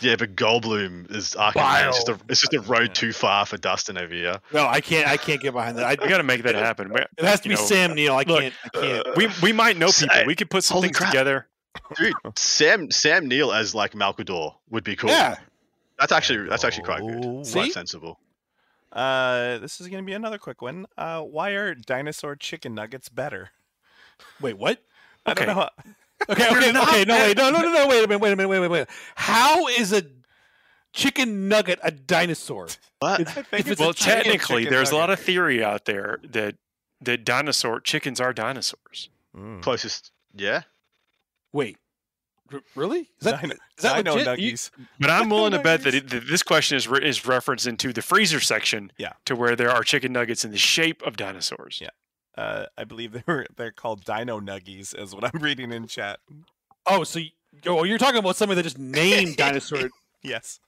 yeah, 0.00 0.16
but 0.16 0.34
Goldblum 0.36 1.10
is 1.14 1.34
Arkhan. 1.38 1.88
It's 1.88 1.96
just 1.98 2.08
a 2.08 2.18
it's 2.28 2.40
just 2.40 2.54
a 2.54 2.60
road 2.60 2.88
Yeah. 2.88 2.92
too 2.94 3.12
far 3.12 3.46
for 3.46 3.56
Dustin 3.56 3.98
over 3.98 4.12
here. 4.12 4.40
No, 4.52 4.66
I 4.66 4.80
can't. 4.80 5.06
I 5.08 5.16
can't 5.16 5.40
get 5.40 5.52
behind 5.52 5.78
that. 5.78 5.84
I, 5.84 6.02
We 6.02 6.08
got 6.08 6.18
to 6.18 6.22
make 6.22 6.42
that 6.42 6.54
happen. 6.54 6.92
It 6.94 7.08
has 7.24 7.40
to 7.40 7.48
be 7.48 7.54
know, 7.54 7.60
Sam 7.60 7.94
Neill. 7.94 8.14
I 8.14 8.22
look, 8.22 8.40
can't. 8.40 8.54
I 8.64 8.68
can't. 8.68 9.16
We 9.16 9.28
we 9.42 9.52
might 9.52 9.76
know 9.76 9.86
people. 9.86 10.14
Say- 10.14 10.24
We 10.26 10.34
could 10.34 10.50
put 10.50 10.64
some 10.64 10.76
Holy 10.76 10.88
things 10.88 10.98
together. 11.10 11.46
Dude, 11.96 12.12
Sam 12.36 12.90
Sam 12.90 13.28
Neill 13.28 13.52
as 13.52 13.74
like 13.74 13.92
Malcador 13.92 14.54
would 14.70 14.84
be 14.84 14.96
cool. 14.96 15.10
Yeah. 15.10 15.36
that's 15.98 16.12
actually 16.12 16.48
that's 16.48 16.64
actually 16.64 16.84
quite 16.84 17.00
good. 17.00 17.24
Oh. 17.24 17.42
See? 17.44 17.52
Quite 17.60 17.72
sensible. 17.72 18.18
Uh, 18.92 19.58
this 19.58 19.80
is 19.80 19.86
gonna 19.88 20.02
be 20.02 20.12
another 20.14 20.38
quick 20.38 20.60
one. 20.62 20.86
Uh, 20.98 21.20
why 21.20 21.50
are 21.50 21.74
dinosaur 21.74 22.34
chicken 22.34 22.74
nuggets 22.74 23.08
better? 23.08 23.50
Wait, 24.40 24.58
what? 24.58 24.82
I 25.24 25.34
don't 25.34 25.48
Okay. 25.48 25.54
know. 25.60 25.68
Okay, 26.28 26.48
okay, 26.50 26.72
no, 26.72 26.82
okay, 26.82 27.04
no, 27.04 27.14
wait, 27.16 27.36
no, 27.36 27.50
no, 27.50 27.60
no, 27.60 27.72
no, 27.72 27.88
wait 27.88 28.04
a 28.04 28.08
minute, 28.08 28.20
wait 28.20 28.32
a 28.32 28.36
minute, 28.36 28.48
wait 28.48 28.56
a 28.58 28.60
minute, 28.60 28.70
wait. 28.70 28.88
How 29.16 29.66
is 29.68 29.92
a 29.92 30.02
chicken 30.92 31.48
nugget 31.48 31.78
a 31.82 31.90
dinosaur? 31.90 32.68
What? 32.98 33.20
It's- 33.20 33.36
if 33.38 33.52
it's 33.68 33.80
a 33.80 33.82
Well, 33.82 33.94
technically, 33.94 34.62
chicken 34.64 34.72
there's 34.72 34.90
a 34.90 34.96
lot 34.96 35.10
of 35.10 35.18
theory 35.20 35.62
out 35.64 35.84
there 35.86 36.18
that 36.24 36.56
that 37.02 37.24
dinosaur 37.24 37.80
chickens 37.80 38.20
are 38.20 38.32
dinosaurs. 38.34 39.08
Mm. 39.34 39.62
Closest, 39.62 40.10
yeah. 40.34 40.62
Wait, 41.52 41.78
R- 42.52 42.60
really? 42.74 43.00
Is 43.00 43.06
that 43.22 43.40
Dino, 43.40 43.54
is 43.54 43.82
that 43.82 43.96
dino 44.04 44.14
legit? 44.16 44.38
You- 44.38 44.56
But 44.98 45.08
I'm 45.10 45.30
willing 45.30 45.52
to 45.52 45.60
bet 45.60 45.82
that, 45.84 45.94
it, 45.94 46.08
that 46.10 46.26
this 46.26 46.42
question 46.42 46.76
is 46.76 46.86
re- 46.88 47.02
is 47.02 47.24
referenced 47.24 47.66
into 47.66 47.92
the 47.94 48.02
freezer 48.02 48.40
section. 48.40 48.92
Yeah. 48.98 49.12
To 49.24 49.34
where 49.36 49.56
there 49.56 49.70
are 49.70 49.82
chicken 49.82 50.12
nuggets 50.12 50.44
in 50.44 50.50
the 50.50 50.58
shape 50.58 51.00
of 51.02 51.16
dinosaurs. 51.16 51.78
Yeah. 51.80 51.88
Uh, 52.36 52.66
I 52.78 52.84
believe 52.84 53.12
they 53.12 53.24
were 53.26 53.46
they're 53.56 53.72
called 53.72 54.04
dino 54.04 54.40
nuggies, 54.40 54.98
is 54.98 55.14
what 55.14 55.24
I'm 55.24 55.40
reading 55.42 55.72
in 55.72 55.86
chat. 55.86 56.20
Oh, 56.86 57.04
so 57.04 57.18
you, 57.18 57.30
oh, 57.66 57.84
you're 57.84 57.98
talking 57.98 58.18
about 58.18 58.36
somebody 58.36 58.56
that 58.56 58.62
just 58.64 58.78
named 58.78 59.36
dinosaur? 59.36 59.90
Yes. 60.22 60.60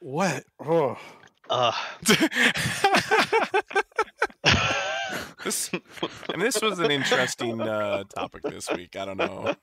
what? 0.00 0.44
Oh, 0.58 0.96
Uh, 1.50 1.72
This 5.44 5.70
and 6.32 6.40
this 6.40 6.62
was 6.62 6.78
an 6.78 6.90
interesting 6.90 7.60
uh, 7.60 8.04
topic 8.04 8.42
this 8.44 8.70
week. 8.70 8.96
I 8.96 9.04
don't 9.04 9.16
know. 9.16 9.54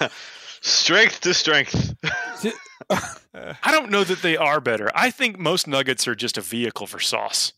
strength 0.60 1.20
to 1.22 1.34
strength. 1.34 1.94
Uh, 2.88 3.54
I 3.62 3.72
don't 3.72 3.90
know 3.90 4.04
that 4.04 4.22
they 4.22 4.36
are 4.36 4.60
better. 4.60 4.90
I 4.94 5.10
think 5.10 5.38
most 5.38 5.66
nuggets 5.66 6.06
are 6.06 6.14
just 6.14 6.38
a 6.38 6.40
vehicle 6.40 6.86
for 6.86 7.00
sauce. 7.00 7.52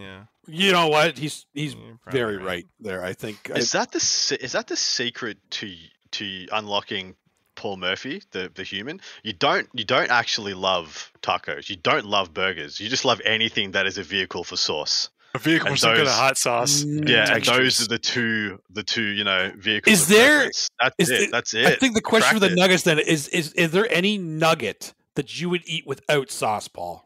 Yeah. 0.00 0.24
you 0.46 0.72
know 0.72 0.88
what? 0.88 1.18
He's 1.18 1.46
he's 1.54 1.74
very 2.10 2.36
right 2.36 2.66
there. 2.80 3.04
I 3.04 3.12
think. 3.12 3.50
I- 3.52 3.58
Is 3.58 3.72
that 3.72 3.92
the 3.92 3.98
is 4.40 4.52
that 4.52 4.66
the 4.68 4.76
secret 4.76 5.38
to 5.52 5.74
to 6.12 6.46
unlocking 6.52 7.14
Paul 7.54 7.76
Murphy, 7.78 8.22
the 8.32 8.50
the 8.54 8.62
human? 8.62 9.00
You 9.22 9.32
don't 9.32 9.68
you 9.72 9.84
don't 9.84 10.10
actually 10.10 10.54
love 10.54 11.10
tacos. 11.22 11.68
You 11.70 11.76
don't 11.76 12.06
love 12.06 12.32
burgers. 12.34 12.80
You 12.80 12.88
just 12.88 13.04
love 13.04 13.20
anything 13.24 13.72
that 13.72 13.86
is 13.86 13.98
a 13.98 14.02
vehicle 14.02 14.44
for 14.44 14.56
sauce. 14.56 15.10
A 15.34 15.38
vehicle 15.38 15.68
And 15.68 15.76
for 15.76 15.80
some 15.80 15.94
kind 15.96 16.06
of 16.06 16.14
hot 16.14 16.38
sauce. 16.38 16.82
Mm, 16.82 17.08
Yeah, 17.08 17.20
and 17.20 17.44
textures. 17.44 17.56
those 17.78 17.82
are 17.84 17.88
the 17.88 17.98
two 17.98 18.60
the 18.70 18.82
two 18.82 19.02
you 19.02 19.24
know 19.24 19.52
vehicles. 19.58 19.92
Is 20.00 20.08
there- 20.08 20.36
preference. 20.38 20.68
That's 20.80 20.94
is 20.98 21.10
it. 21.10 21.18
the- 21.20 21.26
That's 21.32 21.54
it. 21.54 21.66
I 21.66 21.74
think 21.76 21.94
the 21.94 22.00
question 22.02 22.34
for 22.34 22.40
the 22.40 22.52
it. 22.52 22.56
nuggets 22.56 22.84
then 22.84 22.98
is 22.98 23.28
is 23.28 23.52
is 23.54 23.70
there 23.72 23.86
any 23.92 24.16
nugget 24.18 24.94
that 25.14 25.40
you 25.40 25.48
would 25.50 25.62
eat 25.66 25.86
without 25.86 26.30
sauce, 26.30 26.68
Paul? 26.68 27.05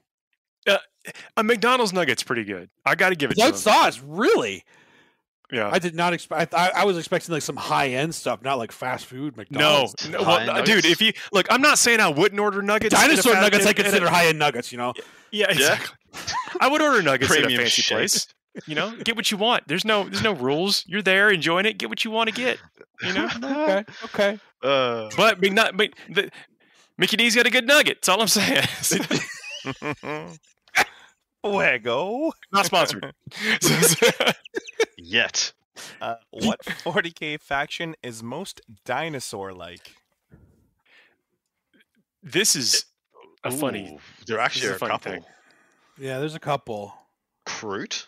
A 1.37 1.43
McDonald's 1.43 1.93
nugget's 1.93 2.23
pretty 2.23 2.45
good. 2.45 2.69
I 2.85 2.95
got 2.95 3.09
to 3.11 3.15
give 3.17 3.31
it 3.31 3.37
Without 3.37 3.53
to 3.53 3.59
sauce, 3.59 4.01
really? 4.05 4.65
Yeah. 5.53 5.69
I 5.73 5.79
did 5.81 5.95
not 5.95 6.13
expect. 6.13 6.55
I, 6.55 6.71
I 6.77 6.85
was 6.85 6.97
expecting 6.99 7.33
like 7.33 7.43
some 7.43 7.57
high 7.57 7.89
end 7.89 8.15
stuff, 8.15 8.41
not 8.43 8.59
like 8.59 8.71
fast 8.71 9.07
food 9.07 9.37
no, 9.37 9.41
McDonald's. 9.43 10.09
no 10.11 10.23
High 10.23 10.47
well, 10.47 10.47
nuggets? 10.59 10.71
dude. 10.71 10.85
If 10.85 11.01
you 11.03 11.13
look, 11.33 11.47
I'm 11.51 11.61
not 11.63 11.79
saying 11.79 11.99
I 12.01 12.09
wouldn't 12.09 12.41
order 12.41 12.63
nuggets. 12.63 12.95
Dinosaur 12.95 13.35
fa- 13.35 13.41
nuggets, 13.41 13.67
I 13.67 13.71
at- 13.71 13.79
at 13.79 13.81
a- 13.81 13.83
consider 13.91 14.09
high 14.11 14.27
end 14.27 14.39
nuggets. 14.39 14.71
You 14.71 14.79
know, 14.79 14.95
Yeah, 15.33 15.47
exactly. 15.51 15.97
I 16.61 16.69
would 16.69 16.81
order 16.83 17.03
nuggets 17.03 17.31
at 17.33 17.39
a 17.45 17.49
fancy 17.49 17.83
shit. 17.83 17.97
place. 17.97 18.27
You 18.67 18.75
know, 18.75 18.95
get 19.05 19.17
what 19.17 19.31
you 19.31 19.37
want. 19.39 19.67
There's 19.69 19.85
no, 19.85 20.05
there's 20.05 20.23
no 20.23 20.33
rules. 20.33 20.85
You're 20.87 21.03
there 21.03 21.31
enjoying 21.31 21.67
it. 21.67 21.79
Get 21.79 21.89
what 21.89 22.05
you 22.05 22.11
want 22.11 22.29
to 22.29 22.35
get. 22.35 22.59
You 23.03 23.13
know. 23.15 23.29
okay, 23.43 23.85
okay. 24.05 24.39
Uh, 24.63 25.09
But 25.17 25.41
Big 25.41 25.53
Nut, 25.55 25.77
but 25.77 25.91
the, 26.11 26.31
Mickey 26.99 27.17
D's 27.17 27.35
got 27.35 27.47
a 27.47 27.51
good 27.51 27.67
nugget. 27.67 27.99
That's 28.03 28.09
all 28.09 28.21
I'm 28.21 28.29
saying. 28.29 28.67
Fuego. 31.45 32.33
Not 32.53 32.67
sponsored. 32.67 33.15
yet. 34.97 35.53
Uh, 36.01 36.17
what 36.31 36.61
40k 36.61 37.41
faction 37.41 37.95
is 38.03 38.23
most 38.23 38.61
dinosaur-like? 38.85 39.95
this 42.23 42.57
is 42.57 42.85
a 43.45 43.51
funny. 43.51 43.95
Ooh, 43.95 43.99
there 44.27 44.39
actually 44.39 44.69
are 44.69 44.73
a 44.73 44.77
a 44.77 44.79
couple. 44.79 45.13
thing. 45.13 45.25
Yeah, 45.99 46.19
there's 46.19 46.35
a 46.35 46.41
couple. 46.41 46.95
Kroot, 47.47 48.07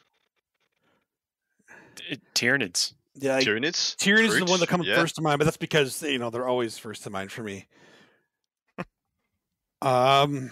T- 1.97 2.21
Tyranids. 2.35 2.95
Yeah, 3.15 3.37
like, 3.37 3.47
Tyranids. 3.47 3.97
Tyrion 3.97 4.25
is 4.25 4.39
the 4.39 4.45
one 4.45 4.61
that 4.61 4.69
comes 4.69 4.87
yeah. 4.87 4.97
first 4.97 5.17
to 5.17 5.23
mind, 5.23 5.39
but 5.39 5.45
that's 5.45 5.57
because 5.57 6.03
you 6.03 6.19
know 6.19 6.31
they're 6.31 6.49
always 6.49 6.79
first 6.79 7.05
to 7.05 7.11
mind 7.11 7.33
for 7.33 7.43
me. 7.43 7.67
um, 9.83 10.51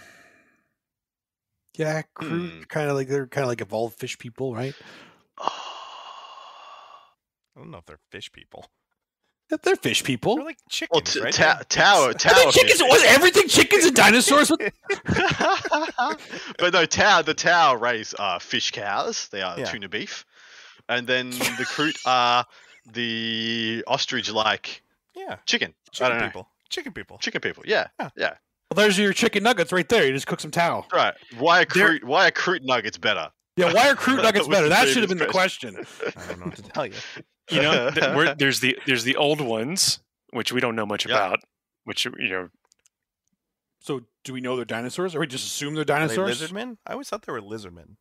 yeah, 1.80 2.02
Kroot, 2.16 2.50
Hmm. 2.50 2.62
kind 2.64 2.88
of 2.90 2.96
like 2.96 3.08
they're 3.08 3.26
kind 3.26 3.42
of 3.44 3.48
like 3.48 3.60
evolved 3.60 3.98
fish 3.98 4.18
people, 4.18 4.54
right? 4.54 4.74
I 5.38 5.50
don't 7.56 7.70
know 7.70 7.78
if 7.78 7.86
they're 7.86 7.98
fish 8.10 8.30
people. 8.32 8.66
Yeah, 9.50 9.56
They're 9.62 9.74
fish 9.76 10.04
people. 10.04 10.36
They're 10.36 10.44
like 10.44 10.58
chickens, 10.68 10.90
Well, 10.92 11.00
t- 11.02 11.20
right? 11.20 11.34
ta- 11.34 11.54
They're 11.56 11.64
tower, 11.64 12.12
dicks. 12.12 12.26
I 12.32 12.42
tower. 12.44 12.52
chickens 12.52 12.80
was 12.82 13.02
everything 13.04 13.48
chickens 13.48 13.84
and 13.84 13.96
dinosaurs. 13.96 14.48
What- 14.50 14.60
but 16.58 16.72
no, 16.72 16.86
Tau, 16.86 17.22
the 17.22 17.34
Tau 17.34 17.74
raise 17.74 18.14
uh, 18.18 18.38
fish 18.38 18.70
cows. 18.70 19.28
They 19.28 19.42
are 19.42 19.58
Yeah. 19.58 19.64
tuna 19.64 19.88
beef, 19.88 20.24
and 20.88 21.06
then 21.06 21.30
the 21.30 21.66
Kroot 21.68 21.98
are 22.06 22.46
the 22.92 23.82
ostrich-like 23.88 24.82
Yeah, 25.16 25.36
chicken. 25.46 25.74
I 25.88 25.90
chicken 25.92 26.10
don't 26.10 26.18
know. 26.20 26.26
people. 26.26 26.48
Chicken 26.68 26.92
people. 26.92 27.18
Chicken 27.18 27.40
people. 27.40 27.64
Yeah, 27.66 27.88
Yeah. 27.98 28.10
yeah. 28.16 28.34
Well, 28.70 28.84
there's 28.84 28.98
your 28.98 29.12
chicken 29.12 29.42
nuggets 29.42 29.72
right 29.72 29.88
there. 29.88 30.06
You 30.06 30.12
just 30.12 30.28
cook 30.28 30.38
some 30.40 30.52
towel. 30.52 30.86
Right. 30.92 31.14
Why 31.38 31.62
are 31.62 31.66
They're- 31.66 31.98
Why 32.04 32.28
are 32.28 32.30
Kroot 32.30 32.62
nuggets 32.62 32.98
better? 32.98 33.30
Yeah, 33.56 33.72
why 33.72 33.88
are 33.90 33.96
Kroot 33.96 34.16
nuggets 34.22 34.46
better? 34.46 34.68
That 34.68 34.86
should 34.86 34.98
have 35.02 35.08
been 35.08 35.18
previous 35.18 35.26
the 35.26 35.32
question. 35.32 35.76
I 36.16 36.26
don't 36.28 36.38
know 36.40 36.46
what 36.46 36.56
to 36.56 36.62
tell 36.62 36.86
you. 36.86 36.92
You 37.50 37.62
know, 37.62 37.90
th- 37.94 38.14
we're, 38.14 38.34
there's 38.36 38.60
the 38.60 38.78
there's 38.86 39.02
the 39.02 39.16
old 39.16 39.40
ones, 39.40 39.98
which 40.32 40.52
we 40.52 40.60
don't 40.60 40.76
know 40.76 40.86
much 40.86 41.04
Yeah. 41.04 41.16
about. 41.16 41.40
Which 41.84 42.04
you 42.04 42.28
know, 42.28 42.48
So, 43.80 44.02
do 44.22 44.32
we 44.32 44.40
know 44.40 44.54
they're 44.54 44.64
dinosaurs, 44.64 45.16
or 45.16 45.20
we 45.20 45.26
just 45.26 45.46
assume 45.46 45.74
they're 45.74 45.82
Are 45.82 45.84
they 46.06 46.14
dinosaurs? 46.14 46.40
lizardmen? 46.40 46.76
I 46.86 46.92
always 46.92 47.08
thought 47.08 47.26
they 47.26 47.32
were 47.32 47.40
lizardmen. 47.40 47.96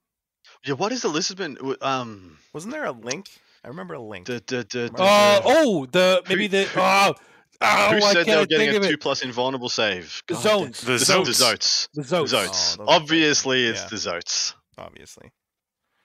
Yeah. 0.64 0.74
What 0.76 0.92
is 0.92 1.02
the 1.02 1.10
lizardman? 1.10 1.82
Um. 1.82 2.38
Wasn't 2.54 2.72
there 2.72 2.86
a 2.86 2.92
link? 2.92 3.30
I 3.64 3.70
remember 3.70 3.96
a 3.96 4.02
link. 4.02 4.28
The, 4.28 4.44
the, 4.46 4.58
the, 4.70 4.92
the, 4.96 5.02
Uh, 5.04 5.42
oh, 5.44 5.88
the 5.88 6.22
maybe 6.30 6.46
the 6.48 6.70
oh, 6.78 7.16
oh 7.62 7.92
who 7.94 8.02
said 8.02 8.26
they 8.26 8.38
were 8.38 8.46
getting 8.46 8.76
a 8.84 8.88
two 8.88 8.98
plus 8.98 9.22
invulnerable 9.22 9.70
save? 9.70 10.24
The 10.28 10.34
oh, 10.36 10.38
God, 10.38 10.44
zones, 10.44 10.82
the 10.82 10.92
The, 10.94 10.98
zoats. 10.98 11.26
the 11.26 11.32
Zoats. 11.32 11.90
the 11.94 12.18
oh, 12.18 12.22
The 12.24 12.28
zones. 12.28 12.32
Zoats. 12.32 12.76
Oh, 12.76 12.78
those 12.78 12.88
are 12.88 12.96
Obviously, 13.02 13.66
it's 13.66 13.82
yeah. 13.82 13.88
the 13.90 13.96
Zoats. 13.96 14.54
Obviously, 14.78 15.32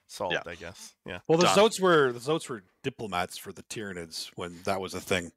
solved. 0.08 0.36
I 0.46 0.54
guess. 0.56 0.94
Yeah. 1.06 1.18
Well, 1.28 1.38
the 1.38 1.44
Done. 1.44 1.56
zoats 1.58 1.80
were 1.80 2.12
the 2.12 2.18
zoats 2.20 2.48
were 2.48 2.62
diplomats 2.82 3.38
for 3.38 3.52
the 3.52 3.62
Tyranids 3.64 4.30
when 4.36 4.56
that 4.64 4.80
was 4.80 4.94
a 4.94 5.00
thing. 5.00 5.30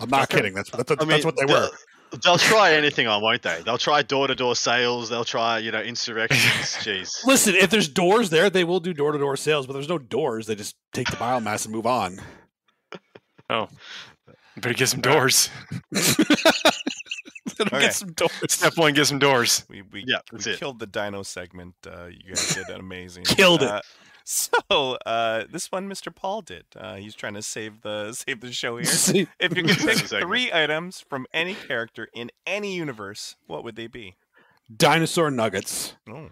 I'm 0.00 0.08
not 0.08 0.22
Okay. 0.24 0.38
kidding. 0.38 0.54
That's 0.54 0.70
that's, 0.70 0.88
that's 0.88 1.02
I 1.02 1.06
mean, 1.06 1.22
what 1.22 1.36
they 1.36 1.44
were. 1.44 1.68
They'll 2.24 2.38
try 2.38 2.72
anything 2.72 3.06
on, 3.06 3.20
won't 3.20 3.42
they? 3.42 3.60
They'll 3.62 3.76
try 3.76 4.00
door-to-door 4.00 4.56
sales. 4.56 5.10
They'll 5.10 5.26
try, 5.26 5.58
you 5.58 5.70
know, 5.70 5.82
insurrections. 5.82 6.40
Jeez. 6.82 7.22
Listen, 7.26 7.54
if 7.54 7.68
there's 7.68 7.86
doors 7.88 8.30
there, 8.30 8.48
they 8.48 8.64
will 8.64 8.80
do 8.80 8.94
door 8.94 9.12
to 9.12 9.18
door 9.18 9.36
sales, 9.36 9.66
but 9.66 9.74
there's 9.74 9.90
no 9.90 9.98
doors. 9.98 10.46
They 10.46 10.54
just 10.54 10.74
take 10.94 11.10
the 11.10 11.16
biomass 11.16 11.66
and 11.66 11.74
move 11.74 11.84
on. 11.86 12.18
Oh, 13.50 13.68
better 14.56 14.74
get 14.74 14.88
some 14.88 15.00
doors. 15.00 15.50
Okay. 17.60 17.80
Get 17.80 17.94
some 17.94 18.12
doors. 18.12 18.30
Step 18.48 18.76
one, 18.76 18.94
get 18.94 19.06
some 19.06 19.18
doors. 19.18 19.64
We 19.68 19.82
we, 19.82 20.04
Yeah, 20.06 20.18
we 20.32 20.38
it. 20.38 20.60
killed 20.60 20.78
the 20.78 20.86
dino 20.86 21.24
segment. 21.24 21.74
Uh, 21.84 22.06
you 22.06 22.28
guys 22.28 22.54
did 22.54 22.68
amazing. 22.70 23.24
Killed 23.24 23.62
it. 23.62 23.68
Uh, 23.68 23.80
so 24.24 24.50
uh, 25.04 25.44
this 25.50 25.72
one, 25.72 25.88
Mr. 25.88 26.14
Paul 26.14 26.42
did. 26.42 26.66
Uh, 26.76 26.96
he's 26.96 27.16
trying 27.16 27.34
to 27.34 27.42
save 27.42 27.80
the 27.80 28.12
save 28.12 28.40
the 28.42 28.52
show 28.52 28.76
here. 28.76 28.84
See, 28.84 29.26
If 29.40 29.56
you 29.56 29.64
could 29.64 29.76
pick 29.78 29.96
three 29.98 30.52
items 30.52 31.00
from 31.00 31.26
any 31.34 31.54
character 31.54 32.06
in 32.14 32.30
any 32.46 32.76
universe, 32.76 33.34
what 33.48 33.64
would 33.64 33.74
they 33.74 33.88
be? 33.88 34.14
dinosaur 34.76 35.30
nuggets. 35.30 35.94
Oh, 36.08 36.28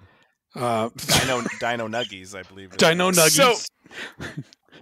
Uh, 0.54 0.90
Dino 1.20 1.42
Dino 1.58 1.88
Nuggies, 1.88 2.38
I 2.38 2.42
believe. 2.42 2.70
is 2.70 2.76
Dino 2.76 3.10
the- 3.10 3.22
nuggies. 3.22 3.66
So 4.20 4.26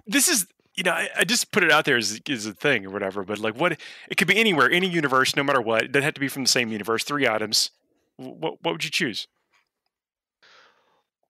this 0.05 0.27
is 0.29 0.45
you 0.75 0.83
know 0.83 0.91
I, 0.91 1.09
I 1.19 1.23
just 1.23 1.51
put 1.51 1.63
it 1.63 1.71
out 1.71 1.85
there 1.85 1.97
as, 1.97 2.19
as 2.29 2.45
a 2.45 2.53
thing 2.53 2.85
or 2.85 2.89
whatever, 2.89 3.23
but 3.23 3.39
like 3.39 3.55
what 3.55 3.77
it 4.09 4.17
could 4.17 4.27
be 4.27 4.37
anywhere, 4.37 4.69
any 4.69 4.87
universe, 4.87 5.35
no 5.35 5.43
matter 5.43 5.61
what. 5.61 5.83
It 5.83 5.91
doesn't 5.91 6.13
to 6.13 6.19
be 6.19 6.27
from 6.27 6.43
the 6.43 6.49
same 6.49 6.71
universe. 6.71 7.03
Three 7.03 7.27
items. 7.27 7.71
What 8.17 8.61
what 8.63 8.73
would 8.73 8.83
you 8.83 8.91
choose? 8.91 9.27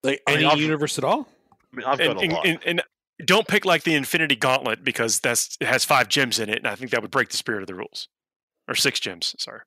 like 0.04 0.22
any 0.28 0.46
I've- 0.46 0.62
universe 0.62 0.98
at 0.98 1.04
all? 1.04 1.28
I 1.74 1.76
mean, 1.76 1.86
I've 1.86 2.00
And, 2.00 2.14
got 2.14 2.18
a 2.18 2.24
and, 2.24 2.34
lot. 2.34 2.46
and, 2.46 2.60
and 2.66 2.84
don't 3.26 3.48
pick 3.48 3.66
like 3.66 3.84
the 3.84 3.96
Infinity 3.96 4.36
Gauntlet 4.36 4.84
because 4.84 5.20
that's 5.20 5.58
it 5.60 5.68
has 5.68 5.84
five 5.84 6.10
gems 6.10 6.40
in 6.40 6.50
it, 6.50 6.58
and 6.60 6.68
I 6.68 6.76
think 6.76 6.92
that 6.92 7.02
would 7.02 7.12
break 7.12 7.30
the 7.30 7.38
spirit 7.38 7.62
of 7.62 7.68
the 7.68 7.76
rules. 7.76 8.08
Or 8.68 8.76
six 8.76 9.00
gems. 9.00 9.36
Sorry. 9.40 9.62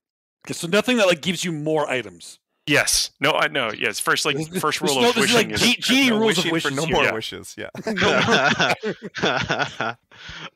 Okay, 0.46 0.54
so 0.54 0.66
nothing 0.66 0.96
that 0.98 1.06
like 1.06 1.20
gives 1.22 1.44
you 1.44 1.52
more 1.52 1.88
items. 1.88 2.38
Yes. 2.68 3.10
No. 3.20 3.32
I 3.32 3.48
know. 3.48 3.70
Yes. 3.76 3.98
First, 4.00 4.24
like 4.26 4.36
first 4.60 4.80
rule 4.80 5.00
no, 5.00 5.08
of 5.08 5.14
this 5.14 5.22
wishing 5.32 5.48
like 5.50 5.50
is 5.54 5.60
G- 5.62 5.76
genie 5.80 6.10
No 6.10 6.18
rules 6.20 6.38
of 6.38 6.44
wishing 6.50 6.52
wishes. 6.52 6.70
for 6.70 6.74
no 6.86 6.86
more 6.86 7.04
Yeah. 7.04 7.12
wishes. 7.12 7.56
Yeah. 7.58 7.70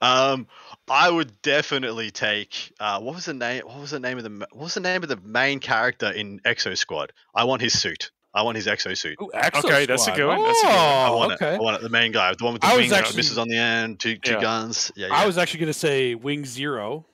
um, 0.01 0.47
I 0.89 1.11
would 1.11 1.41
definitely 1.43 2.11
take. 2.11 2.73
Uh, 2.81 3.01
what 3.01 3.15
was 3.15 3.25
the 3.27 3.35
name? 3.35 3.63
What 3.65 3.79
was 3.81 3.91
the 3.93 4.01
name 4.01 4.19
of 4.19 4.25
the? 4.25 4.31
What 4.53 4.65
was 4.65 4.75
the 4.75 4.81
name 4.81 5.03
of 5.03 5.09
the 5.09 5.17
main 5.25 5.59
character 5.61 6.11
in 6.11 6.41
Exo 6.41 6.77
Squad? 6.77 7.13
I 7.35 7.45
want 7.45 7.63
his 7.63 7.79
suit. 7.79 8.11
I 8.35 8.43
want 8.43 8.57
his 8.57 8.67
Exo 8.67 8.97
suit. 8.97 9.19
Ooh, 9.21 9.31
Exo 9.35 9.63
Okay, 9.65 9.85
that's 9.85 10.07
a 10.09 10.13
good 10.13 10.27
one, 10.27 10.43
that's 10.43 10.63
a 10.63 10.67
good 10.67 10.73
one. 10.73 10.79
I 10.79 11.07
Oh, 11.09 11.17
want 11.19 11.33
okay. 11.35 11.53
it. 11.55 11.57
I 11.57 11.61
want 11.61 11.77
it. 11.77 11.83
The 11.83 11.91
main 11.91 12.13
guy, 12.13 12.33
the 12.35 12.43
one 12.45 12.55
with 12.55 12.63
the 12.63 12.69
I 12.69 12.77
was 12.77 12.89
wing, 12.89 12.99
actually- 12.99 13.17
missiles 13.19 13.37
on 13.39 13.49
the 13.49 13.59
end, 13.59 14.01
two, 14.01 14.17
two 14.17 14.33
Yeah. 14.33 14.41
guns. 14.41 14.91
Yeah, 14.97 15.09
yeah. 15.09 15.15
I 15.15 15.27
was 15.27 15.37
actually 15.37 15.61
going 15.61 15.73
to 15.73 15.79
say 15.79 16.15
Wing 16.15 16.47
Zero. 16.47 17.05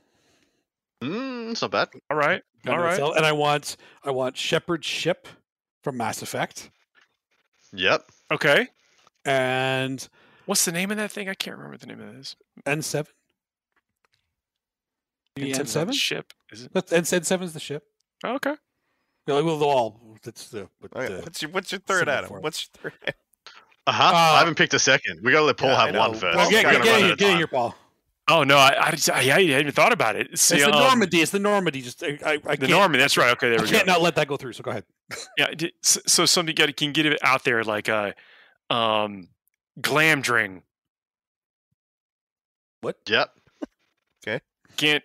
Mm, 1.03 1.51
it's 1.51 1.61
not 1.63 1.73
bad. 1.73 1.89
all 2.09 2.17
right. 2.17 2.43
Gun 2.65 2.75
All 2.75 2.81
right. 2.83 2.93
itself, 2.93 3.17
And 3.17 3.25
I 3.25 3.33
want 3.33 3.77
I 4.05 4.11
want 4.11 4.37
Shepard 4.37 4.85
Ship 4.85 5.27
from 5.83 5.97
Mass 5.97 6.23
Effect. 6.23 6.71
Yep. 7.73 8.05
Okay. 8.31 8.69
And 9.25 10.07
What's 10.47 10.65
the 10.65 10.73
name 10.73 10.91
of 10.91 10.97
that 10.97 11.11
thing? 11.13 11.29
I 11.29 11.35
can't 11.35 11.57
remember 11.57 11.73
what 11.75 11.81
the 11.81 11.87
name 11.87 12.01
of 12.01 12.15
this. 12.17 12.35
N7. 12.67 13.07
The 15.37 15.51
It's 15.51 15.75
not 15.75 15.87
the 15.87 15.93
N7? 15.93 15.95
ship. 15.95 16.33
Is 16.51 16.63
it? 16.65 16.73
N7 16.75 17.43
is 17.43 17.53
the 17.53 17.61
ship. 17.61 17.85
Oh, 18.25 18.35
okay. 18.37 18.55
Yeah, 19.27 19.35
like, 19.35 19.45
well, 19.45 19.63
all 19.63 20.17
that's 20.23 20.49
the, 20.49 20.69
what 20.81 20.97
Okay, 20.97 21.15
the 21.17 21.21
What's 21.21 21.43
your 21.43 21.51
What's 21.51 21.71
your 21.73 21.81
third 21.81 22.09
symbol 22.09 22.13
item? 22.13 22.43
What's 22.43 22.69
your 22.83 22.91
third? 22.91 23.15
Uh 23.87 23.93
huh. 23.93 24.05
Uh, 24.05 24.17
I 24.37 24.39
haven't 24.41 24.57
picked 24.57 24.75
a 24.75 24.79
second. 24.79 25.21
We 25.23 25.33
got 25.33 25.41
to 25.41 25.45
let 25.47 25.57
Paul 25.59 25.71
Yeah, 25.71 25.87
have 25.87 25.95
one 25.95 26.13
first. 26.15 26.23
know. 26.23 26.29
Well, 26.29 26.37
Well, 26.39 26.51
get, 26.51 26.65
We're 26.67 26.73
get, 26.73 26.83
get 26.85 26.99
in, 27.01 27.07
here, 27.07 27.17
get 27.17 27.31
in 27.31 27.37
here, 27.39 27.47
Paul. 27.47 27.75
Oh 28.31 28.45
no, 28.45 28.57
I, 28.59 28.89
I, 28.89 28.91
just, 28.91 29.11
I, 29.11 29.21
I 29.21 29.23
hadn't 29.23 29.49
even 29.49 29.73
thought 29.73 29.93
about 29.93 30.15
it. 30.17 30.39
See, 30.39 30.57
it's 30.57 30.65
the 30.67 30.73
um, 30.73 30.81
Normandy. 30.83 31.21
It's 31.21 31.31
the 31.31 31.39
Normandy. 31.39 31.81
Just 31.81 32.03
I, 32.03 32.19
I, 32.25 32.33
I 32.33 32.37
The 32.37 32.57
can't, 32.59 32.71
Normandy. 32.71 32.99
That's 32.99 33.17
right. 33.17 33.31
Okay, 33.31 33.49
there 33.51 33.59
I 33.59 33.63
we 33.63 33.69
can't 33.69 33.87
not 33.87 34.03
let 34.03 34.17
that 34.17 34.29
go 34.29 34.37
through. 34.37 34.53
So 34.53 34.63
go 34.63 34.71
ahead. 34.71 34.85
Yeah. 35.39 35.55
So, 35.83 36.01
so 36.07 36.27
something 36.27 36.55
you 36.57 36.75
can 36.75 36.93
get 36.93 37.07
it 37.07 37.19
out 37.23 37.45
there 37.45 37.65
like 37.65 37.89
a 37.89 38.15
um, 38.69 39.29
Glamdring, 39.81 40.63
What? 42.83 42.99
Yep. 43.07 43.31
Okay. 44.27 44.41
Gant, 44.77 45.05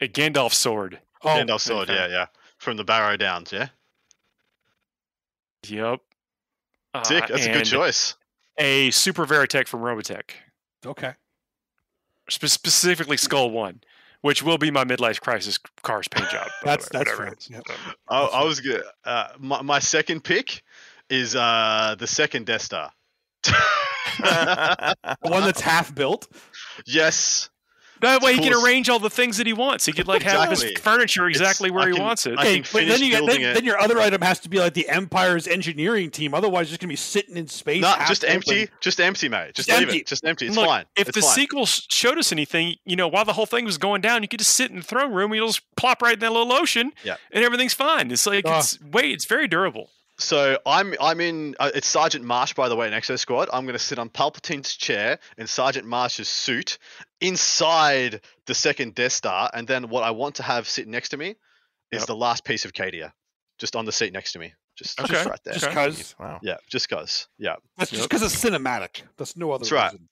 a 0.00 0.08
Gandalf 0.08 0.52
sword. 0.52 1.00
Oh, 1.24 1.28
Gandalf 1.28 1.60
sword. 1.60 1.88
okay. 1.88 1.98
Yeah, 1.98 2.08
yeah. 2.08 2.26
From 2.58 2.76
the 2.76 2.84
Barrow 2.84 3.16
Downs. 3.16 3.52
Yeah. 3.52 3.68
Yep. 5.66 6.00
Uh, 6.94 7.02
Sick. 7.04 7.26
That's 7.28 7.46
a 7.46 7.52
good 7.52 7.64
choice. 7.64 8.14
A 8.58 8.90
Super 8.90 9.24
Veritech 9.24 9.68
from 9.68 9.80
Robotech, 9.80 10.30
okay. 10.84 11.14
Spe- 12.28 12.46
specifically 12.46 13.16
Skull 13.16 13.50
One, 13.50 13.80
which 14.22 14.42
will 14.42 14.58
be 14.58 14.70
my 14.70 14.84
midlife 14.84 15.20
crisis 15.20 15.58
cars 15.82 16.08
paint 16.08 16.28
job. 16.30 16.48
That's- 16.64 16.86
way, 16.86 16.98
that's 16.98 17.10
whatever 17.10 17.16
fair, 17.16 17.32
it 17.32 17.38
is. 17.38 17.50
yep. 17.50 17.62
So, 17.66 17.74
I, 18.08 18.20
I 18.24 18.44
was 18.44 18.60
good. 18.60 18.82
Uh, 19.04 19.28
my, 19.38 19.62
my 19.62 19.78
second 19.78 20.24
pick 20.24 20.62
is 21.10 21.34
uh, 21.36 21.96
the 21.98 22.06
second 22.06 22.46
Death 22.46 22.62
Star. 22.62 22.90
The 24.18 24.96
one 25.22 25.42
that's 25.44 25.60
half 25.60 25.94
built. 25.94 26.26
yes. 26.86 27.50
That 28.00 28.22
way 28.22 28.34
he 28.34 28.40
can 28.40 28.52
arrange 28.52 28.88
all 28.88 28.98
the 28.98 29.10
things 29.10 29.36
that 29.38 29.46
he 29.46 29.52
wants. 29.52 29.86
He 29.86 29.92
could 29.92 30.06
like 30.08 30.22
have 30.22 30.50
his 30.50 30.64
furniture 30.80 31.26
exactly 31.28 31.68
It's- 31.68 31.74
where 31.74 31.84
I 31.84 31.88
he 31.88 31.94
can- 31.94 32.02
wants 32.04 32.26
it. 32.26 32.38
Okay, 32.38 32.60
but 32.60 32.86
then 32.86 33.02
you 33.02 33.10
get, 33.10 33.26
then, 33.26 33.54
then 33.54 33.64
your 33.64 33.78
other 33.80 33.98
item 33.98 34.22
has 34.22 34.38
to 34.40 34.48
be 34.48 34.58
like 34.58 34.74
the 34.74 34.88
Empire's 34.88 35.46
engineering 35.48 36.10
team. 36.10 36.34
Otherwise, 36.34 36.62
it's 36.62 36.70
just 36.70 36.80
gonna 36.80 36.88
be 36.92 36.96
sitting 36.96 37.36
in 37.36 37.46
space. 37.48 37.82
No, 37.82 37.88
half 37.88 38.08
just 38.08 38.24
open. 38.24 38.36
empty. 38.36 38.68
Just 38.80 39.00
empty, 39.00 39.28
mate. 39.28 39.54
Just, 39.54 39.68
Just 39.68 39.78
leave 39.80 39.88
empty. 39.88 39.98
it. 40.00 40.06
Just 40.06 40.24
empty. 40.24 40.46
It's 40.46 40.56
Look, 40.56 40.66
fine. 40.66 40.84
If 40.96 41.08
it's 41.08 41.16
the 41.16 41.22
fine. 41.22 41.30
sequel 41.34 41.66
showed 41.66 42.18
us 42.18 42.32
anything, 42.32 42.76
you 42.84 42.96
know, 42.96 43.08
while 43.08 43.24
the 43.24 43.32
whole 43.32 43.46
thing 43.46 43.64
was 43.64 43.78
going 43.78 44.00
down, 44.00 44.22
you 44.22 44.28
could 44.28 44.38
just 44.40 44.54
sit 44.54 44.70
in 44.70 44.76
the 44.76 44.82
throne 44.82 45.12
room, 45.12 45.32
and 45.32 45.36
you'll 45.36 45.48
just 45.48 45.62
plop 45.76 46.00
right 46.02 46.14
in 46.14 46.20
that 46.20 46.32
little 46.32 46.52
ocean, 46.52 46.92
Yeah. 47.04 47.16
and 47.32 47.44
everything's 47.44 47.74
fine. 47.74 48.10
It's 48.10 48.26
like 48.26 48.44
Ah. 48.46 48.58
it's 48.58 48.78
wait, 48.80 49.12
it's 49.12 49.24
very 49.24 49.48
durable. 49.48 49.90
So 50.20 50.58
I'm 50.66 50.94
I'm 51.00 51.20
in. 51.20 51.54
Uh, 51.60 51.70
it's 51.74 51.86
Sergeant 51.86 52.24
Marsh, 52.24 52.52
by 52.54 52.68
the 52.68 52.74
way, 52.76 52.88
in 52.88 52.92
Exo 52.92 53.16
Squad. 53.18 53.48
I'm 53.52 53.64
going 53.64 53.74
to 53.74 53.78
sit 53.78 53.98
on 54.00 54.08
Palpatine's 54.10 54.74
chair 54.76 55.18
in 55.36 55.46
Sergeant 55.46 55.86
Marsh's 55.86 56.28
suit 56.28 56.78
inside 57.20 58.20
the 58.46 58.54
second 58.54 58.94
Death 58.94 59.12
Star, 59.12 59.50
and 59.54 59.66
then 59.68 59.88
what 59.88 60.02
I 60.02 60.10
want 60.10 60.34
to 60.36 60.42
have 60.42 60.68
sitting 60.68 60.90
next 60.90 61.10
to 61.10 61.16
me 61.16 61.36
is 61.92 62.00
Yep. 62.00 62.06
the 62.06 62.16
last 62.16 62.44
piece 62.44 62.64
of 62.64 62.72
Cadia, 62.72 63.12
just 63.58 63.76
on 63.76 63.84
the 63.84 63.92
seat 63.92 64.12
next 64.12 64.32
to 64.32 64.38
me, 64.38 64.52
just, 64.76 65.00
Okay. 65.00 65.12
just 65.14 65.26
right 65.28 65.40
there. 65.44 65.54
Just 65.54 65.70
cause. 65.70 66.14
Wow. 66.18 66.40
yeah, 66.42 66.56
just 66.68 66.88
cause. 66.88 67.28
Yeah, 67.38 67.54
That's 67.76 67.90
just 67.90 68.08
because 68.08 68.22
it's 68.22 68.36
cinematic. 68.44 69.02
That's 69.16 69.36
no 69.36 69.52
other 69.52 69.62
That's 69.62 69.72
right. 69.72 69.92
reason. 69.92 70.08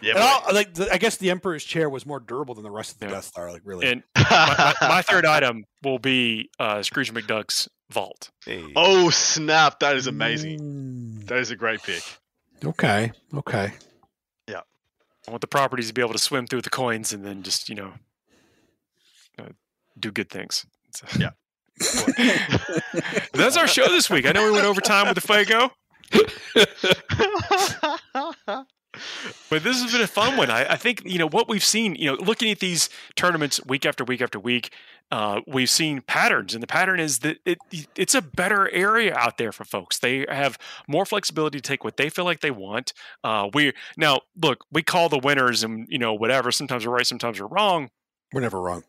yeah. 0.00 0.14
And 0.14 0.22
I'll, 0.22 0.54
like, 0.54 0.72
the, 0.74 0.90
I 0.92 0.98
guess 0.98 1.16
the 1.16 1.30
Emperor's 1.30 1.64
chair 1.64 1.90
was 1.90 2.06
more 2.06 2.20
durable 2.20 2.54
than 2.54 2.64
the 2.64 2.70
rest 2.70 2.92
of 2.94 3.00
the 3.00 3.06
Yeah. 3.06 3.12
Death 3.12 3.24
Star. 3.24 3.50
Like, 3.52 3.62
really. 3.64 3.86
And 3.88 4.02
my, 4.16 4.74
my, 4.80 4.88
my 4.88 5.02
third 5.02 5.26
item 5.26 5.64
will 5.82 5.98
be 5.98 6.48
uh, 6.60 6.82
Scrooge 6.82 7.12
McDuck's 7.12 7.68
vault. 7.90 8.30
Hey. 8.44 8.64
oh 8.76 9.10
snap! 9.10 9.80
That 9.80 9.96
is 9.96 10.06
amazing. 10.06 10.60
Mm, 10.60 11.26
That 11.26 11.38
is 11.38 11.50
a 11.50 11.56
great 11.56 11.82
pick. 11.82 12.02
okay. 12.64 13.12
Okay. 13.34 13.72
Yeah, 14.48 14.60
I 15.26 15.30
want 15.30 15.40
the 15.40 15.46
properties 15.46 15.88
to 15.88 15.94
be 15.94 16.02
able 16.02 16.12
to 16.14 16.18
swim 16.18 16.46
through 16.46 16.62
the 16.62 16.70
coins 16.70 17.12
and 17.12 17.24
then 17.24 17.42
just 17.42 17.68
you 17.68 17.74
know 17.74 17.92
uh, 19.38 19.48
do 19.98 20.10
good 20.10 20.30
things. 20.30 20.66
So- 20.94 21.06
Yeah. 21.18 21.30
That's 23.34 23.56
our 23.56 23.68
show 23.68 23.86
this 23.88 24.10
week. 24.10 24.26
I 24.26 24.32
know 24.32 24.44
we 24.46 24.50
went 24.50 24.64
over 24.64 24.80
time 24.80 25.06
with 25.06 25.14
the 25.14 25.20
Fuego, 25.20 25.70
but 29.50 29.62
this 29.62 29.80
has 29.82 29.92
been 29.92 30.00
a 30.00 30.06
fun 30.06 30.36
one. 30.36 30.50
I, 30.50 30.72
I 30.72 30.76
think 30.76 31.02
you 31.04 31.18
know 31.18 31.28
what 31.28 31.48
we've 31.48 31.64
seen. 31.64 31.94
You 31.94 32.12
know, 32.12 32.22
looking 32.22 32.50
at 32.50 32.60
these 32.60 32.88
tournaments 33.16 33.64
week 33.66 33.86
after 33.86 34.04
week 34.04 34.20
after 34.20 34.38
week, 34.38 34.72
uh, 35.10 35.40
we've 35.46 35.70
seen 35.70 36.02
patterns, 36.02 36.54
and 36.54 36.62
the 36.62 36.66
pattern 36.66 37.00
is 37.00 37.20
that 37.20 37.38
it 37.44 37.58
it's 37.96 38.14
a 38.14 38.22
better 38.22 38.70
area 38.70 39.14
out 39.14 39.38
there 39.38 39.52
for 39.52 39.64
folks. 39.64 39.98
They 39.98 40.26
have 40.28 40.58
more 40.86 41.06
flexibility 41.06 41.58
to 41.58 41.62
take 41.62 41.84
what 41.84 41.96
they 41.96 42.10
feel 42.10 42.24
like 42.24 42.40
they 42.40 42.50
want. 42.50 42.92
Uh, 43.24 43.48
we 43.54 43.72
now 43.96 44.20
look, 44.40 44.64
we 44.70 44.82
call 44.82 45.08
the 45.08 45.18
winners, 45.18 45.62
and 45.62 45.86
you 45.88 45.98
know 45.98 46.12
whatever. 46.14 46.50
Sometimes 46.50 46.86
we're 46.86 46.94
right, 46.94 47.06
sometimes 47.06 47.40
we're 47.40 47.46
wrong. 47.46 47.90
We're 48.32 48.42
never 48.42 48.60
wrong. 48.60 48.84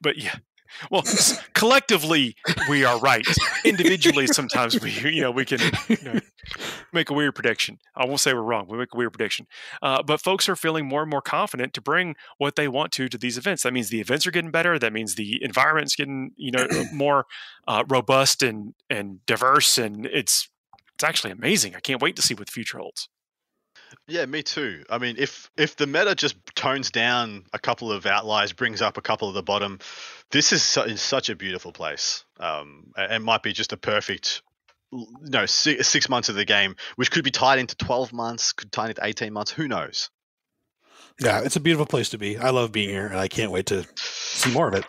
But 0.00 0.16
yeah, 0.16 0.36
well, 0.90 1.02
collectively 1.54 2.36
we 2.68 2.84
are 2.84 2.98
right. 2.98 3.26
Individually, 3.64 4.26
sometimes 4.26 4.80
we 4.80 4.90
you 4.90 5.22
know 5.22 5.30
we 5.30 5.44
can 5.44 5.60
you 5.88 5.96
know, 6.02 6.20
make 6.92 7.10
a 7.10 7.14
weird 7.14 7.34
prediction. 7.34 7.78
I 7.96 8.06
won't 8.06 8.20
say 8.20 8.32
we're 8.34 8.42
wrong. 8.42 8.66
We 8.68 8.78
make 8.78 8.94
a 8.94 8.96
weird 8.96 9.12
prediction. 9.12 9.46
Uh, 9.82 10.02
but 10.02 10.20
folks 10.20 10.48
are 10.48 10.56
feeling 10.56 10.86
more 10.86 11.02
and 11.02 11.10
more 11.10 11.22
confident 11.22 11.74
to 11.74 11.80
bring 11.80 12.16
what 12.38 12.56
they 12.56 12.68
want 12.68 12.92
to 12.92 13.08
to 13.08 13.18
these 13.18 13.38
events. 13.38 13.62
That 13.62 13.72
means 13.72 13.90
the 13.90 14.00
events 14.00 14.26
are 14.26 14.30
getting 14.30 14.50
better. 14.50 14.78
That 14.78 14.92
means 14.92 15.14
the 15.14 15.42
environment's 15.42 15.96
getting 15.96 16.32
you 16.36 16.50
know 16.50 16.66
more 16.92 17.26
uh, 17.66 17.84
robust 17.88 18.42
and 18.42 18.74
and 18.88 19.24
diverse, 19.26 19.78
and 19.78 20.06
it's 20.06 20.48
it's 20.94 21.04
actually 21.04 21.32
amazing. 21.32 21.74
I 21.74 21.80
can't 21.80 22.02
wait 22.02 22.16
to 22.16 22.22
see 22.22 22.34
what 22.34 22.46
the 22.46 22.52
future 22.52 22.78
holds. 22.78 23.08
Yeah, 24.06 24.26
me 24.26 24.42
too. 24.42 24.84
I 24.88 24.98
mean, 24.98 25.16
if 25.18 25.50
if 25.56 25.76
the 25.76 25.86
meta 25.86 26.14
just 26.14 26.36
tones 26.54 26.90
down 26.90 27.44
a 27.52 27.58
couple 27.58 27.90
of 27.90 28.06
outliers, 28.06 28.52
brings 28.52 28.82
up 28.82 28.96
a 28.96 29.00
couple 29.00 29.28
of 29.28 29.34
the 29.34 29.42
bottom, 29.42 29.78
this 30.30 30.52
is, 30.52 30.62
su- 30.62 30.82
is 30.82 31.00
such 31.00 31.28
a 31.28 31.34
beautiful 31.34 31.72
place. 31.72 32.24
Um, 32.38 32.92
a- 32.96 33.12
and 33.12 33.24
might 33.24 33.42
be 33.42 33.52
just 33.52 33.72
a 33.72 33.76
perfect, 33.76 34.42
you 34.92 35.06
know, 35.22 35.46
six, 35.46 35.88
six 35.88 36.08
months 36.08 36.28
of 36.28 36.34
the 36.34 36.44
game, 36.44 36.76
which 36.96 37.10
could 37.10 37.24
be 37.24 37.30
tied 37.30 37.58
into 37.58 37.76
twelve 37.76 38.12
months, 38.12 38.52
could 38.52 38.70
tie 38.70 38.88
into 38.88 39.04
eighteen 39.04 39.32
months. 39.32 39.50
Who 39.50 39.66
knows? 39.66 40.10
Yeah, 41.20 41.40
it's 41.44 41.56
a 41.56 41.60
beautiful 41.60 41.86
place 41.86 42.08
to 42.10 42.18
be. 42.18 42.38
I 42.38 42.50
love 42.50 42.72
being 42.72 42.88
here, 42.88 43.06
and 43.06 43.18
I 43.18 43.28
can't 43.28 43.50
wait 43.50 43.66
to 43.66 43.86
see 43.96 44.52
more 44.52 44.68
of 44.68 44.74
it. 44.74 44.84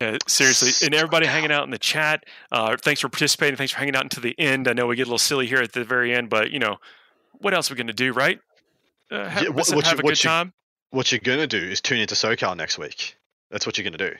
Yeah, 0.00 0.18
seriously, 0.26 0.86
and 0.86 0.94
everybody 0.94 1.26
hanging 1.26 1.52
out 1.52 1.64
in 1.64 1.70
the 1.70 1.78
chat. 1.78 2.24
Uh, 2.50 2.76
thanks 2.76 3.00
for 3.00 3.08
participating. 3.08 3.56
Thanks 3.56 3.72
for 3.72 3.78
hanging 3.78 3.96
out 3.96 4.02
until 4.02 4.22
the 4.22 4.38
end. 4.38 4.68
I 4.68 4.72
know 4.72 4.86
we 4.86 4.96
get 4.96 5.02
a 5.02 5.06
little 5.06 5.18
silly 5.18 5.46
here 5.46 5.58
at 5.60 5.72
the 5.72 5.84
very 5.84 6.14
end, 6.14 6.28
but 6.28 6.50
you 6.50 6.58
know, 6.58 6.78
what 7.42 7.52
else 7.54 7.70
are 7.70 7.74
we 7.74 7.76
going 7.78 7.86
to 7.88 7.92
do, 7.92 8.12
right? 8.12 8.40
Uh, 9.10 9.28
have, 9.28 9.42
Yeah, 9.42 9.48
what- 9.50 9.66
have 9.68 9.76
what 9.76 9.84
you- 9.86 9.90
a 9.92 9.94
what 9.96 10.04
good 10.04 10.24
you- 10.24 10.28
time. 10.28 10.52
What 10.90 11.10
you're 11.10 11.20
gonna 11.20 11.46
do 11.46 11.56
is 11.56 11.80
tune 11.80 12.00
into 12.00 12.14
SoCal 12.14 12.54
next 12.54 12.76
week. 12.78 13.16
That's 13.50 13.64
what 13.64 13.78
you're 13.78 13.84
gonna 13.84 13.96
do. 13.96 14.14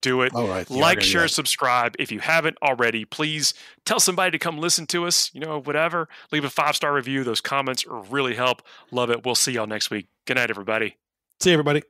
Do 0.00 0.22
it. 0.22 0.34
All 0.34 0.46
right. 0.48 0.68
like, 0.70 0.98
gonna 0.98 1.06
share, 1.06 1.22
that. 1.22 1.28
subscribe. 1.28 1.94
If 1.98 2.10
you 2.10 2.18
haven't 2.20 2.56
already, 2.62 3.04
please 3.04 3.52
tell 3.84 4.00
somebody 4.00 4.30
to 4.30 4.38
come 4.38 4.56
listen 4.58 4.86
to 4.86 5.06
us. 5.06 5.30
You 5.34 5.40
know, 5.40 5.60
whatever. 5.60 6.08
Leave 6.32 6.44
a 6.44 6.50
five 6.50 6.76
star 6.76 6.94
review. 6.94 7.24
Those 7.24 7.42
comments 7.42 7.84
really 7.86 8.34
help. 8.34 8.62
Love 8.90 9.10
it. 9.10 9.24
We'll 9.24 9.34
see 9.34 9.52
y'all 9.52 9.66
next 9.66 9.90
week. 9.90 10.06
Good 10.26 10.36
night, 10.38 10.48
everybody. 10.50 10.96
See 11.40 11.50
you, 11.50 11.54
everybody. 11.54 11.82